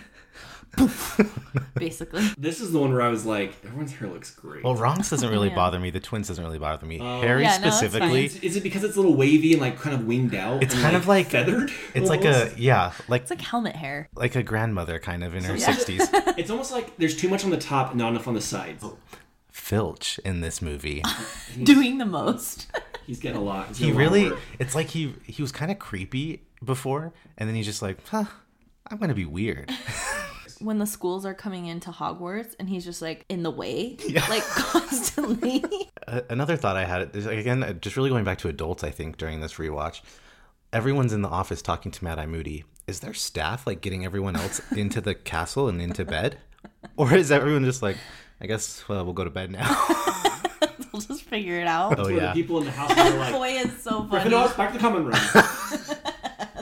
Basically. 1.74 2.24
This 2.38 2.60
is 2.60 2.72
the 2.72 2.78
one 2.78 2.92
where 2.92 3.02
I 3.02 3.08
was 3.08 3.26
like, 3.26 3.54
everyone's 3.64 3.92
hair 3.94 4.08
looks 4.08 4.30
great. 4.34 4.62
Well, 4.64 4.76
Ronks 4.76 5.10
doesn't 5.10 5.28
really 5.30 5.48
Yeah. 5.48 5.54
bother 5.54 5.78
me. 5.78 5.90
The 5.90 6.00
twins 6.00 6.28
doesn't 6.28 6.42
really 6.44 6.58
bother 6.58 6.86
me. 6.86 6.98
Oh. 7.00 7.20
Harry 7.20 7.42
Yeah, 7.42 7.58
no, 7.58 7.70
specifically. 7.70 8.26
Is, 8.26 8.36
is 8.40 8.56
it 8.56 8.62
because 8.62 8.84
it's 8.84 8.96
a 8.96 9.00
little 9.00 9.16
wavy 9.16 9.52
and 9.52 9.60
like 9.60 9.78
kind 9.78 9.94
of 9.94 10.06
winged 10.06 10.34
out? 10.34 10.62
It's 10.62 10.74
and, 10.74 10.82
kind 10.82 10.96
of 10.96 11.06
like 11.08 11.26
feathered. 11.26 11.70
It's 11.94 12.08
like 12.08 12.24
a 12.24 12.52
yeah, 12.56 12.92
like 13.08 13.22
It's 13.22 13.30
like 13.30 13.40
helmet 13.40 13.76
hair. 13.76 14.08
like 14.14 14.36
a 14.36 14.42
grandmother 14.42 14.98
kind 14.98 15.24
of 15.24 15.34
in 15.34 15.44
her 15.44 15.56
Yeah. 15.56 15.72
sixties. 15.72 16.08
It's 16.36 16.50
almost 16.50 16.70
like 16.72 16.96
there's 16.96 17.16
too 17.16 17.28
much 17.28 17.44
on 17.44 17.50
the 17.50 17.58
top 17.58 17.90
and 17.90 17.98
not 17.98 18.10
enough 18.10 18.26
on 18.28 18.34
the 18.34 18.40
sides. 18.40 18.82
Oh. 18.84 18.96
Filch 19.50 20.18
in 20.24 20.40
this 20.40 20.62
movie. 20.62 21.02
Doing 21.62 21.98
the 21.98 22.06
most. 22.06 22.68
He's 23.06 23.18
getting 23.20 23.38
a 23.38 23.42
lot. 23.42 23.68
He's 23.68 23.78
he 23.78 23.86
getting 23.86 24.00
a 24.00 24.04
lot 24.04 24.10
of 24.20 24.20
really 24.20 24.30
work. 24.30 24.40
it's 24.58 24.74
like 24.74 24.88
he 24.88 25.14
he 25.24 25.42
was 25.42 25.50
kind 25.52 25.70
of 25.70 25.78
creepy 25.78 26.42
before 26.64 27.12
and 27.38 27.48
then 27.48 27.56
he's 27.56 27.64
just 27.66 27.80
like 27.80 27.96
huh 28.08 28.24
i'm 28.88 28.98
gonna 28.98 29.14
be 29.14 29.24
weird 29.24 29.70
when 30.60 30.78
the 30.78 30.86
schools 30.86 31.24
are 31.24 31.34
coming 31.34 31.66
into 31.66 31.90
Hogwarts 31.90 32.54
and 32.58 32.68
he's 32.68 32.84
just 32.84 33.02
like 33.02 33.24
in 33.28 33.42
the 33.42 33.50
way, 33.50 33.96
like 34.28 34.44
constantly. 34.44 35.64
Another 36.28 36.56
thought 36.56 36.76
i 36.76 36.84
had 36.84 37.14
is, 37.14 37.26
again 37.26 37.62
uh, 37.62 37.72
just 37.72 37.96
really 37.96 38.10
going 38.10 38.24
back 38.24 38.38
to 38.38 38.48
adults 38.48 38.82
i 38.82 38.90
think 38.90 39.16
during 39.16 39.40
this 39.40 39.54
rewatch 39.54 40.00
everyone's 40.72 41.12
in 41.12 41.22
the 41.22 41.28
office 41.28 41.62
talking 41.62 41.92
to 41.92 42.02
mad 42.02 42.18
eye 42.18 42.26
moody 42.26 42.64
is 42.86 43.00
their 43.00 43.14
staff 43.14 43.66
like 43.66 43.80
getting 43.80 44.04
everyone 44.04 44.34
else 44.34 44.60
into 44.76 45.00
the 45.00 45.14
castle 45.14 45.68
and 45.68 45.80
into 45.80 46.04
bed 46.04 46.38
or 46.96 47.14
is 47.14 47.30
everyone 47.30 47.64
just 47.64 47.82
like 47.82 47.96
i 48.40 48.46
guess 48.46 48.86
well 48.88 49.04
we'll 49.04 49.14
go 49.14 49.24
to 49.24 49.30
bed 49.30 49.50
now 49.50 49.86
we'll 50.92 51.02
just 51.02 51.22
figure 51.22 51.60
it 51.60 51.66
out. 51.66 51.98
Oh, 51.98 52.08
yeah. 52.08 52.28
the 52.28 52.32
people 52.32 52.58
in 52.58 52.64
the 52.64 52.70
house 52.70 52.90
are 52.90 53.16
like, 53.16 53.32
Boy 53.32 53.48
is 53.50 53.82
so 53.82 54.04
funny. 54.04 54.30
Gryffindors, 54.30 54.56
back 54.56 54.72
to 54.72 54.78
the 54.78 54.80
common 54.80 55.04
room. 55.04 55.14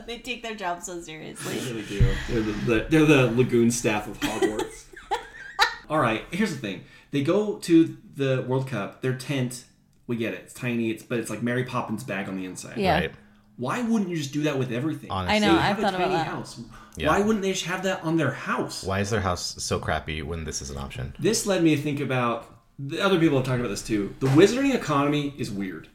They 0.09 0.19
take 0.19 0.43
their 0.43 0.55
job 0.55 0.83
so 0.83 1.01
seriously. 1.01 1.59
They 1.59 1.71
really 1.73 1.87
do. 1.87 2.01
They're 2.29 2.41
the, 2.43 2.53
the, 2.53 2.87
they're 2.89 3.05
the 3.07 3.31
lagoon 3.37 3.71
staff 3.71 4.09
of 4.09 4.19
Hogwarts. 4.19 4.85
All 5.91 5.99
right, 6.01 6.25
here's 6.31 6.51
the 6.53 6.59
thing. 6.59 6.85
They 7.11 7.23
go 7.23 7.57
to 7.59 7.97
the 8.17 8.45
World 8.49 8.67
Cup. 8.67 9.01
Their 9.03 9.15
tent, 9.15 9.65
we 10.07 10.17
get 10.17 10.35
it. 10.35 10.41
It's 10.45 10.55
tiny. 10.55 10.91
It's 10.91 11.03
but 11.03 11.19
it's 11.21 11.31
like 11.31 11.43
Mary 11.43 11.65
Poppins 11.65 12.05
bag 12.05 12.29
on 12.29 12.37
the 12.37 12.45
inside. 12.45 12.77
Yeah. 12.79 12.95
Right. 12.95 13.13
Why 13.57 13.83
wouldn't 13.83 14.11
you 14.11 14.17
just 14.17 14.33
do 14.33 14.43
that 14.43 14.59
with 14.59 14.73
everything? 14.73 15.11
Honestly. 15.11 15.37
I 15.37 15.39
know, 15.41 15.53
They 15.55 15.59
I've 15.59 15.65
have 15.77 15.79
a 15.79 15.83
thought 15.83 15.95
about 15.95 16.05
tiny 16.05 16.15
that. 16.15 16.27
House. 16.27 16.61
Yeah. 16.97 17.09
Why 17.09 17.21
wouldn't 17.21 17.43
they 17.43 17.53
just 17.53 17.65
have 17.65 17.83
that 17.85 18.03
on 18.05 18.17
their 18.17 18.31
house? 18.33 18.85
why 18.85 19.01
is 19.01 19.11
their 19.11 19.21
house 19.21 19.63
so 19.63 19.79
crappy 19.79 20.23
when 20.23 20.45
this 20.45 20.61
is 20.63 20.71
an 20.71 20.79
option 20.79 21.15
This 21.19 21.47
led 21.47 21.63
me 21.63 21.77
to 21.77 21.83
think 21.83 22.01
about 22.01 22.55
the 22.79 23.01
other 23.01 23.19
people 23.19 23.39
have 23.39 23.47
talked 23.47 23.59
about 23.61 23.69
this 23.69 23.83
too. 23.83 24.15
The 24.21 24.29
wizarding 24.29 24.75
economy 24.75 25.35
is 25.39 25.51
weird. 25.51 25.89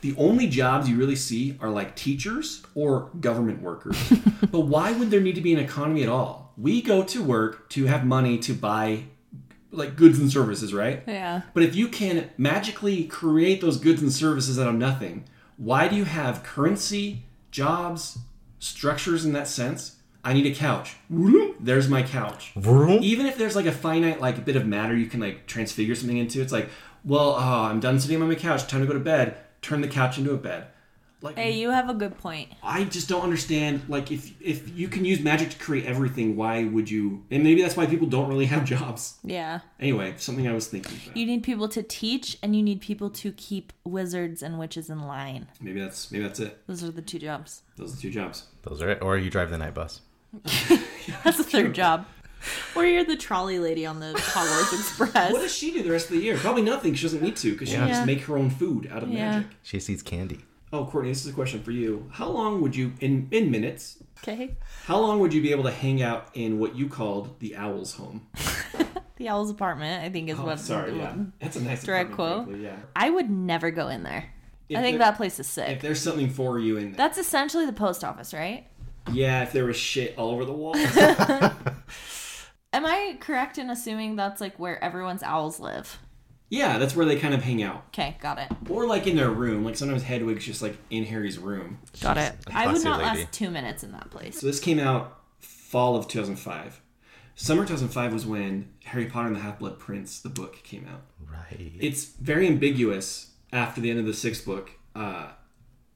The 0.00 0.14
only 0.16 0.46
jobs 0.46 0.88
you 0.88 0.96
really 0.96 1.16
see 1.16 1.56
are 1.60 1.70
like 1.70 1.96
teachers 1.96 2.62
or 2.74 3.10
government 3.20 3.62
workers. 3.62 3.96
but 4.50 4.60
why 4.60 4.92
would 4.92 5.10
there 5.10 5.20
need 5.20 5.34
to 5.34 5.40
be 5.40 5.52
an 5.52 5.58
economy 5.58 6.02
at 6.02 6.08
all? 6.08 6.52
We 6.56 6.82
go 6.82 7.02
to 7.04 7.22
work 7.22 7.68
to 7.70 7.86
have 7.86 8.04
money 8.04 8.38
to 8.38 8.54
buy 8.54 9.04
like 9.70 9.96
goods 9.96 10.18
and 10.18 10.30
services, 10.30 10.72
right? 10.72 11.02
Yeah. 11.06 11.42
But 11.54 11.62
if 11.62 11.74
you 11.74 11.88
can 11.88 12.30
magically 12.36 13.04
create 13.04 13.60
those 13.60 13.78
goods 13.78 14.02
and 14.02 14.12
services 14.12 14.58
out 14.58 14.68
of 14.68 14.74
nothing, 14.74 15.24
why 15.56 15.88
do 15.88 15.96
you 15.96 16.04
have 16.04 16.42
currency, 16.42 17.24
jobs, 17.50 18.18
structures 18.58 19.24
in 19.24 19.32
that 19.32 19.48
sense? 19.48 19.96
I 20.24 20.32
need 20.32 20.46
a 20.46 20.54
couch. 20.54 20.96
There's 21.60 21.88
my 21.88 22.02
couch. 22.02 22.52
Even 23.02 23.26
if 23.26 23.36
there's 23.36 23.56
like 23.56 23.66
a 23.66 23.72
finite 23.72 24.20
like 24.20 24.38
a 24.38 24.42
bit 24.42 24.56
of 24.56 24.66
matter 24.66 24.96
you 24.96 25.06
can 25.06 25.20
like 25.20 25.46
transfigure 25.46 25.94
something 25.94 26.18
into, 26.18 26.40
it's 26.40 26.52
like, 26.52 26.68
well, 27.04 27.36
oh, 27.38 27.62
I'm 27.64 27.80
done 27.80 28.00
sitting 28.00 28.20
on 28.20 28.28
my 28.28 28.34
couch. 28.34 28.66
Time 28.66 28.80
to 28.80 28.86
go 28.86 28.92
to 28.92 29.00
bed. 29.00 29.36
Turn 29.62 29.80
the 29.80 29.88
couch 29.88 30.18
into 30.18 30.32
a 30.32 30.36
bed. 30.36 30.68
Like 31.20 31.36
Hey, 31.36 31.58
you 31.58 31.70
have 31.70 31.90
a 31.90 31.94
good 31.94 32.16
point. 32.18 32.48
I 32.62 32.84
just 32.84 33.08
don't 33.08 33.22
understand. 33.22 33.82
Like, 33.88 34.12
if 34.12 34.40
if 34.40 34.76
you 34.78 34.86
can 34.86 35.04
use 35.04 35.18
magic 35.20 35.50
to 35.50 35.58
create 35.58 35.84
everything, 35.84 36.36
why 36.36 36.62
would 36.64 36.88
you? 36.88 37.24
And 37.32 37.42
maybe 37.42 37.60
that's 37.60 37.76
why 37.76 37.86
people 37.86 38.06
don't 38.06 38.28
really 38.28 38.46
have 38.46 38.64
jobs. 38.64 39.18
Yeah. 39.24 39.60
Anyway, 39.80 40.14
something 40.16 40.46
I 40.46 40.52
was 40.52 40.68
thinking. 40.68 40.96
About. 41.04 41.16
You 41.16 41.26
need 41.26 41.42
people 41.42 41.68
to 41.70 41.82
teach 41.82 42.38
and 42.40 42.54
you 42.54 42.62
need 42.62 42.80
people 42.80 43.10
to 43.10 43.32
keep 43.32 43.72
wizards 43.84 44.44
and 44.44 44.60
witches 44.60 44.90
in 44.90 45.00
line. 45.08 45.48
Maybe 45.60 45.80
that's 45.80 46.12
maybe 46.12 46.22
that's 46.22 46.38
it. 46.38 46.56
Those 46.68 46.84
are 46.84 46.92
the 46.92 47.02
two 47.02 47.18
jobs. 47.18 47.62
Those 47.76 47.92
are 47.92 47.96
the 47.96 48.02
two 48.02 48.10
jobs. 48.10 48.44
Those 48.62 48.80
are 48.80 48.90
it. 48.90 49.02
Or 49.02 49.18
you 49.18 49.28
drive 49.28 49.50
the 49.50 49.58
Knight 49.58 49.74
Bus. 49.74 50.02
That's 51.24 51.38
the 51.38 51.44
third 51.44 51.74
job. 51.82 52.06
Or 52.76 52.84
you're 52.86 53.04
the 53.04 53.16
trolley 53.16 53.58
lady 53.58 53.84
on 53.86 53.98
the 54.00 54.12
Hogwarts 54.14 54.72
Express. 54.72 55.32
What 55.32 55.42
does 55.42 55.52
she 55.54 55.72
do 55.72 55.82
the 55.82 55.90
rest 55.90 56.06
of 56.06 56.12
the 56.12 56.22
year? 56.22 56.36
Probably 56.36 56.62
nothing. 56.62 56.94
She 56.94 57.02
doesn't 57.02 57.22
need 57.22 57.36
to 57.36 57.52
because 57.52 57.68
she 57.68 57.74
Yeah. 57.74 57.80
can 57.80 57.88
just 57.88 58.06
make 58.06 58.20
her 58.22 58.38
own 58.38 58.50
food 58.50 58.88
out 58.92 59.02
of 59.02 59.08
Yeah. 59.10 59.30
magic. 59.40 59.48
She 59.62 59.76
just 59.78 59.90
eats 59.90 60.02
candy. 60.02 60.40
Oh, 60.72 60.84
Courtney, 60.84 61.10
this 61.10 61.24
is 61.24 61.30
a 61.30 61.34
question 61.34 61.62
for 61.62 61.72
you. 61.72 62.08
How 62.12 62.28
long 62.28 62.60
would 62.62 62.76
you, 62.76 62.92
in 63.00 63.26
in 63.32 63.50
minutes, 63.50 63.96
Okay. 64.22 64.56
how 64.84 64.98
long 65.00 65.18
would 65.20 65.32
you 65.34 65.40
be 65.42 65.50
able 65.50 65.64
to 65.64 65.70
hang 65.72 66.02
out 66.02 66.28
in 66.34 66.58
what 66.58 66.76
you 66.76 66.88
called 66.88 67.38
the 67.40 67.56
owl's 67.56 67.94
home? 67.94 68.26
The 69.16 69.28
Owl's 69.30 69.50
apartment, 69.50 70.04
I 70.04 70.10
think, 70.10 70.28
is 70.28 70.38
Oh, 70.38 70.44
what. 70.44 70.60
sorry, 70.60 70.96
yeah. 70.96 71.12
That's 71.40 71.56
a 71.56 71.60
nice 71.60 71.82
direct 71.82 72.12
apartment, 72.12 72.14
quote. 72.14 72.44
frankly, 72.60 72.64
yeah. 72.66 72.76
I 72.94 73.10
would 73.10 73.28
never 73.28 73.72
go 73.72 73.88
in 73.88 74.04
there. 74.04 74.26
If 74.68 74.78
I 74.78 74.80
think 74.80 74.98
there- 74.98 75.08
that 75.10 75.16
place 75.16 75.40
is 75.40 75.48
sick. 75.48 75.68
If 75.70 75.82
there's 75.82 76.00
something 76.00 76.30
for 76.30 76.56
you 76.60 76.76
in 76.76 76.92
there, 76.92 76.96
That's 76.98 77.18
essentially 77.18 77.66
the 77.66 77.72
post 77.72 78.04
office, 78.04 78.32
right? 78.32 78.68
yeah. 79.12 79.42
If 79.42 79.50
there 79.52 79.64
was 79.64 79.76
shit 79.76 80.14
all 80.16 80.30
over 80.30 80.44
the 80.44 80.52
wall, 80.52 80.74
Am 82.72 82.84
I 82.84 83.16
correct 83.20 83.58
in 83.58 83.70
assuming 83.70 84.16
that's 84.16 84.40
like 84.40 84.58
where 84.58 84.82
everyone's 84.82 85.22
owls 85.22 85.58
live? 85.60 85.98
yeah, 86.50 86.78
that's 86.78 86.96
where 86.96 87.04
they 87.04 87.16
kind 87.18 87.34
of 87.34 87.42
hang 87.42 87.62
out. 87.62 87.84
Okay, 87.88 88.16
got 88.22 88.38
it. 88.38 88.48
Or 88.70 88.86
like 88.86 89.06
in 89.06 89.16
their 89.16 89.30
room. 89.30 89.64
Like 89.66 89.76
sometimes 89.76 90.02
Hedwig's 90.02 90.44
just 90.46 90.62
like 90.62 90.78
in 90.88 91.04
Harry's 91.04 91.38
room. 91.38 91.78
Got 92.00 92.16
it. 92.16 92.32
I 92.52 92.66
would 92.72 92.82
not 92.82 93.00
lady. 93.00 93.20
last 93.20 93.32
two 93.32 93.50
minutes 93.50 93.84
in 93.84 93.92
that 93.92 94.10
place. 94.10 94.40
So 94.40 94.46
this 94.46 94.58
came 94.58 94.78
out 94.78 95.18
fall 95.40 95.94
of 95.96 96.08
2005. 96.08 96.80
Summer 97.34 97.62
2005 97.64 98.12
was 98.14 98.24
when 98.26 98.70
Harry 98.84 99.04
Potter 99.06 99.26
and 99.28 99.36
the 99.36 99.40
Half-Blood 99.40 99.78
Prince, 99.78 100.20
the 100.20 100.28
book, 100.30 100.62
came 100.64 100.88
out. 100.90 101.02
Right. 101.30 101.72
It's 101.78 102.06
very 102.06 102.46
ambiguous 102.48 103.32
after 103.52 103.80
the 103.82 103.90
end 103.90 104.00
of 104.00 104.06
the 104.06 104.14
sixth 104.14 104.44
book. 104.46 104.70
Uh, 104.96 105.28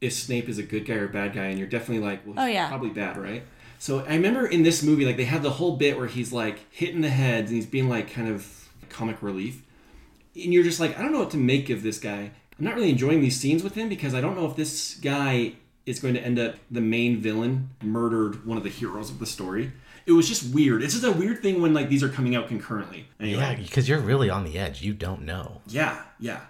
if 0.02 0.12
Snape 0.12 0.48
is 0.50 0.58
a 0.58 0.62
good 0.62 0.84
guy 0.84 0.94
or 0.94 1.06
a 1.06 1.08
bad 1.08 1.32
guy, 1.32 1.46
and 1.46 1.58
you're 1.58 1.66
definitely 1.68 2.04
like, 2.06 2.26
well, 2.26 2.34
Oh, 2.38 2.46
yeah. 2.46 2.68
probably 2.68 2.90
bad, 2.90 3.16
right? 3.16 3.42
So 3.82 3.98
I 4.06 4.14
remember 4.14 4.46
in 4.46 4.62
this 4.62 4.80
movie, 4.84 5.04
like 5.04 5.16
they 5.16 5.24
have 5.24 5.42
the 5.42 5.50
whole 5.50 5.76
bit 5.76 5.98
where 5.98 6.06
he's 6.06 6.32
like 6.32 6.60
hitting 6.70 7.00
the 7.00 7.08
heads 7.08 7.50
and 7.50 7.56
he's 7.56 7.66
being 7.66 7.88
like 7.88 8.12
kind 8.12 8.28
of 8.28 8.68
comic 8.88 9.20
relief, 9.20 9.64
and 10.36 10.54
you're 10.54 10.62
just 10.62 10.78
like, 10.78 10.96
I 10.96 11.02
don't 11.02 11.10
know 11.10 11.18
what 11.18 11.32
to 11.32 11.36
make 11.36 11.68
of 11.68 11.82
this 11.82 11.98
guy. 11.98 12.30
I'm 12.56 12.64
not 12.64 12.76
really 12.76 12.90
enjoying 12.90 13.20
these 13.20 13.40
scenes 13.40 13.64
with 13.64 13.74
him 13.74 13.88
because 13.88 14.14
I 14.14 14.20
don't 14.20 14.36
know 14.36 14.46
if 14.46 14.54
this 14.54 14.94
guy 14.94 15.54
is 15.84 15.98
going 15.98 16.14
to 16.14 16.20
end 16.20 16.38
up 16.38 16.54
the 16.70 16.80
main 16.80 17.20
villain, 17.20 17.70
murdered 17.82 18.46
one 18.46 18.56
of 18.56 18.62
the 18.62 18.70
heroes 18.70 19.10
of 19.10 19.18
the 19.18 19.26
story. 19.26 19.72
It 20.06 20.12
was 20.12 20.28
just 20.28 20.54
weird. 20.54 20.84
It's 20.84 20.94
just 20.94 21.04
a 21.04 21.10
weird 21.10 21.42
thing 21.42 21.60
when 21.60 21.74
like 21.74 21.88
these 21.88 22.04
are 22.04 22.08
coming 22.08 22.36
out 22.36 22.46
concurrently. 22.46 23.08
Anyway. 23.18 23.40
Yeah, 23.40 23.56
because 23.56 23.88
you're 23.88 23.98
really 23.98 24.30
on 24.30 24.44
the 24.44 24.60
edge. 24.60 24.82
You 24.82 24.94
don't 24.94 25.22
know. 25.22 25.60
Yeah, 25.66 26.00
yeah. 26.20 26.42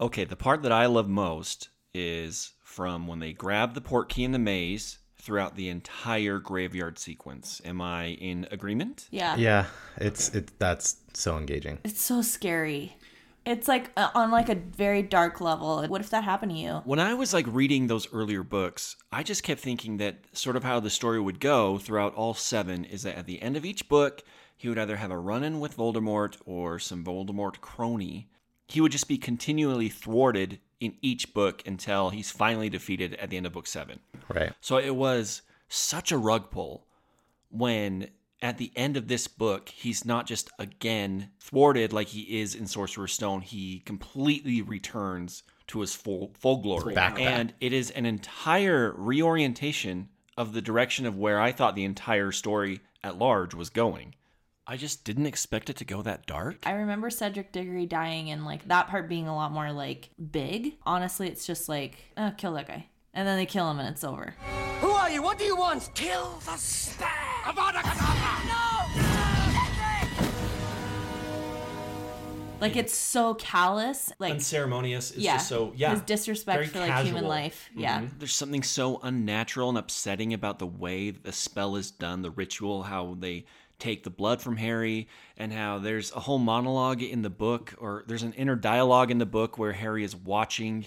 Okay, 0.00 0.24
the 0.24 0.34
part 0.34 0.62
that 0.62 0.72
I 0.72 0.86
love 0.86 1.10
most 1.10 1.68
is 1.92 2.54
from 2.62 3.06
when 3.06 3.18
they 3.18 3.34
grab 3.34 3.74
the 3.74 3.82
port 3.82 4.08
key 4.08 4.24
in 4.24 4.32
the 4.32 4.38
maze 4.38 4.96
throughout 5.20 5.56
the 5.56 5.68
entire 5.68 6.38
graveyard 6.38 6.98
sequence. 6.98 7.60
Am 7.64 7.80
I 7.80 8.08
in 8.08 8.46
agreement? 8.50 9.08
Yeah. 9.10 9.36
Yeah, 9.36 9.66
it's 9.96 10.34
it. 10.34 10.58
That's 10.58 10.96
so 11.14 11.36
engaging. 11.36 11.78
It's 11.84 12.02
so 12.02 12.22
scary. 12.22 12.96
It's 13.46 13.68
like 13.68 13.90
uh, 13.96 14.10
on 14.14 14.30
like 14.30 14.48
a 14.48 14.54
very 14.54 15.02
dark 15.02 15.40
level. 15.40 15.84
What 15.86 16.00
if 16.00 16.10
that 16.10 16.24
happened 16.24 16.52
to 16.52 16.58
you? 16.58 16.82
When 16.84 16.98
I 16.98 17.14
was 17.14 17.32
like 17.32 17.46
reading 17.48 17.86
those 17.86 18.12
earlier 18.12 18.42
books, 18.42 18.96
I 19.10 19.22
just 19.22 19.42
kept 19.42 19.60
thinking 19.60 19.96
that 19.96 20.18
sort 20.32 20.56
of 20.56 20.64
how 20.64 20.80
the 20.80 20.90
story 20.90 21.20
would 21.20 21.40
go 21.40 21.78
throughout 21.78 22.14
all 22.14 22.34
seven 22.34 22.84
is 22.84 23.02
that 23.02 23.16
at 23.16 23.26
the 23.26 23.40
end 23.40 23.56
of 23.56 23.64
each 23.64 23.88
book, 23.88 24.22
he 24.56 24.68
would 24.68 24.78
either 24.78 24.96
have 24.96 25.10
a 25.10 25.18
run 25.18 25.42
in 25.42 25.58
with 25.58 25.76
Voldemort 25.76 26.36
or 26.44 26.78
some 26.78 27.02
Voldemort 27.02 27.60
crony. 27.60 28.28
He 28.68 28.80
would 28.80 28.92
just 28.92 29.08
be 29.08 29.16
continually 29.16 29.88
thwarted 29.88 30.60
in 30.80 30.94
each 31.02 31.32
book 31.34 31.62
until 31.66 32.10
he's 32.10 32.30
finally 32.30 32.68
defeated 32.68 33.14
at 33.14 33.30
the 33.30 33.36
end 33.36 33.46
of 33.46 33.52
book 33.52 33.66
seven. 33.66 34.00
Right. 34.28 34.52
So 34.60 34.78
it 34.78 34.96
was 34.96 35.42
such 35.68 36.10
a 36.10 36.18
rug 36.18 36.50
pull 36.50 36.86
when 37.50 38.08
at 38.42 38.58
the 38.58 38.72
end 38.74 38.96
of 38.96 39.08
this 39.08 39.28
book, 39.28 39.68
he's 39.68 40.04
not 40.04 40.26
just 40.26 40.50
again 40.58 41.30
thwarted 41.38 41.92
like 41.92 42.08
he 42.08 42.40
is 42.40 42.54
in 42.54 42.66
Sorcerer's 42.66 43.12
Stone. 43.12 43.42
He 43.42 43.80
completely 43.80 44.62
returns 44.62 45.42
to 45.68 45.80
his 45.80 45.94
full 45.94 46.32
full 46.38 46.58
glory, 46.58 46.96
and 46.96 47.52
it 47.60 47.72
is 47.72 47.90
an 47.90 48.06
entire 48.06 48.94
reorientation 48.96 50.08
of 50.36 50.52
the 50.52 50.62
direction 50.62 51.06
of 51.06 51.18
where 51.18 51.40
I 51.40 51.52
thought 51.52 51.74
the 51.74 51.84
entire 51.84 52.32
story 52.32 52.80
at 53.04 53.18
large 53.18 53.54
was 53.54 53.70
going. 53.70 54.14
I 54.70 54.76
just 54.76 55.02
didn't 55.02 55.26
expect 55.26 55.68
it 55.68 55.78
to 55.78 55.84
go 55.84 56.00
that 56.02 56.26
dark. 56.26 56.58
I 56.64 56.74
remember 56.74 57.10
Cedric 57.10 57.50
Diggory 57.50 57.86
dying 57.86 58.30
and 58.30 58.44
like 58.44 58.68
that 58.68 58.86
part 58.86 59.08
being 59.08 59.26
a 59.26 59.34
lot 59.34 59.50
more 59.50 59.72
like 59.72 60.10
big. 60.30 60.76
Honestly, 60.86 61.26
it's 61.26 61.44
just 61.44 61.68
like, 61.68 61.96
oh, 62.16 62.32
kill 62.36 62.52
that 62.52 62.68
guy. 62.68 62.86
And 63.12 63.26
then 63.26 63.36
they 63.36 63.46
kill 63.46 63.68
him 63.68 63.80
and 63.80 63.88
it's 63.88 64.04
over. 64.04 64.32
Who 64.80 64.90
are 64.90 65.10
you? 65.10 65.24
What 65.24 65.38
do 65.38 65.44
you 65.44 65.56
want? 65.56 65.90
Kill 65.94 66.38
the 66.46 66.56
stag! 66.56 67.08
Avada 67.42 67.82
Like 72.60 72.76
it's 72.76 72.94
so 72.94 73.34
callous. 73.34 74.12
Like 74.20 74.34
unceremonious. 74.34 75.10
It's 75.10 75.20
yeah, 75.20 75.36
just 75.36 75.48
so 75.48 75.72
yeah. 75.74 75.90
His 75.90 76.02
disrespect 76.02 76.56
very 76.56 76.66
for 76.68 76.78
like 76.78 77.04
human 77.04 77.24
life. 77.24 77.70
Yeah. 77.74 78.02
Mhm. 78.02 78.18
There's 78.18 78.34
something 78.34 78.62
so 78.62 79.00
unnatural 79.02 79.70
and 79.70 79.78
upsetting 79.78 80.32
about 80.32 80.60
the 80.60 80.66
way 80.66 81.10
the 81.10 81.32
spell 81.32 81.74
is 81.74 81.90
done, 81.90 82.22
the 82.22 82.30
ritual, 82.30 82.84
how 82.84 83.16
they 83.18 83.46
take 83.80 84.04
the 84.04 84.10
blood 84.10 84.40
from 84.40 84.56
Harry, 84.56 85.08
and 85.36 85.52
how 85.52 85.78
there's 85.78 86.12
a 86.12 86.20
whole 86.20 86.38
monologue 86.38 87.02
in 87.02 87.22
the 87.22 87.30
book, 87.30 87.74
or 87.78 88.04
there's 88.06 88.22
an 88.22 88.34
inner 88.34 88.56
dialogue 88.56 89.10
in 89.10 89.18
the 89.18 89.26
book 89.26 89.58
where 89.58 89.72
Harry 89.72 90.04
is 90.04 90.14
watching 90.14 90.86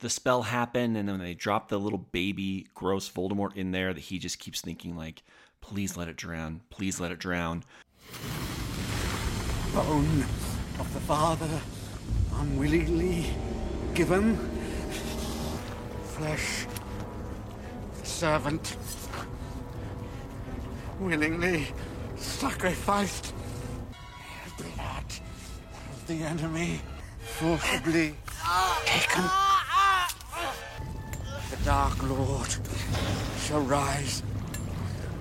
the 0.00 0.10
spell 0.10 0.42
happen, 0.42 0.96
and 0.96 1.08
then 1.08 1.18
they 1.18 1.34
drop 1.34 1.68
the 1.68 1.78
little 1.78 1.98
baby 1.98 2.66
gross 2.74 3.10
Voldemort 3.10 3.56
in 3.56 3.70
there 3.72 3.94
that 3.94 4.00
he 4.00 4.18
just 4.18 4.38
keeps 4.38 4.60
thinking 4.60 4.96
like, 4.96 5.22
please 5.60 5.96
let 5.96 6.08
it 6.08 6.16
drown, 6.16 6.60
please 6.70 7.00
let 7.00 7.10
it 7.10 7.18
drown. 7.18 7.64
Bone 9.72 10.24
of 10.78 10.92
the 10.92 11.00
father 11.00 11.60
unwillingly 12.34 13.26
given. 13.94 14.36
Flesh 16.04 16.66
the 17.98 18.06
servant 18.06 18.76
willingly 21.00 21.68
sacrificed. 22.24 23.34
Blood 24.56 25.04
of 25.92 26.06
the 26.06 26.14
enemy 26.22 26.80
forcibly 27.20 28.14
taken. 28.86 29.24
The 31.50 31.56
Dark 31.64 32.02
Lord 32.02 32.54
shall 33.40 33.60
rise 33.60 34.22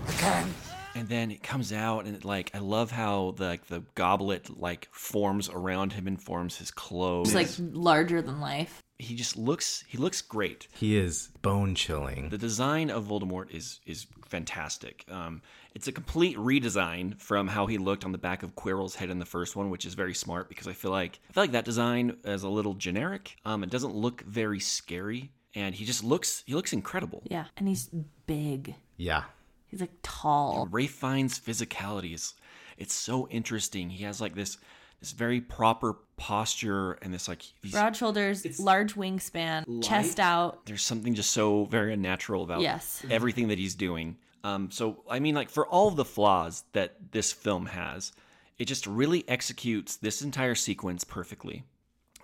again. 0.08 0.54
and 0.96 1.08
then 1.10 1.32
it 1.32 1.44
comes 1.44 1.72
out 1.74 2.06
and 2.06 2.16
it, 2.16 2.26
like 2.26 2.52
I 2.54 2.60
love 2.60 2.92
how 2.92 3.34
the 3.38 3.46
like, 3.46 3.68
the 3.68 3.84
goblet 3.96 4.60
like 4.60 4.88
forms 4.92 5.50
around 5.50 5.94
him 5.94 6.08
and 6.08 6.22
forms 6.22 6.58
his 6.58 6.72
clothes. 6.72 7.34
It's 7.34 7.60
like 7.60 7.70
larger 7.74 8.22
than 8.22 8.40
life. 8.40 8.82
he 9.00 9.16
just 9.16 9.38
looks 9.38 9.84
he 9.88 9.98
looks 9.98 10.22
great. 10.22 10.68
He 10.74 10.98
is 10.98 11.30
bone 11.42 11.76
chilling. 11.76 12.30
The 12.30 12.38
design 12.38 12.90
of 12.90 13.06
Voldemort 13.06 13.54
is 13.54 13.80
is 13.86 14.08
fantastic. 14.28 15.06
Um, 15.10 15.42
it's 15.76 15.88
a 15.88 15.92
complete 15.92 16.38
redesign 16.38 17.20
from 17.20 17.48
how 17.48 17.66
he 17.66 17.78
looked 17.78 18.06
on 18.06 18.12
the 18.12 18.18
back 18.18 18.44
of 18.44 18.56
Quirrell's 18.56 18.96
head 18.96 19.10
in 19.10 19.20
the 19.20 19.26
first 19.26 19.56
one, 19.56 19.70
which 19.70 19.86
is 19.86 19.94
very 19.96 20.14
smart 20.14 20.50
because 20.50 20.68
I 20.68 20.74
feel 20.74 20.92
like 20.92 21.20
I 21.30 21.34
feel 21.34 21.44
like 21.44 21.52
that 21.54 21.66
design 21.66 22.18
is 22.24 22.44
a 22.44 22.50
little 22.50 22.74
generic. 22.76 23.36
Um, 23.46 23.64
it 23.64 23.70
doesn't 23.70 23.96
look 23.96 24.22
very 24.22 24.60
scary, 24.60 25.32
and 25.56 25.74
he 25.76 25.86
just 25.86 26.04
looks 26.04 26.44
he 26.46 26.54
looks 26.54 26.74
incredible. 26.74 27.24
Yeah. 27.30 27.46
And 27.58 27.68
he's 27.68 27.90
big. 28.28 28.76
Yeah. 28.98 29.24
He's 29.68 29.82
like 29.82 29.92
tall. 30.04 30.68
Ralph 30.72 30.92
Fiennes' 30.92 31.40
physicality 31.40 32.14
is 32.14 32.34
it's 32.78 32.94
so 32.94 33.28
interesting. 33.30 33.90
He 33.90 34.04
has 34.04 34.22
like 34.22 34.36
this 34.36 34.58
this 35.00 35.12
very 35.12 35.42
proper 35.42 35.98
posture 36.16 36.94
and 37.02 37.14
this 37.14 37.28
like 37.28 37.44
these, 37.62 37.72
Broad 37.74 37.96
shoulders, 37.96 38.60
large 38.60 38.96
wingspan, 38.96 39.84
chest 39.84 40.20
out. 40.20 40.66
there's 40.66 40.82
something 40.84 41.14
just 41.14 41.32
so 41.32 41.66
very 41.66 41.92
unnatural 41.94 42.44
about 42.44 42.62
Yes. 42.62 43.04
everything 43.10 43.50
that 43.50 43.58
he's 43.58 43.76
doing. 43.76 44.16
Um, 44.44 44.72
so 44.72 45.04
I 45.10 45.20
mean, 45.20 45.36
like 45.36 45.50
for 45.50 45.66
all 45.66 45.92
the 45.92 46.06
flaws 46.06 46.64
that 46.74 47.12
this 47.12 47.32
film 47.32 47.68
has, 47.68 48.12
it 48.58 48.66
just 48.66 48.86
really 48.88 49.28
executes 49.28 49.96
this 49.96 50.22
entire 50.22 50.56
sequence 50.56 51.04
perfectly. 51.04 51.64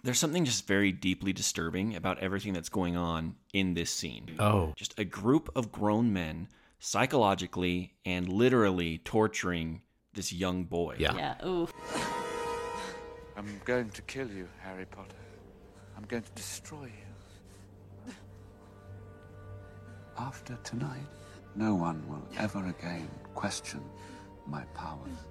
There's 0.03 0.19
something 0.19 0.45
just 0.45 0.65
very 0.65 0.91
deeply 0.91 1.33
disturbing 1.33 1.95
about 1.95 2.19
everything 2.19 2.53
that's 2.53 2.69
going 2.69 2.95
on 2.95 3.35
in 3.53 3.73
this 3.73 3.91
scene. 3.91 4.29
Oh. 4.39 4.73
Just 4.75 4.97
a 4.97 5.03
group 5.03 5.49
of 5.55 5.71
grown 5.71 6.13
men 6.13 6.47
psychologically 6.79 7.95
and 8.05 8.29
literally 8.29 8.99
torturing 8.99 9.81
this 10.13 10.31
young 10.31 10.63
boy. 10.63 10.95
Yeah. 10.97 11.15
Yeah. 11.15 11.45
Ooh. 11.45 11.67
I'm 13.35 13.59
going 13.65 13.89
to 13.89 14.01
kill 14.03 14.29
you, 14.29 14.47
Harry 14.61 14.85
Potter. 14.85 15.15
I'm 15.97 16.03
going 16.05 16.23
to 16.23 16.31
destroy 16.31 16.85
you. 16.85 18.13
After 20.17 20.57
tonight, 20.63 21.07
no 21.60 21.76
one 21.76 22.02
will 22.07 22.26
ever 22.38 22.65
again 22.68 23.10
question 23.36 23.81
my 24.48 24.64
powers. 24.73 25.27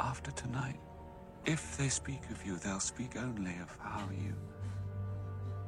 After 0.00 0.30
tonight, 0.30 0.80
if 1.44 1.76
they 1.76 1.90
speak 1.90 2.22
of 2.30 2.44
you, 2.46 2.56
they'll 2.56 2.80
speak 2.80 3.14
only 3.14 3.54
of 3.60 3.76
how 3.78 4.08
you 4.10 4.34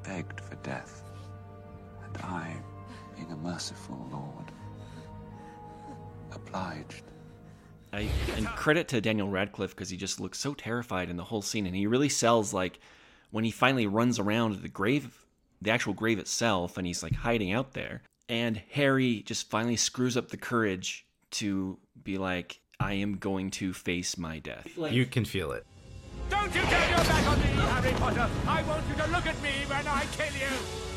begged 0.03 0.41
for 0.41 0.55
death. 0.57 1.05
And 2.03 2.17
I, 2.25 2.57
being 3.15 3.31
a 3.33 3.37
merciful 3.37 4.09
lord, 4.11 4.51
obliged. 6.33 7.03
I 7.93 8.09
and 8.37 8.47
credit 8.47 8.89
to 8.89 9.01
Daniel 9.03 9.29
Radcliffe 9.29 9.75
because 9.75 9.91
he 9.91 9.99
just 9.99 10.21
looks 10.21 10.39
so 10.39 10.55
terrified 10.55 11.11
in 11.11 11.19
the 11.19 11.25
whole 11.25 11.43
scene, 11.43 11.67
and 11.67 11.77
he 11.77 11.87
really 11.87 12.09
sells 12.09 12.55
like 12.55 12.81
when 13.31 13.45
he 13.45 13.51
finally 13.51 13.87
runs 13.87 14.19
around 14.19 14.63
the 14.63 14.69
grave, 14.69 15.27
the 15.61 15.71
actual 15.71 15.93
grave 15.93 16.19
itself, 16.19 16.79
and 16.79 16.87
he's 16.87 17.03
like 17.03 17.15
hiding 17.15 17.53
out 17.53 17.75
there, 17.75 18.01
and 18.31 18.63
Harry 18.71 19.23
just 19.27 19.51
finally 19.51 19.75
screws 19.75 20.17
up 20.17 20.29
the 20.29 20.37
courage 20.37 21.05
to 21.33 21.79
be 22.03 22.17
like, 22.17 22.61
"I 22.79 22.95
am 22.95 23.17
going 23.17 23.51
to 23.59 23.75
face 23.75 24.17
my 24.17 24.39
death." 24.39 24.69
you 24.77 25.05
can 25.05 25.25
feel 25.25 25.51
it. 25.51 25.67
Don't 26.31 26.55
you 26.55 26.61
turn 26.63 26.91
your 26.91 26.99
back 26.99 27.27
on 27.27 27.41
me, 27.41 27.47
Harry 27.47 27.93
Potter! 27.95 28.31
I 28.47 28.63
want 28.63 28.89
you 28.89 28.95
to 29.03 29.11
look 29.11 29.27
at 29.27 29.43
me 29.43 29.51
when 29.67 29.87
I 29.87 30.07
kill 30.13 30.33
you! 30.33 30.55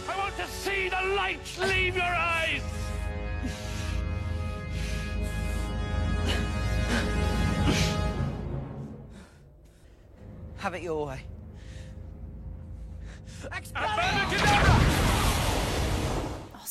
I 0.08 0.18
want 0.18 0.38
to 0.38 0.48
see 0.48 0.90
the 0.90 1.02
light 1.16 1.40
leave 1.60 1.96
your 1.96 2.04
eyes! 2.04 2.62
Have 10.58 10.76
it 10.76 10.84
your 10.84 11.08
way. 11.08 11.22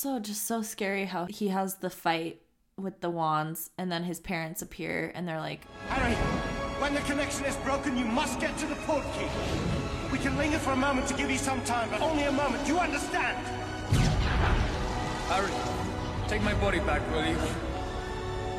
Also, 0.05 0.19
just 0.19 0.49
so 0.49 0.63
scary 0.63 1.05
how 1.05 1.27
he 1.27 1.47
has 1.47 1.77
the 1.77 1.89
fight 1.89 2.43
with 2.77 3.01
the 3.01 3.09
wands, 3.09 3.71
and 3.79 3.93
then 3.93 4.03
his 4.03 4.19
parents 4.19 4.61
appear, 4.61 5.13
and 5.15 5.29
they're 5.29 5.39
like, 5.39 5.61
Harry, 5.91 6.15
when 6.83 6.93
the 6.93 7.01
connection 7.03 7.45
is 7.45 7.55
broken, 7.59 7.97
you 7.97 8.05
must 8.05 8.41
get 8.41 8.59
to 8.59 8.67
the 8.67 8.75
portkey. 8.75 9.31
We 10.11 10.19
can 10.19 10.37
linger 10.37 10.59
for 10.59 10.73
a 10.73 10.77
moment 10.77 11.07
to 11.07 11.15
give 11.15 11.31
you 11.31 11.39
some 11.39 11.63
time, 11.63 11.89
but 11.89 12.01
only 12.01 12.25
a 12.25 12.33
moment. 12.33 12.67
Do 12.67 12.73
you 12.73 12.81
understand? 12.81 13.39
Harry, 15.29 15.53
take 16.27 16.43
my 16.43 16.55
body 16.55 16.81
back, 16.81 17.09
will 17.13 17.25
you? 17.25 17.39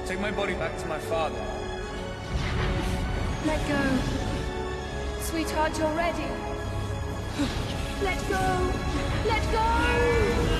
Take 0.05 0.21
my 0.21 0.31
body 0.31 0.53
back 0.53 0.77
to 0.79 0.87
my 0.87 0.99
father. 0.99 1.43
Let 3.45 3.67
go. 3.67 5.19
Sweetheart, 5.23 5.77
you're 5.77 5.91
ready. 5.91 6.23
Let 8.01 8.29
go. 8.29 8.71
Let 9.25 9.51
go. 9.51 10.52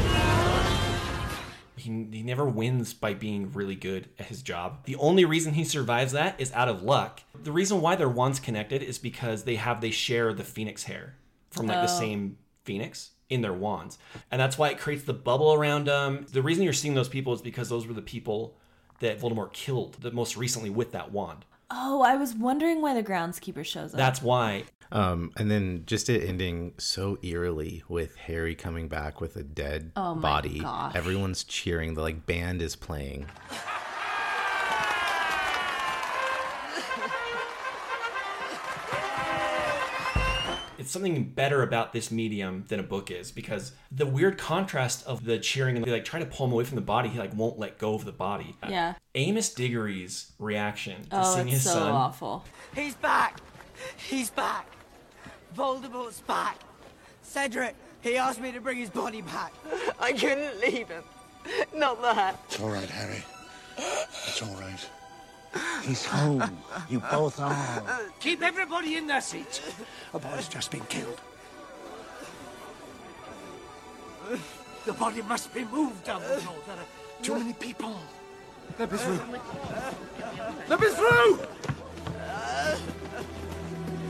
He, 1.84 2.08
he 2.12 2.24
never 2.24 2.46
wins 2.46 2.94
by 2.94 3.14
being 3.14 3.52
really 3.52 3.76
good 3.76 4.10
at 4.18 4.26
his 4.28 4.42
job. 4.42 4.86
The 4.86 4.96
only 4.96 5.26
reason 5.26 5.54
he 5.54 5.64
survives 5.64 6.12
that 6.14 6.40
is 6.40 6.52
out 6.54 6.70
of 6.70 6.82
luck. 6.84 7.22
The 7.42 7.52
reason 7.52 7.82
why 7.82 7.96
their 7.96 8.10
wands 8.10 8.40
connected 8.40 8.82
is 8.82 8.98
because 8.98 9.44
they 9.44 9.56
have 9.56 9.82
they 9.82 9.92
share 9.92 10.34
the 10.34 10.44
phoenix 10.44 10.84
hair 10.84 11.16
from 11.52 11.68
like 11.68 11.86
the 11.86 11.94
Oh. 11.94 12.00
same 12.00 12.38
phoenix 12.64 13.12
in 13.30 13.42
their 13.42 13.54
wands, 13.54 13.98
and 14.32 14.40
that's 14.40 14.58
why 14.58 14.70
it 14.70 14.78
creates 14.80 15.04
the 15.04 15.14
bubble 15.14 15.54
around 15.54 15.88
them. 15.88 16.26
The 16.32 16.42
reason 16.42 16.64
you're 16.64 16.74
seeing 16.74 16.94
those 16.94 17.10
people 17.10 17.34
is 17.34 17.42
because 17.42 17.68
those 17.70 17.88
were 17.88 17.94
the 17.94 18.02
people 18.02 18.56
that 19.00 19.20
Voldemort 19.20 19.54
killed 19.54 19.98
the 20.02 20.12
most 20.12 20.38
recently 20.38 20.70
with 20.70 20.92
that 20.94 21.12
wand. 21.12 21.46
"Oh, 21.72 22.02
I 22.02 22.16
was 22.16 22.34
wondering 22.34 22.82
why 22.82 22.94
the 22.94 23.04
groundskeeper 23.04 23.66
shows 23.66 23.94
up." 23.94 23.98
That's 23.98 24.22
why. 24.22 24.64
Um, 24.92 25.32
and 25.38 25.50
then 25.50 25.84
just 25.88 26.08
it 26.08 26.24
ending 26.24 26.74
so 26.78 27.18
eerily 27.24 27.84
with 27.88 28.16
Harry 28.16 28.54
coming 28.54 28.88
back 28.88 29.20
with 29.22 29.36
a 29.38 29.42
dead 29.44 29.92
Oh 29.96 30.14
my 30.14 30.22
body. 30.22 30.60
gosh. 30.60 30.96
Everyone's 30.96 31.44
cheering. 31.44 31.96
The 31.96 32.02
like 32.02 32.28
band 32.28 32.62
is 32.62 32.76
playing. 32.76 33.26
It's 40.84 40.92
something 40.92 41.24
better 41.30 41.64
about 41.64 41.94
this 41.94 42.12
medium 42.12 42.66
than 42.68 42.78
a 42.78 42.84
book 42.84 43.10
is 43.10 43.32
because 43.32 43.72
the 43.90 44.06
weird 44.06 44.38
contrast 44.38 45.06
of 45.08 45.24
the 45.24 45.40
cheering 45.40 45.78
and 45.78 45.86
they 45.86 45.92
like 45.92 46.04
try 46.04 46.20
to 46.20 46.26
pull 46.26 46.46
him 46.46 46.52
away 46.52 46.66
from 46.66 46.76
the 46.76 46.82
body 46.82 47.08
he 47.08 47.18
like 47.18 47.34
won't 47.34 47.58
let 47.58 47.78
go 47.78 47.94
of 47.96 48.04
the 48.04 48.12
body 48.12 48.56
Yeah. 48.68 48.96
amos 49.16 49.54
diggory's 49.54 50.34
reaction 50.40 51.04
to 51.06 51.22
Oh, 51.22 51.36
seeing 51.36 51.48
it's 51.48 51.56
his 51.58 51.64
so 51.64 51.80
son 51.80 51.92
awful. 51.92 52.44
He's 52.76 52.96
back! 52.96 53.40
He's 53.96 54.30
back! 54.30 54.68
Voldemort's 55.56 56.20
back! 56.22 56.60
Cedric, 57.22 57.76
he 58.02 58.18
asked 58.18 58.42
me 58.42 58.52
to 58.52 58.60
bring 58.60 58.78
his 58.78 58.90
body 58.90 59.22
back. 59.22 59.54
I 60.02 60.12
couldn't 60.12 60.60
leave 60.60 60.90
him. 60.90 61.04
Not 61.74 62.02
that. 62.02 62.40
It's 62.48 62.60
all 62.60 62.70
right, 62.70 62.90
Harry. 62.90 63.24
It's 63.78 64.42
all 64.42 64.54
right. 64.60 64.90
He's 65.84 66.06
home. 66.06 66.44
You 66.90 67.00
both 67.12 67.40
are. 67.40 67.84
Keep 68.20 68.42
everybody 68.42 68.96
in 68.96 69.08
their 69.08 69.22
seats. 69.22 69.62
A 70.14 70.20
boy's 70.20 70.48
just 70.48 70.72
been 70.72 70.86
killed. 70.86 71.20
The 74.86 74.94
body 74.94 75.22
must 75.22 75.54
be 75.54 75.66
moved, 75.66 76.06
Dumbledore. 76.06 76.66
There 76.66 76.76
are 76.76 77.22
Too 77.22 77.38
many 77.38 77.54
people. 77.54 77.96
Let 78.80 78.92
me 78.92 78.98
through. 78.98 79.20
Let 80.68 80.80
me 80.80 80.88
through! 80.90 81.40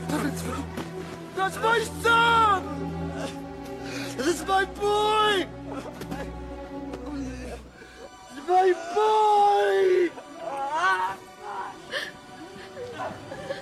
Let 0.08 0.24
me 0.24 0.30
through! 0.30 0.64
That's 1.36 1.56
my 1.58 1.80
son! 2.02 2.62
That's 4.16 4.46
my 4.46 4.64
boy! 4.64 5.46
My 8.46 8.72
boy! 8.94 10.10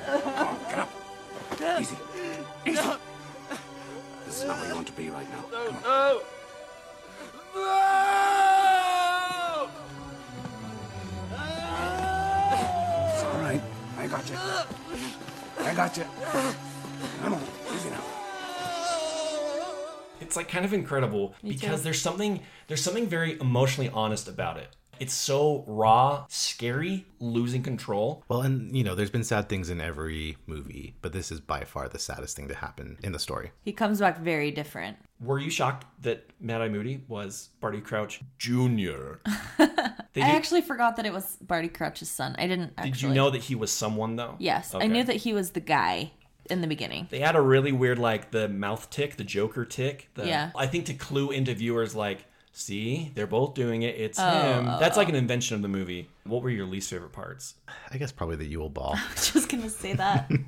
Get 0.06 0.78
up. 0.78 0.90
Easy. 1.80 1.96
Easy. 2.66 2.80
This 4.26 4.42
is 4.42 4.48
not 4.48 4.58
where 4.58 4.68
you 4.68 4.74
want 4.74 4.86
to 4.86 4.92
be 4.94 5.10
right 5.10 5.28
now. 5.30 5.44
No, 5.52 5.64
no! 5.82 6.22
No! 7.54 9.68
It's 13.12 13.22
all 13.24 13.40
right. 13.40 13.60
I 13.98 14.06
got 14.06 14.28
you. 14.30 14.36
I 15.60 15.74
got 15.74 15.96
you. 15.96 16.04
Come 17.22 17.34
on. 17.34 17.42
Easy 17.74 17.90
now. 17.90 18.02
it's 20.20 20.36
like 20.36 20.48
kind 20.48 20.64
of 20.64 20.72
incredible 20.72 21.34
Me 21.42 21.50
too. 21.52 21.58
because 21.60 21.82
there's 21.82 22.00
something 22.00 22.40
there's 22.68 22.80
something 22.82 23.06
very 23.06 23.38
emotionally 23.40 23.90
honest 23.92 24.28
about 24.28 24.56
it 24.56 24.68
it's 25.02 25.12
so 25.14 25.64
raw 25.66 26.24
scary 26.28 27.04
losing 27.18 27.62
control 27.62 28.24
Well, 28.28 28.42
and 28.42 28.74
you 28.76 28.84
know, 28.84 28.94
there's 28.94 29.10
been 29.10 29.24
sad 29.24 29.48
things 29.48 29.68
in 29.70 29.80
every 29.80 30.36
movie, 30.46 30.94
but 31.02 31.12
this 31.12 31.30
is 31.32 31.40
by 31.40 31.64
far 31.64 31.88
the 31.88 31.98
saddest 31.98 32.36
thing 32.36 32.48
to 32.48 32.54
happen 32.54 32.96
in 33.02 33.12
the 33.12 33.18
story. 33.18 33.50
He 33.62 33.72
comes 33.72 33.98
back 34.00 34.18
very 34.18 34.50
different. 34.50 34.96
were 35.20 35.38
you 35.38 35.50
shocked 35.50 35.86
that 36.02 36.18
mad 36.40 36.60
eye 36.62 36.68
moody 36.68 37.04
was 37.08 37.50
barty 37.60 37.80
crouch 37.80 38.20
junior 38.38 39.20
They 40.14 40.20
I 40.22 40.26
did- 40.26 40.36
actually 40.36 40.60
forgot 40.62 40.96
that 40.96 41.06
it 41.06 41.12
was 41.12 41.36
Barty 41.40 41.68
Crouch's 41.68 42.10
son. 42.10 42.34
I 42.38 42.46
didn't 42.46 42.74
actually. 42.76 42.90
did 42.90 43.02
you 43.02 43.08
know 43.14 43.30
that 43.30 43.42
he 43.48 43.54
was 43.54 43.70
someone 43.72 44.16
though 44.16 44.36
Yes, 44.38 44.74
I 44.74 44.86
knew 44.86 45.04
that 45.04 45.16
he 45.16 45.32
was 45.32 45.52
the 45.52 45.60
guy 45.78 46.12
in 46.50 46.60
the 46.60 46.66
beginning. 46.66 47.06
They 47.10 47.20
had 47.20 47.34
a 47.36 47.40
really 47.40 47.72
weird 47.72 47.98
like 47.98 48.30
the 48.30 48.46
mouth 48.48 48.90
tick, 48.90 49.16
the 49.16 49.24
Joker 49.24 49.64
tick. 49.64 50.10
The, 50.14 50.26
Yeah. 50.26 50.50
I 50.54 50.66
think 50.66 50.84
to 50.86 50.94
clue 50.94 51.30
into 51.30 51.54
viewers 51.54 51.94
like, 51.94 52.26
see, 52.52 53.10
they're 53.14 53.26
both 53.26 53.54
doing 53.54 53.82
it. 53.82 53.96
It's 53.96 54.18
Oh, 54.18 54.30
him. 54.30 54.68
oh, 54.68 54.78
That's 54.78 54.96
like 54.96 55.08
an 55.08 55.14
invention 55.14 55.56
of 55.56 55.62
the 55.62 55.68
movie. 55.68 56.08
What 56.24 56.42
were 56.42 56.50
your 56.50 56.66
least 56.66 56.90
favorite 56.90 57.12
parts? 57.12 57.54
I 57.90 57.98
guess 57.98 58.12
probably 58.12 58.36
the 58.36 58.46
Yule 58.46 58.68
Ball. 58.68 58.96
Just 59.16 59.48
gonna 59.48 59.70
say 59.70 59.94
that. 59.94 60.30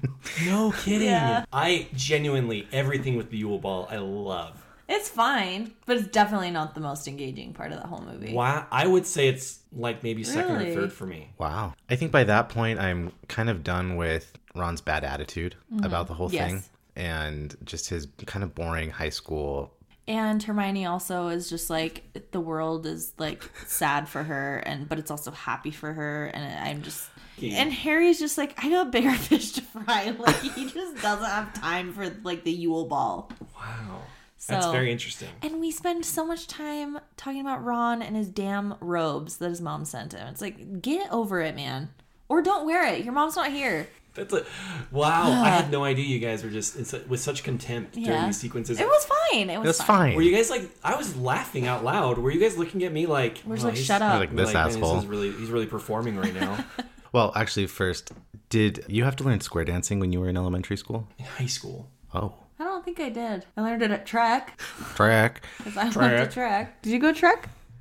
No 0.47 0.73
kidding. 0.73 1.09
Yeah. 1.09 1.45
I 1.53 1.87
genuinely 1.95 2.67
everything 2.73 3.17
with 3.17 3.31
the 3.31 3.37
Yule 3.37 3.59
Ball 3.59 3.87
I 3.91 3.99
love. 3.99 4.61
It's 4.89 5.09
fine, 5.09 5.73
but 5.87 5.97
it's 5.99 6.09
definitely 6.09 6.51
not 6.51 6.75
the 6.75 6.81
most 6.81 7.07
engaging 7.09 7.53
part 7.55 7.73
of 7.73 7.81
the 7.81 7.87
whole 7.87 8.01
movie. 8.03 8.33
Why? 8.33 8.65
I 8.71 8.87
would 8.87 9.07
say 9.07 9.29
it's 9.29 9.61
like 9.73 10.03
maybe 10.03 10.25
second 10.25 10.57
Really? 10.57 10.71
or 10.71 10.75
third 10.75 10.93
for 10.93 11.07
me. 11.07 11.31
Wow. 11.39 11.75
I 11.91 11.97
think 11.97 12.11
by 12.13 12.25
that 12.25 12.49
point, 12.51 12.79
I'm 12.81 13.13
kind 13.29 13.49
of 13.51 13.63
done 13.65 13.97
with 13.97 14.33
Ron's 14.55 14.81
bad 14.81 15.05
attitude 15.05 15.57
Mhm. 15.73 15.85
about 15.87 16.07
the 16.07 16.15
whole 16.15 16.31
Yes. 16.33 16.51
thing 16.51 16.63
and 16.97 17.57
just 17.65 17.89
his 17.89 18.09
kind 18.27 18.43
of 18.43 18.55
boring 18.55 18.91
high 18.91 19.11
school. 19.11 19.73
And 20.07 20.43
Hermione 20.43 20.87
also 20.87 21.29
is 21.29 21.49
just 21.49 21.71
like 21.71 22.05
the 22.31 22.41
world 22.41 22.87
is 22.87 23.15
like 23.19 23.43
sad 23.67 24.09
for 24.09 24.23
her, 24.23 24.59
and 24.59 24.89
but 24.89 24.99
it's 24.99 25.11
also 25.11 25.31
happy 25.31 25.71
for 25.71 25.93
her, 25.93 26.27
and 26.27 26.45
I'm 26.69 26.83
just. 26.83 27.09
Yeah. 27.37 27.63
And 27.63 27.73
Harry's 27.73 28.21
just 28.21 28.39
like, 28.39 28.55
I 28.65 28.71
got 28.71 28.93
bigger 28.93 29.11
fish 29.15 29.53
to 29.53 29.63
fry. 29.63 30.15
Like 30.17 30.41
he 30.41 30.69
just 30.69 31.03
doesn't 31.03 31.25
have 31.25 31.53
time 31.55 31.93
for 31.93 32.15
like 32.23 32.45
the 32.45 32.53
Yule 32.53 32.85
Ball. 32.85 33.29
Wow. 33.57 34.03
So, 34.37 34.53
That's 34.53 34.67
very 34.67 34.93
interesting. 34.93 35.31
And 35.41 35.59
we 35.59 35.71
spend 35.71 36.05
so 36.05 36.27
much 36.27 36.47
time 36.47 36.99
talking 37.17 37.41
about 37.41 37.65
Ron 37.65 38.03
and 38.03 38.15
his 38.15 38.29
damn 38.29 38.75
robes 38.79 39.39
that 39.39 39.49
his 39.49 39.63
mom 39.63 39.87
sent 39.87 40.13
him. 40.13 40.29
It's 40.29 40.43
like, 40.43 40.83
get 40.83 41.11
over 41.11 41.41
it, 41.41 41.57
man. 41.57 41.89
Or 42.29 42.43
don't 42.43 42.67
wear 42.67 42.87
it. 42.93 43.05
Your 43.05 43.15
mom's 43.15 43.37
not 43.37 43.51
here. 43.51 43.89
That's 44.15 44.33
a 44.33 44.45
wow. 44.93 45.31
I 45.43 45.49
had 45.49 45.71
no 45.73 45.83
idea 45.85 46.05
you 46.05 46.21
guys 46.21 46.45
were 46.45 46.51
just 46.51 46.77
in 46.77 46.85
su- 46.85 47.03
with 47.09 47.21
such 47.21 47.43
contempt 47.43 47.95
during 47.95 48.09
Yeah. 48.09 48.27
these 48.27 48.39
sequences. 48.41 48.79
It 48.81 48.87
was 48.87 49.05
fine. 49.33 49.51
It 49.51 49.59
was, 49.61 49.81
fine. 49.83 50.15
Were 50.15 50.23
you 50.23 50.35
guys 50.35 50.51
like? 50.51 50.71
I 50.85 50.95
was 50.97 51.17
laughing 51.17 51.67
out 51.67 51.83
loud. 51.85 52.19
Were 52.19 52.31
you 52.31 52.39
guys 52.41 52.57
looking 52.57 52.85
at 52.85 52.93
me 52.93 53.07
like? 53.07 53.43
We're 53.45 53.57
just 53.57 53.65
"Oh, 53.65 53.69
like, 53.71 53.77
he's- 53.77 53.87
"Shut 53.87 54.03
up." 54.03 54.21
Like, 54.21 54.35
this 54.35 54.55
man, 54.55 54.69
asshole. 54.69 54.99
is 54.99 55.07
really, 55.07 55.33
he's 55.33 55.51
really 55.51 55.67
performing 55.67 56.17
right 56.17 56.35
now. 56.35 56.65
Well, 57.13 57.31
actually, 57.37 57.67
first, 57.69 58.11
did 58.49 58.85
you 58.89 59.05
have 59.05 59.15
to 59.17 59.23
learn 59.25 59.41
square 59.41 59.65
dancing 59.65 60.01
when 60.01 60.13
you 60.13 60.19
were 60.19 60.29
in 60.29 60.37
elementary 60.37 60.77
school? 60.77 61.07
In 61.17 61.25
high 61.25 61.47
school. 61.47 61.89
Oh, 62.13 62.35
I 62.59 62.65
don't 62.65 62.85
think 62.85 62.99
I 62.99 63.09
did. 63.09 63.47
I 63.57 63.61
learned 63.61 63.83
it 63.83 63.93
at 63.93 64.05
track. 64.05 64.61
track. 64.97 65.43
Because 65.59 65.77
I 65.97 65.97
went 65.97 66.17
to 66.19 66.27
track. 66.35 66.83
Did 66.83 66.93
you 66.93 66.99
go 66.99 67.13
track? 67.13 67.49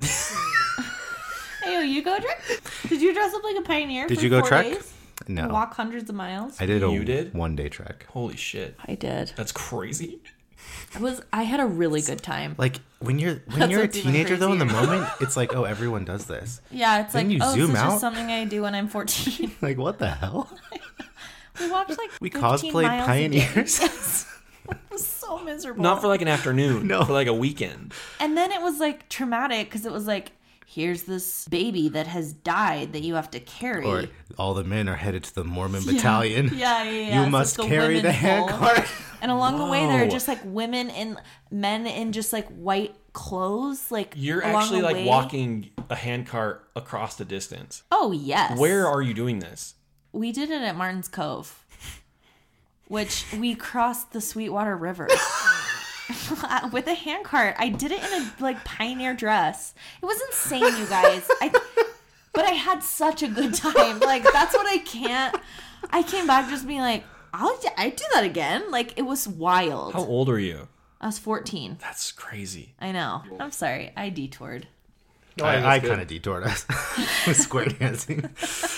hey, 1.64 1.84
you 1.86 2.02
go 2.02 2.18
track? 2.20 2.42
Did 2.88 3.02
you 3.02 3.12
dress 3.14 3.34
up 3.34 3.42
like 3.42 3.56
a 3.56 3.62
pioneer? 3.62 4.06
Did 4.06 4.18
for 4.18 4.24
you 4.24 4.30
go 4.30 4.38
four 4.40 4.48
track? 4.48 4.66
Days? 4.66 4.92
No. 5.28 5.48
Walk 5.48 5.74
hundreds 5.74 6.08
of 6.10 6.16
miles. 6.16 6.60
I 6.60 6.66
did 6.66 6.82
a 6.82 6.90
You 6.90 7.04
did? 7.04 7.34
one 7.34 7.56
day 7.56 7.68
trek. 7.68 8.06
Holy 8.10 8.36
shit! 8.36 8.76
I 8.86 8.94
did. 8.94 9.32
That's 9.36 9.52
crazy. 9.52 10.20
It 10.94 11.00
was. 11.00 11.20
I 11.32 11.42
had 11.42 11.60
a 11.60 11.66
really 11.66 12.00
good 12.00 12.22
time. 12.22 12.54
Like 12.58 12.80
when 13.00 13.18
you're 13.18 13.42
when 13.46 13.58
That's 13.60 13.70
you're 13.72 13.80
a 13.80 13.84
what's 13.84 13.96
even 13.98 14.12
teenager 14.12 14.36
though, 14.36 14.52
in 14.52 14.58
the 14.58 14.64
moment, 14.64 15.06
it's 15.20 15.36
like, 15.36 15.54
oh, 15.54 15.64
everyone 15.64 16.04
does 16.04 16.26
this. 16.26 16.60
Yeah, 16.70 17.02
it's 17.02 17.12
Then 17.12 17.26
like 17.28 17.32
you 17.34 17.40
oh, 17.42 17.52
zoom 17.54 17.68
this 17.68 17.76
is 17.78 17.82
out. 17.82 17.88
just 17.90 18.00
something 18.00 18.26
I 18.26 18.44
do 18.44 18.62
when 18.62 18.74
I'm 18.74 18.88
14. 18.88 19.52
Like 19.60 19.76
what 19.78 19.98
the 19.98 20.10
hell? 20.10 20.48
we 21.60 21.70
watched 21.70 21.90
like 21.98 22.10
We 22.20 22.30
15 22.30 22.42
cosplayed 22.72 22.82
miles 22.82 23.08
a 23.08 23.28
day. 23.28 23.46
pioneers. 23.50 23.80
It 24.66 24.76
was 24.90 25.06
so 25.06 25.38
miserable. 25.40 25.82
Not 25.82 26.00
for 26.00 26.06
like 26.08 26.22
an 26.22 26.28
afternoon. 26.28 26.86
No, 26.86 27.04
for 27.04 27.12
like 27.12 27.26
a 27.26 27.34
weekend. 27.34 27.92
And 28.20 28.36
then 28.36 28.50
it 28.52 28.62
was 28.62 28.80
like 28.80 29.08
traumatic 29.10 29.66
because 29.68 29.84
it 29.84 29.92
was 29.92 30.06
like, 30.06 30.32
here's 30.74 31.04
this 31.04 31.46
baby 31.48 31.88
that 31.90 32.06
has 32.06 32.32
died 32.32 32.92
that 32.92 33.02
you 33.02 33.14
have 33.14 33.30
to 33.30 33.40
carry. 33.40 33.86
Or 33.86 34.04
all 34.38 34.54
the 34.54 34.64
men 34.64 34.88
are 34.88 34.96
headed 34.96 35.24
to 35.24 35.34
the 35.34 35.44
Mormon 35.44 35.82
Yeah. 35.84 35.92
battalion. 35.92 36.50
Yeah, 36.54 36.82
yeah, 36.82 36.90
yeah. 36.90 37.18
So 37.20 37.24
You 37.24 37.30
must 37.30 37.58
carry 37.58 37.94
the 38.00 38.08
women's 38.08 38.14
hand 38.16 38.48
bowl. 38.48 38.58
cart. 38.58 38.86
And 39.22 39.30
along 39.30 39.56
the 39.56 39.64
way, 39.64 39.86
there 39.86 40.04
are 40.04 40.08
just 40.10 40.28
like 40.28 40.40
women 40.44 40.90
and 40.90 41.16
men 41.50 41.86
in 41.86 42.12
just 42.12 42.30
like 42.30 42.46
white 42.48 42.94
clothes. 43.14 43.90
Like 43.90 44.12
You're 44.18 44.44
actually 44.44 44.82
like 44.82 44.96
way. 44.96 45.06
walking 45.06 45.70
a 45.88 45.94
handcart 45.96 46.68
across 46.76 47.16
the 47.16 47.24
distance. 47.24 47.84
Oh 47.90 48.12
yes. 48.12 48.58
Where 48.58 48.86
are 48.86 49.00
you 49.00 49.14
doing 49.14 49.38
this? 49.38 49.76
we 50.12 50.30
did 50.30 50.50
it 50.50 50.60
at 50.60 50.76
Martin's 50.76 51.08
Cove, 51.08 51.64
which 52.88 53.24
we 53.38 53.54
crossed 53.54 54.12
the 54.12 54.20
Sweetwater 54.20 54.76
River. 54.76 55.08
With 56.72 56.86
a 56.86 56.94
handcart, 56.94 57.56
I 57.58 57.68
did 57.70 57.90
it 57.92 58.02
in 58.02 58.12
a 58.22 58.32
like 58.40 58.62
pioneer 58.64 59.14
dress. 59.14 59.74
It 60.02 60.06
was 60.06 60.20
insane, 60.28 60.76
you 60.78 60.86
guys. 60.86 61.28
I, 61.40 61.48
but 62.32 62.44
I 62.44 62.50
had 62.50 62.82
such 62.82 63.22
a 63.22 63.28
good 63.28 63.54
time. 63.54 64.00
Like 64.00 64.22
that's 64.32 64.54
what 64.54 64.66
I 64.66 64.78
can't. 64.78 65.36
I 65.90 66.02
came 66.02 66.26
back 66.26 66.48
just 66.50 66.66
being 66.66 66.80
like, 66.80 67.04
I'll 67.32 67.58
I 67.78 67.90
do 67.90 68.04
that 68.14 68.24
again. 68.24 68.70
Like 68.70 68.98
it 68.98 69.02
was 69.02 69.26
wild. 69.26 69.94
How 69.94 70.04
old 70.04 70.28
are 70.28 70.38
you? 70.38 70.68
I 71.00 71.06
was 71.06 71.18
14. 71.18 71.78
That's 71.80 72.12
crazy. 72.12 72.74
I 72.80 72.92
know. 72.92 73.22
I'm 73.38 73.50
sorry. 73.50 73.92
I 73.96 74.08
detoured. 74.10 74.68
No, 75.38 75.44
I, 75.44 75.74
I 75.76 75.80
kind 75.80 76.00
of 76.00 76.06
detoured 76.06 76.44
us 76.44 76.64
with 77.26 77.36
square 77.36 77.66
dancing. 77.66 78.28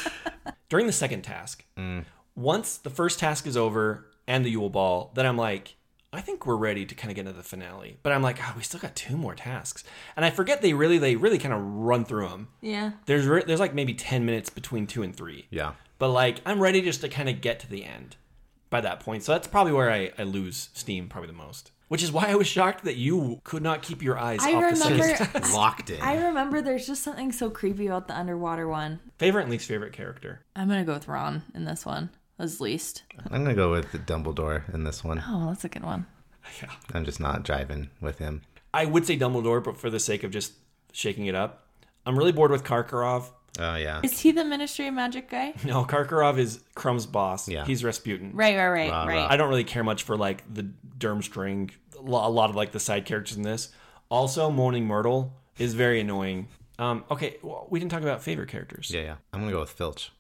During 0.69 0.87
the 0.87 0.93
second 0.93 1.23
task, 1.23 1.65
Mm. 1.77 2.05
once 2.35 2.79
the 2.79 2.91
first 2.91 3.19
task 3.21 3.47
is 3.47 3.57
over 3.57 4.07
and 4.27 4.45
the 4.45 4.51
Yule 4.51 4.71
Ball, 4.71 5.13
then 5.15 5.27
I'm 5.27 5.37
like, 5.37 5.77
I 6.17 6.21
think 6.21 6.47
we're 6.47 6.57
ready 6.57 6.87
to 6.87 6.95
kind 6.95 7.11
of 7.11 7.17
get 7.17 7.27
into 7.27 7.37
the 7.37 7.43
finale. 7.43 7.99
But 8.03 8.13
I'm 8.13 8.23
like, 8.23 8.39
oh, 8.41 8.55
we 8.57 8.63
still 8.63 8.81
got 8.81 8.97
two 8.97 9.17
more 9.17 9.35
tasks, 9.35 9.85
and 10.17 10.25
I 10.25 10.31
forget 10.31 10.63
they 10.63 10.73
really, 10.73 10.99
they 10.99 11.17
really 11.17 11.39
kind 11.39 11.55
of 11.55 11.63
run 11.63 12.05
through 12.05 12.29
them. 12.29 12.49
Yeah. 12.61 12.93
There's 13.07 13.27
re- 13.27 13.45
there's 13.47 13.61
like 13.61 13.75
maybe 13.75 13.95
ten 13.95 14.25
minutes 14.25 14.51
between 14.51 14.87
two 14.87 15.03
and 15.03 15.15
three. 15.15 15.47
Yeah. 15.51 15.73
But 15.99 16.11
like, 16.11 16.41
I'm 16.45 16.61
ready 16.61 16.83
just 16.83 17.01
to 17.03 17.09
kind 17.09 17.29
of 17.29 17.41
get 17.41 17.61
to 17.61 17.69
the 17.69 17.85
end 17.85 18.17
by 18.71 18.81
that 18.81 19.01
point. 19.01 19.23
So 19.23 19.33
that's 19.33 19.47
probably 19.47 19.73
where 19.73 19.91
I, 19.91 20.11
I 20.19 20.25
lose 20.25 20.71
steam 20.75 21.09
probably 21.09 21.29
the 21.29 21.33
most. 21.33 21.73
Which 21.89 22.03
is 22.03 22.11
why 22.11 22.27
I 22.27 22.35
was 22.35 22.49
shocked 22.49 22.83
that 22.85 22.97
you 22.97 23.41
could 23.45 23.63
not 23.63 23.81
keep 23.81 24.03
your 24.03 24.19
eyes 24.19 24.41
I 24.43 24.55
off 24.55 24.71
the 24.71 24.77
second 24.77 25.01
remember. 25.01 25.49
Locked 25.55 25.91
in. 25.91 26.01
I 26.03 26.27
remember 26.27 26.61
there's 26.61 26.85
just 26.85 27.05
something 27.05 27.31
so 27.31 27.49
creepy 27.49 27.87
about 27.87 28.09
the 28.09 28.19
underwater 28.19 28.67
one. 28.67 28.99
Favorite 29.19 29.43
and 29.43 29.53
least 29.53 29.69
favorite 29.69 29.93
character. 29.93 30.41
I'm 30.57 30.69
gonna 30.69 30.85
go 30.85 30.95
with 30.95 31.07
Ron 31.07 31.45
in 31.55 31.65
this 31.65 31.87
one 31.87 32.11
as 32.39 32.61
least. 32.61 33.03
I'm 33.31 33.45
gonna 33.45 33.55
go 33.55 33.71
with 33.71 33.93
Dumbledore 34.07 34.73
in 34.75 34.85
this 34.85 35.03
one. 35.05 35.23
Oh, 35.27 35.49
that's 35.49 35.65
a 35.65 35.69
good 35.69 35.85
one. 35.85 36.07
Yeah. 36.63 36.71
I'm 36.95 37.05
just 37.05 37.21
not 37.21 37.43
driving 37.43 37.91
with 38.01 38.19
him. 38.19 38.43
I 38.73 38.85
would 38.85 39.07
say 39.07 39.19
Dumbledore, 39.19 39.63
but 39.63 39.77
for 39.77 39.91
the 39.91 39.99
sake 39.99 40.23
of 40.23 40.31
just 40.31 40.53
shaking 40.93 41.27
it 41.27 41.35
up, 41.35 41.67
I'm 42.05 42.17
really 42.17 42.33
bored 42.33 42.51
with 42.51 42.63
Karkaroff. 42.65 43.31
Oh 43.59 43.77
yeah. 43.77 44.01
Is 44.03 44.21
he 44.21 44.33
the 44.33 44.45
Ministry 44.45 44.87
of 44.87 44.95
Magic 44.95 45.31
guy? 45.31 45.55
No, 45.65 45.85
Karkaroff 45.85 46.39
is 46.39 46.61
Krum's 46.75 47.07
boss. 47.07 47.49
Yeah. 47.49 47.65
He's 47.65 47.83
Rasputin. 47.83 48.33
Right, 48.35 48.57
right, 48.57 48.69
right, 48.69 48.91
Rah, 48.91 49.05
right. 49.05 49.17
rah. 49.17 49.27
I 49.29 49.37
don't 49.37 49.49
really 49.49 49.65
care 49.65 49.83
much 49.83 50.03
for 50.03 50.17
like 50.17 50.43
the 50.53 50.69
Durmstrang, 50.99 51.71
a 51.97 52.01
a 52.01 52.31
lot 52.31 52.51
of 52.51 52.57
like 52.57 52.73
the 52.73 52.81
side 52.81 53.07
characters 53.07 53.37
in 53.37 53.43
this. 53.43 53.71
Also, 54.09 54.51
Moaning 54.51 54.87
Myrtle 54.87 55.33
is 55.59 55.75
very 55.75 56.01
annoying. 56.01 56.49
Um, 56.79 57.05
okay, 57.11 57.39
well, 57.43 57.67
we 57.71 57.81
didn't 57.81 57.91
talk 57.91 58.03
about 58.03 58.23
favorite 58.23 58.49
characters. 58.51 58.91
Yeah, 58.91 59.01
yeah. 59.03 59.15
I'm 59.33 59.41
gonna 59.41 59.53
go 59.53 59.61
with 59.61 59.71
Filch. 59.71 60.13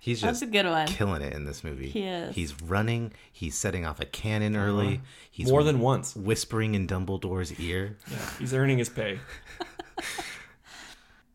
I- 0.00 0.02
He's 0.02 0.22
That's 0.22 0.40
just 0.40 0.48
a 0.48 0.52
good 0.52 0.64
one. 0.64 0.86
killing 0.86 1.20
it 1.20 1.34
in 1.34 1.44
this 1.44 1.62
movie. 1.62 1.90
He 1.90 2.04
is. 2.04 2.34
He's 2.34 2.60
running. 2.62 3.12
He's 3.30 3.54
setting 3.54 3.84
off 3.84 4.00
a 4.00 4.06
cannon 4.06 4.56
early. 4.56 4.94
Uh-huh. 4.94 5.04
He's 5.30 5.50
More 5.50 5.62
than 5.62 5.78
once. 5.80 6.16
whispering 6.16 6.74
in 6.74 6.86
Dumbledore's 6.86 7.58
ear. 7.60 7.98
Yeah, 8.10 8.16
he's 8.38 8.54
earning 8.54 8.78
his 8.78 8.88
pay. 8.88 9.18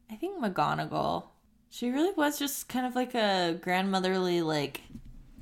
I 0.09 0.15
think 0.15 0.41
McGonagall. 0.43 1.25
She 1.69 1.89
really 1.91 2.13
was 2.15 2.39
just 2.39 2.69
kind 2.69 2.85
of 2.85 2.95
like 2.95 3.13
a 3.15 3.57
grandmotherly 3.61 4.41
like 4.41 4.81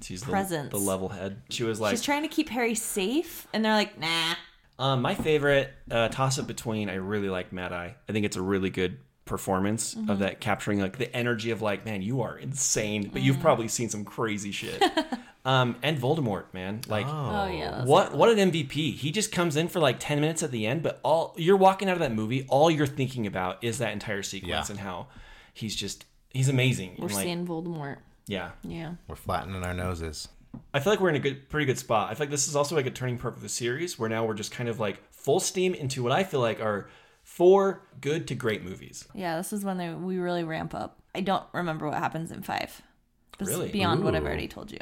She's 0.01 0.21
the, 0.21 0.31
presence. 0.31 0.71
the 0.71 0.77
level 0.79 1.09
head. 1.09 1.41
She 1.49 1.63
was 1.63 1.79
like, 1.79 1.91
She's 1.91 2.01
trying 2.01 2.23
to 2.23 2.27
keep 2.27 2.49
Harry 2.49 2.75
safe, 2.75 3.47
and 3.53 3.63
they're 3.63 3.73
like, 3.75 3.99
nah. 3.99 4.33
Um, 4.79 5.01
my 5.01 5.13
favorite 5.15 5.71
uh, 5.91 6.09
toss 6.09 6.39
up 6.39 6.47
between 6.47 6.89
I 6.89 6.95
really 6.95 7.29
like 7.29 7.53
Mad 7.53 7.71
Eye. 7.71 7.95
I 8.09 8.11
think 8.11 8.25
it's 8.25 8.35
a 8.37 8.41
really 8.41 8.69
good 8.71 8.97
performance 9.25 9.95
Mhm. 9.95 10.09
of 10.09 10.19
that 10.19 10.39
capturing 10.41 10.79
like 10.79 10.97
the 10.97 11.13
energy 11.15 11.49
of 11.51 11.61
like, 11.61 11.85
man, 11.85 12.01
you 12.01 12.21
are 12.21 12.37
insane, 12.37 13.09
but 13.11 13.21
you've 13.21 13.39
probably 13.39 13.67
seen 13.67 13.89
some 13.89 14.03
crazy 14.03 14.51
shit. 14.51 14.81
um, 15.45 15.75
and 15.81 15.97
Voldemort, 15.97 16.45
man, 16.53 16.81
like, 16.87 17.05
Oh, 17.07 17.47
yeah, 17.47 17.71
that's 17.71 17.87
what 17.87 18.13
what 18.15 18.29
an 18.29 18.51
MVP. 18.51 18.95
He 18.95 19.11
just 19.11 19.31
comes 19.31 19.55
in 19.55 19.67
for 19.69 19.79
like 19.79 19.97
ten 19.99 20.19
minutes 20.19 20.43
at 20.43 20.51
the 20.51 20.65
end, 20.67 20.83
but 20.83 20.99
all 21.03 21.33
you're 21.37 21.57
walking 21.57 21.87
out 21.89 21.93
of 21.93 21.99
that 21.99 22.13
movie, 22.13 22.45
all 22.49 22.69
you're 22.69 22.85
thinking 22.87 23.25
about 23.25 23.63
is 23.63 23.77
that 23.77 23.93
entire 23.93 24.23
sequence 24.23 24.69
Yeah. 24.69 24.71
and 24.73 24.79
how 24.81 25.07
he's 25.53 25.75
just 25.75 26.05
he's 26.29 26.49
amazing. 26.49 26.95
We're 26.97 27.05
And, 27.05 27.15
like, 27.15 27.23
seeing 27.23 27.47
Voldemort. 27.47 27.97
yeah, 28.27 28.51
Yeah. 28.63 28.93
We're 29.07 29.15
flattening 29.15 29.63
our 29.63 29.73
noses. 29.73 30.27
I 30.73 30.79
feel 30.79 30.93
like 30.93 30.99
we're 30.99 31.09
in 31.09 31.15
a 31.15 31.19
good, 31.19 31.49
pretty 31.49 31.65
good 31.65 31.79
spot. 31.79 32.11
I 32.11 32.13
feel 32.13 32.23
like 32.25 32.29
this 32.31 32.47
is 32.47 32.55
also 32.55 32.75
like 32.75 32.85
a 32.85 32.91
turning 32.91 33.17
point 33.17 33.35
for 33.35 33.41
the 33.41 33.49
series, 33.49 33.97
where 33.97 34.09
now 34.09 34.23
we're 34.25 34.33
just 34.35 34.51
kind 34.51 34.67
of 34.69 34.79
like 34.79 35.01
full 35.11 35.39
steam 35.39 35.73
into 35.73 36.03
what 36.03 36.11
I 36.11 36.23
feel 36.23 36.39
like 36.41 36.59
are 36.61 36.89
four 37.33 37.81
good 37.99 38.27
to 38.27 38.35
great 38.35 38.63
movies. 38.63 39.07
Yeah, 39.15 39.37
this 39.37 39.51
is 39.51 39.65
when 39.65 39.77
they, 39.77 39.91
we 39.91 40.17
really 40.17 40.43
ramp 40.43 40.75
up. 40.75 40.99
I 41.15 41.21
don't 41.21 41.43
remember 41.51 41.87
what 41.89 41.97
happens 41.97 42.31
in 42.31 42.43
five. 42.43 42.81
This 43.39 43.49
is 43.49 43.55
Really? 43.55 43.71
beyond 43.71 44.03
what 44.03 44.13
I've 44.13 44.23
already 44.23 44.47
told 44.47 44.71
you. 44.71 44.77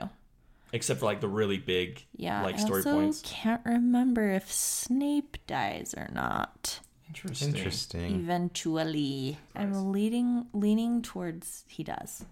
Except 0.74 1.00
for 1.00 1.06
like 1.06 1.22
the 1.22 1.30
really 1.30 1.58
big, 1.58 2.06
Yeah, 2.16 2.44
like 2.44 2.56
I 2.56 2.58
story 2.58 2.80
also 2.80 2.92
points. 2.94 3.22
can't 3.26 3.62
remember 3.66 4.32
if 4.32 4.52
Snape 4.52 5.38
dies 5.48 5.94
or 5.96 6.10
not. 6.14 6.82
Interesting. 7.08 7.56
Interesting. 7.56 8.16
Eventually, 8.16 9.38
I'm 9.56 9.92
leaning 9.92 10.48
leaning 10.54 11.02
towards 11.02 11.64
he 11.68 11.84
does. 11.84 12.26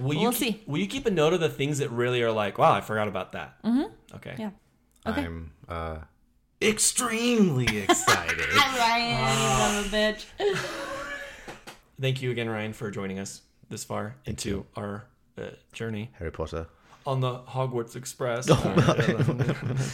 Will 0.00 0.14
you 0.14 0.20
we'll 0.20 0.32
keep, 0.32 0.54
see. 0.54 0.62
Will 0.66 0.78
you 0.78 0.86
keep 0.86 1.06
a 1.06 1.10
note 1.10 1.32
of 1.32 1.40
the 1.40 1.48
things 1.48 1.78
that 1.78 1.90
really 1.90 2.22
are 2.22 2.32
like, 2.32 2.56
wow, 2.58 2.72
I 2.72 2.80
forgot 2.80 3.08
about 3.08 3.32
that? 3.32 3.62
Mm-hmm. 3.64 4.16
Okay. 4.16 4.34
Yeah. 4.38 4.50
Okay. 5.06 5.24
I'm 5.24 5.52
uh, 5.68 5.98
extremely 6.62 7.78
excited. 7.78 8.38
Ryan, 8.78 9.36
son 9.58 9.78
of 9.78 9.92
a 9.92 9.96
bitch. 9.96 10.24
Thank 12.00 12.22
you 12.22 12.30
again, 12.30 12.48
Ryan, 12.48 12.72
for 12.72 12.90
joining 12.90 13.18
us 13.18 13.42
this 13.68 13.84
far 13.84 14.16
into 14.24 14.66
our 14.76 15.04
uh, 15.38 15.48
journey 15.72 16.10
Harry 16.18 16.32
Potter. 16.32 16.66
on 17.06 17.20
the 17.20 17.40
Hogwarts 17.40 17.96
Express. 17.96 18.48
Oh, 18.50 19.54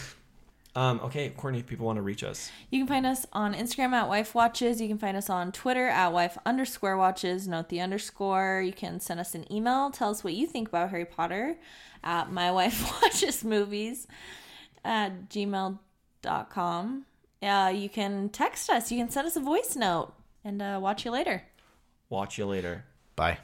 Um, 0.77 1.01
okay, 1.05 1.31
Courtney, 1.31 1.61
if 1.61 1.67
people 1.67 1.87
want 1.87 1.97
to 1.97 2.03
reach 2.03 2.23
us, 2.23 2.51
You 2.69 2.79
can 2.81 2.87
find 2.87 3.07
us 3.07 3.25
on 3.33 3.55
Instagram 3.55 3.93
at 3.95 4.09
Wife 4.09 4.35
Watches. 4.35 4.79
You 4.79 4.89
can 4.89 4.99
find 4.99 5.17
us 5.17 5.31
on 5.31 5.51
Twitter 5.51 5.89
at 5.89 6.13
Wife 6.13 6.37
underscore 6.45 6.99
Watches. 6.99 7.49
Note 7.49 7.71
the 7.71 7.81
underscore. 7.81 8.61
You 8.63 8.75
can 8.75 9.01
send 9.01 9.19
us 9.19 9.35
an 9.35 9.51
email. 9.51 9.91
Tell 9.91 10.11
us 10.11 10.23
what 10.23 10.35
you 10.35 10.47
think 10.47 10.69
about 10.69 10.91
Harry 10.91 11.07
Potter 11.07 11.57
at 12.05 12.31
My 12.31 12.51
Wife 12.53 13.01
Watches 13.03 13.43
Movies 13.43 14.07
at 14.85 15.31
gmail.com. 16.23 17.07
Uh, 17.43 17.69
you 17.75 17.89
can 17.89 18.29
text 18.31 18.71
us. 18.71 18.91
You 18.91 18.99
can 18.99 19.11
send 19.11 19.27
us 19.27 19.37
a 19.37 19.41
voice 19.41 19.77
note. 19.77 20.13
And 20.45 20.63
uh, 20.63 20.79
watch 20.81 21.05
you 21.05 21.11
later. 21.11 21.43
watch 22.09 22.39
you 22.39 22.47
later. 22.47 22.85
Bye. 23.17 23.39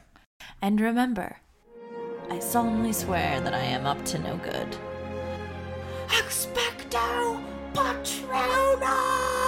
And 0.61 0.81
remember, 0.81 1.39
I 2.31 2.39
solemnly 2.39 2.93
swear 2.93 3.40
that 3.40 3.55
I 3.55 3.59
am 3.61 3.86
up 3.86 4.05
to 4.07 4.19
no 4.19 4.36
good. 4.39 4.77
Expecto 6.09 7.43
Patronum! 7.74 9.41